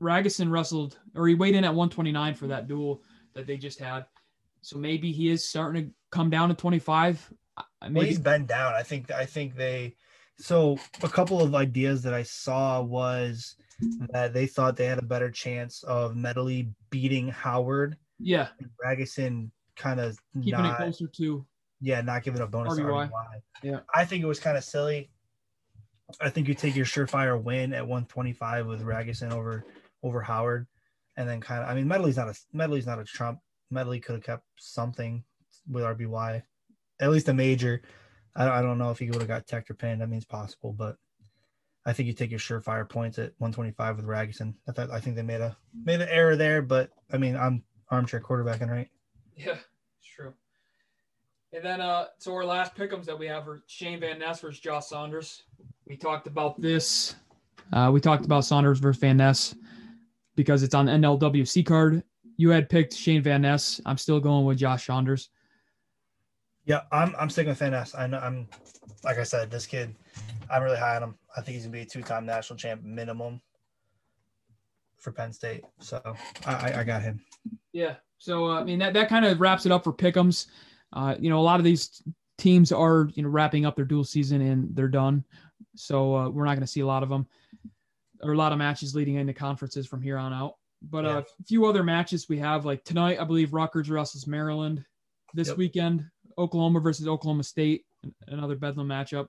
Ragusin 0.00 0.50
wrestled, 0.50 0.98
or 1.14 1.26
he 1.26 1.34
weighed 1.34 1.54
in 1.54 1.64
at 1.64 1.74
129 1.74 2.34
for 2.34 2.46
that 2.48 2.68
duel 2.68 3.02
that 3.34 3.46
they 3.46 3.56
just 3.56 3.80
had. 3.80 4.04
So 4.60 4.78
maybe 4.78 5.12
he 5.12 5.28
is 5.30 5.48
starting 5.48 5.86
to 5.86 5.90
come 6.10 6.30
down 6.30 6.48
to 6.50 6.54
25. 6.54 7.32
I- 7.56 7.60
I- 7.60 7.64
Well, 7.86 7.90
Maybe 7.92 8.06
he's 8.08 8.18
been 8.18 8.46
down. 8.46 8.74
I 8.74 8.82
think 8.82 9.10
I 9.10 9.24
think 9.26 9.54
they. 9.56 9.96
So 10.40 10.78
a 11.02 11.08
couple 11.08 11.40
of 11.42 11.54
ideas 11.56 12.02
that 12.02 12.14
I 12.14 12.22
saw 12.22 12.80
was 12.80 13.56
that 14.12 14.32
they 14.32 14.46
thought 14.46 14.76
they 14.76 14.86
had 14.86 14.98
a 14.98 15.02
better 15.02 15.30
chance 15.30 15.82
of 15.84 16.16
Medley 16.16 16.68
beating 16.90 17.28
Howard 17.28 17.96
yeah, 18.18 18.48
and 18.58 18.70
Ragusin 18.84 19.50
kind 19.76 20.00
of 20.00 20.18
keeping 20.42 20.64
it 20.64 20.76
closer 20.76 21.06
to 21.06 21.46
yeah, 21.80 22.00
not 22.00 22.24
giving 22.24 22.40
a 22.40 22.46
bonus 22.46 22.78
RBY. 22.78 23.10
RBY. 23.10 23.40
Yeah. 23.62 23.80
I 23.94 24.04
think 24.04 24.22
it 24.22 24.26
was 24.26 24.40
kind 24.40 24.56
of 24.56 24.64
silly. 24.64 25.10
I 26.20 26.30
think 26.30 26.48
you 26.48 26.54
take 26.54 26.74
your 26.74 26.86
surefire 26.86 27.40
win 27.40 27.72
at 27.72 27.86
125 27.86 28.66
with 28.66 28.82
Ragusin 28.82 29.32
over 29.32 29.64
over 30.02 30.20
Howard, 30.20 30.66
and 31.16 31.28
then 31.28 31.40
kind 31.40 31.62
of. 31.62 31.68
I 31.68 31.74
mean, 31.74 31.86
Medley's 31.86 32.16
not 32.16 32.28
a 32.28 32.34
Medley's 32.52 32.86
not 32.86 32.98
a 32.98 33.04
trump. 33.04 33.40
Medley 33.70 34.00
could 34.00 34.14
have 34.14 34.24
kept 34.24 34.44
something 34.58 35.22
with 35.70 35.84
RBY, 35.84 36.42
at 37.00 37.10
least 37.10 37.28
a 37.28 37.34
major. 37.34 37.82
I, 38.34 38.48
I 38.48 38.62
don't 38.62 38.78
know 38.78 38.90
if 38.90 38.98
he 38.98 39.10
would 39.10 39.20
have 39.20 39.28
got 39.28 39.46
tech 39.46 39.70
or 39.70 39.74
pinned. 39.74 40.02
I 40.02 40.06
mean, 40.06 40.16
it's 40.16 40.24
possible, 40.24 40.72
but 40.72 40.96
I 41.88 41.94
think 41.94 42.06
you 42.06 42.12
take 42.12 42.30
your 42.30 42.38
surefire 42.38 42.86
points 42.86 43.18
at 43.18 43.32
125 43.38 43.96
with 43.96 44.04
Ragusin. 44.04 44.52
I 44.68 44.72
thought 44.72 44.90
I 44.90 45.00
think 45.00 45.16
they 45.16 45.22
made 45.22 45.40
a 45.40 45.56
made 45.86 46.02
an 46.02 46.08
error 46.10 46.36
there, 46.36 46.60
but 46.60 46.90
I 47.10 47.16
mean, 47.16 47.34
I'm 47.34 47.64
armchair 47.90 48.20
quarterbacking, 48.20 48.68
right? 48.68 48.90
Yeah, 49.34 49.56
it's 49.98 50.06
true. 50.14 50.34
And 51.54 51.64
then, 51.64 51.80
uh, 51.80 52.08
so 52.18 52.34
our 52.34 52.44
last 52.44 52.74
pickums 52.74 53.06
that 53.06 53.18
we 53.18 53.26
have 53.28 53.48
are 53.48 53.62
Shayne 53.68 54.00
Van 54.00 54.18
Ness 54.18 54.40
versus 54.40 54.60
Josh 54.60 54.88
Saunders. 54.88 55.44
We 55.86 55.96
talked 55.96 56.26
about 56.26 56.60
this. 56.60 57.16
Uh, 57.72 57.90
we 57.90 58.02
talked 58.02 58.26
about 58.26 58.44
Saunders 58.44 58.80
versus 58.80 59.00
Van 59.00 59.16
Ness 59.16 59.54
because 60.36 60.62
it's 60.62 60.74
on 60.74 60.84
the 60.84 60.92
NLWC 60.92 61.64
card. 61.64 62.02
You 62.36 62.50
had 62.50 62.68
picked 62.68 62.92
Shayne 62.92 63.22
Van 63.22 63.40
Ness. 63.40 63.80
I'm 63.86 63.96
still 63.96 64.20
going 64.20 64.44
with 64.44 64.58
Josh 64.58 64.86
Saunders. 64.86 65.30
Yeah, 66.66 66.82
I'm 66.92 67.14
I'm 67.18 67.30
sticking 67.30 67.48
with 67.48 67.60
Van 67.60 67.70
Ness. 67.70 67.94
I 67.94 68.06
know 68.08 68.18
I'm 68.18 68.46
like 69.04 69.18
I 69.18 69.22
said, 69.22 69.50
this 69.50 69.64
kid, 69.64 69.94
I'm 70.50 70.62
really 70.62 70.78
high 70.78 70.96
on 70.96 71.02
him. 71.02 71.14
I 71.36 71.40
think 71.40 71.54
he's 71.54 71.64
gonna 71.64 71.72
be 71.72 71.82
a 71.82 71.86
two-time 71.86 72.26
national 72.26 72.58
champ 72.58 72.82
minimum 72.82 73.40
for 74.98 75.12
Penn 75.12 75.32
State. 75.32 75.64
So 75.80 76.00
I, 76.46 76.80
I, 76.80 76.84
got 76.84 77.02
him. 77.02 77.20
Yeah. 77.72 77.96
So 78.18 78.46
uh, 78.50 78.60
I 78.60 78.64
mean 78.64 78.78
that 78.80 78.94
that 78.94 79.08
kind 79.08 79.24
of 79.24 79.40
wraps 79.40 79.66
it 79.66 79.72
up 79.72 79.84
for 79.84 79.92
pickums. 79.92 80.46
Uh, 80.92 81.14
you 81.18 81.30
know, 81.30 81.38
a 81.38 81.42
lot 81.42 81.60
of 81.60 81.64
these 81.64 82.02
teams 82.36 82.72
are 82.72 83.08
you 83.14 83.22
know 83.22 83.28
wrapping 83.28 83.66
up 83.66 83.76
their 83.76 83.84
dual 83.84 84.04
season 84.04 84.40
and 84.40 84.74
they're 84.74 84.88
done. 84.88 85.24
So 85.76 86.16
uh, 86.16 86.28
we're 86.28 86.44
not 86.44 86.52
going 86.54 86.60
to 86.62 86.66
see 86.66 86.80
a 86.80 86.86
lot 86.86 87.02
of 87.02 87.08
them 87.08 87.26
or 88.22 88.32
a 88.32 88.36
lot 88.36 88.52
of 88.52 88.58
matches 88.58 88.94
leading 88.94 89.14
into 89.16 89.32
conferences 89.32 89.86
from 89.86 90.02
here 90.02 90.16
on 90.16 90.32
out. 90.32 90.54
But 90.82 91.04
Yeah. 91.04 91.18
uh, 91.18 91.20
a 91.20 91.44
few 91.44 91.66
other 91.66 91.82
matches 91.82 92.28
we 92.28 92.38
have 92.38 92.64
like 92.64 92.84
tonight, 92.84 93.20
I 93.20 93.24
believe 93.24 93.52
Rutgers 93.52 93.90
wrestles 93.90 94.26
Maryland. 94.26 94.84
This 95.34 95.48
Yep. 95.48 95.56
weekend, 95.58 96.04
Oklahoma 96.38 96.80
versus 96.80 97.06
Oklahoma 97.06 97.42
State, 97.42 97.84
another 98.28 98.56
Bedlam 98.56 98.88
matchup. 98.88 99.28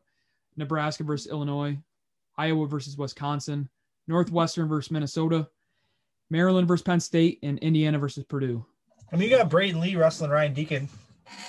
Nebraska 0.60 1.04
versus 1.04 1.32
Illinois, 1.32 1.78
Iowa 2.38 2.68
versus 2.68 2.98
Wisconsin, 2.98 3.68
Northwestern 4.08 4.68
versus 4.68 4.92
Minnesota, 4.92 5.48
Maryland 6.30 6.68
versus 6.68 6.84
Penn 6.84 7.00
State, 7.00 7.40
and 7.42 7.58
Indiana 7.60 7.98
versus 7.98 8.24
Purdue. 8.26 8.66
I 9.12 9.16
mean, 9.16 9.30
you 9.30 9.38
got 9.38 9.50
Brayton 9.50 9.80
Lee 9.80 9.96
wrestling 9.96 10.30
Ryan 10.30 10.54
Deakin. 10.54 10.88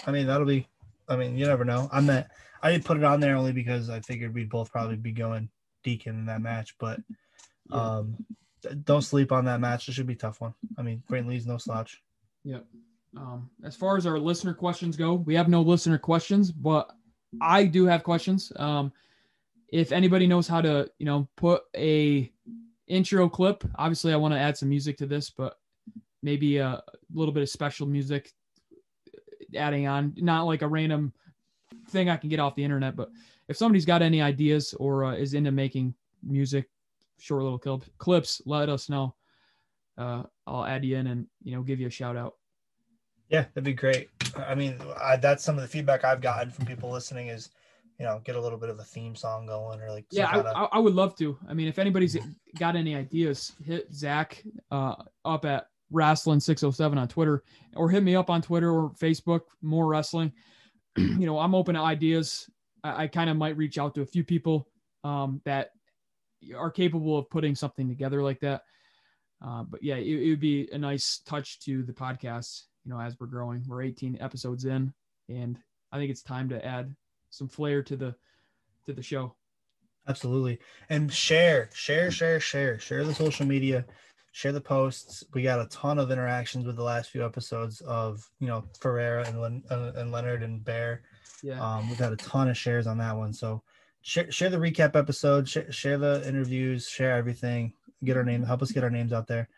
I 0.06 0.10
mean, 0.10 0.26
that'll 0.26 0.46
be. 0.46 0.66
I 1.08 1.16
mean, 1.16 1.36
you 1.36 1.46
never 1.46 1.64
know. 1.64 1.88
I'm 1.92 2.06
not. 2.06 2.28
I 2.62 2.72
didn't 2.72 2.84
put 2.84 2.96
it 2.96 3.04
on 3.04 3.20
there 3.20 3.36
only 3.36 3.52
because 3.52 3.90
I 3.90 4.00
figured 4.00 4.34
we'd 4.34 4.48
both 4.48 4.70
probably 4.70 4.96
be 4.96 5.12
going 5.12 5.50
Deakin 5.82 6.14
in 6.14 6.26
that 6.26 6.40
match. 6.40 6.76
But 6.78 7.00
um, 7.70 8.16
don't 8.84 9.02
sleep 9.02 9.32
on 9.32 9.44
that 9.46 9.60
match. 9.60 9.88
It 9.88 9.92
should 9.92 10.06
be 10.06 10.14
a 10.14 10.16
tough 10.16 10.40
one. 10.40 10.54
I 10.78 10.82
mean, 10.82 11.02
Brayton 11.08 11.28
Lee's 11.28 11.46
no 11.46 11.58
slouch. 11.58 12.02
Yep. 12.44 12.64
Um, 13.16 13.50
as 13.64 13.74
far 13.74 13.96
as 13.96 14.06
our 14.06 14.18
listener 14.18 14.54
questions 14.54 14.96
go, 14.96 15.14
we 15.14 15.34
have 15.34 15.48
no 15.48 15.62
listener 15.62 15.98
questions, 15.98 16.52
but 16.52 16.90
I 17.40 17.64
do 17.64 17.86
have 17.86 18.02
questions. 18.02 18.52
Um, 18.56 18.92
if 19.72 19.92
anybody 19.92 20.26
knows 20.26 20.48
how 20.48 20.60
to, 20.60 20.90
you 20.98 21.06
know, 21.06 21.28
put 21.36 21.62
a 21.76 22.32
intro 22.88 23.28
clip, 23.28 23.64
obviously 23.76 24.12
I 24.12 24.16
want 24.16 24.34
to 24.34 24.40
add 24.40 24.56
some 24.56 24.68
music 24.68 24.96
to 24.98 25.06
this, 25.06 25.30
but 25.30 25.58
maybe 26.22 26.58
a 26.58 26.82
little 27.14 27.32
bit 27.32 27.42
of 27.42 27.48
special 27.48 27.86
music 27.86 28.32
adding 29.56 29.86
on, 29.86 30.14
not 30.16 30.42
like 30.42 30.62
a 30.62 30.68
random 30.68 31.12
thing 31.88 32.08
I 32.08 32.16
can 32.16 32.28
get 32.28 32.40
off 32.40 32.56
the 32.56 32.64
internet, 32.64 32.96
but 32.96 33.10
if 33.48 33.56
somebody's 33.56 33.84
got 33.84 34.02
any 34.02 34.20
ideas 34.20 34.74
or 34.78 35.04
uh, 35.04 35.14
is 35.14 35.34
into 35.34 35.50
making 35.50 35.94
music, 36.22 36.68
short 37.18 37.42
little 37.42 37.58
clip, 37.58 37.84
clips, 37.98 38.42
let 38.46 38.68
us 38.68 38.88
know. 38.88 39.14
Uh, 39.98 40.22
I'll 40.46 40.64
add 40.64 40.84
you 40.84 40.96
in 40.96 41.08
and, 41.08 41.26
you 41.42 41.54
know, 41.54 41.62
give 41.62 41.80
you 41.80 41.86
a 41.86 41.90
shout 41.90 42.16
out. 42.16 42.36
Yeah, 43.30 43.44
that'd 43.54 43.64
be 43.64 43.72
great. 43.72 44.10
I 44.36 44.54
mean, 44.54 44.76
I, 45.00 45.16
that's 45.16 45.44
some 45.44 45.56
of 45.56 45.62
the 45.62 45.68
feedback 45.68 46.04
I've 46.04 46.20
gotten 46.20 46.50
from 46.50 46.66
people 46.66 46.90
listening 46.90 47.28
is, 47.28 47.50
you 47.98 48.04
know, 48.04 48.20
get 48.24 48.34
a 48.34 48.40
little 48.40 48.58
bit 48.58 48.70
of 48.70 48.78
a 48.78 48.84
theme 48.84 49.14
song 49.14 49.46
going 49.46 49.80
or 49.80 49.90
like. 49.90 50.04
Yeah, 50.10 50.28
I, 50.28 50.32
kinda- 50.34 50.68
I, 50.72 50.78
would 50.78 50.94
love 50.94 51.16
to. 51.18 51.38
I 51.48 51.54
mean, 51.54 51.68
if 51.68 51.78
anybody's 51.78 52.16
got 52.58 52.74
any 52.74 52.96
ideas, 52.96 53.52
hit 53.64 53.90
Zakk 53.92 54.44
uh, 54.70 54.96
up 55.24 55.44
at 55.44 55.66
Wrestling 55.92 56.40
Six 56.40 56.62
Hundred 56.62 56.74
Seven 56.74 56.98
on 56.98 57.06
Twitter, 57.06 57.44
or 57.76 57.88
hit 57.88 58.02
me 58.02 58.16
up 58.16 58.30
on 58.30 58.42
Twitter 58.42 58.70
or 58.72 58.90
Facebook. 58.90 59.42
MorWrestling. 59.62 60.32
you 60.96 61.26
know, 61.26 61.38
I'm 61.38 61.54
open 61.54 61.76
to 61.76 61.80
ideas. 61.80 62.50
I, 62.82 63.04
I 63.04 63.06
kind 63.06 63.30
of 63.30 63.36
might 63.36 63.56
reach 63.56 63.78
out 63.78 63.94
to 63.94 64.02
a 64.02 64.06
few 64.06 64.24
people 64.24 64.66
um, 65.04 65.40
that 65.44 65.70
are 66.56 66.70
capable 66.70 67.16
of 67.18 67.30
putting 67.30 67.54
something 67.54 67.88
together 67.88 68.22
like 68.22 68.40
that. 68.40 68.62
Uh, 69.44 69.62
but 69.62 69.82
yeah, 69.82 69.96
it, 69.96 70.06
it 70.06 70.30
would 70.30 70.40
be 70.40 70.68
a 70.72 70.78
nice 70.78 71.20
touch 71.26 71.60
to 71.60 71.82
the 71.84 71.92
podcast. 71.92 72.62
You 72.84 72.92
know, 72.92 73.00
as 73.00 73.18
we're 73.18 73.26
growing, 73.26 73.62
we're 73.66 73.82
18 73.82 74.18
episodes 74.20 74.64
in, 74.64 74.92
and 75.28 75.58
I 75.92 75.98
think 75.98 76.10
it's 76.10 76.22
time 76.22 76.48
to 76.48 76.64
add 76.64 76.94
some 77.30 77.48
flair 77.48 77.82
to 77.84 77.96
the 77.96 78.14
to 78.86 78.92
the 78.92 79.02
show. 79.02 79.34
Absolutely. 80.08 80.58
And 80.88 81.12
share, 81.12 81.68
share, 81.72 82.10
share, 82.10 82.40
share, 82.40 82.78
share 82.78 83.04
the 83.04 83.14
social 83.14 83.46
media, 83.46 83.84
share 84.32 84.52
the 84.52 84.60
posts. 84.60 85.24
We 85.34 85.42
got 85.42 85.60
a 85.60 85.68
ton 85.68 85.98
of 85.98 86.10
interactions 86.10 86.66
with 86.66 86.76
the 86.76 86.82
last 86.82 87.10
few 87.10 87.24
episodes 87.24 87.80
of 87.82 88.28
you 88.40 88.46
know 88.46 88.64
Ferreira 88.80 89.26
and 89.26 89.40
Len- 89.40 89.64
uh, 89.70 89.92
and 89.96 90.10
Leonard 90.10 90.42
and 90.42 90.64
Bear. 90.64 91.02
Yeah. 91.42 91.60
Um, 91.60 91.88
we've 91.88 91.98
had 91.98 92.12
a 92.12 92.16
ton 92.16 92.48
of 92.48 92.56
shares 92.56 92.86
on 92.86 92.98
that 92.98 93.16
one. 93.16 93.32
So 93.32 93.62
share, 94.02 94.30
share 94.30 94.50
the 94.50 94.56
recap 94.56 94.96
episode, 94.96 95.48
share, 95.48 95.70
share 95.70 95.98
the 95.98 96.26
interviews, 96.26 96.88
share 96.88 97.16
everything. 97.16 97.72
Get 98.02 98.16
our 98.16 98.24
name, 98.24 98.42
help 98.42 98.62
us 98.62 98.72
get 98.72 98.84
our 98.84 98.90
names 98.90 99.12
out 99.12 99.26
there. 99.26 99.48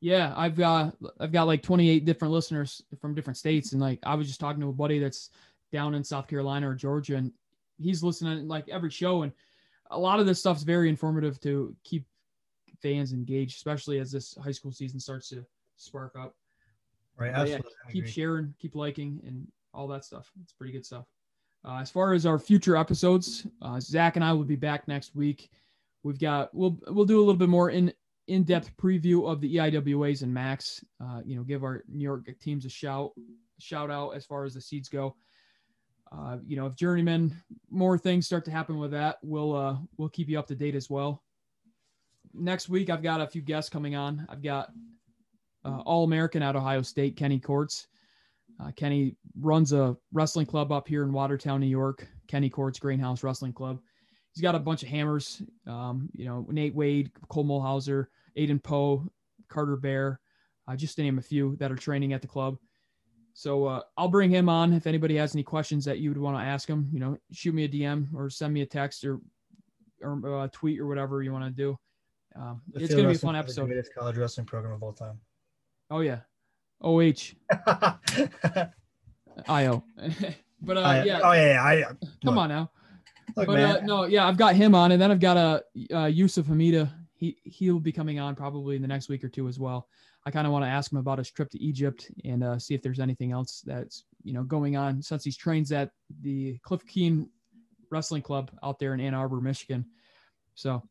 Yeah, 0.00 0.32
I've 0.36 0.56
got 0.56 0.96
I've 1.18 1.32
got 1.32 1.46
like 1.46 1.62
28 1.62 2.04
different 2.04 2.32
listeners 2.32 2.82
from 3.00 3.14
different 3.14 3.36
states, 3.36 3.72
and 3.72 3.80
like 3.80 3.98
I 4.02 4.14
was 4.14 4.26
just 4.26 4.40
talking 4.40 4.60
to 4.62 4.68
a 4.68 4.72
buddy 4.72 4.98
that's 4.98 5.30
down 5.72 5.94
in 5.94 6.02
South 6.02 6.26
Carolina 6.26 6.70
or 6.70 6.74
Georgia, 6.74 7.16
and 7.16 7.32
he's 7.78 8.02
listening 8.02 8.48
like 8.48 8.68
every 8.68 8.90
show, 8.90 9.22
and 9.22 9.32
a 9.90 9.98
lot 9.98 10.20
of 10.20 10.26
this 10.26 10.38
stuff's 10.38 10.62
very 10.62 10.88
informative 10.88 11.38
to 11.40 11.74
keep 11.84 12.06
fans 12.80 13.12
engaged, 13.12 13.56
especially 13.56 13.98
as 13.98 14.10
this 14.10 14.36
high 14.42 14.52
school 14.52 14.72
season 14.72 14.98
starts 14.98 15.28
to 15.28 15.44
spark 15.76 16.14
up. 16.18 16.34
Right, 17.16 17.32
But 17.34 17.48
yeah, 17.48 17.54
absolutely. 17.56 17.72
I 17.86 17.92
keep 17.92 18.06
sharing, 18.06 18.54
keep 18.58 18.74
liking, 18.74 19.20
and 19.26 19.46
all 19.74 19.86
that 19.88 20.04
stuff. 20.04 20.30
It's 20.42 20.52
pretty 20.52 20.72
good 20.72 20.86
stuff. 20.86 21.04
Uh, 21.64 21.78
as 21.80 21.90
far 21.90 22.14
as 22.14 22.24
our 22.24 22.38
future 22.38 22.76
episodes, 22.76 23.46
uh, 23.60 23.74
Zakk 23.74 24.16
and 24.16 24.24
I 24.24 24.32
will 24.32 24.44
be 24.44 24.56
back 24.56 24.88
next 24.88 25.14
week. 25.14 25.50
We've 26.02 26.18
got 26.18 26.54
we'll 26.54 26.78
we'll 26.88 27.04
do 27.04 27.18
a 27.18 27.20
little 27.20 27.34
bit 27.34 27.50
more 27.50 27.68
in 27.68 27.92
in 28.30 28.44
depth 28.44 28.70
preview 28.76 29.28
of 29.28 29.40
the 29.40 29.56
EIWAs 29.56 30.22
and 30.22 30.32
MACs. 30.32 30.84
Uh, 31.02 31.20
you 31.24 31.36
know, 31.36 31.42
give 31.42 31.64
our 31.64 31.82
New 31.88 32.04
York 32.04 32.30
teams 32.40 32.64
a 32.64 32.68
shout 32.68 33.10
shout 33.58 33.90
out 33.90 34.10
as 34.10 34.24
far 34.24 34.44
as 34.44 34.54
the 34.54 34.60
seeds 34.60 34.88
go. 34.88 35.16
Uh, 36.12 36.38
you 36.46 36.56
know, 36.56 36.66
if 36.66 36.76
Journeymen 36.76 37.36
more 37.70 37.98
things 37.98 38.26
start 38.26 38.44
to 38.44 38.50
happen 38.50 38.78
with 38.78 38.92
that, 38.92 39.18
we'll 39.22 39.54
uh, 39.54 39.76
we'll 39.96 40.08
keep 40.08 40.28
you 40.28 40.38
up 40.38 40.46
to 40.46 40.54
date 40.54 40.76
as 40.76 40.88
well. 40.88 41.22
Next 42.32 42.68
week, 42.68 42.88
I've 42.88 43.02
got 43.02 43.20
a 43.20 43.26
few 43.26 43.42
guests 43.42 43.68
coming 43.68 43.96
on. 43.96 44.26
I've 44.28 44.42
got 44.42 44.70
uh, 45.64 45.80
All 45.80 46.04
American 46.04 46.42
at 46.42 46.54
Ohio 46.54 46.82
State, 46.82 47.16
Kenny 47.16 47.40
Courts. 47.40 47.88
Uh, 48.60 48.70
Kenny 48.76 49.16
runs 49.40 49.72
a 49.72 49.96
wrestling 50.12 50.46
club 50.46 50.70
up 50.70 50.86
here 50.86 51.02
in 51.02 51.12
Watertown, 51.12 51.60
New 51.60 51.66
York. 51.66 52.06
Kenny 52.28 52.48
Courts 52.48 52.78
Greenhouse 52.78 53.24
Wrestling 53.24 53.52
Club. 53.52 53.80
He's 54.32 54.42
got 54.42 54.54
a 54.54 54.60
bunch 54.60 54.84
of 54.84 54.88
hammers. 54.88 55.42
Um, 55.66 56.08
you 56.14 56.24
know, 56.24 56.46
Nate 56.48 56.74
Wade, 56.74 57.10
Cole 57.28 57.44
Mulhauser, 57.44 58.06
Aiden 58.36 58.62
Poe, 58.62 59.10
Carter 59.48 59.76
Bear, 59.76 60.20
uh, 60.68 60.76
just 60.76 60.96
to 60.96 61.02
name 61.02 61.18
a 61.18 61.22
few 61.22 61.56
that 61.56 61.72
are 61.72 61.76
training 61.76 62.12
at 62.12 62.22
the 62.22 62.28
club. 62.28 62.56
So 63.32 63.66
uh, 63.66 63.80
I'll 63.96 64.08
bring 64.08 64.30
him 64.30 64.48
on 64.48 64.72
if 64.72 64.86
anybody 64.86 65.16
has 65.16 65.34
any 65.34 65.42
questions 65.42 65.84
that 65.84 65.98
you 65.98 66.10
would 66.10 66.18
want 66.18 66.36
to 66.36 66.42
ask 66.42 66.68
him. 66.68 66.88
You 66.92 67.00
know, 67.00 67.16
shoot 67.32 67.54
me 67.54 67.64
a 67.64 67.68
DM 67.68 68.08
or 68.14 68.28
send 68.28 68.52
me 68.52 68.62
a 68.62 68.66
text 68.66 69.04
or 69.04 69.20
or 70.02 70.40
uh, 70.40 70.48
tweet 70.52 70.80
or 70.80 70.86
whatever 70.86 71.22
you 71.22 71.32
want 71.32 71.44
to 71.44 71.50
do. 71.50 71.78
Um, 72.36 72.62
it's 72.74 72.94
gonna 72.94 73.08
be 73.08 73.14
a 73.14 73.18
fun 73.18 73.34
is 73.34 73.38
the 73.38 73.44
episode. 73.44 73.66
Greatest 73.66 73.94
college 73.94 74.16
wrestling 74.16 74.46
program 74.46 74.74
of 74.74 74.82
all 74.82 74.92
time. 74.92 75.18
Oh 75.90 76.00
yeah, 76.00 76.20
OH 76.80 77.34
IO. 79.48 79.84
but 80.62 80.76
uh, 80.76 80.80
I- 80.80 81.04
yeah, 81.04 81.20
Oh 81.22 81.32
yeah, 81.32 81.52
yeah. 81.52 81.64
I, 81.64 81.82
come 81.82 81.98
look, 82.24 82.36
on 82.36 82.48
now. 82.48 82.70
Look, 83.36 83.46
but 83.46 83.60
uh, 83.60 83.80
no, 83.84 84.04
yeah, 84.04 84.26
I've 84.26 84.36
got 84.36 84.54
him 84.54 84.74
on, 84.74 84.92
and 84.92 85.00
then 85.00 85.10
I've 85.10 85.20
got 85.20 85.36
a 85.36 85.64
uh, 85.94 86.06
Youssif 86.06 86.44
Hemida. 86.44 86.90
He 87.20 87.36
he'll 87.44 87.78
be 87.78 87.92
coming 87.92 88.18
on 88.18 88.34
probably 88.34 88.76
in 88.76 88.82
the 88.82 88.88
next 88.88 89.10
week 89.10 89.22
or 89.22 89.28
two 89.28 89.46
as 89.46 89.58
well. 89.58 89.88
I 90.24 90.30
kind 90.30 90.46
of 90.46 90.52
want 90.54 90.64
to 90.64 90.70
ask 90.70 90.90
him 90.90 90.98
about 90.98 91.18
his 91.18 91.30
trip 91.30 91.50
to 91.50 91.62
Egypt 91.62 92.10
and 92.24 92.42
uh, 92.42 92.58
see 92.58 92.74
if 92.74 92.80
there's 92.80 92.98
anything 92.98 93.30
else 93.30 93.62
that's 93.64 94.04
you 94.24 94.32
know 94.32 94.42
going 94.42 94.78
on 94.78 95.02
since 95.02 95.22
he's 95.22 95.36
trains 95.36 95.70
at 95.70 95.90
the 96.22 96.58
Cliff 96.62 96.84
Keen 96.86 97.28
Wrestling 97.90 98.22
Club 98.22 98.50
out 98.62 98.78
there 98.78 98.94
in 98.94 99.00
Ann 99.00 99.14
Arbor, 99.14 99.42
Michigan. 99.42 99.84
So, 100.54 100.82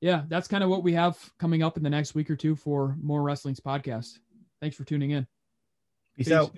yeah, 0.00 0.22
that's 0.28 0.48
kind 0.48 0.62
of 0.62 0.70
what 0.70 0.84
we 0.84 0.92
have 0.92 1.18
coming 1.38 1.62
up 1.64 1.76
in 1.76 1.82
the 1.82 1.90
next 1.90 2.14
week 2.14 2.30
or 2.30 2.36
two 2.36 2.54
for 2.54 2.96
MorWrestling's 3.04 3.60
podcast. 3.60 4.18
Thanks 4.60 4.76
for 4.76 4.84
tuning 4.84 5.10
in. 5.10 5.26
Peace 6.16 6.28
peace. 6.28 6.32
out. 6.32 6.56